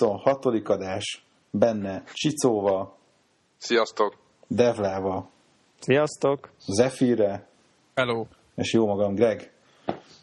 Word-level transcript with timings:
a 0.00 0.06
26. 0.06 0.68
adás, 0.68 1.24
benne 1.50 2.02
Csicóva, 2.12 2.96
Sziasztok! 3.56 4.16
Devlával, 4.48 5.30
Sziasztok! 5.80 6.50
Zefire, 6.66 7.48
Hello! 7.94 8.26
és 8.56 8.72
jó 8.72 8.86
magam, 8.86 9.14
Greg. 9.14 9.52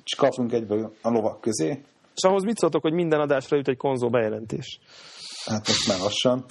És 0.04 0.16
kapunk 0.16 0.52
egyből 0.54 0.94
a 1.02 1.10
lovak 1.10 1.42
közé. 1.42 1.82
És 2.16 2.24
ahhoz 2.24 2.44
mit 2.44 2.58
szóltok, 2.58 2.82
hogy 2.82 2.94
minden 2.94 3.20
adásra 3.20 3.58
jut 3.58 3.68
egy 3.68 3.78
konzol 3.78 4.10
bejelentés? 4.10 4.80
Hát 5.46 5.68
most 5.68 5.88
már 5.88 6.00
lassan. 6.00 6.46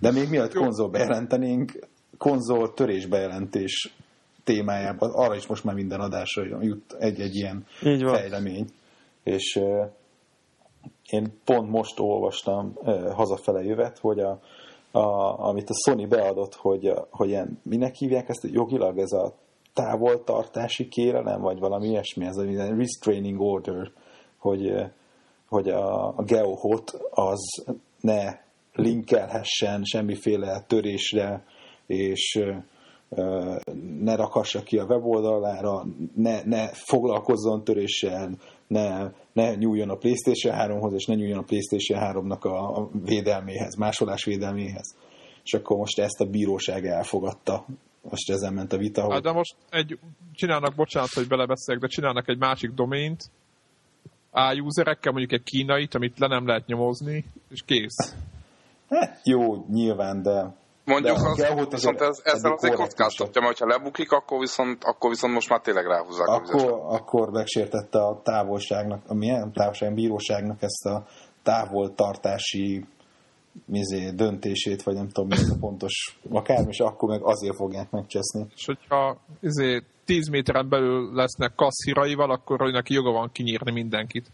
De 0.00 0.10
még 0.10 0.28
mielőtt 0.28 0.54
konzol 0.54 0.88
bejelentenénk, 0.88 1.72
konzol 2.18 2.72
törés 2.74 3.06
bejelentés 3.06 3.94
témájában, 4.44 5.10
arra 5.10 5.34
is 5.34 5.46
most 5.46 5.64
már 5.64 5.74
minden 5.74 6.00
adásra 6.00 6.62
jut 6.62 6.92
egy-egy 6.98 7.34
ilyen 7.34 7.66
Így 7.84 8.02
van. 8.02 8.14
fejlemény. 8.14 8.66
És 9.22 9.56
uh, 9.60 9.90
én 11.10 11.40
pont 11.44 11.70
most 11.70 12.00
olvastam 12.00 12.72
uh, 12.74 13.12
hazafele 13.12 13.62
jövet, 13.62 13.98
hogy 13.98 14.20
a, 14.20 14.40
a, 14.90 15.00
amit 15.48 15.70
a 15.70 15.74
Sony 15.74 16.08
beadott, 16.08 16.54
hogy, 16.54 16.92
hogy 17.10 17.28
ilyen, 17.28 17.60
minek 17.62 17.94
hívják 17.94 18.28
ezt 18.28 18.48
jogilag, 18.52 18.98
ez 18.98 19.12
a 19.12 19.34
távoltartási 19.74 20.88
kérelem, 20.88 21.40
vagy 21.40 21.58
valami 21.58 21.88
ilyesmi, 21.88 22.24
ez 22.24 22.36
a 22.36 22.74
restraining 22.76 23.40
order, 23.40 23.90
hogy, 24.38 24.70
uh, 24.70 24.86
hogy 25.48 25.68
a, 25.68 26.06
a 26.06 26.22
GeoHot 26.22 27.00
az 27.10 27.64
ne 28.00 28.38
linkelhessen 28.74 29.84
semmiféle 29.84 30.64
törésre, 30.66 31.44
és 31.86 32.38
uh, 32.40 32.56
ne 34.00 34.14
rakassa 34.16 34.62
ki 34.62 34.78
a 34.78 34.84
weboldalára, 34.84 35.84
ne, 36.14 36.42
ne 36.44 36.68
foglalkozzon 36.68 37.64
töréssel, 37.64 38.30
ne, 38.66 39.10
ne 39.32 39.54
nyúljon 39.54 39.90
a 39.90 39.94
PlayStation 39.94 40.54
3-hoz, 40.58 40.92
és 40.92 41.04
ne 41.04 41.14
nyúljon 41.14 41.38
a 41.38 41.42
PlayStation 41.42 41.98
3-nak 42.02 42.40
a, 42.40 42.80
a 42.80 42.90
védelméhez, 43.04 43.76
másolás 43.76 44.24
védelméhez. 44.24 44.96
És 45.44 45.52
akkor 45.52 45.76
most 45.76 45.98
ezt 45.98 46.20
a 46.20 46.24
bíróság 46.24 46.86
elfogadta. 46.86 47.64
Most 48.02 48.30
ezen 48.30 48.52
ment 48.52 48.72
a 48.72 48.76
vita. 48.76 49.12
Hát 49.12 49.22
de 49.22 49.32
most 49.32 49.56
egy, 49.70 49.98
csinálnak, 50.32 50.74
bocsánat, 50.74 51.12
hogy 51.12 51.28
belebeszélek, 51.28 51.80
de 51.80 51.86
csinálnak 51.86 52.28
egy 52.28 52.38
másik 52.38 52.70
domént, 52.70 53.30
a 54.30 54.54
userekkel 54.54 55.12
mondjuk 55.12 55.40
egy 55.40 55.42
kínait, 55.42 55.94
amit 55.94 56.18
le 56.18 56.26
nem 56.26 56.46
lehet 56.46 56.66
nyomozni, 56.66 57.24
és 57.50 57.62
kész. 57.66 58.14
Hát, 58.88 59.20
jó, 59.24 59.64
nyilván, 59.68 60.22
de 60.22 60.54
Mondjuk 60.84 61.16
De 61.16 61.22
a 61.22 61.30
az, 61.30 61.36
Geohot 61.36 61.72
viszont 61.72 62.00
ez, 62.00 62.20
ezzel 62.24 62.52
azért 62.52 62.74
kockáztatja, 62.74 63.40
mert 63.40 63.58
ha 63.58 63.66
lebukik, 63.66 64.12
akkor 64.12 64.38
viszont, 64.38 64.84
akkor 64.84 65.10
viszont 65.10 65.32
most 65.32 65.48
már 65.48 65.60
tényleg 65.60 65.86
ráhúzzák 65.86 66.28
a 66.28 66.40
vizet. 66.40 66.60
akkor, 66.60 66.94
akkor 66.94 67.30
megsértette 67.30 67.98
a 67.98 68.20
távolságnak, 68.22 69.02
a 69.06 69.14
milyen 69.14 69.52
távolság, 69.52 69.94
bíróságnak 69.94 70.62
ezt 70.62 70.86
a 70.86 71.06
távoltartási 71.42 72.84
mizé, 73.64 74.10
döntését, 74.10 74.82
vagy 74.82 74.94
nem 74.94 75.08
tudom 75.08 75.28
mi 75.28 75.36
ez 75.36 75.50
a 75.50 75.56
pontos 75.60 76.18
akármi, 76.30 76.68
és 76.68 76.78
akkor 76.78 77.08
meg 77.08 77.22
azért 77.22 77.56
fogják 77.56 77.90
megcseszni. 77.90 78.46
És 78.54 78.66
hogyha 78.66 79.16
izé, 79.40 79.82
10 80.04 80.28
méteren 80.28 80.68
belül 80.68 81.14
lesznek 81.14 81.54
kasszíraival, 81.54 82.30
akkor 82.30 82.60
hogy 82.60 82.72
neki 82.72 82.94
joga 82.94 83.10
van 83.10 83.30
kinyírni 83.32 83.72
mindenkit. 83.72 84.26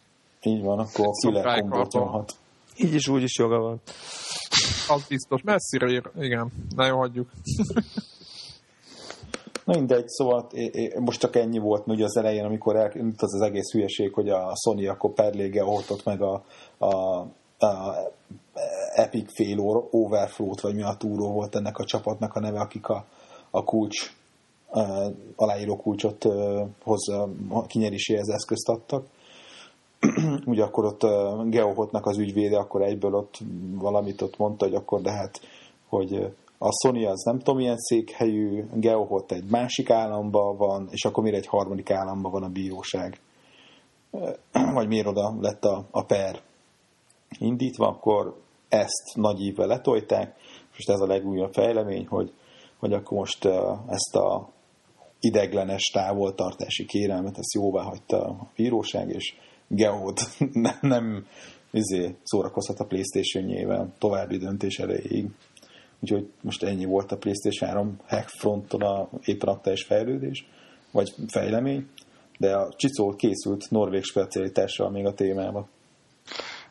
Így 0.43 0.63
van, 0.63 0.79
akkor 0.79 1.09
tartom. 1.23 2.03
nyomhat. 2.03 2.33
Így 2.77 2.95
is 2.95 3.09
úgy 3.09 3.23
is 3.23 3.39
joga 3.39 3.59
van. 3.59 3.81
Az 4.89 5.07
biztos. 5.09 5.43
Messzire 5.43 5.87
ér. 5.87 6.11
Igen. 6.19 6.53
Na 6.77 6.87
jó, 6.87 6.97
hagyjuk. 6.97 7.31
Na 9.65 9.75
mindegy, 9.75 10.09
szóval 10.09 10.47
é- 10.51 10.75
é- 10.75 10.99
most 10.99 11.21
csak 11.21 11.37
ennyi 11.37 11.59
volt 11.59 11.87
ugye 11.87 12.05
az 12.05 12.17
elején, 12.17 12.45
amikor 12.45 12.77
elindult 12.77 13.23
az, 13.23 13.35
az 13.35 13.41
egész 13.41 13.73
hülyeség, 13.73 14.13
hogy 14.13 14.29
a 14.29 14.53
Sony 14.65 14.89
akkor 14.89 15.13
perlége 15.13 15.65
oltott 15.65 16.05
meg 16.05 16.23
a, 16.23 16.45
a, 16.79 17.19
a 17.67 17.97
Epic 18.95 19.35
Fail 19.35 19.87
Overflow-t, 19.91 20.61
vagy 20.61 20.75
mi 20.75 20.83
a 20.83 20.97
túró 20.99 21.33
volt 21.33 21.55
ennek 21.55 21.79
a 21.79 21.85
csapatnak 21.85 22.35
a 22.35 22.41
neve, 22.41 22.61
akik 22.61 22.89
a, 22.89 23.05
a 23.51 23.65
kulcs 23.65 24.15
aláíró 25.37 25.77
kulcsot 25.77 26.27
hozzá, 26.83 27.25
kinyeréséhez 27.67 28.29
eszközt 28.29 28.69
adtak. 28.69 29.07
ugye 30.45 30.63
akkor 30.63 30.85
ott 30.85 31.03
uh, 31.03 31.49
Geohotnak 31.49 32.07
az 32.07 32.19
ügyvéde 32.19 32.57
akkor 32.57 32.83
egyből 32.83 33.15
ott 33.15 33.39
valamit 33.75 34.23
ott 34.23 34.37
mondta, 34.37 34.65
hogy 34.65 34.75
akkor 34.75 35.01
de 35.01 35.11
hát, 35.11 35.41
hogy 35.89 36.13
uh, 36.13 36.33
a 36.59 36.73
Sony 36.73 37.07
az 37.07 37.23
nem 37.23 37.39
tudom 37.39 37.57
milyen 37.57 37.77
székhelyű, 37.77 38.65
Geohot 38.75 39.33
egy 39.33 39.45
másik 39.51 39.91
államban 39.91 40.57
van, 40.57 40.89
és 40.91 41.05
akkor 41.05 41.23
miért 41.23 41.39
egy 41.39 41.47
harmadik 41.47 41.91
államban 41.91 42.33
van 42.33 42.43
a 42.43 42.49
bíróság. 42.49 43.21
Uh, 44.11 44.29
vagy 44.75 44.89
miért 44.89 45.07
oda 45.07 45.35
lett 45.41 45.65
a, 45.65 45.85
a 45.91 46.05
per 46.05 46.41
indítva, 47.39 47.89
akkor 47.89 48.37
ezt 48.69 49.15
nagy 49.15 49.41
ívvel 49.41 49.67
letolták, 49.67 50.37
most 50.69 50.91
ez 50.91 51.01
a 51.01 51.07
legújabb 51.07 51.53
fejlemény, 51.53 52.07
hogy, 52.07 52.33
hogy 52.79 52.93
akkor 52.93 53.19
most 53.19 53.45
ezt 53.87 54.15
a 54.15 54.49
ideglenes 55.21 55.83
távoltartási 55.83 56.85
kérelmet, 56.85 57.39
ezt 57.39 57.55
jóvá 57.55 57.83
hagyta 57.83 58.25
a 58.25 58.51
bíróság, 58.57 59.09
és 59.09 59.35
Geohot 59.69 60.21
nem, 60.53 60.79
nem 60.81 61.27
izé, 61.71 62.15
szórakozhat 62.23 62.81
a 62.81 62.85
Playstation-jével 62.85 63.93
további 63.99 64.37
döntés 64.37 64.79
erejéig. 64.79 65.27
Úgyhogy 66.01 66.29
most 66.43 66.63
ennyi 66.63 66.85
volt 66.85 67.13
a 67.13 67.17
PlayStation 67.17 67.71
3 67.71 67.97
hack 68.07 68.29
fronton 68.29 68.83
a 68.83 69.09
éppen 69.25 69.49
aktuális 69.49 69.83
fejlődés, 69.83 70.47
vagy 70.91 71.15
fejlemény, 71.29 71.89
de 72.39 72.57
a 72.57 72.75
Csicó 72.77 73.15
készült 73.15 73.71
norvég 73.71 74.03
specialitással 74.03 74.91
még 74.91 75.07
a 75.07 75.15
témába. 75.15 75.69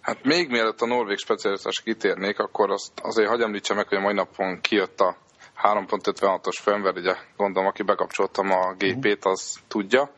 Hát 0.01 0.23
még 0.23 0.49
mielőtt 0.49 0.81
a 0.81 0.85
norvég 0.85 1.17
specialitásra 1.17 1.83
kitérnék, 1.83 2.39
akkor 2.39 2.71
azt 2.71 2.91
azért 3.01 3.29
hagyj 3.29 3.43
említsem 3.43 3.75
meg, 3.75 3.87
hogy 3.87 3.97
a 3.97 4.01
mai 4.01 4.13
napon 4.13 4.61
kijött 4.61 4.99
a 4.99 5.17
3.56-os 5.63 6.57
firmware, 6.61 6.99
ugye 6.99 7.15
gondolom, 7.37 7.67
aki 7.67 7.83
bekapcsoltam 7.83 8.51
a 8.51 8.73
gépét, 8.77 9.25
az 9.25 9.59
tudja. 9.67 10.11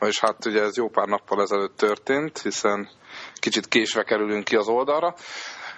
És 0.00 0.20
hát 0.20 0.46
ugye 0.46 0.62
ez 0.62 0.76
jó 0.76 0.88
pár 0.88 1.06
nappal 1.06 1.40
ezelőtt 1.40 1.76
történt, 1.76 2.38
hiszen 2.38 2.88
kicsit 3.34 3.68
késve 3.68 4.02
kerülünk 4.02 4.44
ki 4.44 4.56
az 4.56 4.68
oldalra. 4.68 5.14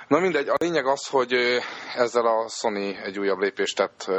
Na 0.08 0.18
mindegy, 0.18 0.48
a 0.48 0.56
lényeg 0.58 0.86
az, 0.86 1.06
hogy 1.06 1.32
ezzel 1.96 2.26
a 2.26 2.48
Sony 2.48 2.96
egy 3.02 3.18
újabb 3.18 3.38
lépést 3.38 3.76
tett, 3.76 4.10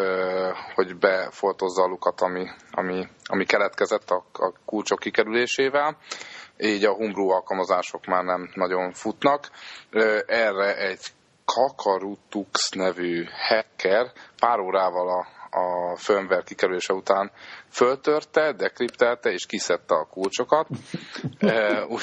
hogy 0.75 0.97
befoltozza 0.97 1.84
a 1.84 1.88
lukat, 1.88 2.22
ami, 2.22 2.50
ami, 2.72 3.08
ami 3.25 3.46
keletkezett 3.46 4.09
a, 4.09 4.25
a 4.34 4.53
kulcsok 4.66 5.00
kikerülésével 5.00 5.97
így 6.58 6.85
a 6.85 6.94
Humbrú 6.94 7.30
alkalmazások 7.30 8.06
már 8.06 8.24
nem 8.24 8.52
nagyon 8.53 8.91
futnak. 8.91 9.50
Erre 10.25 10.78
egy 10.78 11.06
Kakarutux 11.46 12.70
nevű 12.70 13.25
hacker 13.47 14.12
pár 14.40 14.59
órával 14.59 15.09
a, 15.09 15.28
a 15.53 15.96
firmware 15.97 16.41
kikerülése 16.41 16.94
után 16.94 17.31
föltörte, 17.69 18.52
dekriptelte 18.53 19.30
és 19.31 19.46
kiszedte 19.46 19.96
a 19.96 20.06
kulcsokat. 20.06 20.68
Úgy- 21.94 22.02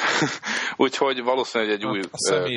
Úgyhogy 0.77 1.23
valószínűleg 1.23 1.73
egy 1.73 1.87
új, 1.87 2.01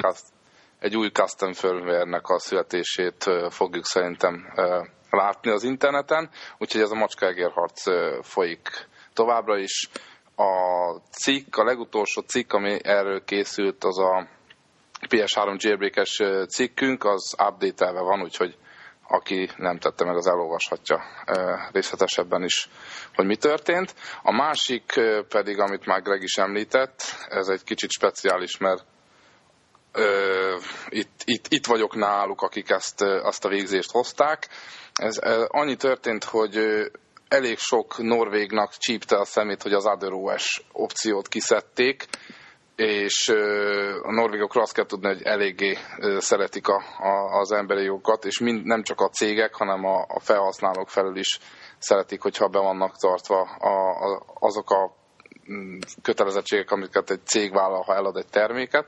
cust- 0.01 0.31
egy 0.79 0.97
új 0.97 1.09
custom 1.09 1.53
firmware-nek 1.53 2.27
a 2.27 2.39
születését 2.39 3.27
ö, 3.27 3.47
fogjuk 3.49 3.85
szerintem 3.85 4.53
látni 5.09 5.51
az 5.51 5.63
interneten, 5.63 6.29
úgyhogy 6.57 6.81
ez 6.81 6.91
a 6.91 6.95
macskágérharc 6.95 7.87
ö, 7.87 8.19
folyik 8.21 8.69
továbbra 9.13 9.57
is. 9.57 9.89
A 10.35 10.99
cikk, 11.11 11.55
a 11.57 11.63
legutolsó 11.63 12.21
cikk, 12.21 12.53
ami 12.53 12.77
erről 12.83 13.23
készült, 13.23 13.83
az 13.83 13.99
a 13.99 14.27
PS3 15.09 15.57
jailbreak-es 15.57 16.19
ö, 16.19 16.43
cikkünk, 16.47 17.03
az 17.03 17.35
update 17.47 17.91
van, 17.91 18.21
úgyhogy 18.21 18.57
aki 19.07 19.49
nem 19.57 19.77
tette 19.77 20.05
meg, 20.05 20.15
az 20.15 20.27
elolvashatja 20.27 21.01
részletesebben 21.71 22.43
is, 22.43 22.69
hogy 23.15 23.25
mi 23.25 23.35
történt. 23.35 23.93
A 24.23 24.31
másik 24.31 24.93
pedig, 25.27 25.59
amit 25.59 25.85
már 25.85 26.01
Greg 26.01 26.21
is 26.21 26.37
említett, 26.37 27.01
ez 27.29 27.47
egy 27.47 27.63
kicsit 27.63 27.91
speciális, 27.91 28.57
mert 28.57 28.85
ö, 29.91 30.57
itt, 30.89 31.21
itt, 31.23 31.45
itt 31.47 31.65
vagyok 31.65 31.95
náluk, 31.95 32.41
akik 32.41 32.69
ezt, 32.69 33.01
azt 33.01 33.45
a 33.45 33.49
végzést 33.49 33.91
hozták. 33.91 34.47
Ez 34.93 35.17
ö, 35.21 35.45
annyi 35.47 35.75
történt, 35.75 36.23
hogy 36.23 36.57
elég 37.27 37.57
sok 37.57 37.97
norvégnak 37.97 38.73
csípte 38.77 39.17
a 39.17 39.25
szemét, 39.25 39.61
hogy 39.61 39.73
az 39.73 39.85
AdROS 39.85 40.63
opciót 40.71 41.27
kiszedték, 41.27 42.05
és 42.75 43.29
a 44.01 44.11
norvégokról 44.11 44.63
azt 44.63 44.73
kell 44.73 44.85
tudni, 44.85 45.07
hogy 45.07 45.21
eléggé 45.21 45.77
szeretik 46.17 46.67
a, 46.67 46.83
a, 46.99 47.39
az 47.39 47.51
emberi 47.51 47.83
jogokat, 47.83 48.25
és 48.25 48.39
mind, 48.39 48.65
nem 48.65 48.83
csak 48.83 48.99
a 49.01 49.09
cégek, 49.09 49.55
hanem 49.55 49.85
a, 49.85 50.05
a 50.07 50.19
felhasználók 50.19 50.89
felül 50.89 51.17
is 51.17 51.39
szeretik, 51.77 52.21
hogyha 52.21 52.47
be 52.47 52.59
vannak 52.59 52.97
tartva 52.97 53.41
a, 53.41 53.69
a, 54.05 54.23
azok 54.39 54.71
a 54.71 54.95
mm, 55.51 55.77
kötelezettségek, 56.01 56.71
amiket 56.71 57.09
egy 57.09 57.25
cég 57.25 57.53
vállal, 57.53 57.81
ha 57.81 57.95
elad 57.95 58.17
egy 58.17 58.29
terméket, 58.29 58.85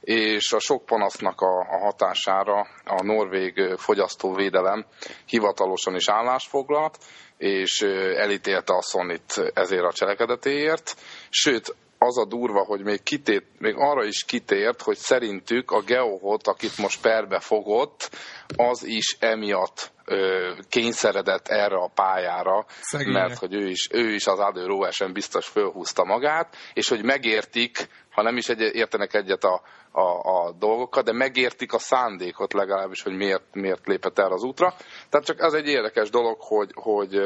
és 0.00 0.52
a 0.52 0.58
sok 0.58 0.84
panasznak 0.84 1.40
a, 1.40 1.58
a 1.60 1.78
hatására 1.78 2.66
a 2.84 3.02
norvég 3.02 3.74
fogyasztóvédelem 3.76 4.86
hivatalosan 5.26 5.94
is 5.94 6.08
állást 6.08 6.48
foglalt, 6.48 6.98
és 7.36 7.80
elítélte 8.16 8.74
a 8.74 8.82
Sonit 8.82 9.52
ezért 9.54 9.84
a 9.84 9.92
cselekedetéért, 9.92 10.96
sőt, 11.30 11.74
az 11.98 12.18
a 12.18 12.24
durva, 12.24 12.64
hogy 12.64 12.82
még, 12.82 13.02
kitét, 13.02 13.44
még 13.58 13.74
arra 13.76 14.04
is 14.04 14.24
kitért, 14.24 14.82
hogy 14.82 14.96
szerintük 14.96 15.70
a 15.70 15.80
Geohot, 15.80 16.46
akit 16.46 16.78
most 16.78 17.00
perbe 17.00 17.40
fogott, 17.40 18.10
az 18.56 18.84
is 18.84 19.16
emiatt 19.20 19.92
ö, 20.04 20.52
kényszeredett 20.68 21.48
erre 21.48 21.76
a 21.76 21.90
pályára, 21.94 22.64
Szegények. 22.80 23.12
mert 23.12 23.38
hogy 23.38 23.54
ő 23.54 23.68
is, 23.68 23.88
ő 23.92 24.12
is 24.12 24.26
az 24.26 24.38
Adő 24.38 24.66
OS-en 24.66 25.12
biztos 25.12 25.46
fölhúzta 25.46 26.04
magát, 26.04 26.56
és 26.74 26.88
hogy 26.88 27.04
megértik, 27.04 27.88
ha 28.10 28.22
nem 28.22 28.36
is 28.36 28.48
egy, 28.48 28.60
értenek 28.60 29.14
egyet 29.14 29.44
a, 29.44 29.62
a, 29.92 30.46
a 30.46 30.52
dolgokkal, 30.52 31.02
de 31.02 31.12
megértik 31.12 31.72
a 31.72 31.78
szándékot 31.78 32.52
legalábbis, 32.52 33.02
hogy 33.02 33.16
miért, 33.16 33.54
miért 33.54 33.86
lépett 33.86 34.18
el 34.18 34.32
az 34.32 34.42
útra. 34.42 34.74
Tehát 35.08 35.26
csak 35.26 35.40
ez 35.40 35.52
egy 35.52 35.68
érdekes 35.68 36.10
dolog, 36.10 36.36
hogy, 36.40 36.70
hogy 36.74 37.20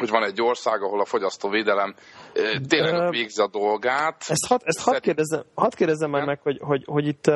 hogy 0.00 0.10
van 0.10 0.24
egy 0.24 0.42
ország, 0.42 0.82
ahol 0.82 1.00
a 1.00 1.04
fogyasztóvédelem 1.04 1.94
tényleg 2.68 2.94
Ö, 2.94 3.10
végzi 3.10 3.42
a 3.42 3.48
dolgát. 3.48 4.16
Ezt 4.28 4.46
hadd 4.48 4.60
ezt 4.64 4.80
hadd 4.80 5.00
kérdezzem, 5.00 5.42
hadd 5.54 5.76
kérdezzem 5.76 6.10
már 6.10 6.24
meg, 6.24 6.40
hogy, 6.42 6.58
hogy, 6.62 6.82
hogy 6.86 7.06
itt 7.06 7.30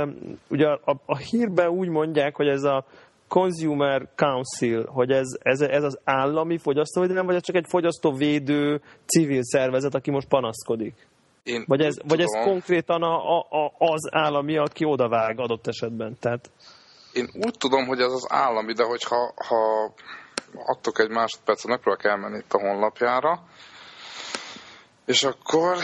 ugye 0.48 0.66
a, 0.66 0.96
a 1.06 1.16
hírben 1.16 1.68
úgy 1.68 1.88
mondják, 1.88 2.36
hogy 2.36 2.48
ez 2.48 2.62
a 2.62 2.84
Consumer 3.28 4.08
Council, 4.16 4.86
hogy 4.86 5.10
ez, 5.10 5.28
ez, 5.38 5.60
ez 5.60 5.82
az 5.82 5.98
állami 6.04 6.58
fogyasztóvédelem, 6.58 7.26
vagy 7.26 7.34
ez 7.34 7.42
csak 7.42 7.56
egy 7.56 7.66
fogyasztóvédő 7.68 8.80
civil 9.06 9.42
szervezet, 9.42 9.94
aki 9.94 10.10
most 10.10 10.28
panaszkodik? 10.28 11.06
Én 11.42 11.64
Vagy 11.66 11.80
ez, 11.80 11.96
vagy 12.08 12.20
ez 12.20 12.44
konkrétan 12.44 13.02
a, 13.02 13.38
a, 13.38 13.46
a, 13.50 13.72
az 13.78 14.08
állami, 14.12 14.56
aki 14.56 14.84
odavág 14.84 15.40
adott 15.40 15.66
esetben? 15.66 16.16
Tehát 16.20 16.50
Én 17.12 17.28
úgy 17.46 17.54
tudom, 17.58 17.86
hogy 17.86 18.00
ez 18.00 18.12
az 18.12 18.26
állami, 18.28 18.72
de 18.72 18.84
hogyha 18.84 19.32
ha 19.48 19.92
adtok 20.54 20.98
egy 20.98 21.10
másodpercet, 21.10 21.70
megpróbálok 21.70 22.04
elmenni 22.04 22.38
itt 22.38 22.52
a 22.52 22.60
honlapjára, 22.60 23.42
és 25.06 25.22
akkor, 25.22 25.76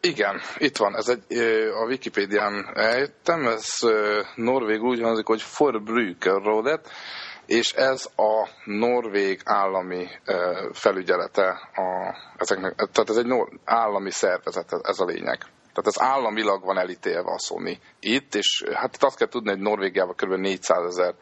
igen, 0.00 0.40
itt 0.58 0.76
van, 0.76 0.96
ez 0.96 1.08
egy, 1.08 1.38
a 1.72 1.84
Wikipédián 1.84 2.70
eljöttem, 2.74 3.46
ez 3.46 3.66
norvég 4.34 4.82
úgy 4.82 5.00
hangzik, 5.00 5.26
hogy 5.26 5.42
Forbrukerrådet, 5.42 6.90
és 7.46 7.72
ez 7.72 8.08
a 8.16 8.48
norvég 8.64 9.40
állami 9.44 10.08
felügyelete 10.72 11.48
a, 11.74 12.16
ezeknek, 12.36 12.74
tehát 12.74 13.10
ez 13.10 13.16
egy 13.16 13.26
nor, 13.26 13.48
állami 13.64 14.10
szervezet, 14.10 14.72
ez- 14.72 14.84
ez 14.84 15.00
a 15.00 15.04
lényeg. 15.04 15.38
Tehát 15.72 15.86
ez 15.86 16.00
államilag 16.00 16.64
van 16.64 16.78
elítélve 16.78 17.32
a 17.32 17.38
Sony 17.38 17.78
itt, 18.00 18.34
és 18.34 18.64
hát 18.72 18.94
itt 18.94 19.02
azt 19.02 19.16
kell 19.16 19.28
tudni, 19.28 19.50
hogy 19.50 19.60
Norvégiában 19.60 20.14
kb. 20.14 20.32
400 20.32 20.84
ezer 20.84 21.14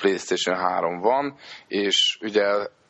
PlayStation 0.00 0.56
3 0.56 1.00
van, 1.00 1.34
és 1.66 2.18
ugye 2.20 2.44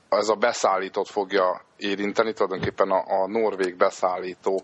ez 0.09 0.29
a 0.29 0.35
beszállítót 0.35 1.09
fogja 1.09 1.65
érinteni, 1.77 2.33
tulajdonképpen 2.33 2.91
a, 2.91 3.23
a 3.23 3.27
norvég 3.27 3.77
beszállító 3.77 4.63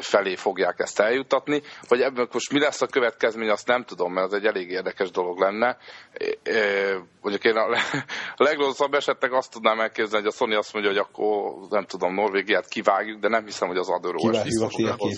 felé 0.00 0.34
fogják 0.34 0.78
ezt 0.78 1.00
eljutatni. 1.00 1.62
Hogy 1.88 2.00
ebből 2.00 2.28
most 2.32 2.52
mi 2.52 2.58
lesz 2.58 2.82
a 2.82 2.86
következmény, 2.86 3.50
azt 3.50 3.66
nem 3.66 3.84
tudom, 3.84 4.12
mert 4.12 4.26
ez 4.26 4.32
egy 4.32 4.46
elég 4.46 4.70
érdekes 4.70 5.10
dolog 5.10 5.38
lenne. 5.38 5.76
Mondjuk 7.20 7.44
én 7.44 7.56
a 7.56 7.68
le- 7.68 8.04
a 8.36 8.42
legrosszabb 8.48 8.94
esetleg 8.94 9.32
azt 9.32 9.52
tudnám 9.52 9.80
elképzelni, 9.80 10.24
hogy 10.24 10.34
a 10.34 10.36
Sony 10.36 10.54
azt 10.54 10.72
mondja, 10.72 10.90
hogy 10.90 11.00
akkor 11.00 11.54
nem 11.70 11.84
tudom, 11.84 12.14
Norvégiát 12.14 12.68
kivágjuk, 12.68 13.20
de 13.20 13.28
nem 13.28 13.44
hiszem, 13.44 13.68
hogy 13.68 13.76
az 13.76 13.88
adóról 13.88 14.30
Kivágjuk 14.30 14.62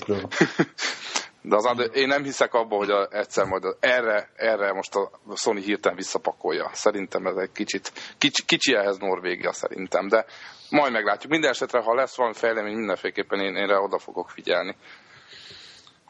a. 0.09 0.29
de 1.49 1.57
az 1.57 1.65
ad, 1.65 1.91
én 1.95 2.07
nem 2.07 2.23
hiszek 2.23 2.55
abba, 2.55 2.77
hogy 2.77 2.91
a, 2.91 3.09
egyszer 3.11 3.45
majd 3.45 3.65
a, 3.65 3.77
erre, 3.81 4.31
erre 4.37 4.73
most 4.73 4.95
a 4.95 5.11
Sony 5.35 5.57
hirtelen 5.57 5.97
visszapakolja. 5.97 6.71
Szerintem 6.73 7.27
ez 7.27 7.37
egy 7.37 7.53
kicsit, 7.53 7.93
kicsi, 8.19 8.45
kicsi 8.45 8.75
ehhez 8.75 8.99
Norvégia 8.99 9.53
szerintem, 9.53 10.09
de 10.09 10.25
majd 10.71 10.93
meglátjuk. 10.93 11.33
Minden 11.33 11.51
esetre, 11.51 11.81
ha 11.81 11.95
lesz 11.95 12.17
valami 12.17 12.35
fejlemény, 12.35 12.77
mindenféleképpen 12.77 13.41
én, 13.41 13.57
én 13.57 13.67
rá 13.67 13.77
oda 13.77 13.99
fogok 13.99 14.31
figyelni. 14.31 14.77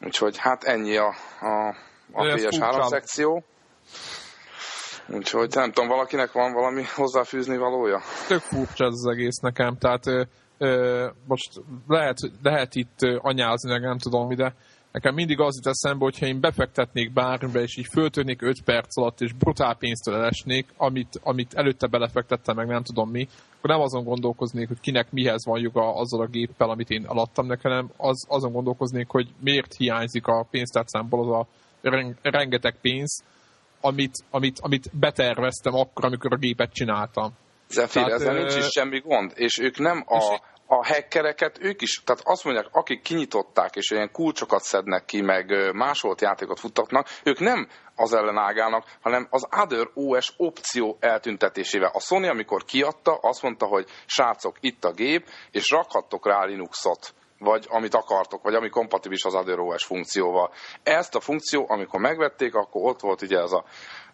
Úgyhogy 0.01 0.39
hát 0.39 0.65
ennyi 0.65 0.97
a, 0.97 1.15
a, 1.41 1.77
a 2.13 2.27
Ez 2.27 2.43
PS3 2.43 2.51
furcsa. 2.51 2.83
szekció. 2.89 3.45
Úgyhogy 5.09 5.55
nem 5.55 5.73
tudom, 5.73 5.89
valakinek 5.89 6.33
van 6.33 6.53
valami 6.53 6.83
hozzáfűzni 6.95 7.57
valója? 7.57 8.01
tök 8.27 8.41
furcsa 8.41 8.85
ez 8.85 8.93
az 8.93 9.07
egész 9.07 9.37
nekem, 9.37 9.77
tehát 9.79 10.07
ö, 10.07 10.23
ö, 10.59 11.07
most 11.27 11.53
lehet, 11.87 12.17
lehet 12.43 12.75
itt 12.75 12.99
anyázni, 13.19 13.71
meg 13.71 13.81
nem 13.81 13.99
tudom 13.99 14.29
de 14.29 14.55
nekem 14.93 15.15
mindig 15.15 15.41
az 15.41 15.57
jut 15.57 15.67
eszembe, 15.67 16.05
hogyha 16.05 16.27
én 16.27 16.41
befektetnék 16.41 17.13
bármibe, 17.13 17.61
és 17.61 17.77
így 17.77 17.89
föltörnék 17.93 18.43
5 18.43 18.63
perc 18.65 18.97
alatt, 18.97 19.21
és 19.21 19.33
brutál 19.33 19.75
pénztől 19.75 20.15
elesnék, 20.15 20.67
amit, 20.77 21.21
amit 21.23 21.55
előtte 21.55 21.87
belefektettem, 21.87 22.57
meg 22.57 22.67
nem 22.67 22.83
tudom 22.83 23.11
mi, 23.11 23.29
akkor 23.59 23.71
nem 23.71 23.81
azon 23.81 24.05
gondolkoznék, 24.05 24.69
hogy 24.69 24.81
kinek 24.81 25.11
mihez 25.11 25.47
van 25.47 25.61
joga 25.61 25.95
azzal 25.95 26.21
a 26.21 26.27
géppel, 26.27 26.71
amit 26.71 26.91
én 26.91 27.05
alattam 27.07 27.47
nekem, 27.47 27.71
hanem 27.71 27.91
az, 27.97 28.27
azon 28.29 28.53
gondolkoznék, 28.53 29.09
hogy 29.09 29.29
miért 29.41 29.75
hiányzik 29.77 30.27
a 30.27 30.47
pénztárcámból 30.51 31.21
az 31.21 31.41
a 31.41 31.47
ren- 31.81 32.19
rengeteg 32.23 32.77
pénz, 32.81 33.25
amit, 33.81 34.25
amit, 34.31 34.59
amit 34.61 34.91
beterveztem 34.93 35.75
akkor, 35.75 36.05
amikor 36.05 36.33
a 36.33 36.37
gépet 36.37 36.73
csináltam. 36.73 37.33
Tehát, 37.69 38.13
ezzel 38.13 38.35
nincs 38.35 38.57
is 38.57 38.69
semmi 38.71 39.01
gond, 39.01 39.33
és 39.35 39.59
ők 39.59 39.79
nem 39.79 40.05
a, 40.07 40.41
a 40.71 40.87
hackereket, 40.87 41.59
ők 41.61 41.83
is, 41.83 42.03
tehát 42.05 42.23
azt 42.25 42.45
mondják, 42.45 42.67
akik 42.73 43.03
kinyitották, 43.03 43.77
és 43.77 43.91
ilyen 43.91 44.11
kulcsokat 44.13 44.63
szednek 44.63 45.05
ki, 45.05 45.21
meg 45.21 45.73
másolt 45.73 46.21
játékot 46.21 46.61
futtatnak, 46.61 47.07
ők 47.25 47.39
nem 47.39 47.69
az 47.95 48.15
ellen 48.15 48.39
ágálnak, 48.39 48.85
hanem 49.01 49.27
az 49.31 49.47
Other 49.63 49.89
OS 49.95 50.33
opció 50.37 50.97
eltüntetésével. 51.01 51.91
A 51.93 52.01
Sony, 52.01 52.29
amikor 52.29 52.65
kiadta, 52.65 53.19
azt 53.23 53.43
mondta, 53.43 53.67
hogy 53.67 53.87
srácok, 54.07 54.57
itt 54.61 54.85
a 54.85 54.93
gép, 54.93 55.27
és 55.51 55.71
rakhattok 55.71 56.27
rá 56.27 56.45
Linuxot 56.45 57.15
vagy 57.39 57.67
amit 57.69 57.95
akartok, 57.95 58.43
vagy 58.43 58.55
ami 58.55 58.69
kompatibilis 58.69 59.25
az 59.25 59.35
Other 59.35 59.59
OS 59.59 59.85
funkcióval. 59.85 60.53
Ezt 60.83 61.15
a 61.15 61.21
funkció, 61.21 61.67
amikor 61.69 62.01
megvették, 62.01 62.55
akkor 62.55 62.83
ott 62.91 63.01
volt 63.01 63.23
ugye 63.23 63.39
ez 63.39 63.53
a 63.53 63.65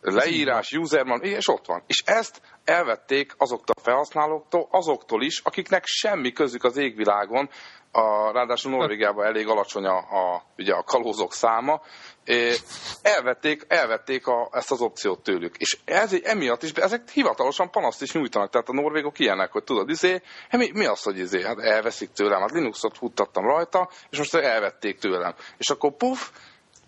leírás, 0.04 0.72
userman, 0.72 1.22
és 1.22 1.48
ott 1.48 1.66
van. 1.66 1.82
És 1.86 2.02
ezt 2.06 2.40
elvették 2.64 3.34
azoktól 3.36 3.74
a 3.78 3.82
felhasználóktól, 3.82 4.68
azoktól 4.70 5.22
is, 5.22 5.40
akiknek 5.44 5.82
semmi 5.86 6.32
közük 6.32 6.64
az 6.64 6.76
égvilágon, 6.76 7.48
a, 7.96 8.32
ráadásul 8.32 8.70
Norvégiában 8.70 9.26
elég 9.26 9.48
alacsony 9.48 9.84
a, 9.84 9.96
a, 9.96 10.43
ugye 10.56 10.72
a 10.72 10.82
kalózok 10.82 11.32
száma, 11.32 11.81
é, 12.24 12.55
elvették, 13.02 13.64
elvették 13.69 14.26
a, 14.26 14.48
ezt 14.52 14.70
az 14.70 14.81
opciót 14.81 15.22
tőlük. 15.22 15.56
És 15.56 15.79
ez, 15.84 16.12
emiatt 16.22 16.62
is, 16.62 16.70
ezek 16.70 17.10
hivatalosan 17.10 17.70
panaszt 17.70 18.02
is 18.02 18.12
nyújtanak, 18.12 18.50
tehát 18.50 18.69
a 18.69 18.72
norvégok 18.72 19.19
ilyenek, 19.19 19.52
hogy 19.52 19.64
tudod, 19.64 19.90
izé, 19.90 20.22
hát 20.48 20.60
mi, 20.60 20.70
mi 20.72 20.84
az, 20.84 21.02
hogy 21.02 21.19
izé, 21.19 21.43
hát 21.43 21.58
elveszik 21.58 22.10
tőlem, 22.10 22.40
hát 22.40 22.50
Linuxot 22.50 22.96
futtattam 22.96 23.44
rajta, 23.44 23.90
és 24.10 24.19
most 24.19 24.34
elvették 24.34 24.98
tőlem. 24.98 25.34
És 25.56 25.70
akkor 25.70 25.96
puf, 25.96 26.31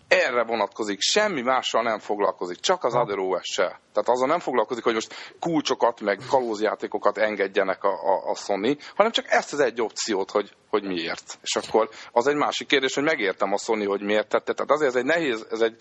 erre 0.07 0.43
vonatkozik, 0.43 1.01
semmi 1.01 1.41
mással 1.41 1.83
nem 1.83 1.99
foglalkozik, 1.99 2.59
csak 2.59 2.83
az 2.83 2.95
Other 2.95 3.17
OS-sel. 3.17 3.79
Tehát 3.93 4.09
azzal 4.09 4.27
nem 4.27 4.39
foglalkozik, 4.39 4.83
hogy 4.83 4.93
most 4.93 5.35
kulcsokat, 5.39 6.01
meg 6.01 6.19
kalózjátékokat 6.29 7.17
engedjenek 7.17 7.83
a, 7.83 7.89
a, 7.89 8.29
a 8.29 8.35
Sony, 8.35 8.77
hanem 8.95 9.11
csak 9.11 9.25
ezt 9.27 9.53
az 9.53 9.59
egy 9.59 9.81
opciót, 9.81 10.31
hogy, 10.31 10.51
hogy 10.69 10.83
miért. 10.83 11.39
És 11.41 11.55
akkor 11.55 11.89
az 12.11 12.27
egy 12.27 12.35
másik 12.35 12.67
kérdés, 12.67 12.93
hogy 12.93 13.03
megértem 13.03 13.53
a 13.53 13.57
Sony, 13.57 13.85
hogy 13.85 14.01
miért 14.01 14.29
tette. 14.29 14.53
Tehát 14.53 14.71
azért 14.71 14.89
ez 14.89 14.95
egy 14.95 15.05
nehéz, 15.05 15.47
ez 15.49 15.61
egy, 15.61 15.75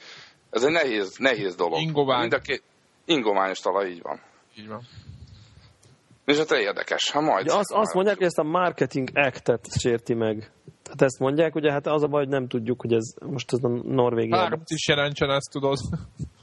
ez 0.51 0.63
egy 0.63 0.73
nehéz, 0.73 1.17
nehéz 1.19 1.55
dolog. 1.55 1.81
Ingovány. 1.81 2.21
Mind 2.21 2.33
a 2.33 2.39
két, 2.39 2.63
ingományos 3.05 3.59
talaj, 3.59 3.89
így 3.89 4.03
van. 4.03 4.21
Így 4.59 4.69
van. 4.69 4.83
És 6.25 6.37
hát 6.37 6.51
érdekes, 6.51 7.11
ha 7.11 7.21
majd. 7.21 7.45
Ugye 7.45 7.55
azt, 7.55 7.73
azt 7.73 7.95
mondják, 7.95 8.17
hogy 8.17 8.27
ezt 8.27 8.39
a 8.39 8.43
Marketing 8.43 9.09
Act-et 9.13 9.67
sérti 9.79 10.15
meg. 10.15 10.51
Tehát 10.87 11.03
ezt 11.03 11.19
mondják, 11.19 11.55
ugye 11.55 11.73
hát 11.73 11.87
az 11.87 12.03
a 12.03 12.07
baj, 12.07 12.23
hogy 12.23 12.33
nem 12.33 12.49
tudjuk, 12.49 12.81
hogy 12.81 12.93
ez 12.93 13.15
most 13.27 13.53
ez 13.53 13.59
a 13.63 13.69
Norvégiában. 13.69 14.49
Bármit 14.49 14.71
is 14.71 14.89
jelentsen 14.89 15.31
ezt, 15.31 15.51
tudod. 15.51 15.79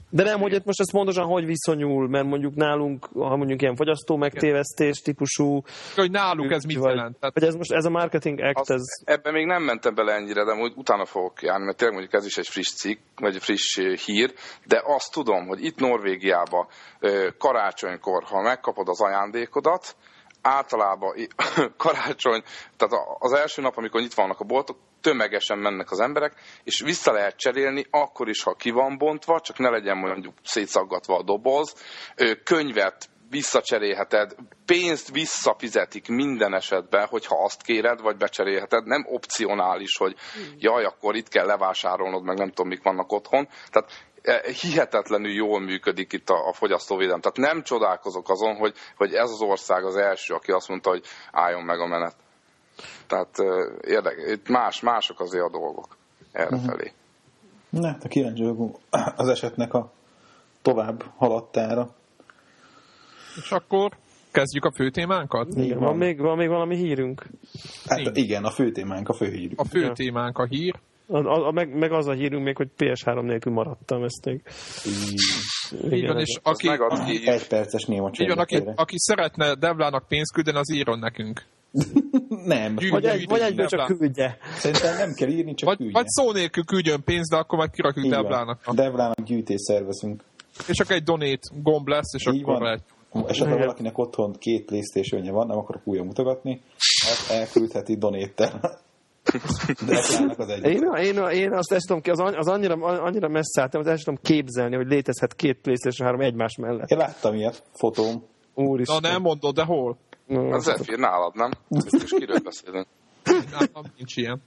De 0.10 0.24
nem, 0.24 0.40
hogy 0.40 0.54
itt 0.54 0.66
most 0.66 0.80
ez 0.80 0.92
pontosan 0.92 1.26
hogy 1.26 1.46
viszonyul, 1.46 2.08
mert 2.08 2.26
mondjuk 2.26 2.56
nálunk, 2.56 3.06
ha 3.14 3.36
mondjuk 3.36 3.62
ilyen 3.62 3.76
fogyasztó 3.76 4.16
megtévesztés 4.16 5.02
típusú, 5.02 5.62
Hogy 5.96 6.12
náluk 6.12 6.52
ez 6.52 6.64
mit 6.64 6.78
vagy, 6.78 6.96
jelent. 6.96 7.20
Tehát 7.20 7.34
vagy 7.34 7.48
ez 7.48 7.56
most 7.56 7.72
ez 7.72 7.86
a 7.86 7.90
Marketing 7.90 8.40
Act, 8.40 8.60
Az, 8.60 8.72
ez 8.72 8.82
Ebben 9.04 9.34
még 9.34 9.46
nem 9.46 9.64
mentem 9.64 9.96
bele 9.96 10.14
ennyire, 10.14 10.44
de 10.44 10.54
úgy 10.54 10.74
utána 10.76 11.06
fogok 11.06 11.42
járni, 11.42 11.66
mert 11.66 11.78
tényleg 11.78 11.98
mondjuk 11.98 12.22
ez 12.22 12.26
is 12.26 12.38
egy 12.38 12.48
friss 12.48 12.74
cikk, 12.74 13.00
vagy 13.16 13.38
friss 13.38 13.78
ö, 13.78 13.94
hír, 14.06 14.34
de 14.66 14.82
azt 14.86 15.12
tudom, 15.12 15.48
hogy 15.48 15.64
itt 15.64 15.80
Norvégiában 15.80 16.68
karácsonykor, 17.38 18.24
ha 18.24 18.42
megkapod 18.42 18.88
az 18.88 19.02
ajándékodat, 19.02 19.96
általában 20.44 21.16
karácsony, 21.78 22.44
tehát 22.78 23.06
az 23.20 23.34
első 23.34 23.62
nap, 23.62 23.78
amikor 23.78 24.02
itt 24.02 24.14
vannak 24.14 24.40
a 24.40 24.44
boltok, 24.44 24.78
tömegesen 25.02 25.58
mennek 25.58 25.92
az 25.92 26.00
emberek, 26.00 26.34
és 26.64 26.82
vissza 26.82 27.12
lehet 27.12 27.38
cserélni, 27.38 27.86
akkor 27.90 28.30
is, 28.30 28.44
ha 28.44 28.54
ki 28.54 28.70
van 28.70 28.98
bontva, 28.98 29.40
csak 29.40 29.58
ne 29.58 29.70
legyen 29.70 29.98
mondjuk 29.98 30.34
szétszaggatva 30.44 31.18
a 31.18 31.24
doboz, 31.24 31.76
könyvet 32.44 33.10
visszacserélheted, 33.34 34.36
pénzt 34.66 35.12
visszafizetik 35.12 36.08
minden 36.08 36.54
esetben, 36.54 37.08
hogyha 37.08 37.44
azt 37.44 37.62
kéred, 37.62 38.02
vagy 38.02 38.18
becserélheted, 38.18 38.86
nem 38.86 39.06
opcionális, 39.08 39.98
hogy 39.98 40.16
jaj, 40.58 40.84
akkor 40.84 41.16
itt 41.16 41.28
kell 41.28 41.46
levásárolnod, 41.46 42.24
meg 42.24 42.38
nem 42.38 42.50
tudom, 42.50 42.68
mik 42.68 42.84
vannak 42.84 43.12
otthon. 43.12 43.48
Tehát 43.70 43.90
eh, 43.90 44.13
hihetetlenül 44.62 45.32
jól 45.32 45.60
működik 45.60 46.14
itt 46.14 46.30
a, 46.30 46.48
a 46.48 46.54
fogyasztóvédelem. 46.54 47.22
Tehát 47.22 47.54
nem 47.54 47.64
csodálkozok 47.64 48.30
azon, 48.30 48.56
hogy, 48.56 48.74
hogy 48.98 49.14
ez 49.14 49.30
az 49.30 49.42
ország 49.42 49.86
az 49.86 49.96
első, 49.96 50.34
aki 50.34 50.52
azt 50.52 50.70
mondta, 50.70 50.90
hogy 50.90 51.04
álljon 51.32 51.64
meg 51.64 51.80
a 51.80 51.88
menet. 51.88 52.16
Tehát 53.08 53.38
érdek, 53.82 54.16
itt 54.28 54.50
más, 54.50 54.82
mások 54.82 55.20
azért 55.20 55.44
a 55.44 55.50
dolgok 55.50 55.98
errefelé. 56.32 56.92
Uh-huh. 57.70 57.82
Na, 57.82 57.88
hát 57.88 58.04
a 58.04 58.08
kíváncsi 58.08 58.56
az 59.16 59.28
esetnek 59.28 59.74
a 59.74 59.92
tovább 60.62 61.04
haladtára. 61.16 61.96
És 63.36 63.52
akkor 63.52 63.92
kezdjük 64.32 64.66
a 64.66 64.72
fő 64.72 64.90
témánkat? 64.90 65.48
Igen, 65.56 65.80
van, 65.80 65.98
még, 65.98 66.20
van 66.20 66.38
még 66.38 66.48
valami 66.48 66.76
hírünk? 66.76 67.26
Hát 67.86 68.18
igen, 68.18 68.44
a 68.44 68.52
fő 68.52 68.72
témánk, 68.72 69.10
a 69.10 69.14
fő 69.14 69.30
hírünk. 69.30 69.60
A 69.60 69.66
fő 69.66 69.92
témánk 69.92 70.38
a 70.38 70.46
hír. 70.46 70.80
A, 71.08 71.18
a, 71.18 71.48
a, 71.48 71.52
meg, 71.52 71.78
meg 71.78 71.92
az 71.92 72.08
a 72.08 72.12
hírünk 72.12 72.44
még, 72.44 72.56
hogy 72.56 72.68
PS3 72.78 73.22
nélkül 73.22 73.54
maradtam, 73.54 74.04
ezt 74.04 74.26
még. 74.26 74.42
Így 75.92 76.08
van, 76.08 76.20
és 76.20 76.40
aki, 76.44 76.68
aki, 76.68 77.28
egy 77.28 77.48
perces 77.48 77.86
néma 77.86 78.10
így 78.20 78.28
van, 78.28 78.38
aki, 78.38 78.64
aki 78.76 78.96
szeretne 78.98 79.56
Devlának 79.56 80.08
pénzt 80.08 80.34
küldeni, 80.34 80.58
az 80.58 80.72
írjon 80.72 81.00
nekünk. 81.00 81.46
nem. 82.46 82.76
Gyűjt, 82.76 82.92
vagy, 82.92 83.06
egy, 83.06 83.26
vagy 83.28 83.42
egyből 83.42 83.66
csak 83.66 83.98
küldje. 83.98 84.38
Szerintem 84.56 84.98
nem 84.98 85.14
kell 85.14 85.30
írni, 85.30 85.54
csak 85.54 85.68
vagy, 85.68 85.78
küldje. 85.78 86.00
Vagy 86.00 86.08
szó 86.08 86.32
nélkül 86.32 86.64
küldjön 86.64 87.04
pénzt, 87.04 87.30
de 87.30 87.38
akkor 87.38 87.58
majd 87.58 87.72
kirakjuk 87.72 88.10
Devlának. 88.10 88.74
Devlának 88.74 89.24
gyűjtés 89.24 89.62
szervezünk. 89.62 90.24
És 90.68 90.76
csak 90.76 90.92
egy 90.92 91.04
donét 91.04 91.42
gomb 91.64 91.88
lesz, 91.88 92.14
és 92.14 92.34
Így 92.34 92.42
akkor 92.42 92.54
van. 92.54 92.64
lehet. 92.64 92.84
Esetleg 93.28 93.60
valakinek 93.60 93.98
otthon 93.98 94.34
két 94.40 94.66
playstation 94.66 95.34
van, 95.34 95.48
nem 95.48 95.58
akarok 95.58 95.82
újra 95.86 96.04
mutogatni, 96.04 96.62
azt 97.10 97.32
elküldheti 97.32 97.96
donéttel. 97.98 98.82
De 99.86 99.98
az. 99.98 100.24
Én, 100.64 100.84
én, 101.02 101.18
én 101.18 101.54
azt 101.54 101.72
ezt 101.72 101.88
tudom 101.88 102.02
ki, 102.02 102.10
az, 102.10 102.20
az 102.20 102.48
annyira, 102.48 102.76
annyira 102.76 103.28
messze 103.28 103.62
álltam, 103.62 103.82
hogy 103.82 103.92
ezt 103.92 104.04
tudom 104.04 104.20
képzelni, 104.24 104.76
hogy 104.76 104.88
létezhet 104.88 105.34
két 105.34 105.58
PlayStation 105.62 106.08
3 106.08 106.22
egymás 106.22 106.56
mellett. 106.58 106.90
Én 106.90 106.98
láttam 106.98 107.34
ilyet, 107.34 107.64
fotóm. 107.72 108.24
Úristen. 108.54 108.98
Na 109.02 109.10
nem 109.10 109.22
mondod, 109.22 109.56
de 109.56 109.64
hol? 109.64 109.98
No, 110.28 110.54
az 110.54 110.64
Zephyr 110.64 110.98
nálad, 110.98 111.36
nem? 111.36 111.52
Biztos 111.68 112.12
kiről 112.12 112.40
beszélünk. 112.44 112.88
Nálam 113.24 113.92
nincs 113.98 114.16
ilyen. 114.16 114.42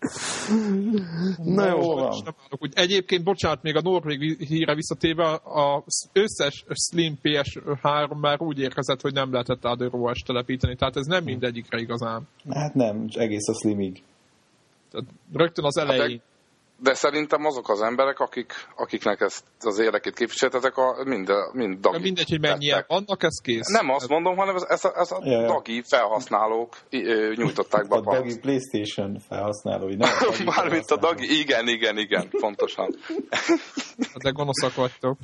Na 1.44 1.66
jó, 1.66 1.94
van. 1.94 2.34
Úgy, 2.58 2.72
egyébként, 2.74 3.24
bocsánat, 3.24 3.62
még 3.62 3.76
a 3.76 3.80
Norvég 3.80 4.36
híre 4.48 4.74
visszatéve, 4.74 5.40
az 5.44 6.08
összes 6.12 6.64
Slim 6.68 7.18
PS3 7.22 8.20
már 8.20 8.42
úgy 8.42 8.58
érkezett, 8.58 9.00
hogy 9.00 9.12
nem 9.12 9.32
lehetett 9.32 9.66
ádőróval 9.66 10.14
telepíteni, 10.26 10.76
tehát 10.76 10.96
ez 10.96 11.06
nem 11.06 11.24
mindegyikre 11.24 11.78
igazán. 11.78 12.28
Hát 12.50 12.74
nem, 12.74 13.08
egész 13.14 13.48
a 13.48 13.54
Slimig. 13.54 14.02
Rögtön 15.32 15.64
az 15.64 15.76
elején. 15.76 16.18
Hát 16.18 16.34
de 16.78 16.94
szerintem 16.94 17.44
azok 17.44 17.68
az 17.68 17.82
emberek, 17.82 18.18
akik, 18.18 18.52
akiknek 18.76 19.20
ezt 19.20 19.44
az 19.60 19.78
érdekét 19.78 20.14
képviseltetek, 20.14 20.76
a, 20.76 21.02
mind, 21.04 21.30
mind 21.52 21.80
dagi. 21.80 22.02
Mindegy, 22.02 22.28
hogy 22.28 22.40
mennyien 22.40 22.84
vannak, 22.88 23.22
ez 23.22 23.40
kész. 23.42 23.68
Nem 23.68 23.90
azt 23.90 24.08
mondom, 24.08 24.36
hanem 24.36 24.54
ez, 24.54 24.62
ez 24.62 24.84
a, 24.84 24.92
ez 24.94 25.10
a 25.10 25.20
ja, 25.22 25.40
ja. 25.40 25.46
dagi 25.46 25.82
felhasználók 25.86 26.76
nyújtották 27.34 27.88
be 27.88 27.96
a, 27.96 27.98
a 27.98 28.14
dagi 28.14 28.38
PlayStation 28.38 29.18
felhasználói. 29.18 29.94
Nem, 29.94 30.10
a 30.20 30.42
Mármint 30.56 30.90
a 30.90 30.96
dagi, 30.96 31.38
igen, 31.38 31.68
igen, 31.68 31.98
igen, 31.98 32.28
pontosan. 32.30 32.96
De 34.22 34.30
gonoszak 34.30 34.74
vagytok. 34.74 35.18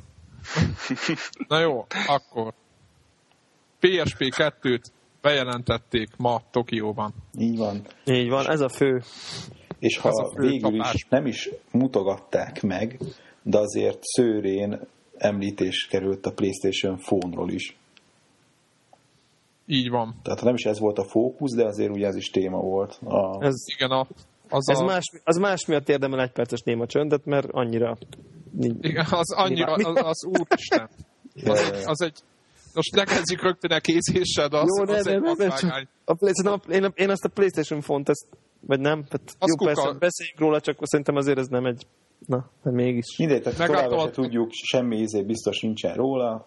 Na 1.47 1.59
jó, 1.59 1.85
akkor. 2.07 2.53
PSP 3.79 4.19
2-t 4.19 4.83
bejelentették 5.23 6.09
ma 6.17 6.41
Tokióban. 6.51 7.13
Így 7.37 7.57
van. 7.57 7.81
Így 8.05 8.29
van, 8.29 8.49
ez 8.49 8.61
a 8.61 8.69
fő 8.69 9.01
és 9.83 9.97
ha 9.97 10.31
végül 10.35 10.79
is 10.93 11.05
nem 11.09 11.25
is 11.25 11.49
mutogatták 11.71 12.61
meg, 12.61 12.99
de 13.41 13.57
azért 13.57 13.99
szőrén 14.01 14.79
említés 15.17 15.87
került 15.89 16.25
a 16.25 16.31
PlayStation 16.31 16.97
Phone-ról 16.97 17.49
is. 17.49 17.77
Így 19.65 19.89
van. 19.89 20.15
Tehát 20.21 20.43
nem 20.43 20.53
is 20.53 20.63
ez 20.63 20.79
volt 20.79 20.97
a 20.97 21.03
fókusz, 21.03 21.55
de 21.55 21.65
azért 21.65 21.91
ugye 21.91 22.07
ez 22.07 22.15
is 22.15 22.29
téma 22.29 22.57
volt. 22.57 22.99
A... 23.03 23.45
Ez, 23.45 23.55
igen, 23.75 23.91
a, 23.91 24.07
az, 24.49 24.69
ez 24.69 24.79
a... 24.79 24.83
más, 24.83 25.03
az 25.23 25.37
más 25.37 25.65
miatt 25.65 25.89
érdemel 25.89 26.21
egy 26.21 26.31
perces 26.31 26.61
néma 26.61 26.85
csöndet, 26.85 27.25
mert 27.25 27.47
annyira... 27.51 27.97
Igen, 28.81 29.05
az 29.09 29.33
annyira, 29.33 29.73
az, 29.73 30.01
az 30.03 30.25
úristen. 30.25 30.89
Az, 31.45 31.83
az 31.85 32.01
egy, 32.01 32.19
most 32.75 32.95
ne 32.95 33.03
kezdjük 33.03 33.41
rögtön 33.41 33.71
a 33.71 33.79
készéssel, 33.79 34.47
de 34.47 34.57
az, 34.57 34.67
Jó, 34.77 34.83
az 34.83 35.05
ne, 35.05 35.11
egy 35.11 35.21
ne, 35.21 35.45
ne, 35.45 35.55
csak 35.55 35.89
a, 36.45 36.71
én, 36.71 36.91
én 36.95 37.09
azt 37.09 37.25
a 37.25 37.29
PlayStation 37.29 37.81
font, 37.81 38.09
ezt 38.09 38.27
vagy 38.67 38.79
nem? 38.79 39.03
Hát 39.09 39.35
jó, 39.39 39.55
kuka... 39.55 39.65
persze, 39.65 39.97
beszéljünk 39.99 40.39
róla, 40.39 40.59
csak 40.59 40.77
szerintem 40.81 41.15
azért 41.15 41.37
ez 41.37 41.47
nem 41.47 41.65
egy... 41.65 41.87
Na, 42.25 42.49
de 42.63 42.71
mégis. 42.71 43.17
Mindegy, 43.17 43.41
tehát 43.41 43.65
továbbra 43.65 43.99
se 43.99 44.09
tudjuk, 44.09 44.49
semmi 44.51 44.97
ízé 44.97 45.21
biztos 45.21 45.61
nincsen 45.61 45.93
róla. 45.93 46.45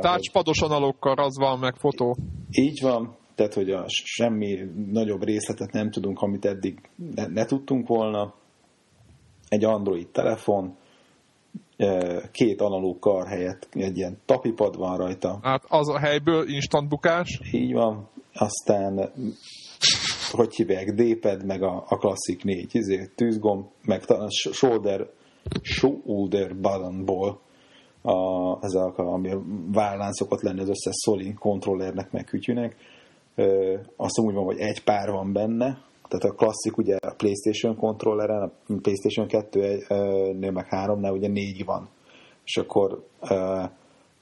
Tácspados 0.00 0.60
analokkal 0.60 1.14
az 1.18 1.38
van, 1.38 1.58
meg 1.58 1.74
fotó. 1.76 2.16
Így 2.50 2.80
van, 2.82 3.16
tehát 3.34 3.54
hogy 3.54 3.70
a 3.70 3.84
semmi 3.88 4.58
nagyobb 4.90 5.22
részletet 5.22 5.72
nem 5.72 5.90
tudunk, 5.90 6.20
amit 6.20 6.44
eddig 6.44 6.80
ne, 7.14 7.26
ne 7.26 7.44
tudtunk 7.44 7.88
volna. 7.88 8.34
Egy 9.48 9.64
Android 9.64 10.08
telefon, 10.08 10.76
két 12.32 12.60
analóg 12.60 12.98
kar 12.98 13.26
helyett 13.26 13.68
egy 13.70 13.96
ilyen 13.96 14.18
tapipad 14.24 14.76
van 14.76 14.96
rajta. 14.96 15.38
Hát 15.42 15.64
az 15.68 15.88
a 15.88 15.98
helyből 15.98 16.48
instant 16.48 16.88
bukás. 16.88 17.40
Így 17.52 17.72
van. 17.72 18.08
Aztán 18.32 19.12
hogy 20.30 20.54
hívják, 20.54 20.94
D-pad, 20.94 21.44
meg 21.44 21.62
a, 21.62 21.84
a 21.88 21.96
klasszik 21.96 22.44
négy 22.44 22.74
izé, 22.74 23.10
tűzgomb, 23.14 23.64
meg 23.82 24.04
talán 24.04 24.28
shoulder, 24.30 25.06
shoulder 25.62 26.56
buttonból 26.56 27.40
a, 28.02 28.58
ez 28.64 28.74
a, 28.74 28.92
ami 28.96 29.30
a 29.30 29.42
vállán 29.72 30.12
szokott 30.12 30.40
lenni 30.40 30.60
az 30.60 30.68
összes 30.68 30.94
Soli 31.04 31.32
kontrollernek, 31.32 32.12
meg 32.12 32.24
kütyűnek. 32.24 32.76
Azt 33.96 34.18
úgy 34.18 34.34
van, 34.34 34.44
hogy 34.44 34.58
egy 34.58 34.84
pár 34.84 35.10
van 35.10 35.32
benne, 35.32 35.78
tehát 36.08 36.24
a 36.24 36.34
klasszik 36.34 36.76
ugye 36.76 36.96
a 36.96 37.14
PlayStation 37.16 37.76
kontrolleren, 37.76 38.42
a 38.42 38.52
PlayStation 38.82 39.26
2-nél 39.30 40.52
meg 40.52 40.66
3-nál 40.70 41.12
ugye 41.12 41.28
négy 41.28 41.64
van. 41.64 41.88
És 42.44 42.56
akkor 42.56 43.04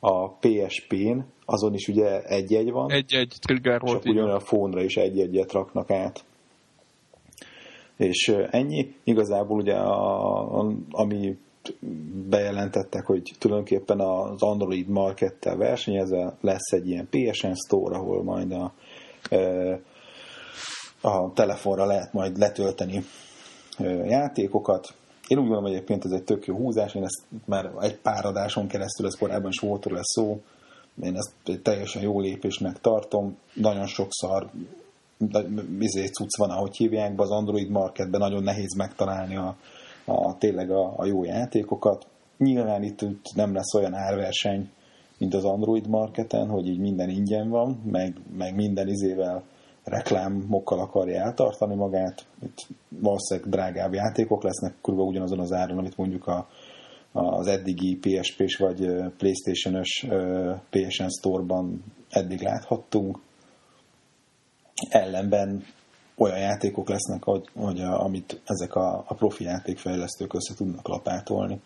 a 0.00 0.29
PSP-n 0.29 1.19
azon 1.45 1.75
is 1.75 1.88
ugye 1.88 2.23
egy-egy 2.23 2.71
van. 2.71 2.91
Egy-egy 2.91 3.35
trigger 3.41 3.81
volt. 3.81 4.05
És 4.05 4.11
ugyanolyan 4.11 4.37
a 4.37 4.41
fónra 4.41 4.83
is 4.83 4.97
egy-egyet 4.97 5.53
raknak 5.53 5.91
át. 5.91 6.25
És 7.97 8.35
ennyi. 8.50 8.95
Igazából 9.05 9.59
ugye, 9.59 9.75
a, 9.75 10.61
a, 10.61 10.73
ami 10.91 11.38
bejelentettek, 12.29 13.07
hogy 13.07 13.33
tulajdonképpen 13.38 14.00
az 14.00 14.43
Android 14.43 14.88
markettel 14.88 15.57
versenyezve 15.57 16.37
lesz 16.41 16.73
egy 16.73 16.88
ilyen 16.88 17.09
PSN 17.11 17.53
Store, 17.67 17.97
ahol 17.97 18.23
majd 18.23 18.53
a, 18.53 18.73
a 19.31 19.94
telefonra 21.35 21.87
lehet 21.87 22.13
majd 22.13 22.39
letölteni 22.39 23.05
játékokat, 24.05 24.95
én 25.29 25.39
úgy 25.39 25.47
gondolom 25.47 25.67
egyébként 25.67 26.05
ez 26.05 26.11
egy 26.11 26.25
tök 26.25 26.47
jó 26.47 26.57
húzás, 26.57 26.95
én 26.95 27.03
ezt 27.03 27.23
már 27.45 27.71
egy 27.81 27.97
pár 27.97 28.25
adáson 28.25 28.67
keresztül, 28.67 29.07
ez 29.07 29.19
korábban 29.19 29.51
is 29.51 29.59
volt 29.59 29.85
róla 29.85 30.01
szó, 30.03 30.41
én 31.03 31.17
ezt 31.17 31.33
egy 31.45 31.63
teljesen 31.63 32.03
jó 32.03 32.21
lépésnek 32.21 32.81
tartom, 32.81 33.37
nagyon 33.55 33.87
sokszor 33.87 34.51
izé 35.79 36.07
cucc 36.07 36.37
van, 36.37 36.51
ahogy 36.51 36.77
hívják 36.77 37.21
az 37.21 37.31
Android 37.31 37.71
marketben, 37.71 38.21
nagyon 38.21 38.43
nehéz 38.43 38.75
megtalálni 38.75 39.37
a, 39.37 39.57
a 40.05 40.39
tényleg 40.39 40.71
a, 40.71 40.95
a 40.97 41.07
jó 41.07 41.25
játékokat. 41.25 42.07
Nyilván 42.39 42.83
itt, 42.83 43.03
itt 43.03 43.35
nem 43.35 43.55
lesz 43.55 43.75
olyan 43.75 43.95
árverseny, 43.95 44.71
mint 45.19 45.35
az 45.35 45.45
Android 45.45 45.89
marketen, 45.89 46.49
hogy 46.49 46.67
így 46.67 46.79
minden 46.79 47.09
ingyen 47.09 47.49
van, 47.49 47.83
meg, 47.91 48.17
meg 48.37 48.55
minden 48.55 48.89
izével 48.89 49.43
reklámokkal 49.85 50.79
akarja 50.79 51.23
eltartani 51.23 51.75
magát. 51.75 52.26
Itt 52.43 52.67
valószínűleg 52.88 53.50
drágább 53.50 53.93
játékok 53.93 54.43
lesznek, 54.43 54.75
kb. 54.81 54.99
ugyanazon 54.99 55.41
az 55.41 55.53
áron, 55.53 55.79
amit 55.79 55.97
mondjuk 55.97 56.26
a, 56.26 56.49
az 57.12 57.47
eddigi 57.47 57.97
PSP-s 57.97 58.57
vagy 58.57 58.87
PlayStation-ös 59.19 60.07
PSN 60.71 61.09
Store-ban 61.09 61.85
eddig 62.11 62.41
láthattunk. 62.41 63.19
Ellenben 64.88 65.64
olyan 66.17 66.38
játékok 66.38 66.88
lesznek, 66.88 67.23
hogy, 67.23 67.49
hogy 67.55 67.81
a, 67.81 68.05
amit 68.05 68.41
ezek 68.45 68.75
a, 68.75 69.05
a 69.07 69.14
profi 69.14 69.45
játékfejlesztők 69.45 70.35
össze 70.35 70.55
tudnak 70.55 70.88
lapátolni. 70.88 71.61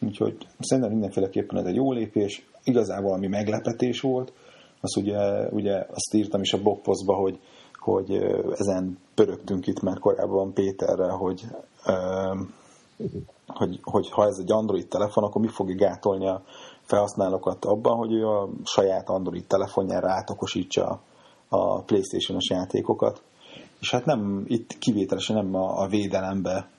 Úgyhogy 0.00 0.36
szerintem 0.58 0.92
mindenféleképpen 0.92 1.58
ez 1.58 1.66
egy 1.66 1.74
jó 1.74 1.92
lépés. 1.92 2.46
Igazából 2.64 3.12
ami 3.12 3.26
meglepetés 3.26 4.00
volt, 4.00 4.32
az 4.82 4.96
ugye, 4.96 5.48
ugye 5.48 5.86
azt 5.90 6.14
írtam 6.14 6.40
is 6.40 6.52
a 6.52 6.62
blogpostba, 6.62 7.14
hogy, 7.14 7.40
hogy 7.78 8.14
ezen 8.52 8.98
pörögtünk 9.14 9.66
itt 9.66 9.80
már 9.80 9.98
korábban 9.98 10.52
Péterrel, 10.52 11.16
hogy, 11.16 11.44
hogy, 13.46 13.78
hogy 13.82 14.10
ha 14.10 14.26
ez 14.26 14.38
egy 14.38 14.52
Android 14.52 14.88
telefon, 14.88 15.24
akkor 15.24 15.40
mi 15.40 15.48
fogja 15.48 15.74
gátolni 15.74 16.28
a 16.28 16.42
felhasználókat 16.82 17.64
abban, 17.64 17.96
hogy 17.96 18.12
ő 18.12 18.26
a 18.26 18.48
saját 18.64 19.08
Android 19.08 19.46
telefonjára 19.46 20.10
átokosítsa 20.10 21.00
a 21.48 21.82
Playstation-os 21.82 22.50
játékokat. 22.50 23.22
És 23.80 23.90
hát 23.90 24.04
nem, 24.04 24.44
itt 24.46 24.78
kivételesen 24.78 25.36
nem 25.36 25.54
a, 25.54 25.82
a 25.82 25.86
védelembe 25.86 26.70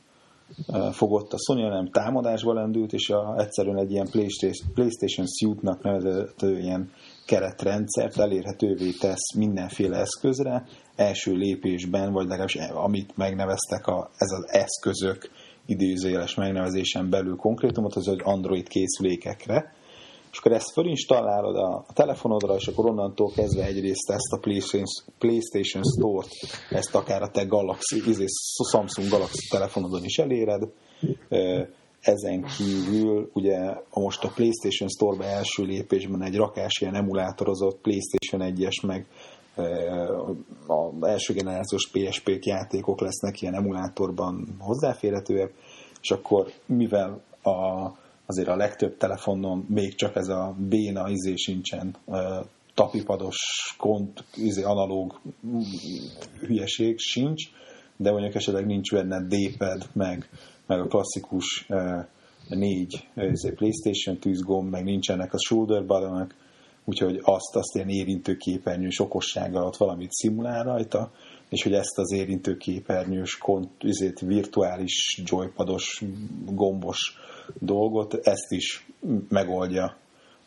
fogott 0.92 1.34
a 1.34 1.38
Sony, 1.38 1.64
hanem 1.64 1.90
támadásba 1.90 2.54
lendült, 2.54 2.94
és 2.94 3.10
a, 3.10 3.36
egyszerűen 3.38 3.78
egy 3.78 3.92
ilyen 3.92 4.10
PlayStation, 4.10 4.74
PlayStation 4.74 5.28
Suite-nak 5.28 5.84
nevezett 5.84 6.42
ilyen 6.42 6.92
keretrendszert 7.26 8.18
elérhetővé 8.18 8.92
tesz 9.00 9.36
mindenféle 9.36 9.98
eszközre, 9.98 10.66
első 10.96 11.32
lépésben, 11.32 12.12
vagy 12.12 12.28
legalábbis 12.28 12.56
amit 12.74 13.18
megneveztek 13.18 13.88
a, 13.88 14.10
ez 14.18 14.32
az 14.32 14.50
eszközök 14.52 15.30
idézőjeles 15.66 16.36
megnevezésen 16.36 17.10
belül 17.10 17.36
konkrétumot, 17.36 17.96
az 17.96 18.08
hogy 18.08 18.22
Android 18.24 18.68
készülékekre, 18.68 19.74
és 20.32 20.40
akkor 20.40 20.52
ezt 20.52 20.72
fölinstallálod 20.72 21.56
a 21.56 21.86
telefonodra, 21.94 22.56
és 22.56 22.68
akkor 22.68 22.86
onnantól 22.86 23.32
kezdve 23.36 23.66
egyrészt 23.66 24.10
ezt 24.10 24.32
a 24.32 24.38
PlayStation, 24.38 24.86
PlayStation 25.18 25.84
Store-t, 25.84 26.30
ezt 26.70 26.96
akár 26.96 27.22
a 27.22 27.30
te 27.30 27.44
Galaxy, 27.44 28.02
izé, 28.08 28.26
Samsung 28.72 29.10
Galaxy 29.10 29.48
telefonodon 29.50 30.04
is 30.04 30.18
eléred, 30.18 30.64
ezen 32.04 32.44
kívül 32.44 33.30
ugye 33.34 33.60
most 33.94 34.24
a 34.24 34.32
PlayStation 34.36 34.90
Store-ba 34.90 35.24
első 35.24 35.64
lépésben 35.64 36.24
egy 36.24 36.36
rakás 36.36 36.82
ilyen 36.82 36.96
emulátorozott 36.96 37.82
PlayStation 37.82 38.54
1-es, 38.56 38.88
meg 38.88 39.08
az 40.68 41.08
első 41.08 41.34
generációs 41.34 41.90
PSP-k 41.92 42.46
játékok 42.46 43.02
lesznek 43.02 43.42
ilyen 43.42 43.54
emulátorban 43.54 44.56
hozzáférhetőek, 44.60 45.54
és 46.02 46.12
akkor 46.12 46.52
mivel 46.66 47.22
a, 47.42 47.92
azért 48.26 48.48
a 48.48 48.56
legtöbb 48.56 48.98
telefonon 48.98 49.66
még 49.70 49.96
csak 49.96 50.16
ez 50.16 50.28
a 50.28 50.56
béna 50.70 51.10
izé 51.10 51.36
sincsen, 51.36 51.96
tapipados, 52.74 53.38
kont, 53.78 54.24
izé, 54.36 54.64
analóg 54.64 55.20
hülyeség 56.40 56.98
sincs, 56.98 57.44
de 57.98 58.12
mondjuk 58.12 58.36
esetleg 58.36 58.66
nincs 58.66 58.92
benne 58.92 59.28
D-pad, 59.28 59.90
meg, 59.94 60.30
meg 60.68 60.80
a 60.80 60.88
klasszikus 60.88 61.68
négy 62.48 63.08
izé, 63.16 63.52
PlayStation 63.52 64.18
tűzgomb, 64.18 64.70
meg 64.70 64.84
nincsenek 64.84 65.34
a 65.34 65.40
shoulder 65.40 65.86
buttonok, 65.86 66.34
úgyhogy 66.86 67.20
azt, 67.22 67.56
azt 67.56 67.76
ilyen 67.76 67.90
érintőképernyős 67.90 69.00
okossággal 69.00 69.66
ott 69.66 69.78
valamit 69.78 70.12
szimulál 70.12 70.64
rajta, 70.64 71.12
és 71.50 71.64
hogy 71.64 71.74
ezt 71.74 71.98
az 71.98 72.12
érintőképernyős, 72.12 73.38
kont, 73.38 73.84
üzét, 73.84 74.20
virtuális, 74.20 75.22
joypados, 75.26 76.04
gombos 76.46 77.18
dolgot, 77.60 78.14
ezt 78.14 78.52
is 78.52 78.88
megoldja 79.30 79.98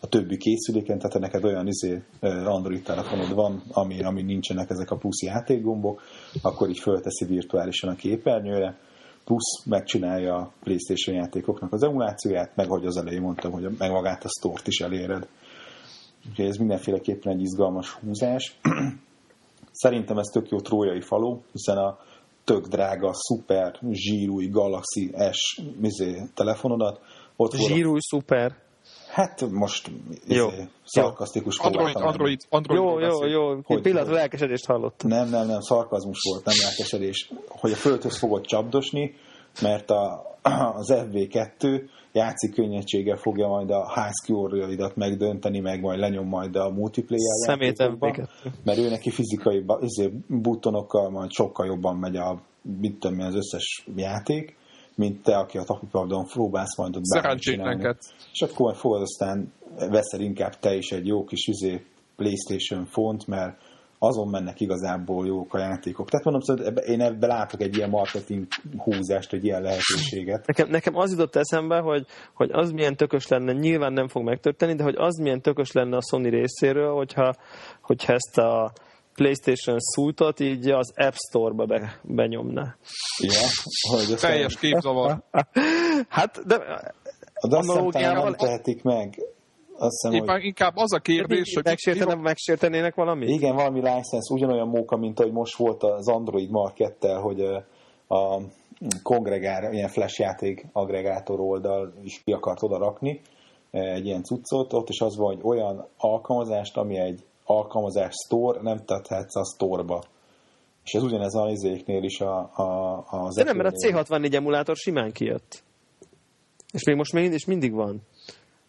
a 0.00 0.08
többi 0.08 0.36
készüléken, 0.36 0.98
tehát 0.98 1.18
neked 1.18 1.44
olyan 1.44 1.66
izé, 1.66 2.02
Android 2.44 2.82
telefonod 2.82 3.34
van, 3.34 3.62
ami, 3.68 4.02
ami 4.02 4.22
nincsenek 4.22 4.70
ezek 4.70 4.90
a 4.90 4.96
plusz 4.96 5.22
játékgombok, 5.22 6.02
akkor 6.42 6.68
így 6.68 6.78
fölteszi 6.78 7.24
virtuálisan 7.24 7.90
a 7.90 7.94
képernyőre, 7.94 8.78
plusz 9.26 9.64
megcsinálja 9.64 10.34
a 10.34 10.52
PlayStation 10.60 11.16
játékoknak 11.16 11.72
az 11.72 11.82
emulációját, 11.82 12.56
meg 12.56 12.68
hogy 12.68 12.86
az 12.86 12.96
elején 12.96 13.20
mondtam, 13.20 13.52
hogy 13.52 13.76
meg 13.78 13.90
magát 13.90 14.24
a 14.24 14.28
stort 14.28 14.66
is 14.66 14.80
eléred. 14.80 15.28
Úgyhogy 16.28 16.46
ez 16.46 16.56
mindenféleképpen 16.56 17.32
egy 17.32 17.40
izgalmas 17.40 17.90
húzás. 17.90 18.56
Szerintem 19.82 20.18
ez 20.18 20.26
tök 20.26 20.48
jó 20.48 20.60
trójai 20.60 21.00
faló, 21.00 21.42
hiszen 21.52 21.76
a 21.76 21.98
tök 22.44 22.66
drága, 22.66 23.10
szuper, 23.12 23.78
zsírúj 23.90 24.46
Galaxy 24.46 25.14
S 25.32 25.60
mizé, 25.80 26.22
telefonodat. 26.34 27.00
Ott 27.36 27.52
zsírúj, 27.54 27.98
szuper. 28.00 28.65
Hát 29.16 29.50
most 29.50 29.90
jó. 30.26 30.46
Izé, 30.46 30.68
szarkasztikus 30.84 31.58
Android, 31.58 31.96
Android, 31.96 32.40
Android, 32.48 32.80
Jó, 32.80 32.98
jó, 32.98 33.26
jó. 33.26 33.60
Hogy, 33.64 33.80
pillanat 33.80 34.08
lelkesedést 34.08 34.66
hallottam. 34.66 35.10
Nem, 35.10 35.28
nem, 35.28 35.46
nem, 35.46 35.60
szarkazmus 35.60 36.18
volt, 36.30 36.44
nem 36.44 36.54
lelkesedés. 36.62 37.30
Hogy 37.48 37.72
a 37.72 37.74
földhöz 37.74 38.18
fogod 38.18 38.46
csapdosni, 38.46 39.14
mert 39.62 39.90
a, 39.90 40.22
az 40.78 40.92
FB2 40.94 41.82
játszik 42.12 42.54
könnyedséggel 42.54 43.16
fogja 43.16 43.48
majd 43.48 43.70
a 43.70 43.92
high 43.94 44.94
megdönteni, 44.94 45.60
meg 45.60 45.80
majd 45.80 45.98
lenyom 45.98 46.28
majd 46.28 46.56
a 46.56 46.70
multiplayer 46.70 47.46
Szeméten 47.46 47.98
mert 48.64 48.78
ő 48.78 48.88
neki 48.88 49.10
fizikai 49.10 49.64
izé, 49.80 50.12
buttonokkal 50.26 51.10
majd 51.10 51.30
sokkal 51.30 51.66
jobban 51.66 51.96
megy 51.96 52.16
a 52.16 52.42
mit 52.80 52.98
tudom, 52.98 53.20
az 53.20 53.34
összes 53.34 53.86
játék, 53.94 54.56
mint 54.96 55.22
te, 55.22 55.36
aki 55.36 55.58
a 55.58 55.62
tapipardon 55.62 56.26
próbálsz 56.26 56.76
majd 56.76 56.96
ott 56.96 57.02
bármit 57.14 57.98
És 58.32 58.42
akkor 58.42 58.60
majd 58.60 58.76
fogod 58.76 59.00
aztán 59.00 59.52
veszel 59.76 60.20
inkább 60.20 60.58
te 60.58 60.74
is 60.74 60.90
egy 60.90 61.06
jó 61.06 61.24
kis 61.24 61.46
izé, 61.46 61.84
PlayStation 62.16 62.84
font, 62.84 63.26
mert 63.26 63.56
azon 63.98 64.28
mennek 64.28 64.60
igazából 64.60 65.26
jók 65.26 65.54
a 65.54 65.58
játékok. 65.58 66.10
Tehát 66.10 66.26
mondom, 66.26 66.42
hogy 66.46 66.64
szóval 66.64 66.82
én 66.82 67.00
ebben 67.00 67.28
látok 67.28 67.60
egy 67.60 67.76
ilyen 67.76 67.90
marketing 67.90 68.46
húzást, 68.76 69.32
egy 69.32 69.44
ilyen 69.44 69.62
lehetőséget. 69.62 70.46
Nekem, 70.46 70.68
nekem 70.68 70.96
az 70.96 71.10
jutott 71.10 71.36
eszembe, 71.36 71.78
hogy, 71.78 72.06
hogy 72.34 72.50
az 72.52 72.70
milyen 72.70 72.96
tökös 72.96 73.28
lenne, 73.28 73.52
nyilván 73.52 73.92
nem 73.92 74.08
fog 74.08 74.22
megtörténni, 74.22 74.74
de 74.74 74.82
hogy 74.82 74.96
az 74.96 75.16
milyen 75.16 75.40
tökös 75.40 75.72
lenne 75.72 75.96
a 75.96 76.02
Sony 76.10 76.28
részéről, 76.28 76.94
hogyha, 76.94 77.34
hogyha 77.80 78.12
ezt 78.12 78.38
a 78.38 78.72
PlayStation 79.16 79.76
szújtot 79.78 80.40
így 80.40 80.70
az 80.70 80.92
App 80.96 81.12
Store-ba 81.28 81.64
be, 81.64 82.00
benyomna. 82.02 82.76
Ja, 83.18 83.40
hogy 83.90 84.16
Teljes 84.20 84.58
képzavar. 84.58 85.22
hát, 86.08 86.46
de... 86.46 86.56
De 87.48 87.56
azt 87.56 87.92
nem 87.92 88.34
tehetik 88.34 88.82
meg. 88.82 89.18
Azt 89.78 90.02
hiszem, 90.02 90.12
Éppen 90.12 90.34
hogy... 90.34 90.44
inkább 90.44 90.76
az 90.76 90.92
a 90.92 90.98
kérdés, 90.98 91.54
hogy... 91.54 91.64
Megsértene, 91.64 92.14
megsértenének 92.14 92.94
valamit? 92.94 93.28
Igen, 93.28 93.54
valami 93.54 93.78
license, 93.78 94.34
ugyanolyan 94.34 94.68
móka, 94.68 94.96
mint 94.96 95.20
ahogy 95.20 95.32
most 95.32 95.56
volt 95.56 95.82
az 95.82 96.08
Android 96.08 96.50
Mark 96.50 96.74
2 96.74 97.08
hogy 97.08 97.40
a 98.08 98.40
kongregár, 99.02 99.72
ilyen 99.72 99.88
flash 99.88 100.20
játék 100.20 100.66
agregátor 100.72 101.40
oldal 101.40 101.92
is 102.02 102.22
ki 102.24 102.32
akart 102.32 102.62
oda 102.62 102.78
rakni 102.78 103.20
egy 103.70 104.06
ilyen 104.06 104.22
cuccot, 104.22 104.72
ott 104.72 104.88
is 104.88 105.00
az 105.00 105.16
van, 105.16 105.34
hogy 105.34 105.40
olyan 105.42 105.86
alkalmazást, 105.96 106.76
ami 106.76 106.98
egy 106.98 107.24
alkalmazás 107.46 108.14
store, 108.24 108.60
nem 108.62 108.84
tethetsz 108.84 109.36
a 109.36 109.44
store-ba. 109.54 110.02
És 110.84 110.92
ez 110.92 111.02
ugyanez 111.02 111.34
a 111.34 111.48
izéknél 111.48 112.02
is 112.02 112.20
a, 112.20 112.38
a, 112.38 113.04
az... 113.08 113.34
De 113.34 113.44
nem, 113.44 113.56
mert 113.56 113.74
a 113.74 113.86
C64 113.86 114.34
emulátor 114.34 114.76
simán 114.76 115.12
kijött. 115.12 115.62
És 116.72 116.84
még 116.84 116.96
most 116.96 117.12
még 117.12 117.32
és 117.32 117.44
mindig 117.44 117.72
van. 117.72 118.02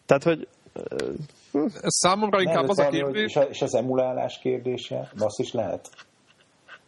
Tehát, 0.06 0.22
hogy 0.22 0.48
Számomra 1.82 2.40
inkább 2.40 2.60
nem, 2.60 2.68
az 2.68 2.78
a 2.78 2.88
kérdés... 2.88 3.24
És, 3.24 3.36
a, 3.36 3.42
és 3.42 3.62
az 3.62 3.74
emulálás 3.74 4.38
kérdése, 4.38 5.10
azt 5.18 5.38
is 5.38 5.52
lehet. 5.52 5.90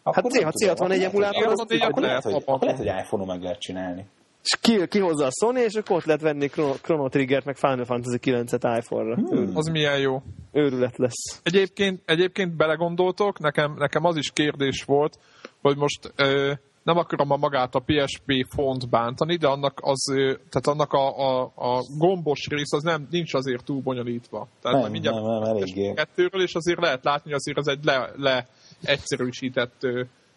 Hát 0.05 0.17
Akkor 0.17 0.43
hát 0.43 0.55
C, 0.55 0.65
C64 0.67 1.03
emulátor, 1.03 1.47
az 1.47 1.61
akkor 1.61 2.03
lehet, 2.03 2.23
hogy, 2.23 2.35
akkor 2.35 2.59
lehet, 2.61 2.79
hogy 2.79 2.87
iPhone-on 2.87 3.27
meg 3.27 3.43
lehet 3.43 3.61
csinálni. 3.61 4.07
És 4.43 4.57
ki, 4.61 4.87
kihozza 4.89 5.27
a 5.27 5.31
Sony, 5.41 5.57
és 5.57 5.75
akkor 5.75 5.97
ott 5.97 6.05
lehet 6.05 6.21
venni 6.21 6.49
Chrono 6.83 7.09
Triggert, 7.09 7.45
meg 7.45 7.57
Final 7.57 7.85
Fantasy 7.85 8.19
9-et 8.23 8.79
iPhone-ra. 8.79 9.15
Hmm. 9.15 9.57
Az 9.57 9.67
milyen 9.67 9.99
jó. 9.99 10.23
Őrület 10.53 10.97
lesz. 10.97 11.41
Egyébként, 11.43 12.03
egyébként 12.05 12.57
belegondoltok, 12.57 13.39
nekem, 13.39 13.75
nekem 13.79 14.05
az 14.05 14.17
is 14.17 14.31
kérdés 14.31 14.83
volt, 14.83 15.19
hogy 15.63 15.77
most 15.77 16.13
ö, 16.17 16.53
nem 16.83 16.97
akarom 16.97 17.31
a 17.31 17.37
magát 17.37 17.75
a 17.75 17.83
PSP 17.87 18.47
font 18.49 18.91
bántani, 18.91 19.37
de 19.37 19.47
annak, 19.47 19.79
az, 19.83 20.05
tehát 20.25 20.67
annak 20.67 20.93
a, 20.93 21.19
a, 21.19 21.53
a 21.57 21.83
gombos 21.99 22.47
rész 22.49 22.73
az 22.73 22.83
nem, 22.83 23.07
nincs 23.11 23.35
azért 23.35 23.65
túl 23.65 23.81
bonyolítva. 23.81 24.49
Tehát 24.63 24.83
nem, 24.83 24.91
mindjárt 24.91 25.17
nem, 25.17 25.25
nem, 25.25 25.43
eléggé. 25.43 25.93
kettőről, 25.93 26.43
és 26.43 26.55
azért 26.55 26.81
lehet 26.81 27.05
látni, 27.05 27.33
azért 27.33 27.59
ez 27.59 27.67
egy 27.67 27.85
le, 27.85 28.11
le 28.17 28.47
egyszerűsített 28.83 29.87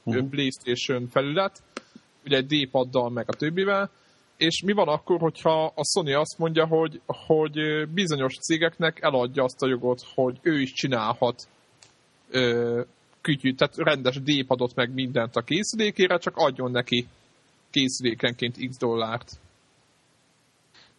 uh-huh. 0.04 0.30
PlayStation 0.30 1.08
felület, 1.08 1.64
ugye 2.26 2.38
egy 2.38 2.46
D-paddal 2.46 3.10
meg 3.10 3.26
a 3.28 3.34
többivel, 3.34 3.90
és 4.38 4.62
mi 4.66 4.74
van 4.74 4.88
akkor, 4.88 5.20
hogyha 5.20 5.66
a 5.66 5.84
Sony 5.94 6.16
azt 6.16 6.38
mondja, 6.38 6.68
hogy, 6.68 7.02
hogy 7.06 7.88
bizonyos 7.94 8.38
cégeknek 8.40 9.02
eladja 9.02 9.44
azt 9.44 9.62
a 9.62 9.68
jogot, 9.68 10.02
hogy 10.16 10.40
ő 10.42 10.62
is 10.62 10.74
csinálhat 10.74 11.48
kütyű, 13.22 13.54
tehát 13.54 13.76
rendes 13.78 14.22
dépadot 14.22 14.76
meg 14.76 14.94
mindent 14.94 15.36
a 15.36 15.42
készülékére, 15.42 16.18
csak 16.18 16.38
adjon 16.38 16.72
neki 16.72 17.08
készülékenként 17.72 18.68
x 18.70 18.78
dollárt. 18.78 19.32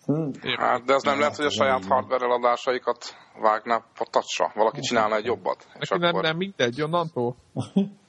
Hmm. 0.04 0.30
Hát, 0.56 0.84
de 0.84 0.94
az 0.94 1.02
nem 1.02 1.18
lehet, 1.18 1.36
hogy 1.36 1.44
a 1.46 1.50
saját 1.50 1.84
hardware 1.84 2.24
eladásaikat 2.24 3.04
vágná 3.40 3.84
a 3.96 4.08
tacsra. 4.10 4.52
Valaki 4.54 4.80
csinálna 4.80 5.16
egy 5.16 5.24
jobbat. 5.24 5.66
És 5.78 5.90
akkor... 5.90 6.12
nem, 6.12 6.20
nem 6.20 6.36
mindegy, 6.36 6.82
onnantól? 6.82 7.36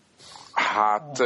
Hát 0.75 1.17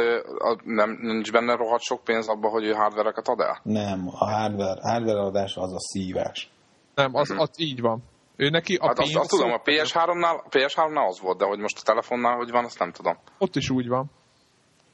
nem, 0.64 0.98
nincs 1.00 1.32
benne 1.32 1.54
rohadt 1.54 1.82
sok 1.82 2.04
pénz 2.04 2.28
abba, 2.28 2.48
hogy 2.48 2.64
ő 2.64 2.72
hardvereket 2.72 3.28
ad 3.28 3.40
el? 3.40 3.60
Nem, 3.62 4.08
a 4.08 4.24
hardware, 4.24 4.80
hardware 4.82 5.20
adása 5.20 5.60
az 5.60 5.72
a 5.72 5.80
szívás. 5.80 6.50
Nem, 6.94 7.14
az, 7.14 7.34
az 7.36 7.50
így 7.56 7.80
van. 7.80 8.02
Ő 8.36 8.48
neki 8.48 8.74
a 8.74 8.86
hát 8.86 8.98
azt, 8.98 9.16
azt 9.16 9.30
tudom, 9.30 9.52
a 9.52 9.60
PS3-nál, 9.64 10.42
PS3-nál 10.50 11.08
az 11.08 11.20
volt, 11.20 11.38
de 11.38 11.44
hogy 11.44 11.58
most 11.58 11.78
a 11.78 11.82
telefonnál 11.84 12.36
hogy 12.36 12.50
van, 12.50 12.64
azt 12.64 12.78
nem 12.78 12.92
tudom. 12.92 13.18
Ott 13.38 13.56
is 13.56 13.70
úgy 13.70 13.88
van. 13.88 14.10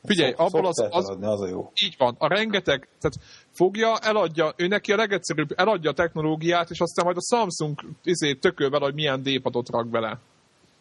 Figyelj, 0.03 0.31
Szok, 0.31 0.41
abból 0.41 0.67
az, 0.67 0.87
az, 0.91 1.11
adni, 1.11 1.27
az 1.27 1.41
a 1.41 1.49
jó. 1.49 1.71
Így 1.85 1.95
van, 1.99 2.17
a 2.19 2.29
rengeteg, 2.29 2.89
tehát 3.01 3.17
fogja, 3.51 3.99
eladja, 3.99 4.53
ő 4.57 4.67
neki 4.67 4.93
a 4.93 4.97
legegyszerűbb, 4.97 5.49
eladja 5.55 5.91
a 5.91 5.95
technológiát, 5.95 6.71
és 6.71 6.81
aztán 6.81 7.05
majd 7.05 7.17
a 7.17 7.37
Samsung 7.37 7.81
izé, 8.03 8.35
tököl 8.35 8.71
vele, 8.71 8.85
hogy 8.85 8.95
milyen 8.95 9.23
dépadot 9.23 9.71
rak 9.71 9.89
bele. 9.89 10.19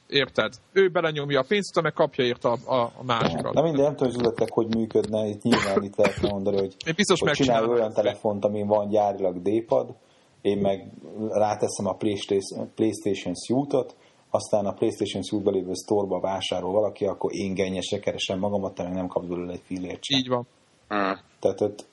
Érted? 0.07 0.53
Ő 0.71 0.89
belenyomja 0.89 1.39
a 1.39 1.45
pénzt, 1.47 1.81
meg 1.81 1.93
kapja 1.93 2.25
érte 2.25 2.49
a, 2.49 2.57
a, 2.65 2.91
a 2.97 3.03
másikat. 3.03 3.53
Na 3.53 3.61
minden, 3.61 3.83
nem 3.83 3.95
tudom, 3.95 4.11
hogy 4.13 4.21
üzletek, 4.21 4.51
hogy 4.51 4.75
működne, 4.75 5.27
itt 5.27 5.41
nyilván 5.41 5.83
itt 5.83 5.95
lehetne 5.95 6.29
mondani, 6.29 6.57
hogy, 6.57 6.75
Én 6.85 6.93
biztos 6.95 7.19
hogy 7.19 7.31
csinálj 7.31 7.59
megcsinálom. 7.59 7.81
olyan 7.81 7.93
telefont, 7.93 8.45
amin 8.45 8.67
van 8.67 8.89
gyárilag 8.89 9.41
D-pad, 9.41 9.95
én 10.41 10.57
meg 10.57 10.91
ráteszem 11.29 11.85
a 11.87 11.93
PlayStation, 11.93 12.71
PlayStation 12.75 13.33
Suite-ot, 13.47 13.95
aztán 14.29 14.65
a 14.65 14.73
PlayStation 14.73 15.23
Suite-ba 15.23 15.51
lévő 15.51 15.71
store-ba 15.73 16.19
vásárol 16.19 16.71
valaki, 16.71 17.05
akkor 17.05 17.33
én 17.33 17.53
gennyesre 17.53 17.99
keresem 17.99 18.39
magamat, 18.39 18.73
te 18.75 18.83
meg 18.83 18.93
nem 18.93 19.07
kapsz 19.07 19.27
belőle 19.27 19.51
egy 19.51 19.61
fillért 19.65 20.03
sem. 20.03 20.19
Így 20.19 20.27
van. 20.27 20.47
Mm. 20.93 21.11
Tehát, 21.39 21.61
ott, 21.61 21.85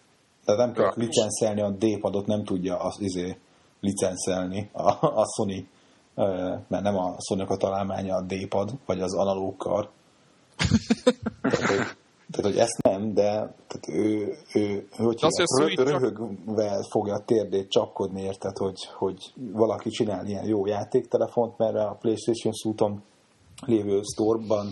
tehát 0.44 0.60
nem 0.60 0.72
kell 0.72 0.84
Ja. 0.84 0.92
licenszelni, 0.94 1.60
a 1.60 1.70
D-padot 1.70 2.26
nem 2.26 2.44
tudja 2.44 2.76
az 2.76 3.00
izé 3.00 3.36
licenszelni 3.80 4.68
a, 4.72 5.06
a 5.06 5.24
Sony, 5.36 5.66
mert 6.68 6.82
nem 6.82 6.96
a 6.96 7.14
sony 7.28 7.40
a 7.40 7.56
találmánya 7.56 8.16
a 8.16 8.22
D-pad, 8.22 8.70
vagy 8.86 9.00
az 9.00 9.14
analóg 9.14 9.56
kar. 9.56 9.90
tehát, 11.42 11.66
hogy, 11.66 11.86
tehát, 12.30 12.52
hogy 12.52 12.56
ezt 12.56 12.82
nem, 12.82 13.14
de 13.14 13.30
tehát 13.66 13.88
ő, 13.88 14.36
ő, 14.54 14.88
hogy 14.96 15.20
hívják, 15.20 15.58
rö, 15.58 15.74
csak- 15.74 15.88
röhögve 15.88 16.86
fogja 16.90 17.14
a 17.14 17.24
térdét 17.24 17.70
csapkodni, 17.70 18.22
érted, 18.22 18.56
hogy, 18.56 18.88
hogy 18.94 19.32
valaki 19.52 19.88
csinál 19.88 20.26
ilyen 20.26 20.46
jó 20.46 20.66
játéktelefont, 20.66 21.58
mert 21.58 21.74
a 21.74 21.96
PlayStation 22.00 22.52
Suite-on 22.52 23.02
lévő 23.66 24.00
store-ban 24.02 24.66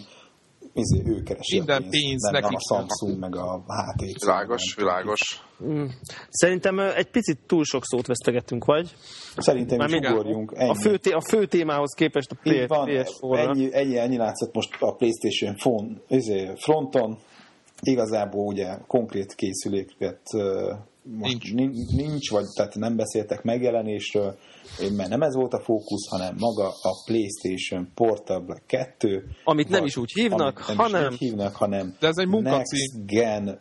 izé, 0.74 1.02
ő 1.04 1.22
keresi 1.22 1.56
Minden 1.56 1.76
a 1.76 1.78
pénzt, 1.80 2.00
pénz 2.00 2.22
nem 2.22 2.32
nekik 2.32 2.56
a 2.56 2.74
Samsung, 2.74 3.18
meg 3.20 3.36
a 3.36 3.64
HTC. 3.66 4.20
Világos, 4.24 4.74
nem 4.76 4.86
világos. 4.86 5.20
Szerintem 6.28 6.78
ö, 6.78 6.94
egy 6.94 7.10
picit 7.10 7.38
túl 7.46 7.64
sok 7.64 7.84
szót 7.84 8.06
vesztegetünk, 8.06 8.64
vagy? 8.64 8.94
Szerintem 9.36 9.80
is 9.80 9.92
Mármint 9.92 10.12
ugorjunk. 10.12 10.52
Ennyi. 10.56 10.70
A 10.70 10.74
fő, 10.74 10.96
té- 10.98 11.12
a 11.12 11.20
fő 11.20 11.46
témához 11.46 11.94
képest 11.94 12.30
a 12.30 12.48
Így 12.48 12.66
van, 12.68 12.88
PS4-ra. 12.88 13.38
ennyi, 13.48 13.68
ennyi, 13.74 13.96
ennyi 13.98 14.16
látszott 14.16 14.54
most 14.54 14.76
a 14.80 14.94
PlayStation 14.94 15.54
phone, 15.56 15.88
izé, 16.08 16.50
fronton. 16.56 17.18
Igazából 17.82 18.46
ugye 18.46 18.76
konkrét 18.86 19.34
készüléket 19.34 20.20
most 21.02 21.30
Nincs. 21.30 21.52
nincs. 21.54 21.92
nincs, 21.96 22.30
vagy 22.30 22.44
tehát 22.56 22.74
nem 22.74 22.96
beszéltek 22.96 23.42
megjelenésről, 23.42 24.38
mert 24.96 25.08
nem 25.08 25.22
ez 25.22 25.34
volt 25.34 25.52
a 25.52 25.60
fókusz, 25.60 26.08
hanem 26.10 26.34
maga 26.38 26.68
a 26.68 27.02
PlayStation 27.06 27.88
Portable 27.94 28.62
2. 28.66 29.24
Amit 29.44 29.68
nem 29.68 29.78
vagy- 29.80 29.88
is 29.88 29.96
úgy 29.96 30.12
hívnak, 30.12 30.66
nem 30.66 30.76
hanem- 30.76 31.06
is 31.06 31.12
úgy 31.12 31.18
hívnak, 31.18 31.54
hanem 31.56 31.94
De 32.00 32.06
ez 32.08 32.16
egy 32.18 32.28
munkacím. 32.28 32.78
Next 32.78 33.06
Gen 33.06 33.60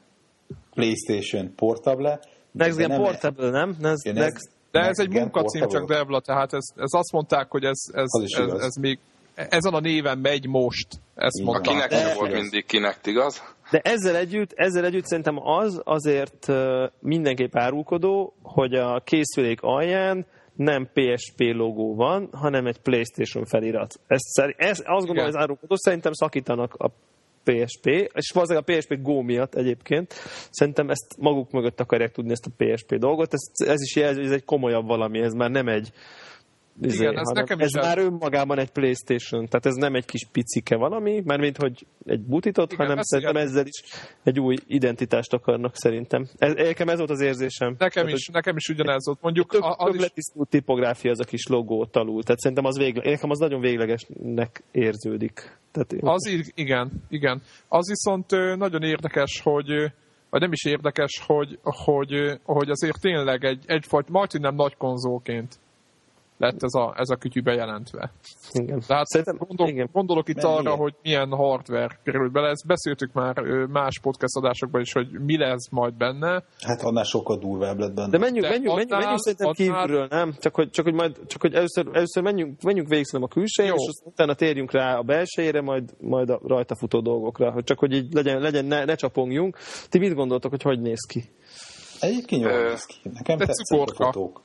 PlayStation 0.74 1.54
Portable. 1.56 2.20
Next 2.52 2.78
de 2.78 2.82
Gen 2.88 2.90
nem- 2.90 3.02
Portable, 3.02 3.50
nem? 3.50 3.76
Next, 3.80 4.06
Ja, 4.06 4.14
next, 4.14 4.50
De 4.72 4.80
ez 4.80 4.86
Next 4.86 5.00
egy 5.00 5.10
munkacím 5.22 5.68
csak. 5.68 5.88
Devla, 5.88 6.20
tehát 6.20 6.54
ez, 6.54 6.66
ez 6.76 6.94
azt 6.94 7.12
mondták, 7.12 7.52
hogy 7.52 7.64
ez, 7.64 7.80
ez, 7.94 8.04
ez, 8.24 8.40
igaz. 8.46 8.62
ez 8.62 8.76
még 8.76 9.00
ezen 9.36 9.74
a 9.74 9.80
néven 9.80 10.18
megy 10.18 10.48
most. 10.48 10.88
Ezt 11.16 11.40
Így 11.40 11.48
A 11.48 11.52
van. 11.52 11.62
mondták. 11.64 11.88
kinek 11.90 12.06
De- 12.08 12.14
volt 12.20 12.34
mindig 12.34 12.66
kinek, 12.66 13.00
igaz? 13.04 13.42
De 13.72 13.80
ezzel 13.80 14.16
együtt, 14.16 14.52
ezzel 14.56 14.86
együtt 14.86 15.06
szerintem 15.06 15.38
az 15.48 15.82
azért 15.84 16.48
mindenképp 17.00 17.56
árulkodó, 17.56 18.34
hogy 18.42 18.74
a 18.74 19.02
készülék 19.06 19.62
alján 19.62 20.26
nem 20.60 20.90
PSP 20.94 21.40
logó 21.40 21.96
van, 21.96 22.30
hanem 22.32 22.66
egy 22.66 22.80
PlayStation 22.80 23.46
felirat. 23.46 24.00
Ez, 24.08 24.20
szeri- 24.22 24.56
ez, 24.58 24.78
azt 24.80 24.86
gondolom, 24.86 25.16
Igen. 25.16 25.28
ez 25.28 25.36
árulkodó, 25.36 25.76
szerintem 25.76 26.14
szakítanak 26.14 26.74
a 26.74 26.88
PSP, 27.44 27.86
és 27.86 28.32
valószínűleg 28.34 28.70
a 28.70 28.78
PSP 28.78 29.02
Go 29.02 29.22
miatt 29.22 29.56
egyébként. 29.56 30.14
Szerintem 30.50 30.90
ezt 30.90 31.16
maguk 31.20 31.52
mögött 31.52 31.80
akarják 31.80 32.12
tudni 32.12 32.32
ezt 32.32 32.46
a 32.46 32.64
PSP 32.64 32.96
dolgot. 32.96 33.34
Ez, 33.34 33.68
ez 33.68 33.82
is 33.82 33.96
jelzi, 33.96 34.18
hogy 34.20 34.28
ez 34.28 34.36
egy 34.36 34.46
komolyabb 34.46 34.86
valami, 34.88 35.20
ez 35.20 35.34
már 35.34 35.50
nem 35.50 35.68
egy 35.68 35.92
izé, 36.82 37.04
Igen, 37.04 37.18
ez 37.18 37.28
nekem 37.28 37.60
is 37.60 37.66
ez 37.66 37.76
ez- 37.76 37.86
már 37.86 37.98
önmagában 37.98 38.60
egy 38.60 38.70
Playstation, 38.72 39.46
tehát 39.48 39.66
ez 39.66 39.74
nem 39.76 39.96
egy 39.96 40.06
kis 40.06 40.26
picike 40.32 40.76
valami, 40.76 41.22
mert 41.26 41.42
mint 41.42 41.58
hogy 41.58 41.86
egy 42.06 42.22
butitot, 42.22 42.72
Igen, 42.74 42.86
hanem 42.88 43.02
szerintem 43.04 43.36
igen. 43.36 43.48
ezzel 43.48 43.66
is 43.66 43.84
egy 44.24 44.40
új 44.40 44.56
identitást 44.68 45.34
akarnak 45.34 45.76
szerintem. 45.76 46.28
Ez, 46.38 46.54
nekem 46.54 46.90
ez 46.90 46.98
volt 46.98 47.10
az 47.10 47.22
érzésem. 47.22 47.76
Nekem 47.78 48.04
Tehát, 48.04 48.18
is, 48.20 48.28
nekem 48.28 48.56
is 48.56 48.68
ugyanez 48.70 49.06
volt. 49.06 49.22
Mondjuk 49.22 49.52
Tök, 49.52 49.62
a- 49.64 49.90
tök 49.92 50.12
is, 50.16 50.26
tipográfia 50.50 51.12
az 51.12 51.20
a 51.20 51.24
kis 51.24 51.48
logó 51.48 51.88
alul. 51.92 52.24
Tehát 52.24 52.40
szerintem 52.40 52.66
az 52.66 52.78
végle, 52.78 53.10
nekem 53.10 53.30
az 53.30 53.40
nagyon 53.40 53.62
véglegesnek 53.62 54.64
érződik. 54.72 55.58
Tehát 55.72 55.94
én- 55.94 56.00
Az 56.08 56.28
i- 56.28 56.52
igen, 56.56 56.92
igen. 57.10 57.42
Az 57.68 57.88
viszont 57.88 58.58
nagyon 58.58 58.84
érdekes, 58.84 59.42
hogy 59.44 59.68
vagy 60.32 60.42
nem 60.42 60.52
is 60.52 60.66
érdekes, 60.66 61.24
hogy, 61.26 61.60
hogy, 61.64 62.40
hogy 62.44 62.70
azért 62.70 63.00
tényleg 63.02 63.44
egy, 63.44 63.64
egyfajta, 63.66 64.12
majd 64.12 64.40
nem 64.40 64.56
nagy 64.56 64.78
konzolként 64.78 65.60
lett 66.40 66.64
ez 66.64 66.74
a, 66.74 66.94
ez 66.98 67.10
a 67.10 67.16
kütyű 67.16 67.42
bejelentve. 67.42 68.12
igen. 68.52 68.82
Tehát 68.88 69.06
Szerintem, 69.08 69.38
gondol, 69.48 69.68
igen. 69.68 69.90
gondolok 69.92 70.30
itt 70.30 70.36
Mert 70.36 70.48
arra, 70.48 70.62
miért? 70.62 70.78
hogy 70.78 70.96
milyen 71.02 71.30
hardware 71.30 72.00
kerül 72.04 72.30
bele. 72.30 72.50
Ezt 72.50 72.68
beszéltük 72.68 73.14
már 73.14 73.40
más 73.72 74.00
podcast 74.02 74.36
adásokban 74.36 74.82
is, 74.82 74.92
hogy 74.94 75.08
mi 75.12 75.38
lesz 75.38 75.70
majd 75.70 75.94
benne. 75.94 76.44
Hát 76.60 76.82
annál 76.82 77.04
sokkal 77.04 77.38
durvább 77.38 77.78
lett 77.80 77.94
benne. 77.94 78.10
De 78.10 78.18
menjünk, 78.18 78.42
De 78.46 78.50
menjünk, 78.50 78.68
menjünk, 78.76 78.92
annál- 78.92 79.00
menjünk 79.02 79.22
szerintem 79.22 79.48
annál- 79.48 79.86
kívülről, 79.86 80.08
nem? 80.10 80.34
Csak 80.40 80.56
hogy, 80.56 80.70
csak 80.70 80.86
hogy, 80.86 80.94
majd, 80.94 81.18
csak 81.28 81.42
hogy 81.42 81.54
először, 81.54 81.88
először 81.94 82.24
menjünk, 82.24 82.62
menjünk 82.62 82.88
végig 82.88 83.06
a 83.12 83.28
külsejére, 83.28 83.74
és 83.76 83.88
aztán 83.88 84.12
utána 84.12 84.34
térjünk 84.34 84.72
rá 84.72 84.98
a 84.98 85.02
belsejére, 85.04 85.62
majd, 85.62 85.90
majd 86.02 86.30
a 86.30 86.40
rajta 86.44 86.76
futó 86.76 87.00
dolgokra. 87.02 87.52
Hogy 87.52 87.64
csak 87.64 87.80
hogy 87.80 87.94
így 87.94 88.14
legyen, 88.14 88.40
legyen 88.40 88.66
ne, 88.66 88.86
ne 88.86 88.96
csapongjunk. 88.96 89.58
Ti 89.90 89.98
mit 90.00 90.14
gondoltok, 90.14 90.52
hogy 90.52 90.62
hogy 90.62 90.80
néz 90.82 91.06
ki? 91.08 91.24
Egyébként 92.00 92.42
jól 92.42 92.64
néz 92.70 92.86
ki. 92.86 92.96
Nekem 93.14 93.38
de 93.38 93.46
tetszik 93.46 93.80
a 93.80 93.86
fotók. 94.02 94.42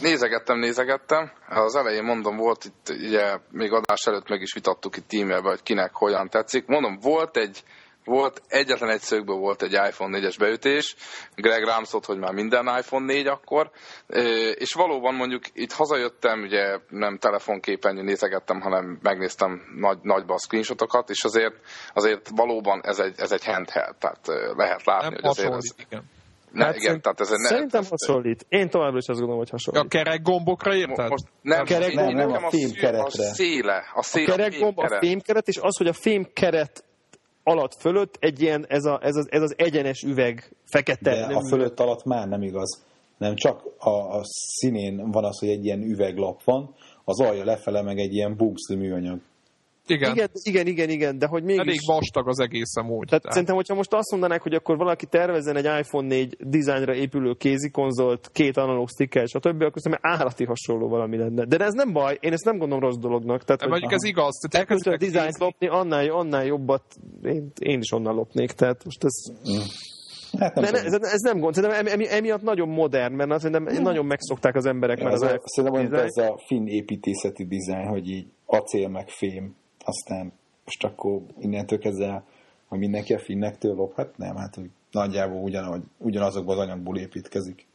Nézegettem, 0.00 0.58
nézegettem. 0.58 1.32
Az 1.48 1.74
elején 1.74 2.04
mondom, 2.04 2.36
volt 2.36 2.64
itt, 2.64 2.88
ugye 2.88 3.38
még 3.50 3.72
adás 3.72 4.06
előtt 4.06 4.28
meg 4.28 4.40
is 4.40 4.52
vitattuk 4.52 4.96
itt 4.96 5.12
e-mailben, 5.12 5.50
hogy 5.50 5.62
kinek 5.62 5.94
hogyan 5.94 6.28
tetszik. 6.28 6.66
Mondom, 6.66 6.98
volt 7.02 7.36
egy, 7.36 7.62
volt 8.04 8.42
egyetlen 8.48 8.90
egy 8.90 9.00
szögből 9.00 9.36
volt 9.36 9.62
egy 9.62 9.72
iPhone 9.72 10.18
4-es 10.18 10.34
beütés, 10.38 10.96
Greg 11.34 11.64
rám 11.64 11.84
szólt, 11.84 12.04
hogy 12.04 12.18
már 12.18 12.32
minden 12.32 12.66
iPhone 12.78 13.04
4 13.04 13.26
akkor, 13.26 13.70
és 14.54 14.72
valóban 14.72 15.14
mondjuk 15.14 15.42
itt 15.52 15.72
hazajöttem, 15.72 16.42
ugye 16.42 16.78
nem 16.88 17.18
telefonképernyő 17.18 18.02
nézegettem, 18.02 18.60
hanem 18.60 18.98
megnéztem 19.02 19.60
nagy, 19.76 19.98
nagyba 20.02 20.34
a 20.34 20.38
screenshotokat, 20.38 21.10
és 21.10 21.24
azért, 21.24 21.54
azért 21.92 22.28
valóban 22.34 22.80
ez 22.84 22.98
egy, 22.98 23.14
ez 23.16 23.32
egy 23.32 23.44
handheld, 23.44 23.96
tehát 23.96 24.26
lehet 24.56 24.84
látni, 24.84 25.08
Nem 25.08 25.14
hogy 25.14 25.24
azért 25.24 25.52
ez, 25.52 25.74
igen. 25.88 26.13
Ne, 26.54 26.64
Hát 26.64 26.76
igen, 26.76 27.00
tehát 27.00 27.20
ez 27.20 27.30
egy, 27.30 27.38
ne, 27.38 27.48
Szerintem 27.48 27.80
ez- 27.80 27.88
hasonlít. 27.88 28.46
Én 28.48 28.68
továbbra 28.68 28.98
is 28.98 29.06
azt 29.08 29.18
gondolom, 29.18 29.38
hogy 29.38 29.48
A 29.52 29.58
hasonlít. 29.64 29.90
kerek 29.90 30.22
gombokra 30.22 30.74
érted? 30.74 31.08
most 31.08 31.24
nem, 31.42 31.60
A 31.60 31.64
kerek 31.64 31.94
gomb, 31.94 32.14
nem, 32.14 32.28
nekem 32.28 32.44
a 32.44 32.50
fémkeretre. 32.50 33.28
A 33.28 33.32
széle, 33.34 33.76
a 33.94 33.98
A 33.98 34.02
széle, 34.02 34.24
kerekgomb, 34.36 34.78
a 34.78 34.80
fémkeret. 34.80 35.04
fémkeret, 35.04 35.48
és 35.48 35.58
az, 35.60 35.76
hogy 35.76 35.86
a 35.86 35.92
fémkeret 35.92 36.84
alatt 37.42 37.74
fölött 37.80 38.16
egy 38.20 38.40
ilyen, 38.40 38.64
ez, 38.68 38.84
a, 38.84 38.98
ez, 39.02 39.16
az, 39.16 39.26
ez 39.30 39.42
az 39.42 39.54
egyenes 39.56 40.02
üveg, 40.02 40.56
fekete. 40.64 41.10
De 41.14 41.26
nem 41.26 41.36
a 41.36 41.48
fölött 41.48 41.80
alatt 41.80 42.04
már 42.04 42.28
nem 42.28 42.42
igaz. 42.42 42.82
Nem 43.18 43.34
csak 43.34 43.62
a, 43.78 43.90
a 43.90 44.20
színén 44.24 45.10
van 45.10 45.24
az, 45.24 45.38
hogy 45.38 45.48
egy 45.48 45.64
ilyen 45.64 45.82
üveglap 45.82 46.42
van, 46.44 46.74
az 47.04 47.20
alja 47.20 47.44
lefele 47.44 47.82
meg 47.82 47.98
egy 47.98 48.14
ilyen 48.14 48.36
bugszli 48.36 48.76
műanyag. 48.76 49.20
Igen. 49.86 50.12
Igen, 50.12 50.28
igen, 50.42 50.66
igen, 50.66 50.90
igen, 50.90 51.18
de 51.18 51.26
hogy 51.26 51.42
mégis... 51.42 51.60
Elég 51.60 51.78
vastag 51.86 52.28
az 52.28 52.40
egész 52.40 52.76
amúgy. 52.76 53.06
Tehát 53.06 53.08
Tehát, 53.08 53.30
szerintem, 53.30 53.54
hogyha 53.54 53.74
most 53.74 53.92
azt 53.92 54.10
mondanák, 54.10 54.42
hogy 54.42 54.54
akkor 54.54 54.76
valaki 54.76 55.06
tervezzen 55.06 55.56
egy 55.56 55.64
iPhone 55.80 56.06
4 56.06 56.36
dizájnra 56.40 56.94
épülő 56.94 57.32
kézikonzolt, 57.32 58.30
két 58.32 58.56
analóg 58.56 58.88
sticker, 58.88 59.28
stb., 59.28 59.62
akkor 59.62 59.80
szerintem 59.82 60.10
állati 60.12 60.44
hasonló 60.44 60.88
valami 60.88 61.16
lenne. 61.16 61.44
De 61.44 61.64
ez 61.64 61.72
nem 61.72 61.92
baj, 61.92 62.18
én 62.20 62.32
ezt 62.32 62.44
nem 62.44 62.58
gondolom 62.58 62.82
rossz 62.84 62.96
dolognak. 62.98 63.44
Tehát, 63.44 63.60
de 63.60 63.68
hogy 63.68 63.80
mondjuk 63.80 63.92
ez 63.92 64.08
igaz. 64.08 64.38
Tehát 64.38 64.66
elkezdve 64.66 64.92
a 64.92 64.96
dizájnt 64.96 65.38
lopni, 65.38 65.66
annál, 65.68 66.10
annál 66.10 66.44
jobbat 66.44 66.82
én, 67.24 67.52
én 67.58 67.78
is 67.78 67.92
onnan 67.92 68.14
lopnék. 68.14 68.52
Tehát 68.52 68.84
most 68.84 69.04
ez, 69.04 69.14
Hát 70.38 70.54
nem 70.54 70.64
ne, 70.64 70.70
ne, 70.70 70.82
tudom. 70.82 71.02
ez, 71.02 71.12
ez 71.12 71.20
nem 71.20 71.38
gond, 71.38 71.54
szerintem 71.54 71.86
emi, 71.86 72.10
emiatt 72.10 72.42
nagyon 72.42 72.68
modern, 72.68 73.14
mert 73.14 73.30
azt 73.30 73.42
szerintem 73.42 73.82
nagyon 73.82 74.06
megszokták 74.06 74.54
az 74.54 74.66
emberek 74.66 75.02
már 75.02 75.12
Ez 75.12 75.22
az 75.22 75.22
a, 75.22 75.24
iPhone 75.34 75.42
szerintem 75.44 75.80
olyan, 75.80 75.90
mint 75.90 76.04
dizájnt. 76.04 76.32
ez 76.32 76.42
a 76.42 76.46
finn 76.46 76.66
építészeti 76.66 77.44
dizájn, 77.46 77.86
hogy 77.86 78.08
így 78.08 78.26
acél 78.46 78.88
meg 78.88 79.08
fém, 79.08 79.54
aztán 79.84 80.32
most 80.64 80.84
akkor 80.84 81.20
innentől 81.38 81.78
kezdve, 81.78 82.24
hogy 82.68 82.78
mindenki 82.78 83.14
a 83.14 83.18
finnektől 83.18 83.74
lop, 83.74 83.96
hát 83.96 84.16
nem, 84.16 84.36
hát 84.36 84.58
úgy 84.58 84.70
nagyjából 84.90 85.42
ugyanaz, 85.42 85.80
ugyanazokban 85.98 86.58
az 86.58 86.64
anyagból 86.64 86.98
építkezik. 86.98 87.66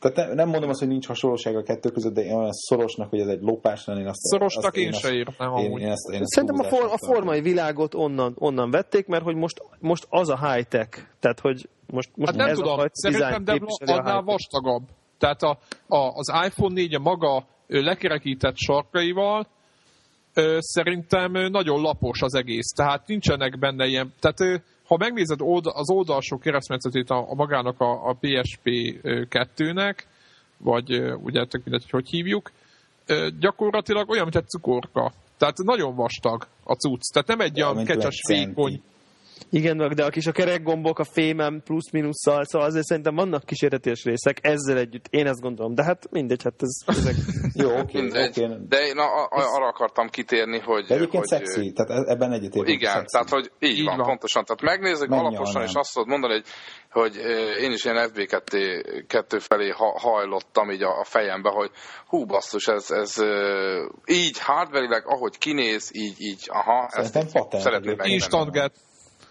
Tehát 0.00 0.16
nem, 0.16 0.36
nem 0.36 0.48
mondom 0.48 0.70
azt, 0.70 0.78
hogy 0.78 0.88
nincs 0.88 1.06
hasonlóság 1.06 1.56
a 1.56 1.62
kettő 1.62 1.90
között, 1.90 2.14
de 2.14 2.24
én 2.24 2.34
olyan 2.34 2.52
szorosnak, 2.52 3.10
hogy 3.10 3.20
ez 3.20 3.28
egy 3.28 3.42
lopás 3.42 3.86
lenne, 3.86 4.00
én 4.00 4.06
azt... 4.06 4.20
Szorosnak 4.20 4.64
azt, 4.64 4.76
én 4.76 4.88
azt- 4.88 5.00
se 5.00 5.12
Én, 5.12 5.24
amúgy. 5.36 5.80
én 5.80 5.88
ezt, 5.88 6.08
én 6.12 6.20
ezt 6.20 6.30
Szerintem 6.30 6.66
a, 6.66 6.68
for, 6.68 6.84
a 6.92 6.98
formai 7.06 7.40
világot 7.40 7.94
onnan, 7.94 8.34
onnan 8.38 8.70
vették, 8.70 9.06
mert 9.06 9.22
hogy 9.22 9.34
most, 9.34 9.62
most 9.80 10.06
az 10.10 10.28
a 10.28 10.52
high-tech. 10.52 10.98
Tehát, 11.20 11.40
hogy 11.40 11.68
most, 11.86 12.10
most 12.14 12.30
Hát 12.30 12.40
nem 12.40 12.48
ez 12.48 12.58
a 12.58 12.62
tudom, 12.62 12.76
fajta 12.76 12.92
szerintem 12.94 13.44
de 13.44 13.52
a 13.52 13.92
annál 13.92 14.22
vastagabb. 14.22 14.82
Tehát 15.18 15.42
a, 15.42 15.58
a, 15.86 15.96
az 15.96 16.32
iPhone 16.46 16.74
4 16.74 16.94
a 16.94 16.98
maga 16.98 17.46
lekerekített 17.66 18.56
sarkaival 18.56 19.46
szerintem 20.58 21.32
nagyon 21.32 21.80
lapos 21.80 22.22
az 22.22 22.34
egész. 22.34 22.68
Tehát 22.76 23.06
nincsenek 23.06 23.58
benne 23.58 23.86
ilyen... 23.86 24.12
Tehát 24.20 24.62
ha 24.86 24.96
megnézed 24.96 25.40
az 25.62 25.90
oldalsó 25.90 26.38
keresztmetszetét 26.38 27.10
a, 27.10 27.30
a 27.30 27.34
magának 27.34 27.80
a, 27.80 28.08
a 28.08 28.16
PSP 28.20 28.68
2-nek, 29.02 29.98
vagy 30.58 31.00
ugye 31.22 31.46
tök 31.46 31.64
mindegy, 31.64 31.90
hogy 31.90 31.90
hogy 31.90 32.08
hívjuk, 32.08 32.50
gyakorlatilag 33.40 34.10
olyan, 34.10 34.22
mint 34.22 34.36
egy 34.36 34.48
cukorka. 34.48 35.12
Tehát 35.38 35.56
nagyon 35.56 35.94
vastag 35.94 36.46
a 36.64 36.74
cucc. 36.74 37.12
Tehát 37.12 37.28
nem 37.28 37.40
egy 37.40 37.62
olyan 37.62 37.84
kecses 37.84 38.20
vékony. 38.28 38.82
Igen, 39.50 39.94
de 39.94 40.04
a 40.04 40.10
kis 40.10 40.26
a 40.26 40.32
kerekgombok, 40.32 40.98
a 40.98 41.04
fémem 41.04 41.62
plusz-minusszal, 41.64 42.44
szóval 42.44 42.68
azért 42.68 42.84
szerintem 42.84 43.14
vannak 43.14 43.44
kísérletes 43.44 44.04
részek, 44.04 44.38
ezzel 44.42 44.78
együtt 44.78 45.06
én 45.10 45.26
ezt 45.26 45.40
gondolom, 45.40 45.74
de 45.74 45.84
hát 45.84 46.10
mindegy, 46.10 46.42
hát 46.42 46.62
ez, 46.62 46.96
ezek... 46.96 47.14
Jó, 47.62 47.78
oké, 47.78 48.00
Mindegy. 48.00 48.42
oké. 48.42 48.54
De 48.68 48.86
én 48.86 48.98
a, 48.98 49.22
a, 49.22 49.28
arra 49.30 49.66
akartam 49.66 50.08
kitérni, 50.08 50.58
hogy... 50.58 50.84
De 50.84 50.94
egyébként 50.94 51.28
hogy, 51.28 51.38
szexi, 51.38 51.72
tehát 51.72 51.90
e- 51.90 52.10
ebben 52.12 52.32
egyetértünk. 52.32 52.68
Igen, 52.68 52.92
szexi. 52.92 53.12
tehát 53.12 53.28
hogy 53.28 53.50
így, 53.58 53.78
Így 53.78 53.84
van, 53.84 53.96
van. 53.96 54.06
pontosan. 54.06 54.44
Tehát 54.44 54.62
megnézzük 54.62 55.08
Mennyi 55.08 55.26
alaposan, 55.26 55.62
és 55.62 55.74
azt 55.74 55.92
tudod 55.92 56.08
mondani, 56.08 56.32
hogy, 56.32 56.44
hogy 56.90 57.16
én 57.60 57.72
is 57.72 57.84
ilyen 57.84 58.10
FB2 58.14 59.40
felé 59.40 59.68
ha, 59.68 59.98
hajlottam 59.98 60.70
így 60.70 60.82
a, 60.82 60.98
a 61.00 61.04
fejembe, 61.04 61.50
hogy 61.50 61.70
hú 62.06 62.24
basszus, 62.24 62.66
ez, 62.66 62.90
ez 62.90 63.14
így 64.06 64.38
hardverileg, 64.38 65.06
ahogy 65.06 65.38
kinéz, 65.38 65.90
így, 65.92 66.14
így, 66.18 66.48
aha, 66.52 66.88
Szerintem 66.88 67.22
ezt 67.22 67.32
patent 67.32 67.62
szeretném 67.62 67.88
megtenni. 67.88 68.12
Instant. 68.12 68.72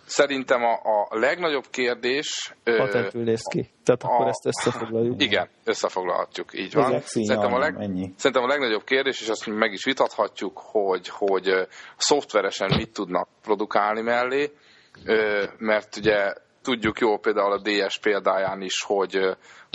Szerintem 0.06 0.64
a, 0.64 0.74
a 1.10 1.20
legnagyobb 1.20 1.66
kérdés... 1.70 2.56
patentül 2.64 3.24
néz 3.24 3.42
ki. 3.50 3.70
Tehát 3.84 4.04
akkor 4.04 4.26
a- 4.26 4.30
ezt 4.30 4.46
összefoglaljuk. 4.46 5.22
Igen, 5.22 5.50
összefoglalhatjuk, 5.64 6.54
így 6.54 6.74
van. 6.74 7.00
Szerintem 7.00 7.54
a, 7.54 7.60
leg, 7.60 7.76
ennyi. 7.80 8.14
szerintem 8.18 8.44
a 8.44 8.48
legnagyobb 8.48 8.84
kérdés, 8.84 9.22
és 9.22 9.30
azt 9.30 9.46
meg 9.46 9.72
is 9.72 9.84
vitathatjuk, 9.84 10.60
hogy, 10.64 11.08
hogy 11.08 11.68
szoftveresen 11.98 12.72
mit 12.78 12.94
tudnak 12.94 13.28
produkálni 13.42 14.02
mellé, 14.02 14.52
mert 15.58 15.96
ugye 15.96 16.34
tudjuk 16.62 17.00
jó 17.00 17.18
például 17.18 17.52
a 17.52 17.62
DS 17.62 17.98
példáján 18.00 18.62
is, 18.62 18.84
hogy, 18.84 19.20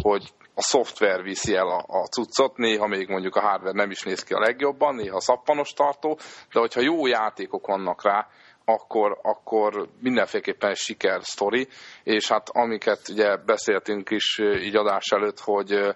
hogy 0.02 0.32
a 0.54 0.62
szoftver 0.62 1.22
viszi 1.22 1.54
el 1.54 1.68
a, 1.68 1.84
a 1.86 2.06
cuccot, 2.06 2.56
néha 2.56 2.86
még 2.86 3.08
mondjuk 3.08 3.36
a 3.36 3.40
hardware 3.40 3.72
nem 3.72 3.90
is 3.90 4.02
néz 4.02 4.22
ki 4.24 4.32
a 4.32 4.40
legjobban, 4.40 4.94
néha 4.94 5.20
szappanos 5.20 5.72
tartó, 5.72 6.18
de 6.52 6.60
hogyha 6.60 6.80
jó 6.80 7.06
játékok 7.06 7.66
vannak 7.66 8.02
rá, 8.02 8.26
akkor, 8.68 9.18
akkor 9.22 9.88
mindenféleképpen 10.00 10.74
siker 10.74 11.22
sztori, 11.22 11.68
és 12.02 12.28
hát 12.28 12.48
amiket 12.48 13.08
ugye 13.08 13.36
beszéltünk 13.36 14.10
is 14.10 14.38
így 14.38 14.76
adás 14.76 15.04
előtt, 15.10 15.40
hogy, 15.40 15.94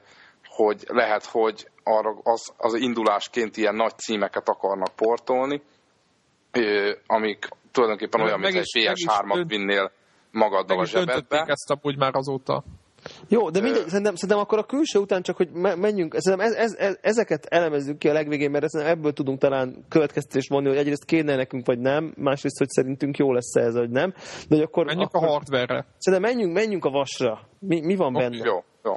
hogy 0.49 0.85
lehet, 0.87 1.25
hogy 1.25 1.69
arra 1.85 2.15
az, 2.23 2.53
az 2.57 2.75
indulásként 2.75 3.57
ilyen 3.57 3.75
nagy 3.75 3.99
címeket 3.99 4.49
akarnak 4.49 4.95
portolni, 4.97 5.63
amik 7.07 7.49
tulajdonképpen 7.73 8.21
olyan, 8.21 8.41
mint 8.41 8.55
egy 8.55 8.63
is- 8.75 8.85
meg 8.85 8.97
is 8.97 9.05
PS3-at 9.05 9.35
dönt- 9.35 9.51
vinnél 9.51 9.91
magaddal 10.31 10.79
a 10.79 10.85
zsebedbe. 10.85 11.45
ezt 11.47 11.71
amúgy 11.71 11.97
már 11.97 12.15
azóta. 12.15 12.65
Jó, 13.35 13.51
de 13.51 13.61
mindegy, 13.61 13.89
szerintem, 13.89 14.15
szerintem 14.15 14.39
akkor 14.45 14.59
a 14.59 14.65
külső 14.65 14.99
után 14.99 15.23
csak, 15.23 15.37
hogy 15.37 15.49
me- 15.53 15.77
menjünk, 15.77 16.15
szerintem 16.19 16.49
ez, 16.49 16.55
ez, 16.55 16.75
ez, 16.75 16.99
ezeket 17.01 17.45
elemezzük 17.47 17.99
ki 17.99 18.09
a 18.09 18.13
legvégén, 18.13 18.51
mert 18.51 18.69
szerintem 18.69 18.97
ebből 18.99 19.13
tudunk 19.13 19.39
talán 19.39 19.85
következtetést 19.89 20.49
vonni, 20.49 20.69
hogy 20.69 20.77
egyrészt 20.77 21.05
kéne 21.05 21.37
nekünk, 21.37 21.67
vagy 21.67 21.79
nem, 21.79 22.13
másrészt, 22.17 22.59
hogy 22.59 22.69
szerintünk 22.69 23.17
jó 23.17 23.33
lesz 23.33 23.55
ez, 23.55 23.75
vagy 23.75 23.91
nem. 23.91 24.11
De 24.49 24.55
hogy 24.57 24.61
akkor, 24.65 24.85
Menjünk 24.85 25.15
a 25.15 25.19
akkor 25.19 25.29
hardware-re. 25.29 25.87
Szerintem 25.99 26.31
menjünk, 26.31 26.53
menjünk 26.55 26.85
a 26.85 26.91
vasra. 26.91 27.49
Mi, 27.59 27.81
mi 27.81 27.97
van 27.97 28.15
Oké, 28.17 28.25
benne? 28.25 28.45
Jó, 28.45 28.63
jó. 28.85 28.95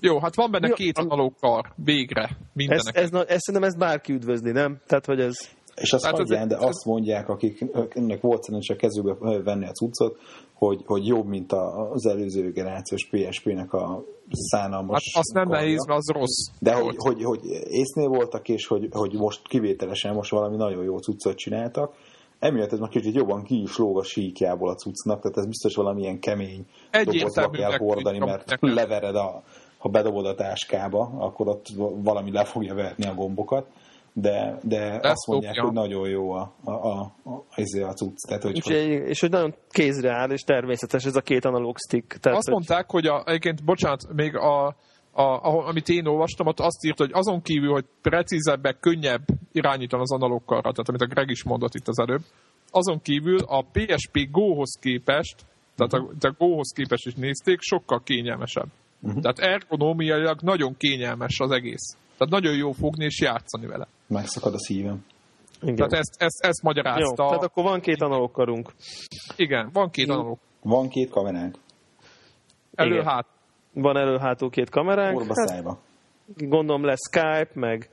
Jó, 0.00 0.18
hát 0.18 0.34
van 0.34 0.50
benne 0.50 0.66
Jó, 0.68 0.74
két 0.74 0.98
analóg 0.98 1.34
kar. 1.40 1.72
Végre. 1.76 2.22
Ez, 2.22 2.30
Mindenek. 2.52 2.96
ez, 2.96 3.10
na- 3.10 3.24
ez, 3.24 3.40
szerintem 3.40 3.68
ezt 3.68 3.78
bárki 3.78 4.12
üdvözli, 4.12 4.50
nem? 4.50 4.80
Tehát, 4.86 5.06
hogy 5.06 5.20
ez... 5.20 5.34
És 5.74 5.92
azt 5.92 6.04
Hát 6.04 6.12
ez 6.12 6.18
mondják, 6.18 6.42
egy- 6.42 6.48
de 6.48 6.56
ez- 6.56 6.62
azt 6.62 6.84
mondják, 6.84 7.28
akiknek 7.28 8.20
volt 8.20 8.42
szerencsé 8.42 8.72
a 8.72 8.76
kezükbe 8.76 9.42
venni 9.42 9.66
a 9.66 9.70
cuccot, 9.72 10.18
hogy, 10.66 10.82
hogy 10.86 11.06
jobb, 11.06 11.26
mint 11.26 11.52
az 11.92 12.06
előző 12.06 12.50
generációs 12.50 13.08
PSP-nek 13.10 13.72
a 13.72 14.04
Hát 14.32 14.40
szánalmas 14.40 15.14
azt 15.14 15.32
nem 15.32 15.46
karja. 15.46 15.60
nehéz, 15.60 15.86
mert 15.86 15.98
az 15.98 16.10
rossz. 16.14 16.48
De 16.58 16.74
hogy, 16.74 16.94
hogy, 16.98 17.24
hogy 17.24 17.40
észnél 17.68 18.08
voltak, 18.08 18.48
és 18.48 18.66
hogy, 18.66 18.88
hogy 18.90 19.12
most 19.12 19.48
kivételesen 19.48 20.14
most 20.14 20.30
valami 20.30 20.56
nagyon 20.56 20.84
jó 20.84 20.98
cuccot 20.98 21.36
csináltak, 21.36 21.94
emiatt 22.38 22.72
ez 22.72 22.78
már 22.78 22.88
kicsit 22.88 23.14
jobban 23.14 23.42
ki 23.42 23.62
is 23.62 23.76
lóg 23.76 23.98
a 23.98 24.02
síkjából 24.04 24.70
a 24.70 24.74
cuccnak, 24.74 25.20
tehát 25.20 25.36
ez 25.36 25.46
biztos 25.46 25.74
valamilyen 25.74 26.18
kemény 26.20 26.66
dobozba 27.04 27.50
kell 27.50 27.76
hordani, 27.76 28.18
mert 28.18 28.56
levered 28.60 29.14
a, 29.14 29.42
ha 29.78 29.88
bedobod 29.88 30.26
a 30.26 30.34
táskába, 30.34 31.10
akkor 31.18 31.48
ott 31.48 31.66
valami 32.02 32.30
le 32.32 32.44
fogja 32.44 32.74
verni 32.74 33.06
a 33.06 33.14
gombokat, 33.14 33.66
de, 34.12 34.58
de 34.62 34.98
azt 35.02 35.26
mondják, 35.26 35.58
hogy 35.58 35.72
nagyon 35.72 36.08
jó 36.08 36.32
a, 36.32 36.52
a, 36.64 36.70
a, 36.70 37.12
a, 37.22 37.44
a, 37.54 37.86
a 37.86 37.92
cucc. 37.92 38.26
Tehát, 38.28 38.42
hogy, 38.42 38.56
És, 38.56 38.64
hogy 38.64 38.74
és 39.08 39.20
hogy 39.20 39.30
nagyon 39.30 39.54
kézre 39.70 40.12
áll, 40.12 40.30
és 40.30 40.40
természetes 40.40 41.04
ez 41.04 41.16
a 41.16 41.20
két 41.20 41.44
analóg 41.44 41.76
stick. 41.78 42.18
Tehát, 42.20 42.38
Azt 42.38 42.46
hogy, 42.46 42.56
mondták, 42.56 42.90
hogy 42.90 43.06
a, 43.06 43.22
egyébként, 43.26 43.64
bocsánat, 43.64 44.12
még 44.12 44.36
a, 44.36 44.66
a, 44.66 45.22
ahol, 45.22 45.66
amit 45.66 45.88
én 45.88 46.06
olvastam, 46.06 46.46
ott 46.46 46.60
azt 46.60 46.84
írt, 46.84 46.98
hogy 46.98 47.10
azon 47.12 47.42
kívül, 47.42 47.72
hogy 47.72 47.84
precízebbek, 48.02 48.80
könnyebb 48.80 49.22
irányítani 49.52 50.02
az 50.02 50.12
analógkarra, 50.12 50.72
tehát 50.72 50.88
amit 50.88 51.00
a 51.00 51.06
Greg 51.06 51.30
is 51.30 51.44
mondott 51.44 51.74
itt 51.74 51.88
az 51.88 51.98
előbb, 51.98 52.22
azon 52.70 53.00
kívül 53.02 53.38
a 53.38 53.64
PSP 53.72 54.30
Go-hoz 54.30 54.78
képest, 54.80 55.36
tehát 55.76 55.92
a, 55.92 56.26
a 56.26 56.34
Go-hoz 56.38 56.72
képest 56.74 57.06
is 57.06 57.14
nézték, 57.14 57.60
sokkal 57.60 58.02
kényelmesebb. 58.04 58.68
Uh-huh. 59.02 59.22
Tehát 59.22 59.38
ergonómiailag 59.38 60.40
nagyon 60.40 60.76
kényelmes 60.76 61.40
az 61.40 61.50
egész. 61.50 61.96
Tehát 62.24 62.42
nagyon 62.42 62.56
jó 62.58 62.72
fogni 62.72 63.04
és 63.04 63.20
játszani 63.20 63.66
vele. 63.66 63.86
megszakad 64.06 64.54
a 64.54 64.58
szívem. 64.58 65.04
igen. 65.62 65.74
Tehát 65.76 65.92
ezt, 65.92 66.14
ezt, 66.18 66.44
ezt 66.44 66.60
Jó, 66.62 66.68
magyarázta. 66.68 67.26
tehát 67.26 67.42
akkor 67.42 67.64
van 67.64 67.80
két 67.80 68.00
analóg 68.02 68.30
karunk. 68.30 68.72
Igen, 69.36 69.70
van 69.72 69.90
két 69.90 70.06
Jó. 70.06 70.14
analóg. 70.14 70.38
Van 70.62 70.88
két 70.88 71.10
kameránk, 71.10 71.56
Elő 72.74 72.92
Igen. 72.92 73.04
hát. 73.04 73.26
Van 73.74 73.96
elő-hátul 73.96 74.50
két 74.50 74.70
kameránk. 74.70 75.16
orba 75.18 75.32
Hát, 75.36 75.48
szájba. 75.48 75.78
gondolom 76.36 76.84
lesz 76.84 77.00
Skype, 77.10 77.50
meg, 77.54 77.90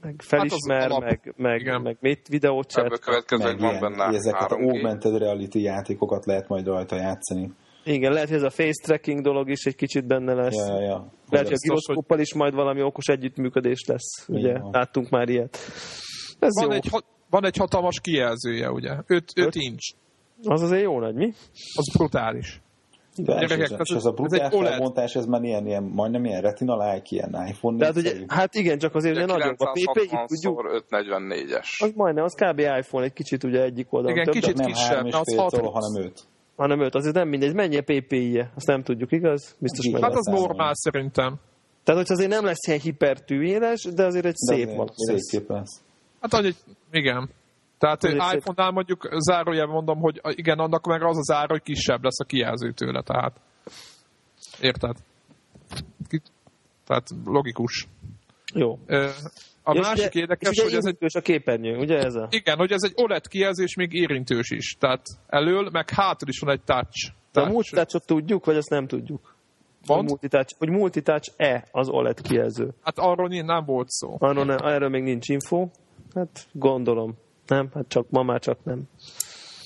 meg 0.00 0.14
felismer, 0.22 0.80
Hát 0.80 0.90
alap. 0.90 1.02
meg, 1.02 1.34
meg, 1.36 1.60
Igen. 1.60 1.80
meg 1.82 1.96
mit, 2.00 2.18
Ebből 2.18 2.24
videóchat. 2.28 2.98
következőleg 3.00 3.52
Meg 3.60 3.62
van 3.62 3.70
ilyen, 3.70 3.96
benne 3.96 4.16
ezeket 4.16 4.50
a 4.50 4.56
3G. 4.56 4.68
augmented 4.68 5.18
reality 5.18 5.58
játékokat 5.62 6.24
lehet 6.26 6.48
majd 6.48 6.66
rajta 6.66 6.96
játszani. 6.96 7.52
Igen, 7.84 8.12
lehet, 8.12 8.28
hogy 8.28 8.36
ez 8.36 8.42
a 8.42 8.50
face 8.50 8.82
tracking 8.82 9.20
dolog 9.20 9.50
is 9.50 9.64
egy 9.64 9.74
kicsit 9.76 10.06
benne 10.06 10.34
lesz. 10.34 10.68
Ja, 10.68 10.80
ja. 10.80 11.12
Lehet, 11.28 11.46
hogy 11.46 11.46
a 11.46 11.48
biztos, 11.48 11.60
giroszkóppal 11.60 12.18
is 12.20 12.34
majd 12.34 12.54
valami 12.54 12.82
okos 12.82 13.06
együttműködés 13.06 13.84
lesz. 13.86 14.28
Ugye, 14.28 14.48
Igen. 14.48 14.68
láttunk 14.72 15.08
már 15.10 15.28
ilyet. 15.28 15.58
Ez 16.38 16.54
Van 16.60 16.64
jó. 16.64 16.70
egy, 16.70 16.90
van 17.30 17.44
egy 17.44 17.56
hatalmas 17.56 18.00
kijelzője, 18.00 18.70
ugye? 18.70 18.90
5 19.06 19.24
Öt? 19.36 19.54
inch. 19.54 19.94
Az 20.44 20.62
azért 20.62 20.82
jó 20.82 21.00
nagy, 21.00 21.14
mi? 21.14 21.32
Az 21.74 21.92
brutális. 21.96 22.62
De 23.16 23.32
és, 23.32 23.38
Gyerekek, 23.48 23.60
ez, 23.64 23.70
ez- 23.70 23.78
és 23.90 23.94
ez 23.96 24.04
a 24.04 24.08
ez 24.08 24.14
brutál 24.14 24.50
felbontás, 24.50 25.14
ez 25.14 25.24
már 25.26 25.42
ilyen, 25.42 25.66
ilyen, 25.66 25.82
majdnem 25.82 26.24
ilyen 26.24 26.40
retina 26.40 26.76
like, 26.92 27.06
ilyen 27.08 27.46
iPhone 27.48 27.78
Tehát 27.78 27.96
ugye, 27.96 28.10
4-szerű. 28.12 28.24
hát 28.28 28.54
igen, 28.54 28.78
csak 28.78 28.94
azért 28.94 29.16
ugye 29.16 29.26
nagyobb. 29.26 29.54
A 29.60 29.72
960 29.72 30.26
tudjuk, 30.26 30.84
544-es. 30.90 31.66
az 31.82 31.92
majdnem, 31.94 32.24
az 32.24 32.34
kb. 32.34 32.58
iPhone 32.58 33.04
egy 33.04 33.12
kicsit 33.12 33.44
ugye 33.44 33.62
egyik 33.62 33.92
oldalon. 33.92 34.16
Igen, 34.16 34.24
több, 34.32 34.34
kicsit 34.42 34.56
nem 34.56 34.66
kisebb, 34.66 35.06
és 35.06 35.12
az 35.12 35.22
fél 35.32 35.38
hat 35.40 35.50
toll, 35.50 35.60
plusz. 35.60 35.72
hanem 35.72 36.04
öt. 36.06 36.22
Hanem 36.56 36.80
öt, 36.80 36.94
azért 36.94 37.14
nem 37.14 37.28
mindegy. 37.28 37.54
Mennyi 37.54 37.76
a 37.76 37.82
PPI-je? 37.82 38.52
Azt 38.54 38.66
nem 38.66 38.82
tudjuk, 38.82 39.12
igaz? 39.12 39.56
Biztos 39.58 39.84
Igen. 39.84 40.00
meg. 40.00 40.10
Hát 40.10 40.18
az 40.18 40.26
normál 40.26 40.72
szerintem. 40.74 41.40
Tehát, 41.84 42.00
hogy 42.00 42.10
azért 42.12 42.30
nem 42.30 42.44
lesz 42.44 42.66
ilyen 42.66 42.80
hipertűéles, 42.80 43.82
de 43.82 44.04
azért 44.04 44.24
egy 44.24 44.34
De 44.46 44.54
szép 44.54 44.76
van. 44.76 44.88
Szép 45.16 45.48
lesz. 45.48 45.82
Hát 46.20 46.32
hogy 46.32 46.56
igen. 46.90 47.30
Tehát 47.78 48.02
szép. 48.02 48.12
iPhone-nál 48.14 48.70
mondjuk 48.70 49.08
zárójelben 49.18 49.74
mondom, 49.74 49.98
hogy 49.98 50.20
igen, 50.24 50.58
annak 50.58 50.86
meg 50.86 51.02
az 51.02 51.16
az 51.16 51.30
ára, 51.30 51.52
hogy 51.52 51.62
kisebb 51.62 52.02
lesz 52.02 52.20
a 52.20 52.24
kijelző 52.24 52.72
tőle, 52.72 53.02
tehát. 53.02 53.40
Érted? 54.60 54.96
Tehát 56.86 57.08
logikus. 57.24 57.88
Jó. 58.54 58.78
Ö, 58.86 59.08
A 59.66 59.74
És 59.74 59.80
másik 59.80 60.14
érdekes, 60.14 60.50
és 60.50 60.62
hogy 60.62 60.72
ez 60.74 60.84
egy 60.84 60.96
a 61.16 61.20
képernyő, 61.20 61.76
ugye 61.76 61.98
ez 61.98 62.14
a? 62.14 62.26
igen, 62.30 62.56
hogy 62.56 62.72
ez 62.72 62.82
egy 62.82 62.92
OLED 62.96 63.26
kijelzés, 63.28 63.74
még 63.74 63.92
érintős 63.92 64.50
is. 64.50 64.76
Tehát 64.78 65.06
elől, 65.26 65.68
meg 65.72 65.90
hátul 65.90 66.28
is 66.28 66.38
van 66.38 66.50
egy 66.50 66.62
touch. 66.64 67.12
De 67.32 67.40
a 67.40 67.42
touch. 67.42 67.52
multitouch 67.52 68.06
tudjuk, 68.06 68.44
vagy 68.44 68.56
azt 68.56 68.70
nem 68.70 68.86
tudjuk? 68.86 69.34
Mond? 69.86 70.08
multitouch, 70.08 70.54
hogy 70.58 70.68
multitouch-e 70.68 71.68
az 71.72 71.88
OLED 71.88 72.20
kijelző? 72.20 72.74
Hát 72.82 72.98
arról 72.98 73.28
nem- 73.28 73.44
nem 73.44 73.64
volt 73.64 73.90
szó. 73.90 74.16
Arról 74.18 74.44
ne, 74.44 74.54
erről 74.56 74.88
még 74.88 75.02
nincs 75.02 75.28
info. 75.28 75.68
Hát 76.14 76.46
gondolom. 76.52 77.14
Nem, 77.46 77.70
hát 77.74 77.88
csak 77.88 78.10
ma 78.10 78.22
már 78.22 78.40
csak 78.40 78.64
nem. 78.64 78.82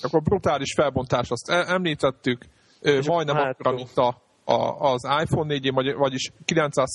Akkor 0.03 0.23
brutális 0.23 0.73
felbontás, 0.77 1.31
azt 1.31 1.51
e- 1.51 1.65
említettük, 1.69 2.45
És 2.81 3.07
majdnem 3.07 3.37
akkora, 3.37 3.47
hátul. 3.47 3.75
mint 3.75 3.97
a, 3.97 4.23
a, 4.51 4.91
az 4.93 5.03
iPhone 5.23 5.47
4 5.55 5.73
vagy, 5.73 5.95
vagyis 5.95 6.33
900 6.45 6.89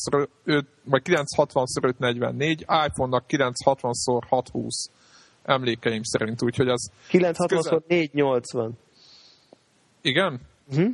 vagy 0.83 1.01
960x544, 1.05 2.59
iPhone-nak 2.87 3.23
960x620 3.27 4.67
emlékeim 5.43 6.03
szerint, 6.03 6.41
úgyhogy 6.41 6.67
az, 6.67 6.91
960 7.07 7.83
480. 7.87 8.71
igen? 10.01 10.39
Mhm. 10.71 10.85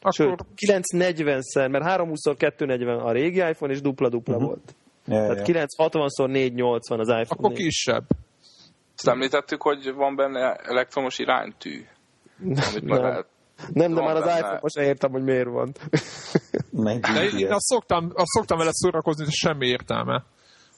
Akkor 0.00 0.12
Sőt, 0.12 0.44
940-szer, 0.66 1.70
mert 1.70 1.84
320x240 1.86 3.02
a 3.02 3.12
régi 3.12 3.38
iPhone, 3.38 3.72
és 3.72 3.80
dupla-dupla 3.80 4.36
Mhm. 4.36 4.44
volt. 4.44 4.74
Ja, 5.06 5.26
Tehát 5.26 5.48
ja. 5.48 5.66
960x480 5.66 6.98
az 6.98 7.08
iPhone 7.08 7.24
akkor 7.28 7.50
4. 7.50 7.56
kisebb. 7.58 8.04
Azt 8.96 9.08
említettük, 9.08 9.62
hogy 9.62 9.92
van 9.94 10.16
benne 10.16 10.54
elektromos 10.54 11.18
iránytű, 11.18 11.84
amit 12.40 12.60
meg 12.72 12.82
Nem. 12.82 13.02
lehet. 13.02 13.26
Nem, 13.72 13.94
de 13.94 14.00
már 14.00 14.16
az 14.16 14.24
benne. 14.24 14.38
iPhone 14.38 14.58
most 14.62 14.74
sem 14.74 14.84
értem, 14.84 15.10
hogy 15.10 15.22
miért 15.22 15.48
van. 15.48 15.72
De 16.70 16.90
én, 16.90 17.30
GPS. 17.30 17.50
azt 17.50 17.66
szoktam, 17.66 18.04
azt 18.14 18.26
szoktam 18.26 18.58
vele 18.58 18.70
szórakozni, 18.72 19.24
de 19.24 19.30
semmi 19.30 19.66
értelme. 19.66 20.24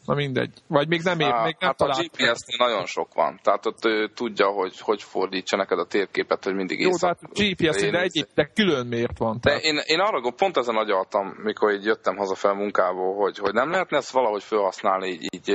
Na 0.06 0.14
mindegy. 0.14 0.50
Vagy 0.68 0.88
még 0.88 1.00
nem, 1.02 1.20
ér, 1.20 1.26
Á, 1.32 1.44
még 1.44 1.56
nem 1.58 1.68
hát 1.68 1.80
a 1.80 1.84
talált. 1.84 2.06
GPS-nél 2.06 2.66
nagyon 2.68 2.86
sok 2.86 3.14
van. 3.14 3.40
Tehát 3.42 3.66
ott 3.66 3.84
ő 3.84 4.08
tudja, 4.14 4.46
hogy 4.46 4.80
hogy 4.80 5.02
fordítsa 5.02 5.56
neked 5.56 5.78
a 5.78 5.86
térképet, 5.86 6.44
hogy 6.44 6.54
mindig 6.54 6.80
Jó, 6.80 6.88
de 6.88 6.94
észak. 6.94 7.18
hát 7.20 7.30
GPS, 7.32 7.90
de 7.90 8.00
egy 8.00 8.26
de 8.34 8.50
külön 8.54 8.86
miért 8.86 9.18
van? 9.18 9.32
De 9.32 9.40
Tehát, 9.40 9.62
én, 9.62 9.80
én 9.86 9.98
arra 10.00 10.20
gond- 10.20 10.36
pont 10.36 10.56
ezen 10.56 10.76
agyaltam, 10.76 11.26
mikor 11.42 11.72
így 11.72 11.84
jöttem 11.84 12.16
hazafelé 12.16 12.54
munkából, 12.56 13.14
hogy, 13.14 13.38
hogy 13.38 13.52
nem 13.52 13.70
lehetne 13.70 13.96
ezt 13.96 14.10
valahogy 14.10 14.42
felhasználni 14.42 15.08
így, 15.08 15.28
így 15.34 15.50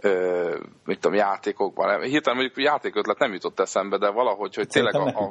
ö, 0.00 0.56
mit 0.84 1.00
tudom, 1.00 1.16
játékokban. 1.16 2.02
Hirtelen 2.02 2.38
mondjuk 2.38 2.64
játékötlet 2.64 3.18
nem 3.18 3.32
jutott 3.32 3.60
eszembe, 3.60 3.98
de 3.98 4.10
valahogy, 4.10 4.54
hogy 4.54 4.68
tényleg 4.68 4.94
a, 4.94 5.04
a. 5.04 5.28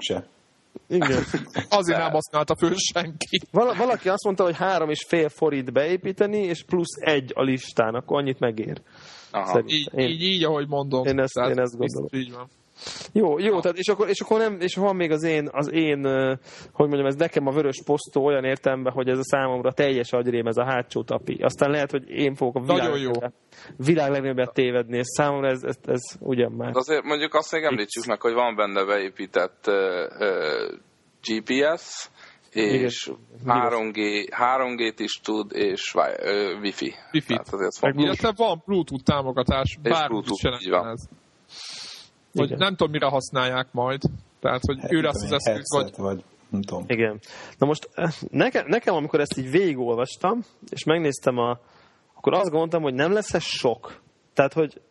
Igen. 0.89 1.23
azért 1.69 1.99
nem 1.99 2.11
használta 2.11 2.55
föl 2.59 2.73
senki. 2.93 3.41
Val- 3.51 3.75
valaki 3.77 4.09
azt 4.09 4.23
mondta, 4.23 4.43
hogy 4.43 4.55
három 4.57 4.89
és 4.89 5.05
fél 5.07 5.29
forint 5.29 5.73
beépíteni, 5.73 6.37
és 6.37 6.63
plusz 6.63 6.95
egy 6.99 7.31
a 7.35 7.41
listán, 7.43 7.95
akkor 7.95 8.17
annyit 8.17 8.39
megér. 8.39 8.81
aha. 9.31 9.45
Szerintem. 9.45 9.75
Így, 9.77 9.89
Én- 9.93 10.07
így, 10.09 10.21
így, 10.21 10.43
ahogy 10.43 10.67
mondom. 10.67 11.05
Én 11.05 11.19
ezt- 11.19 11.33
Tehát 11.33 11.49
én 11.49 11.59
ezt 11.59 11.77
gondolom. 11.77 12.09
Így 12.11 12.31
van. 12.31 12.47
Jó, 13.13 13.39
jó, 13.39 13.59
tehát 13.59 13.77
és 13.77 13.87
akkor, 13.87 14.09
és 14.09 14.19
akkor 14.19 14.39
nem, 14.39 14.57
és 14.59 14.75
van 14.75 14.95
még 14.95 15.11
az 15.11 15.23
én, 15.23 15.49
az 15.51 15.71
én, 15.71 16.03
hogy 16.71 16.87
mondjam, 16.87 17.05
ez 17.05 17.15
nekem 17.15 17.47
a 17.47 17.51
vörös 17.51 17.81
posztó 17.85 18.25
olyan 18.25 18.43
értelemben, 18.43 18.93
hogy 18.93 19.09
ez 19.09 19.17
a 19.17 19.23
számomra 19.23 19.71
teljes 19.71 20.11
agyrém, 20.11 20.45
ez 20.47 20.57
a 20.57 20.65
hátsó 20.65 21.03
tapi. 21.03 21.37
Aztán 21.41 21.69
lehet, 21.69 21.91
hogy 21.91 22.09
én 22.09 22.35
fogok 22.35 22.55
a 22.55 22.59
világ, 22.59 22.77
Nagyon 22.77 22.99
jó. 22.99 23.11
világ 23.77 24.11
legnagyobbet 24.11 24.53
tévedni, 24.53 24.97
és 24.97 25.05
számomra 25.05 25.49
ez, 25.49 25.63
ez, 25.63 25.75
ez 25.85 26.01
ugyan 26.19 26.51
már. 26.51 26.71
De 26.71 26.79
azért 26.79 27.03
mondjuk 27.03 27.33
azt 27.33 27.51
még 27.51 27.63
említsük 27.63 28.05
meg, 28.05 28.21
hogy 28.21 28.33
van 28.33 28.55
benne 28.55 28.85
beépített 28.85 29.65
uh, 29.67 29.73
uh, 30.19 30.79
GPS, 31.21 32.09
és 32.51 33.05
Igen. 33.05 33.69
3G, 33.71 34.27
3G-t 34.29 34.93
is 34.97 35.13
tud, 35.23 35.51
és 35.53 35.93
wi- 35.95 36.59
Wi-Fi. 36.61 36.93
Wi-Fi. 37.11 37.27
Tehát 37.27 37.53
azért. 37.53 37.95
Illetve 37.95 38.33
van 38.35 38.61
Bluetooth 38.65 39.03
támogatás, 39.03 39.77
Bluetooth, 39.81 40.31
is 40.31 40.65
jelent 40.65 40.91
ez. 40.91 41.07
Hogy 42.39 42.57
nem 42.57 42.75
tudom, 42.75 42.91
mire 42.91 43.05
használják 43.07 43.67
majd. 43.71 44.01
Tehát, 44.39 44.61
hogy 44.65 44.77
ő 44.89 45.01
lesz 45.01 45.23
az 45.23 45.31
eszköz, 45.31 45.73
vagy 45.73 45.93
vagy 45.97 46.23
nem 46.49 46.61
tudom. 46.61 46.83
Igen. 46.87 47.19
Na 47.57 47.65
most 47.65 47.89
eh, 47.93 48.13
nekem, 48.29 48.67
nekem, 48.67 48.95
amikor 48.95 49.19
ezt 49.19 49.37
így 49.37 49.51
végigolvastam, 49.51 50.43
és 50.69 50.83
megnéztem 50.83 51.37
a, 51.37 51.59
akkor 52.15 52.33
azt 52.33 52.49
gondoltam, 52.49 52.81
hogy 52.81 52.93
nem 52.93 53.11
lesz 53.11 53.33
ez 53.33 53.43
sok. 53.43 54.01
Tehát, 54.33 54.53
hogy 54.53 54.81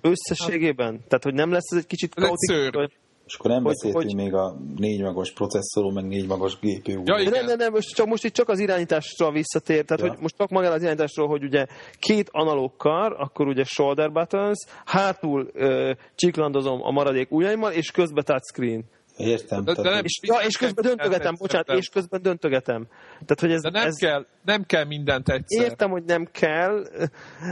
összességében, 0.00 1.04
tehát, 1.08 1.24
hogy 1.24 1.34
nem 1.34 1.50
lesz 1.50 1.72
ez 1.72 1.78
egy 1.78 1.86
kicsit 1.86 2.14
kaotikus, 2.14 2.68
vagy- 2.72 2.96
És 3.28 3.34
akkor 3.34 3.50
nem 3.50 3.62
Hogy- 3.62 3.72
beszéltünk 3.72 4.04
hogy- 4.04 4.14
még 4.14 4.34
a 4.34 4.56
négy 4.76 5.00
magos 5.02 5.32
processzorról, 5.32 5.92
meg 5.92 6.06
négy 6.06 6.26
magos 6.26 6.58
GPU-ról. 6.60 7.02
Ja, 7.06 7.18
igen. 7.18 7.32
nem, 7.32 7.44
nem, 7.44 7.56
nem, 7.56 7.72
most, 7.72 7.94
csak, 7.94 8.06
most 8.06 8.24
itt 8.24 8.32
csak 8.34 8.48
az 8.48 8.58
irányításra 8.58 9.30
visszatér, 9.30 9.84
tehát 9.84 10.02
Ja. 10.04 10.08
hogy 10.10 10.20
most 10.20 10.36
csak 10.36 10.48
magára 10.48 10.74
az 10.74 10.82
irányításról, 10.82 11.28
hogy 11.28 11.42
ugye 11.44 11.66
két 11.98 12.28
analóg 12.32 12.76
kar, 12.76 13.14
akkor 13.18 13.46
ugye 13.46 13.64
shoulder 13.64 14.12
buttons, 14.12 14.58
hátul 14.84 15.48
ö, 15.52 15.92
csiklandozom 16.14 16.82
a 16.82 16.90
maradék 16.90 17.30
ujjaimmal, 17.32 17.72
és 17.72 17.90
közben 17.90 18.24
touchscreen. 18.24 18.84
Értem. 19.16 19.64
De- 19.64 19.74
de 19.74 19.90
nem- 19.90 20.04
És, 20.04 20.20
ja, 20.22 20.36
és 20.46 20.56
közben 20.56 20.84
döntögetem, 20.84 21.34
bocsánat, 21.38 21.68
és 21.68 21.88
közben 21.88 22.22
döntögetem. 22.22 22.86
Tehát, 23.10 23.40
hogy 23.40 23.52
ez, 23.52 23.60
De 23.60 23.70
nem, 23.70 23.86
ez, 23.86 23.94
kell, 23.96 24.26
nem 24.44 24.64
kell 24.66 24.84
mindent 24.84 25.28
egyszer. 25.28 25.64
Értem, 25.64 25.90
hogy 25.90 26.04
nem 26.04 26.28
kell, 26.32 26.84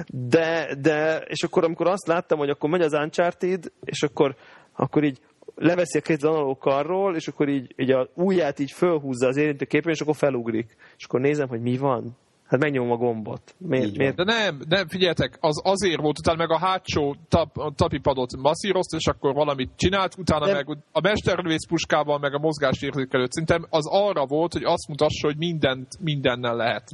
de, 0.06 0.76
de 0.80 1.18
és 1.28 1.42
akkor 1.42 1.64
amikor 1.64 1.86
azt 1.86 2.06
láttam, 2.06 2.38
hogy 2.38 2.50
akkor 2.50 2.70
megy 2.70 2.80
az 2.80 2.92
Uncharted, 2.92 3.64
és 3.84 4.02
akkor, 4.02 4.36
akkor 4.72 5.04
így 5.04 5.18
leveszi 5.56 5.98
a 5.98 6.00
két 6.00 6.22
analóg 6.22 6.58
karról, 6.58 7.14
és 7.14 7.28
akkor 7.28 7.48
így, 7.48 7.74
így 7.76 7.90
a 7.90 8.08
ujját 8.14 8.58
így 8.58 8.70
fölhúzza 8.70 9.26
az 9.26 9.36
érintő 9.36 9.64
képen, 9.64 9.92
és 9.92 10.00
akkor 10.00 10.16
felugrik. 10.16 10.76
És 10.96 11.04
akkor 11.04 11.20
nézem, 11.20 11.48
hogy 11.48 11.60
mi 11.60 11.76
van. 11.76 12.16
Hát 12.46 12.60
megnyomom 12.60 12.90
a 12.90 12.96
gombot. 12.96 13.54
Miért? 13.58 13.96
Miért? 13.96 14.16
De 14.16 14.24
nem, 14.24 14.60
nem, 14.68 14.88
figyeljetek, 14.88 15.36
az 15.40 15.60
azért 15.64 16.00
volt, 16.00 16.18
utána 16.18 16.38
meg 16.38 16.50
a 16.50 16.58
hátsó 16.58 17.16
tap, 17.28 17.58
a 17.58 17.72
tapipadot 17.76 18.36
masszírozta, 18.36 18.96
és 18.96 19.06
akkor 19.06 19.34
valamit 19.34 19.70
csinált, 19.76 20.18
utána 20.18 20.46
Nem. 20.46 20.54
meg 20.54 20.78
a 20.92 21.00
mesterlövész 21.00 21.66
puskával, 21.66 22.18
meg 22.18 22.34
a 22.34 22.38
mozgásérzékelőt. 22.38 23.32
Szerintem 23.32 23.66
az 23.70 23.86
arra 23.90 24.26
volt, 24.26 24.52
hogy 24.52 24.64
azt 24.64 24.88
mutassa, 24.88 25.26
hogy 25.26 25.36
mindent 25.36 25.88
mindennel 26.00 26.56
lehet. 26.56 26.90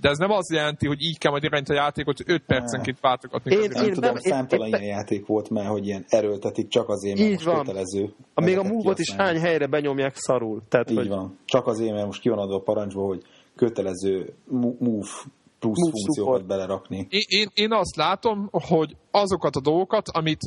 De 0.00 0.08
ez 0.08 0.18
nem 0.18 0.30
azt 0.30 0.52
jelenti, 0.52 0.86
hogy 0.86 1.02
így 1.02 1.18
kell 1.18 1.30
majd 1.30 1.42
irányítani 1.44 1.78
a 1.78 1.82
játékot, 1.82 2.16
hogy 2.16 2.30
5 2.34 2.42
percenként 2.46 3.00
váltogatni. 3.00 3.52
Én- 3.54 3.60
kell. 3.60 3.68
nem 3.68 3.84
én 3.84 3.92
tudom, 3.92 4.10
nem- 4.12 4.20
én- 4.24 4.32
számtalan 4.32 4.66
én- 4.66 4.74
ilyen 4.74 4.96
játék 4.96 5.26
volt 5.26 5.50
már, 5.50 5.66
hogy 5.66 5.86
ilyen 5.86 6.04
erőltetik 6.08 6.68
csak 6.68 6.88
azért, 6.88 7.18
mert 7.18 7.28
Így 7.28 7.34
most 7.34 7.46
van. 7.46 7.64
kötelező. 7.64 8.12
A 8.34 8.40
még 8.40 8.58
a 8.58 8.62
move 8.62 8.92
is 8.96 9.12
hány 9.14 9.38
helyre 9.40 9.66
benyomják 9.66 10.12
szarul. 10.16 10.62
Tehát, 10.68 10.90
Így 10.90 10.96
hogy 10.96 11.08
van. 11.08 11.38
Csak 11.44 11.66
azért, 11.66 11.92
mert 11.92 12.06
most 12.06 12.20
ki 12.20 12.28
van 12.28 12.38
adva 12.38 12.54
a 12.56 12.60
parancsba, 12.60 13.02
hogy 13.02 13.22
kötelező 13.56 14.32
move 14.78 15.08
plusz 15.58 15.78
Move 15.78 15.90
funkciókat 15.90 16.40
support. 16.40 16.46
belerakni. 16.46 17.06
Én, 17.10 17.22
én, 17.26 17.48
én 17.54 17.72
azt 17.72 17.96
látom, 17.96 18.48
hogy 18.50 18.96
azokat 19.10 19.56
a 19.56 19.60
dolgokat, 19.60 20.08
amit 20.08 20.40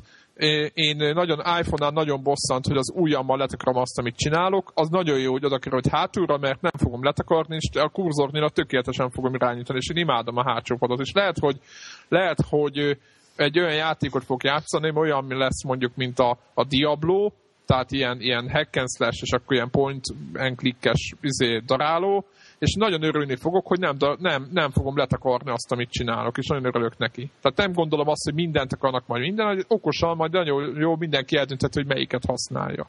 én 0.74 0.98
nagyon 0.98 1.38
iPhone-nál 1.38 1.92
nagyon 1.92 2.24
bosszant, 2.24 2.68
hogy 2.68 2.78
az 2.78 2.94
ujjammal 2.96 3.38
letakarom 3.38 3.82
azt, 3.82 4.00
amit 4.00 4.16
csinálok, 4.16 4.72
az 4.76 4.90
nagyon 4.90 5.20
jó, 5.20 5.32
hogy 5.32 5.46
oda 5.46 5.60
kerül, 5.60 5.80
hogy 5.82 5.92
hátulra, 5.92 6.38
mert 6.38 6.62
nem 6.62 6.72
fogom 6.78 7.04
letakarni, 7.04 7.56
és 7.56 7.82
a 7.82 7.90
kurzornél 7.90 8.50
tökéletesen 8.50 9.10
fogom 9.10 9.34
irányítani, 9.34 9.80
és 9.82 9.90
én 9.90 10.02
imádom 10.02 10.38
a 10.38 10.44
hátsó 10.44 10.76
padot. 10.76 11.00
És 11.00 11.12
lehet, 11.14 11.38
hogy, 11.40 11.60
lehet, 12.08 12.42
hogy 12.50 12.98
egy 13.36 13.60
olyan 13.60 13.76
játékot 13.76 14.24
fog 14.24 14.44
játszani, 14.44 14.92
olyan 14.96 15.18
ami 15.18 15.36
lesz 15.36 15.64
mondjuk, 15.64 15.96
mint 15.96 16.20
a, 16.20 16.38
a 16.54 16.66
Diablo, 16.66 17.32
tehát 17.66 17.92
ilyen, 17.92 18.22
ilyen 18.22 18.50
hack 18.50 18.76
and 18.76 18.90
slash, 18.98 19.22
és 19.22 19.32
akkor 19.32 19.56
ilyen 19.56 19.70
point 19.70 20.04
and 20.34 20.58
clickes 20.58 21.14
izé, 21.22 21.58
daráló, 21.58 22.26
és 22.62 22.74
nagyon 22.74 23.04
örülni 23.04 23.36
fogok, 23.36 23.68
hogy 23.68 23.80
nem, 23.80 23.98
nem, 24.20 24.48
nem 24.52 24.72
fogom 24.72 24.98
letakarni 24.98 25.52
azt, 25.52 25.72
amit 25.72 25.90
csinálok, 25.90 26.38
és 26.38 26.48
nagyon 26.48 26.66
örülök 26.66 26.98
neki. 26.98 27.32
Tehát 27.42 27.58
nem 27.58 27.74
gondolom 27.74 28.08
azt, 28.08 28.24
hogy 28.24 28.34
mindent 28.34 28.74
akarnak 28.74 29.08
majd 29.08 29.22
minden, 29.22 29.46
hogy 29.46 29.66
okosan 29.68 30.16
majd 30.16 30.32
nagyon 30.32 30.78
jó 30.78 30.96
mindenki 30.96 31.38
eldönthet, 31.38 31.74
hogy 31.74 31.86
melyiket 31.86 32.26
használja. 32.26 32.88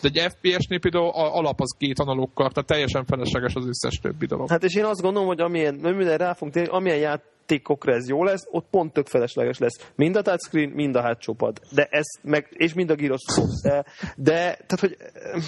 De 0.00 0.08
egy 0.12 0.32
FPS-nél 0.32 0.80
például 0.80 1.08
alap 1.14 1.60
az 1.60 1.74
két 1.78 1.98
analókkal, 1.98 2.50
tehát 2.50 2.68
teljesen 2.68 3.04
felesleges 3.04 3.54
az 3.54 3.66
összes 3.66 3.98
többi 4.02 4.26
dolog. 4.26 4.48
Hát 4.48 4.64
és 4.64 4.74
én 4.74 4.84
azt 4.84 5.00
gondolom, 5.00 5.28
hogy 5.28 5.40
amilyen, 5.40 5.74
minden 5.74 6.16
rá 6.16 6.32
fogunk 6.32 6.52
térni, 6.52 6.68
amilyen 6.72 6.98
játékokra 6.98 7.92
ez 7.92 8.08
jó 8.08 8.24
lesz, 8.24 8.46
ott 8.50 8.66
pont 8.70 8.92
tök 8.92 9.06
felesleges 9.06 9.58
lesz. 9.58 9.90
Mind 9.94 10.16
a 10.16 10.22
touchscreen, 10.22 10.68
mind 10.68 10.96
a 10.96 11.00
hátsó 11.00 11.32
pad. 11.32 11.60
De 11.74 11.86
ez 11.90 12.04
meg, 12.22 12.46
és 12.50 12.74
mind 12.74 12.90
a 12.90 12.94
gyroszkóp. 12.94 13.48
De, 13.62 13.84
de, 14.16 14.34
tehát, 14.66 14.80
hogy, 14.80 14.96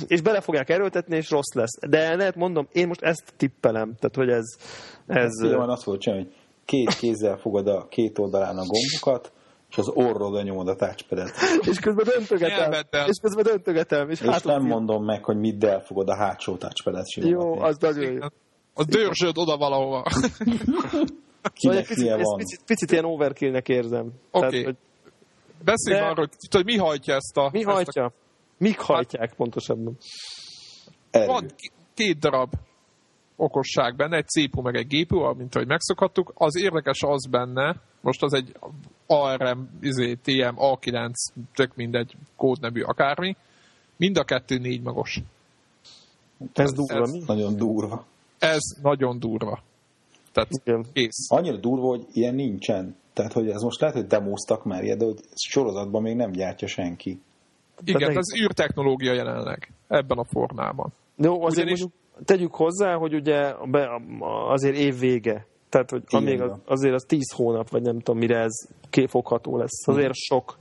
és 0.06 0.20
bele 0.20 0.40
fogják 0.40 0.68
erőltetni, 0.68 1.16
és 1.16 1.30
rossz 1.30 1.52
lesz. 1.54 1.88
De 1.88 2.16
lehet 2.16 2.34
mondom, 2.34 2.68
én 2.72 2.86
most 2.86 3.02
ezt 3.02 3.32
tippelem. 3.36 3.94
Tehát, 3.98 4.16
hogy 4.16 4.28
ez, 4.28 4.46
ez 5.06 5.32
Ugye 5.42 5.56
van 5.56 5.70
azt 5.70 5.84
volt 5.84 6.00
csinálni, 6.00 6.24
hogy 6.24 6.34
két 6.64 6.94
kézzel 6.94 7.36
fogod 7.36 7.66
a 7.66 7.86
két 7.88 8.18
oldalán 8.18 8.56
a 8.56 8.64
gombokat, 8.66 9.32
és 9.70 9.78
az 9.78 9.88
orrodra 9.88 10.42
nyomod 10.42 10.68
a 10.68 10.76
touchpadet. 10.76 11.30
és 11.70 11.78
közben 11.78 12.04
döntögetem. 12.16 12.72
És 13.06 13.18
közben 13.22 13.44
döntögetem. 13.44 14.10
És, 14.10 14.20
És 14.20 14.26
hátul 14.26 14.52
nem 14.52 14.62
mondom 14.62 15.04
meg, 15.04 15.24
hogy 15.24 15.36
middel 15.36 15.80
fogod 15.80 16.08
a 16.08 16.16
hátsó 16.16 16.56
touchpadet 16.56 17.14
Jó, 17.14 17.22
simogatni. 17.22 17.62
az 17.68 17.76
nagyon 17.78 18.12
jó. 18.12 18.18
A 18.74 18.84
dörzsöd 18.84 19.38
oda 19.38 19.56
valahova. 19.56 20.02
Kinek 21.52 21.78
egy 21.78 21.86
picit, 21.86 21.96
hülye 21.96 22.14
ezt 22.14 22.22
van. 22.22 22.36
picit, 22.36 22.60
picit 22.66 22.90
ilyen 22.90 23.04
overkillnek 23.04 23.68
érzem. 23.68 24.12
Oké. 24.30 24.48
Tehát, 24.48 24.64
hogy 24.64 24.76
Beszéljünk 25.64 26.04
De- 26.04 26.10
arról, 26.10 26.26
hogy, 26.26 26.54
hogy 26.54 26.64
mi 26.64 26.76
hajtja 26.76 27.14
ezt 27.14 27.36
a... 27.36 27.48
mi 27.52 27.58
ezt 27.58 27.68
a 27.68 27.72
hajtja? 27.72 28.12
Mik 28.58 28.78
hajtják 28.78 29.34
pontosabban? 29.34 29.96
Erő. 31.10 31.26
Van 31.26 31.50
két 31.94 32.18
darab 32.18 32.52
okosság 33.36 33.96
benne, 33.96 34.16
egy 34.16 34.26
CPU 34.26 34.60
meg 34.60 34.74
egy 34.74 34.86
GPU, 34.86 35.34
mint 35.34 35.54
ahogy 35.54 35.66
megszokhattuk. 35.66 36.32
Az 36.34 36.56
érdekes 36.56 37.02
az 37.02 37.26
benne, 37.30 37.76
most 38.00 38.22
az 38.22 38.32
egy 38.34 38.56
ARM, 39.10 39.60
izé, 39.80 40.14
TM, 40.14 40.54
A9, 40.56 41.10
tök 41.54 41.74
mindegy, 41.74 42.16
kódnevű 42.36 42.80
akármi, 42.82 43.36
mind 43.96 44.18
a 44.18 44.24
kettő 44.24 44.58
négy 44.58 44.82
magos. 44.82 45.20
Ez 46.52 46.72
durva, 46.72 47.02
ez- 47.02 47.10
mi? 47.12 47.22
Nagyon 47.26 47.56
durva. 47.56 48.04
Ez 48.38 48.60
nagyon 48.82 49.18
durva. 49.18 49.62
Tehát 50.32 50.48
Igen. 50.64 50.84
kész. 50.92 51.26
Annyira 51.28 51.56
durva, 51.56 51.86
hogy 51.86 52.04
ilyen 52.12 52.34
nincsen. 52.34 52.96
Tehát, 53.12 53.32
hogy 53.32 53.48
ez 53.48 53.62
most 53.62 53.80
lehet, 53.80 53.96
hogy 53.96 54.06
demóztak 54.06 54.64
már 54.64 54.84
ilyet, 54.84 54.98
de 54.98 55.04
hogy 55.04 55.20
sorozatban 55.34 56.02
még 56.02 56.16
nem 56.16 56.30
gyártja 56.30 56.68
senki. 56.68 57.20
Igen, 57.84 58.00
Tehát 58.00 58.16
ez 58.16 58.40
űrtechnológia 58.42 59.12
jelenleg 59.12 59.72
ebben 59.88 60.18
a 60.18 60.24
formában. 60.24 60.92
Jó, 61.16 61.42
azért 61.42 61.66
Ugyanis- 61.66 61.80
mondjuk 61.80 62.24
tegyük 62.24 62.54
hozzá, 62.54 62.94
hogy 62.94 63.14
ugye 63.14 63.54
be, 63.70 64.00
azért 64.48 64.76
év 64.76 64.98
vége. 64.98 65.46
Tehát, 65.68 65.90
hogy 65.90 66.02
Igen, 66.08 66.22
amíg 66.22 66.40
az, 66.40 66.58
azért 66.66 66.94
az 66.94 67.04
10 67.08 67.32
hónap, 67.32 67.70
vagy 67.70 67.82
nem 67.82 67.98
tudom, 67.98 68.18
mire 68.20 68.38
ez 68.38 68.68
kifogható 68.90 69.56
lesz. 69.56 69.86
Mhm. 69.86 69.96
Azért 69.96 70.14
sok. 70.14 70.58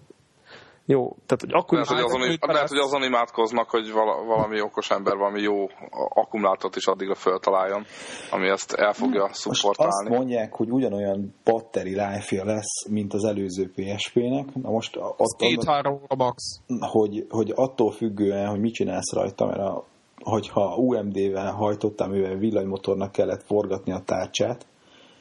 Jó, 0.89 1.15
tehát, 1.25 1.41
hogy 1.41 1.51
akkor 1.53 1.79
is... 1.79 1.89
Lehet, 1.89 2.05
hogy, 2.05 2.21
azon, 2.21 2.37
lehet, 2.53 2.69
hogy 2.69 2.77
azon 2.77 3.03
imádkoznak, 3.03 3.69
hogy 3.69 3.91
vala, 3.91 4.23
valami 4.25 4.61
okos 4.61 4.89
ember 4.89 5.17
valami 5.17 5.41
jó 5.41 5.65
akkumulátort 6.09 6.75
is 6.75 6.85
addigra 6.85 7.15
föltaláljon, 7.15 7.85
ami 8.31 8.47
ezt 8.47 8.73
el 8.73 8.93
fogja 8.93 9.21
Most 9.21 9.45
azt 9.45 9.55
szupportálni. 9.55 10.15
mondják, 10.15 10.53
hogy 10.53 10.69
ugyanolyan 10.69 11.35
batteri 11.43 11.89
life 11.89 12.43
lesz, 12.43 12.87
mint 12.89 13.13
az 13.13 13.23
előző 13.23 13.71
PSP-nek. 13.75 14.55
Na 14.55 14.69
most 14.69 14.97
ott, 15.17 16.17
max. 16.17 16.43
hogy, 16.79 17.25
hogy 17.29 17.51
attól 17.55 17.91
függően, 17.91 18.47
hogy 18.47 18.59
mit 18.59 18.73
csinálsz 18.73 19.13
rajta, 19.13 19.45
mert 19.45 19.59
a, 19.59 19.85
hogyha 20.23 20.75
UMD-vel 20.75 21.51
hajtottál, 21.51 22.07
mivel 22.07 22.35
villanymotornak 22.35 23.11
kellett 23.11 23.43
forgatni 23.43 23.91
a 23.91 24.01
tárcsát, 24.05 24.65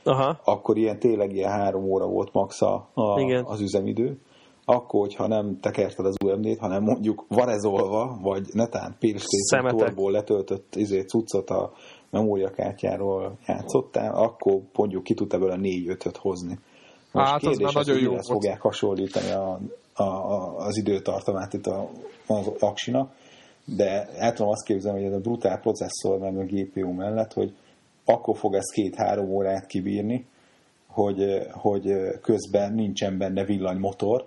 Aha. 0.07 0.40
akkor 0.44 0.76
ilyen 0.76 0.98
tényleg 0.98 1.32
ilyen 1.32 1.50
három 1.50 1.84
óra 1.84 2.07
volt 2.07 2.32
max 2.32 2.62
a, 2.62 2.88
a, 2.94 3.20
Igen. 3.20 3.44
az 3.44 3.61
üzemidő. 3.61 4.18
Akkor, 4.64 5.00
hogyha 5.00 5.26
nem 5.26 5.61
tekerted 5.61 6.07
az 6.07 6.16
UMD-t, 6.24 6.59
hanem 6.59 6.82
mondjuk 6.82 7.24
varezolva, 7.28 8.18
vagy 8.22 8.46
netán 8.52 8.96
Szemetek. 9.24 9.78
Torból 9.78 10.11
letöltött 10.11 10.74
izé, 10.76 11.00
cuccot 11.00 11.50
a 11.50 11.72
memóriakártyáról 12.11 13.38
játszottál, 13.46 14.14
akkor 14.14 14.61
mondjuk 14.74 15.02
ki 15.02 15.14
tudta 15.14 15.38
belőle 15.38 15.59
4-5-öt 15.62 16.16
hozni. 16.16 16.59
Most 17.12 17.26
Hát, 17.26 17.34
az 17.34 17.40
kérdés, 17.40 17.64
már 17.64 17.74
nagyon 17.74 17.94
hogy 17.94 18.12
jó 18.12 18.16
fogják 18.16 18.61
hasonlítani 18.61 19.30
a, 19.30 19.61
a, 19.94 20.02
a, 20.02 20.57
az 20.57 20.76
időtartamát 20.76 21.52
itt 21.52 21.66
a, 21.66 21.88
az 22.26 22.50
aksinak, 22.61 23.14
de 23.64 24.09
el 24.18 24.32
tudom 24.32 24.50
azt 24.50 24.64
képzelni, 24.64 24.98
hogy 24.98 25.09
ez 25.09 25.16
a 25.16 25.20
brutál 25.20 25.61
processzor 25.61 26.18
meg 26.18 26.38
a 26.38 26.44
GPU 26.44 26.92
mellett, 26.92 27.32
hogy 27.32 27.54
akkor 28.07 28.36
fog 28.36 28.54
ez 28.54 28.70
két-három 28.74 29.30
órát 29.30 29.66
kibírni, 29.66 30.26
hogy, 30.86 31.46
hogy 31.52 31.92
közben 32.22 32.74
nincsen 32.74 33.18
benne 33.18 33.44
villanymotor, 33.44 34.26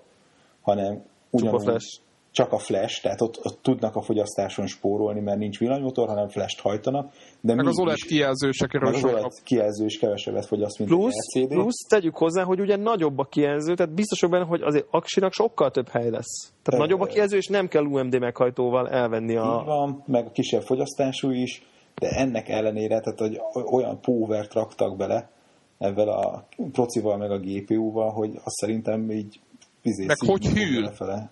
hanem 0.61 1.03
ugyanúgy 1.29 1.61
flash. 1.61 1.99
csak 2.31 2.51
a 2.51 2.57
flash, 2.57 3.01
tehát 3.01 3.21
ott, 3.21 3.39
ott 3.43 3.59
tudnak 3.61 3.95
a 3.95 4.01
fogyasztáson 4.01 4.67
spórolni, 4.67 5.19
mert 5.19 5.37
nincs 5.37 5.59
villanymotor, 5.59 6.07
hanem 6.07 6.27
flash-t 6.27 6.59
hajtanak, 6.59 7.11
de 7.41 7.55
Meg 7.55 7.67
az 7.67 7.79
OLED 7.79 7.95
kijelzősekről 7.95 8.81
meg 8.81 8.93
az 8.93 8.99
sokkal 8.99 9.19
OLED 9.19 9.31
kijelző 9.43 9.85
is 9.85 9.99
kevesebbet 9.99 10.45
fogyaszt, 10.45 10.77
mint 10.77 10.89
Plusz, 10.89 11.13
a 11.13 11.39
LCD. 11.39 11.47
plusz 11.47 11.87
tegyük 11.89 12.15
hozzá, 12.15 12.43
hogy 12.43 12.59
ugye 12.59 12.75
nagyobb 12.75 13.19
a 13.19 13.23
kijelző, 13.23 13.73
tehát 13.73 13.93
biztos 13.93 14.29
benne, 14.29 14.45
hogy 14.45 14.61
azért 14.61 14.85
aksinak 14.89 15.33
sokkal 15.33 15.71
több 15.71 15.87
hely 15.87 16.09
lesz. 16.09 16.53
Tehát 16.63 16.81
Ö, 16.81 16.83
nagyobb 16.83 17.01
a 17.01 17.05
kijelző, 17.05 17.37
és 17.37 17.47
nem 17.47 17.67
kell 17.67 17.83
UMD 17.83 18.19
meghajtóval 18.19 18.89
elvenni 18.89 19.31
Így 19.31 19.37
a... 19.37 19.63
van, 19.65 20.03
meg 20.05 20.25
a 20.25 20.31
kisebb 20.31 20.61
fogyasztású 20.61 21.29
is, 21.29 21.63
de 21.99 22.09
ennek 22.09 22.49
ellenére, 22.49 22.99
tehát 22.99 23.19
hogy 23.19 23.39
olyan 23.71 23.99
power 24.01 24.47
raktak 24.53 24.97
bele 24.97 25.29
ebben 25.77 26.07
a 26.07 26.43
procival, 26.71 27.17
meg 27.17 27.31
a 27.31 27.39
GPU-val, 27.39 28.11
hogy 28.11 28.29
azt 28.35 28.55
szerintem 28.55 29.11
így 29.11 29.39
izé 29.81 30.05
Meg 30.05 30.17
hogy 30.25 30.45
hűl? 30.45 30.81
Lefele. 30.81 31.29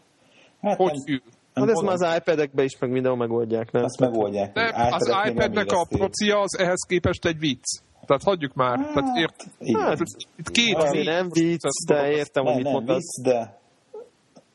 Hát 0.62 0.78
Hogy 0.78 0.92
nem, 0.92 1.04
hűl? 1.06 1.22
nem 1.54 1.64
Hát 1.68 1.68
ez 1.68 1.74
tudom, 1.80 1.86
már 2.00 2.12
az 2.12 2.18
iPad-ekbe 2.18 2.64
is, 2.64 2.78
meg 2.80 2.90
mindenhol 2.92 3.20
megoldják, 3.20 3.72
nem? 3.72 3.84
azt 3.84 4.00
megoldják. 4.00 4.54
De 4.54 4.62
hogy 4.74 4.94
az 4.94 5.08
nem 5.08 5.30
iPad-nek 5.32 5.72
a 5.72 5.86
procia 5.90 6.40
az 6.40 6.58
ehhez 6.60 6.86
képest 6.88 7.26
egy 7.26 7.40
vicc. 7.40 7.64
Tehát 8.06 8.24
hagyjuk 8.24 8.54
már. 8.54 8.78
Tehát 8.94 9.18
ért, 9.18 9.44
Igen. 9.60 9.82
Hát, 9.82 9.98
itt 10.38 10.52
két 10.52 10.76
Azért 10.76 10.94
négy- 10.94 11.06
nem 11.06 11.28
vicc, 11.30 11.62
de 11.88 12.10
értem, 12.12 12.44
hogy 12.44 12.54
nem, 12.54 12.56
mit 12.56 12.64
nem 12.64 12.74
mondasz. 12.74 12.96
vicc, 13.22 13.28
de, 13.34 13.58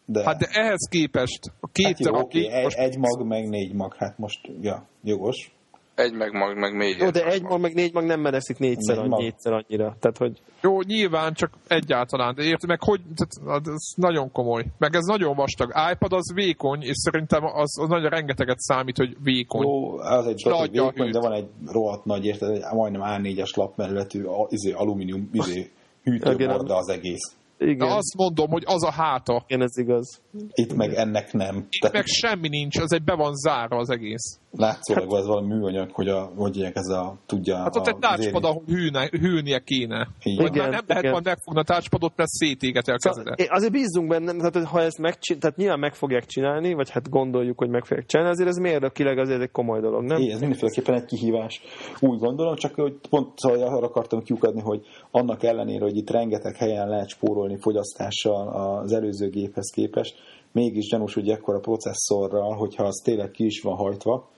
de, 0.05 0.23
Hát 0.25 0.39
de 0.39 0.47
ehhez 0.53 0.89
képest 0.91 1.53
a 1.61 1.69
két 1.73 1.87
hát 1.87 1.99
jó, 1.99 2.11
darab 2.13 2.31
gép 2.31 2.51
egy, 2.51 2.63
most 2.63 2.79
egy 2.79 2.99
mag, 2.99 3.27
meg 3.27 3.49
négy 3.49 3.73
mag, 3.73 3.95
hát 3.95 4.19
most, 4.19 4.51
ja, 4.61 4.87
jogos. 5.03 5.53
Egy 5.95 6.13
meg 6.13 6.33
mag, 6.33 6.57
meg 6.57 6.75
még 6.77 6.97
Jó, 6.99 7.11
de 7.11 7.27
egy 7.27 7.43
mag, 7.43 7.61
meg 7.61 7.75
négy 7.75 7.93
mag 7.93 8.05
nem 8.05 8.21
mereszik 8.21 8.59
négyszer, 8.59 8.97
Négy 8.97 9.13
annyi, 9.13 9.23
négyszer 9.23 9.53
annyira. 9.53 9.97
Tehát, 10.01 10.17
hogy 10.19 10.41
Jó, 10.63 10.81
nyilván, 10.81 11.33
csak 11.35 11.51
egyáltalán, 11.69 12.35
de 12.35 12.43
érted, 12.43 12.69
meg 12.69 12.83
hogy, 12.83 13.01
tehát, 13.15 13.67
ez 13.67 13.93
nagyon 13.97 14.33
komoly. 14.33 14.65
Meg 14.79 14.95
ez 14.95 15.05
nagyon 15.05 15.37
vastag. 15.37 15.73
iPad 15.93 16.13
az 16.13 16.33
vékony, 16.35 16.83
és 16.83 16.97
szerintem 16.97 17.45
az, 17.45 17.79
az 17.81 17.89
nagyon 17.89 18.11
rengeteget 18.11 18.59
számít, 18.59 18.97
hogy 18.97 19.17
vékony. 19.23 19.67
Jó, 19.67 19.99
az 19.99 20.27
egy 20.27 20.49
a 20.49 20.69
vékony, 20.69 21.11
de 21.11 21.21
van 21.21 21.33
egy 21.33 21.49
rohadt 21.67 22.05
nagy, 22.05 22.25
érted, 22.25 22.51
egy 22.51 22.63
majdnem 22.73 23.03
A4-es 23.05 23.57
lapmerületű 23.57 24.25
a- 24.25 24.47
izé, 24.51 24.73
alumínium 24.73 25.29
izé, 25.33 25.71
hűtőborda 26.03 26.77
az 26.77 26.89
egész. 26.89 27.37
De 27.65 27.71
igen, 27.71 27.89
azt 27.89 28.17
mondom, 28.17 28.51
hogy 28.51 28.63
az 28.67 28.85
a 28.85 28.91
háta. 28.91 29.45
igen, 29.47 29.63
ez 29.63 29.77
igaz. 29.77 30.21
Itt 30.53 30.75
meg 30.75 30.95
ennek 30.95 31.33
nem. 31.33 31.57
Itt 31.57 31.81
Tehát 31.81 31.97
meg 31.97 32.07
semmi 32.07 32.49
nincs, 32.49 32.79
az 32.79 32.93
egy 32.93 33.05
be 33.05 33.15
van 33.15 33.35
zárva 33.35 33.77
az 33.77 33.91
egész. 33.91 34.39
látszólag 34.51 35.15
az 35.15 35.27
valami 35.27 35.55
műanyag, 35.55 35.91
hogy, 35.93 36.09
a, 36.09 36.33
hogy 36.37 36.57
ilyen 36.57 36.73
ez 36.75 36.89
a, 36.89 37.17
tudja 37.27 37.57
Hát 37.57 37.77
ott 37.77 37.87
a, 37.87 37.89
egy 37.89 37.99
touchpad, 37.99 38.45
ahol 38.45 38.63
hűne, 38.67 39.09
hűlnie 39.11 39.59
kéne. 39.59 40.09
Van. 40.25 40.35
már 40.37 40.47
Igen, 40.47 40.71
nem 40.71 40.85
lehet 40.87 41.03
igen. 41.03 41.13
majd 41.13 41.25
megfogni 41.25 41.61
a 41.61 41.63
touchpadot, 41.63 42.13
mert 42.17 42.31
szétéget 42.31 42.89
el 42.89 42.97
Szóval, 42.99 43.35
azért 43.49 43.73
bízzunk 43.73 44.09
benne, 44.09 44.51
tehát 44.51 44.69
ha 44.69 44.81
ezt 44.81 44.99
megcsin, 44.99 45.39
tehát 45.39 45.57
nyilván 45.57 45.79
meg 45.79 45.95
fogják 45.95 46.25
csinálni, 46.25 46.75
vagy 46.75 46.91
hát 46.91 47.11
gondoljuk, 47.11 47.59
hogy 47.59 47.69
meg 47.69 47.85
fogják 47.85 48.07
csinálni, 48.07 48.33
azért 48.33 48.49
ez 48.49 48.57
mérnökileg 48.57 49.19
azért 49.19 49.41
egy 49.41 49.51
komoly 49.51 49.81
dolog, 49.81 50.03
nem? 50.03 50.21
É, 50.21 50.31
ez 50.31 50.41
mindenféleképpen 50.41 50.95
egy 50.95 51.05
kihívás. 51.05 51.61
Úgy 52.01 52.19
gondolom, 52.19 52.55
csak 52.55 52.75
hogy 52.75 52.95
pont 53.11 53.39
szóval 53.39 53.63
arra 53.63 53.87
akartam 53.87 54.23
kiukadni, 54.23 54.61
hogy 54.61 54.81
annak 55.11 55.43
ellenére, 55.43 55.85
hogy 55.85 55.97
itt 55.97 56.11
rengeteg 56.11 56.57
helyen 56.57 56.89
lehet 56.89 57.09
spórolni 57.09 57.52
fogyasztással 57.59 58.49
az 58.49 58.93
előző 58.93 59.29
géphez 59.29 59.71
képest, 59.71 60.15
mégis 60.53 60.89
gyanús, 60.89 61.15
hogy 61.15 61.29
ekkora 61.29 61.59
processzorral, 61.59 62.57
hogyha 62.57 62.85
az 62.85 63.01
tényleg 63.05 63.31
ki 63.31 63.45
is 63.45 63.61
van 63.61 63.77
hajtva, 63.77 64.29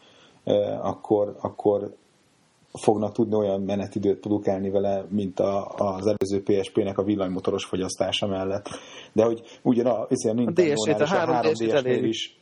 akkor, 0.82 1.36
akkor 1.40 1.94
fognak 2.72 3.12
tudni 3.12 3.34
olyan 3.34 3.60
menetidőt 3.60 4.20
produkálni 4.20 4.70
vele, 4.70 5.06
mint 5.08 5.40
a, 5.40 5.72
az 5.76 6.06
előző 6.06 6.42
PSP-nek 6.42 6.98
a 6.98 7.02
villanymotoros 7.02 7.64
fogyasztása 7.64 8.26
mellett. 8.26 8.68
De 9.12 9.24
hogy 9.24 9.42
ugyan 9.62 9.86
a, 9.86 10.00
a 10.00 10.32
Nintendo-nál 10.32 11.00
a 11.00 11.02
is, 11.02 11.12
a 11.12 11.16
3DS-ét 11.16 11.70
3DS-nél 11.70 11.72
elérik. 11.72 12.08
is 12.08 12.38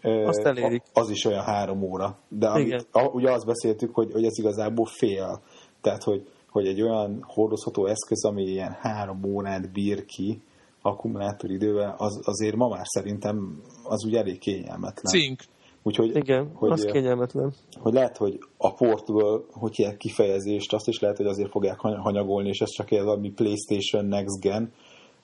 az 0.93 1.11
is 1.11 1.25
olyan 1.25 1.43
három 1.43 1.83
óra. 1.83 2.19
De 2.29 2.49
amit, 2.49 2.67
Igen. 2.67 2.85
a, 2.91 3.03
ugye 3.05 3.31
azt 3.31 3.47
beszéltük, 3.47 3.95
hogy, 3.95 4.13
hogy 4.13 4.25
ez 4.25 4.39
igazából 4.39 4.87
fél. 4.87 5.41
Tehát, 5.81 6.03
hogy, 6.03 6.29
hogy 6.51 6.67
egy 6.67 6.83
olyan 6.83 7.25
hordozható 7.27 7.87
eszköz, 7.87 8.25
ami 8.25 8.43
ilyen 8.43 8.77
három 8.81 9.25
órát 9.25 9.73
bír 9.73 10.05
ki 10.05 10.43
akkumulátoridővel, 10.83 11.95
az, 11.99 12.21
azért 12.25 12.57
ma 12.57 12.69
már 12.69 12.85
szerintem 12.87 13.63
az 13.85 14.05
úgy 14.05 14.15
elég 14.15 14.39
kényelmetlen. 14.39 15.13
Cink. 15.13 15.41
Úgyhogy, 15.83 16.17
Igen, 16.17 16.51
hogy, 16.55 16.71
az 16.71 16.85
kényelmetlen. 16.93 17.53
hogy 17.81 17.93
lehet, 17.93 18.17
hogy 18.17 18.39
a 18.57 18.75
portable, 18.75 19.41
hogy 19.53 19.79
ilyen 19.79 19.97
kifejezést, 19.97 20.73
azt 20.73 20.89
is 20.89 21.01
lehet, 21.01 21.17
hogy 21.17 21.27
azért 21.27 21.51
fogják 21.51 21.79
hany- 21.81 21.99
hanyagolni, 21.99 22.49
és 22.49 22.61
ez 22.61 22.71
csak 22.71 22.91
egy 22.91 23.03
valami 23.03 23.31
PlayStation 23.31 24.05
Next 24.05 24.41
Gen, 24.41 24.73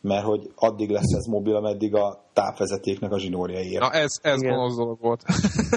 mert 0.01 0.25
hogy 0.25 0.51
addig 0.55 0.91
lesz 0.91 1.13
ez 1.17 1.25
mobil, 1.27 1.57
ameddig 1.57 1.95
a 1.95 2.25
tápvezetéknek 2.33 3.13
a 3.13 3.19
zsinórja 3.19 3.61
ér. 3.61 3.81
Na 3.81 3.91
ez, 3.91 4.11
ez 4.23 4.43
Igen. 4.43 4.55
gonosz 4.55 4.77
dolog 4.77 4.99
volt. 5.01 5.23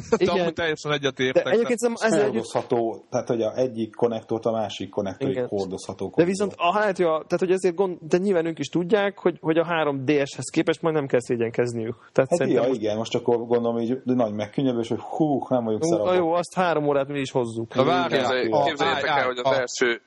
De 0.10 0.18
Igen. 0.18 0.40
amúgy 0.40 0.54
teljesen 0.54 0.92
De 0.92 0.98
egyetértek. 0.98 1.48
egyébként 1.48 1.80
szerintem 1.80 2.08
ezzel 2.08 2.20
együtt 2.20 2.34
hordozható, 2.34 3.06
tehát 3.10 3.28
hogy 3.28 3.42
a 3.42 3.56
egyik 3.58 3.96
konnektort 3.96 4.46
a 4.46 4.52
másik 4.52 4.90
konnektorig 4.90 5.46
hordozható. 5.48 6.14
De 6.16 6.24
viszont 6.24 6.54
a 6.58 6.74
hát, 6.78 6.98
ja, 6.98 7.08
tehát 7.10 7.40
hogy 7.40 7.52
ezért 7.52 7.76
gond, 7.76 7.98
de 8.02 8.18
nyilván 8.18 8.46
ők 8.46 8.60
is 8.60 8.68
tudják, 8.68 9.20
hogy, 9.20 9.38
hogy 9.42 9.58
a 9.58 9.66
3DS-hez 9.66 10.50
képest 10.52 10.82
majd 10.82 10.96
nem 10.96 11.08
kell 11.08 11.20
szégyenkezniük. 11.20 11.96
Tehát 12.12 12.30
Hát 12.40 12.50
ja, 12.50 12.62
most, 12.68 12.74
igen, 12.82 12.98
most 12.98 13.16
akkor 13.16 13.38
gondolom, 13.38 13.74
hogy 13.76 14.02
de 14.04 14.14
nagy 14.14 14.34
megkönnyebbés, 14.34 14.88
hogy 14.88 15.00
hú, 15.00 15.46
nem 15.50 15.64
vagyunk 15.64 15.84
szarabok. 15.84 16.16
jó, 16.16 16.32
azt 16.34 16.54
három 16.54 16.88
órát 16.88 17.08
mi 17.08 17.20
is 17.20 17.32
hozzuk. 17.32 17.76
Na 17.76 17.82
a- 18.04 18.08
Képzeljétek 18.08 19.06
el, 19.06 19.26
hogy 19.26 19.38
az 19.44 19.52
első, 19.52 20.02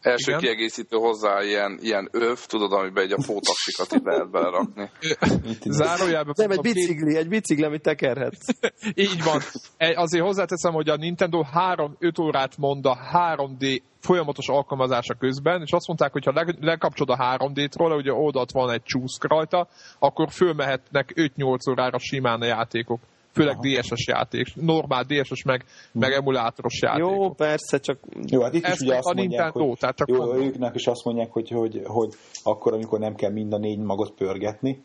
első 0.00 0.30
Igen. 0.30 0.40
kiegészítő 0.40 0.96
hozzá 0.96 1.42
ilyen, 1.42 1.78
ilyen 1.82 2.08
öv, 2.12 2.38
tudod, 2.38 2.72
amiben 2.72 3.04
egy 3.04 3.12
a 3.12 3.22
fótaksikat 3.22 3.92
így 3.94 4.02
lehet 4.04 4.30
itt, 5.44 5.62
Zárójelben 5.62 6.34
Nem, 6.36 6.50
egy 6.50 6.56
mondom, 6.56 6.72
két- 6.72 6.74
bicikli, 6.74 7.16
egy 7.16 7.28
bicikli, 7.28 7.64
amit 7.64 7.82
tekerhetsz. 7.82 8.46
Így 8.94 9.22
van. 9.24 9.40
E- 9.76 10.00
Azért 10.00 10.24
hozzáteszem, 10.24 10.72
hogy 10.72 10.88
a 10.88 10.96
Nintendo 10.96 11.44
3-5 11.54 12.20
órát 12.20 12.56
mond 12.56 12.86
a 12.86 12.98
3D 13.12 13.80
folyamatos 14.00 14.48
alkalmazása 14.48 15.14
közben, 15.14 15.62
és 15.62 15.70
azt 15.72 15.86
mondták, 15.86 16.12
hogy 16.12 16.24
ha 16.24 16.32
le- 16.32 16.54
lekapcsolod 16.60 17.18
a 17.20 17.36
3D-t 17.38 17.72
róla, 17.76 17.96
ugye 17.96 18.12
oldalt 18.12 18.50
van 18.52 18.70
egy 18.70 18.82
csúszk 18.82 19.28
rajta, 19.28 19.68
akkor 19.98 20.28
fölmehetnek 20.30 21.12
5-8 21.14 21.70
órára 21.70 21.98
simán 21.98 22.40
a 22.40 22.44
játékok. 22.44 23.00
Főleg 23.38 23.56
DSS 23.56 24.06
játék, 24.06 24.46
normál 24.54 25.04
DSS 25.04 25.42
meg, 25.42 25.64
meg 25.92 26.12
emulátoros 26.12 26.80
játékok. 26.82 27.10
Jó, 27.10 27.30
persze, 27.30 27.78
csak 27.78 27.98
jó, 28.26 28.42
hát 28.42 28.54
itt 28.54 28.66
is 28.66 28.80
ugye 28.80 28.96
azt 28.96 29.06
a 29.06 29.14
mondják, 29.14 29.28
Nintendo, 29.28 29.68
hogy 29.68 29.78
tehát 29.78 29.96
csak 29.96 30.08
jó, 30.08 30.16
mondom. 30.16 30.42
őknek 30.42 30.74
is 30.74 30.86
azt 30.86 31.04
mondják, 31.04 31.32
hogy, 31.32 31.50
hogy, 31.50 31.80
hogy 31.84 32.14
akkor, 32.42 32.72
amikor 32.72 32.98
nem 32.98 33.14
kell 33.14 33.30
mind 33.30 33.52
a 33.52 33.58
négy 33.58 33.78
magot 33.78 34.10
pörgetni, 34.10 34.84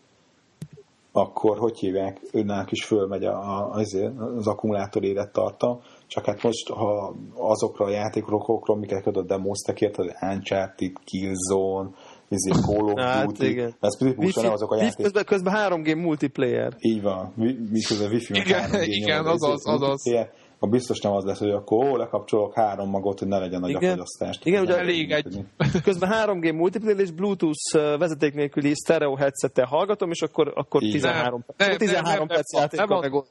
akkor 1.16 1.58
hogy 1.58 1.80
hívják, 1.80 2.22
önnek 2.32 2.72
is 2.72 2.86
fölmegy 2.86 3.24
a, 3.24 3.34
a, 3.34 3.70
azért 3.72 4.20
az 4.20 4.48
akkumulátor 4.48 5.04
élettartam, 5.04 5.80
csak 6.08 6.26
hát 6.26 6.44
most, 6.44 6.70
ha 6.70 7.16
azokra 7.36 7.86
a 7.86 7.90
játékokról, 7.90 8.62
amiket 8.64 9.08
a 9.08 9.24
demoztak, 9.24 9.82
érted, 9.82 10.16
Uncharted, 10.22 10.92
Killzone, 11.04 11.90
ezért 12.34 12.60
Call 12.66 12.84
of 12.92 13.00
Hát, 13.00 13.26
Duty, 13.26 13.50
igen. 13.50 13.76
ez 13.80 13.94
tipikusan 13.98 14.46
azok 14.46 14.72
a 14.72 14.76
wifi, 14.76 14.86
játék. 14.86 15.04
közben, 15.04 15.26
közben 15.26 15.54
3G 15.58 15.96
multiplayer. 16.02 16.74
Így 16.80 17.02
van, 17.02 17.34
mi, 17.36 17.56
miközben 17.72 18.12
wifi 18.12 18.34
Igen, 18.36 18.70
3G 18.72 18.84
igen, 18.86 19.18
nyomod, 19.18 19.34
azaz, 19.34 19.62
ezért 19.68 19.82
azaz. 19.82 20.28
akkor 20.58 20.70
biztos 20.70 21.00
nem 21.00 21.12
az 21.14 21.24
lesz, 21.24 21.40
hogy 21.40 21.50
akkor 21.50 21.86
ó, 21.86 21.96
lekapcsolok 21.98 22.54
három 22.56 22.90
magot, 22.90 23.20
hogy 23.20 23.28
ne 23.28 23.38
legyen 23.38 23.60
nagy 23.60 23.70
Igen. 23.70 23.90
a 23.92 23.94
fogyasztást. 23.94 24.46
Igen, 24.46 24.62
ugye 24.62 24.78
elég 24.78 25.12
egy-. 25.12 25.40
Közben 25.84 26.10
3G 26.14 26.54
multiplayer 26.56 27.00
és 27.00 27.12
Bluetooth 27.12 27.98
vezeték 27.98 28.34
nélküli 28.34 28.74
stereo 28.74 29.16
headsettel 29.16 29.66
hallgatom, 29.66 30.10
és 30.10 30.22
akkor, 30.22 30.52
akkor 30.56 30.84
Így. 30.84 30.92
13, 30.92 31.44
Nem, 31.58 31.68
nem, 31.70 31.78
13 31.78 32.18
nem, 32.18 32.28
perc 32.28 32.54
játékkal 32.54 33.00
megold. 33.00 33.26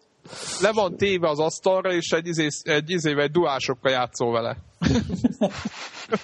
Le 0.61 0.73
van 0.73 0.97
téve 0.97 1.29
az 1.29 1.39
asztalra, 1.39 1.93
és 1.93 2.11
egy, 2.11 2.27
izé, 2.27 2.47
egy 2.63 2.91
izével, 2.91 3.25
egy 3.25 3.31
duásokkal 3.31 3.93
játszol 3.93 4.33
vele. 4.33 4.57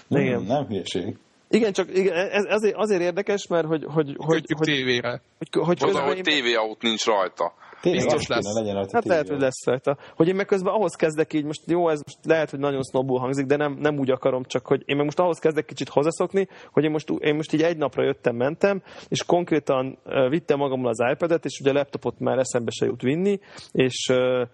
Nem, 0.08 0.42
nem 0.42 0.66
hülyeség. 0.66 1.16
Igen, 1.50 1.72
csak 1.72 1.96
igen, 1.96 2.14
ez 2.14 2.44
azért, 2.48 2.74
azért 2.76 3.00
érdekes, 3.00 3.46
mert 3.46 3.66
hogy, 3.66 3.84
hogy, 3.84 4.14
hogy, 4.16 4.44
hogy, 4.56 4.66
tévére. 4.66 5.22
hogy, 5.38 5.48
hogy 5.66 5.90
Oda, 5.90 6.00
hogy 6.00 6.16
én, 6.16 6.42
TV 6.42 6.46
nincs 6.80 7.04
rajta. 7.04 7.52
Tényleg 7.80 8.02
Biztos 8.02 8.20
azt 8.20 8.26
kéne 8.28 8.40
lesz. 8.40 8.54
legyen 8.54 8.74
rajta 8.74 8.90
Hát 8.92 9.04
lehet, 9.04 9.22
tévé. 9.22 9.34
hogy 9.34 9.44
lesz 9.44 9.64
rajta. 9.64 9.96
Hogy 10.16 10.28
én 10.28 10.34
meg 10.34 10.46
közben 10.46 10.72
ahhoz 10.74 10.94
kezdek 10.94 11.32
így, 11.32 11.44
most 11.44 11.60
jó, 11.66 11.88
ez 11.88 12.00
most 12.04 12.18
lehet, 12.24 12.50
hogy 12.50 12.58
nagyon 12.58 12.82
sznobul 12.82 13.18
hangzik, 13.18 13.46
de 13.46 13.56
nem, 13.56 13.76
nem 13.80 13.98
úgy 13.98 14.10
akarom, 14.10 14.44
csak 14.44 14.66
hogy 14.66 14.82
én 14.84 14.96
meg 14.96 15.04
most 15.04 15.18
ahhoz 15.18 15.38
kezdek 15.38 15.64
kicsit 15.64 15.88
hozzászokni, 15.88 16.48
hogy 16.72 16.84
én 16.84 16.90
most, 16.90 17.10
én 17.18 17.34
most 17.34 17.52
így 17.52 17.62
egy 17.62 17.76
napra 17.76 18.04
jöttem, 18.04 18.36
mentem, 18.36 18.82
és 19.08 19.24
konkrétan 19.24 19.98
uh, 20.04 20.28
vittem 20.28 20.58
magammal 20.58 20.88
az 20.88 21.10
iPad-et, 21.12 21.44
és 21.44 21.58
ugye 21.60 21.70
a 21.70 21.72
laptopot 21.72 22.18
már 22.18 22.38
eszembe 22.38 22.70
se 22.70 22.86
jut 22.86 23.02
vinni, 23.02 23.40
és 23.72 24.08
uh, 24.12 24.48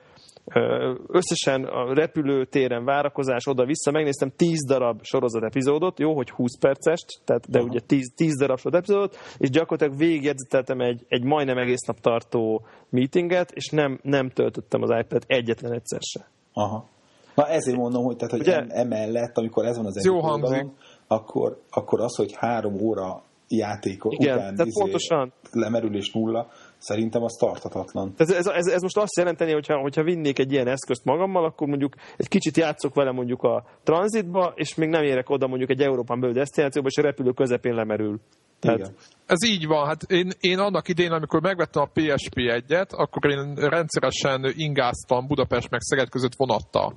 összesen 1.07 1.65
a 1.65 1.95
repülőtéren 1.95 2.85
várakozás 2.85 3.47
oda-vissza, 3.47 3.91
megnéztem 3.91 4.33
10 4.37 4.67
darab 4.67 5.03
sorozat 5.03 5.43
epizódot, 5.43 5.99
jó, 5.99 6.15
hogy 6.15 6.31
20 6.31 6.59
percest, 6.59 7.07
tehát, 7.25 7.51
de 7.51 7.59
Aha. 7.59 7.67
ugye 7.69 7.81
10, 7.81 8.13
10 8.17 8.39
darab 8.39 8.59
sorozat 8.59 8.83
epizódot, 8.83 9.17
és 9.39 9.51
gyakorlatilag 9.51 9.99
végigjegyzeteltem 9.99 10.81
egy, 10.81 11.05
egy 11.09 11.25
majdnem 11.25 11.59
egész 11.59 11.87
nap 11.87 12.01
tartó 12.01 12.65
meetinget, 12.91 13.51
és 13.51 13.69
nem, 13.69 13.99
nem 14.03 14.31
töltöttem 14.31 14.83
az 14.83 14.91
iPad 15.01 15.23
egyetlen 15.27 15.73
egyszer 15.73 16.01
se. 16.03 16.27
Aha. 16.53 16.89
Na 17.35 17.47
ezért 17.49 17.77
mondom, 17.77 18.05
hogy, 18.05 18.17
tehát, 18.17 18.33
hogy 18.33 18.41
Ugye? 18.41 18.57
em, 18.57 18.67
emellett, 18.71 19.39
amikor 19.39 19.65
ez 19.65 19.77
van 19.77 19.87
az 19.87 19.97
egyik 19.97 20.11
hangzik. 20.11 20.45
oldalon, 20.45 20.73
akkor, 21.07 21.61
akkor 21.71 22.01
az, 22.01 22.17
hogy 22.17 22.33
három 22.37 22.81
óra 22.81 23.23
játék 23.49 24.03
Igen, 24.09 24.37
után 24.37 24.55
tehát 24.55 24.73
pontosan. 24.79 25.33
lemerülés 25.53 26.13
nulla, 26.13 26.49
szerintem 26.85 27.23
az 27.23 27.37
tartatatlan. 27.39 28.15
Ez, 28.17 28.31
ez, 28.31 28.47
ez, 28.47 28.67
ez 28.67 28.83
most 28.83 28.97
azt 28.97 29.17
jelenteni, 29.17 29.53
hogyha, 29.53 29.79
hogyha 29.79 30.03
vinnék 30.03 30.39
egy 30.39 30.53
ilyen 30.53 30.69
eszközt 30.69 31.05
magammal, 31.05 31.45
akkor 31.45 31.69
mondjuk 31.69 31.95
egy 32.17 32.29
kicsit 32.29 32.57
játszok 32.57 32.95
vele 32.95 33.13
mondjuk 33.13 33.43
a 33.43 33.65
tranzitba, 33.83 34.53
és 34.55 34.75
még 34.75 34.89
nem 34.89 35.03
érek 35.03 35.31
oda 35.31 35.47
mondjuk 35.47 35.71
egy 35.71 35.81
Európán 35.81 36.21
belül 36.21 36.35
destinációba, 36.35 36.89
és 36.89 36.97
a 36.97 37.03
repülő 37.03 37.33
közepén 37.33 37.75
lemerül. 37.75 38.21
Tehát, 38.61 38.79
Igen. 38.79 38.95
Ez 39.27 39.45
így 39.45 39.67
van. 39.67 39.87
Hát 39.87 40.03
én, 40.03 40.31
én 40.41 40.59
annak 40.59 40.89
idén, 40.89 41.11
amikor 41.11 41.41
megvettem 41.41 41.83
a 41.83 41.91
PSP 41.93 42.35
1-et, 42.35 42.91
akkor 42.91 43.31
én 43.31 43.55
rendszeresen 43.55 44.53
ingáztam 44.57 45.27
Budapest 45.27 45.71
meg 45.71 45.81
Szeged 45.81 46.09
között 46.09 46.35
vonattal. 46.37 46.97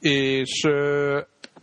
És, 0.00 0.66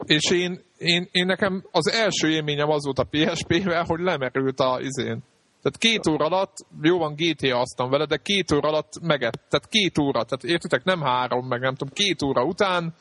és 0.04 0.32
én, 0.32 0.62
én, 0.78 1.08
én, 1.12 1.26
nekem 1.26 1.64
az 1.72 1.92
első 1.92 2.30
élményem 2.30 2.70
az 2.70 2.86
volt 2.86 3.00
a 3.00 3.08
PSP-vel, 3.10 3.84
hogy 3.84 4.00
lemerült 4.00 4.60
a 4.60 4.80
izén. 4.82 5.24
Tehát 5.64 5.78
két 5.78 6.08
óra 6.08 6.26
alatt, 6.26 6.58
jó 6.82 6.98
van 6.98 7.14
GTA 7.16 7.60
aztam 7.60 7.90
vele, 7.90 8.06
de 8.06 8.18
két 8.18 8.52
óra 8.52 8.68
alatt 8.68 8.92
megett. 9.02 9.42
Tehát 9.50 9.68
két 9.70 9.98
óra, 9.98 10.24
tehát 10.24 10.44
értitek, 10.44 10.84
nem 10.84 11.02
három, 11.02 11.48
meg 11.48 11.60
nem 11.60 11.76
tudom, 11.76 11.94
két 11.94 12.22
óra 12.22 12.44
után 12.44 12.94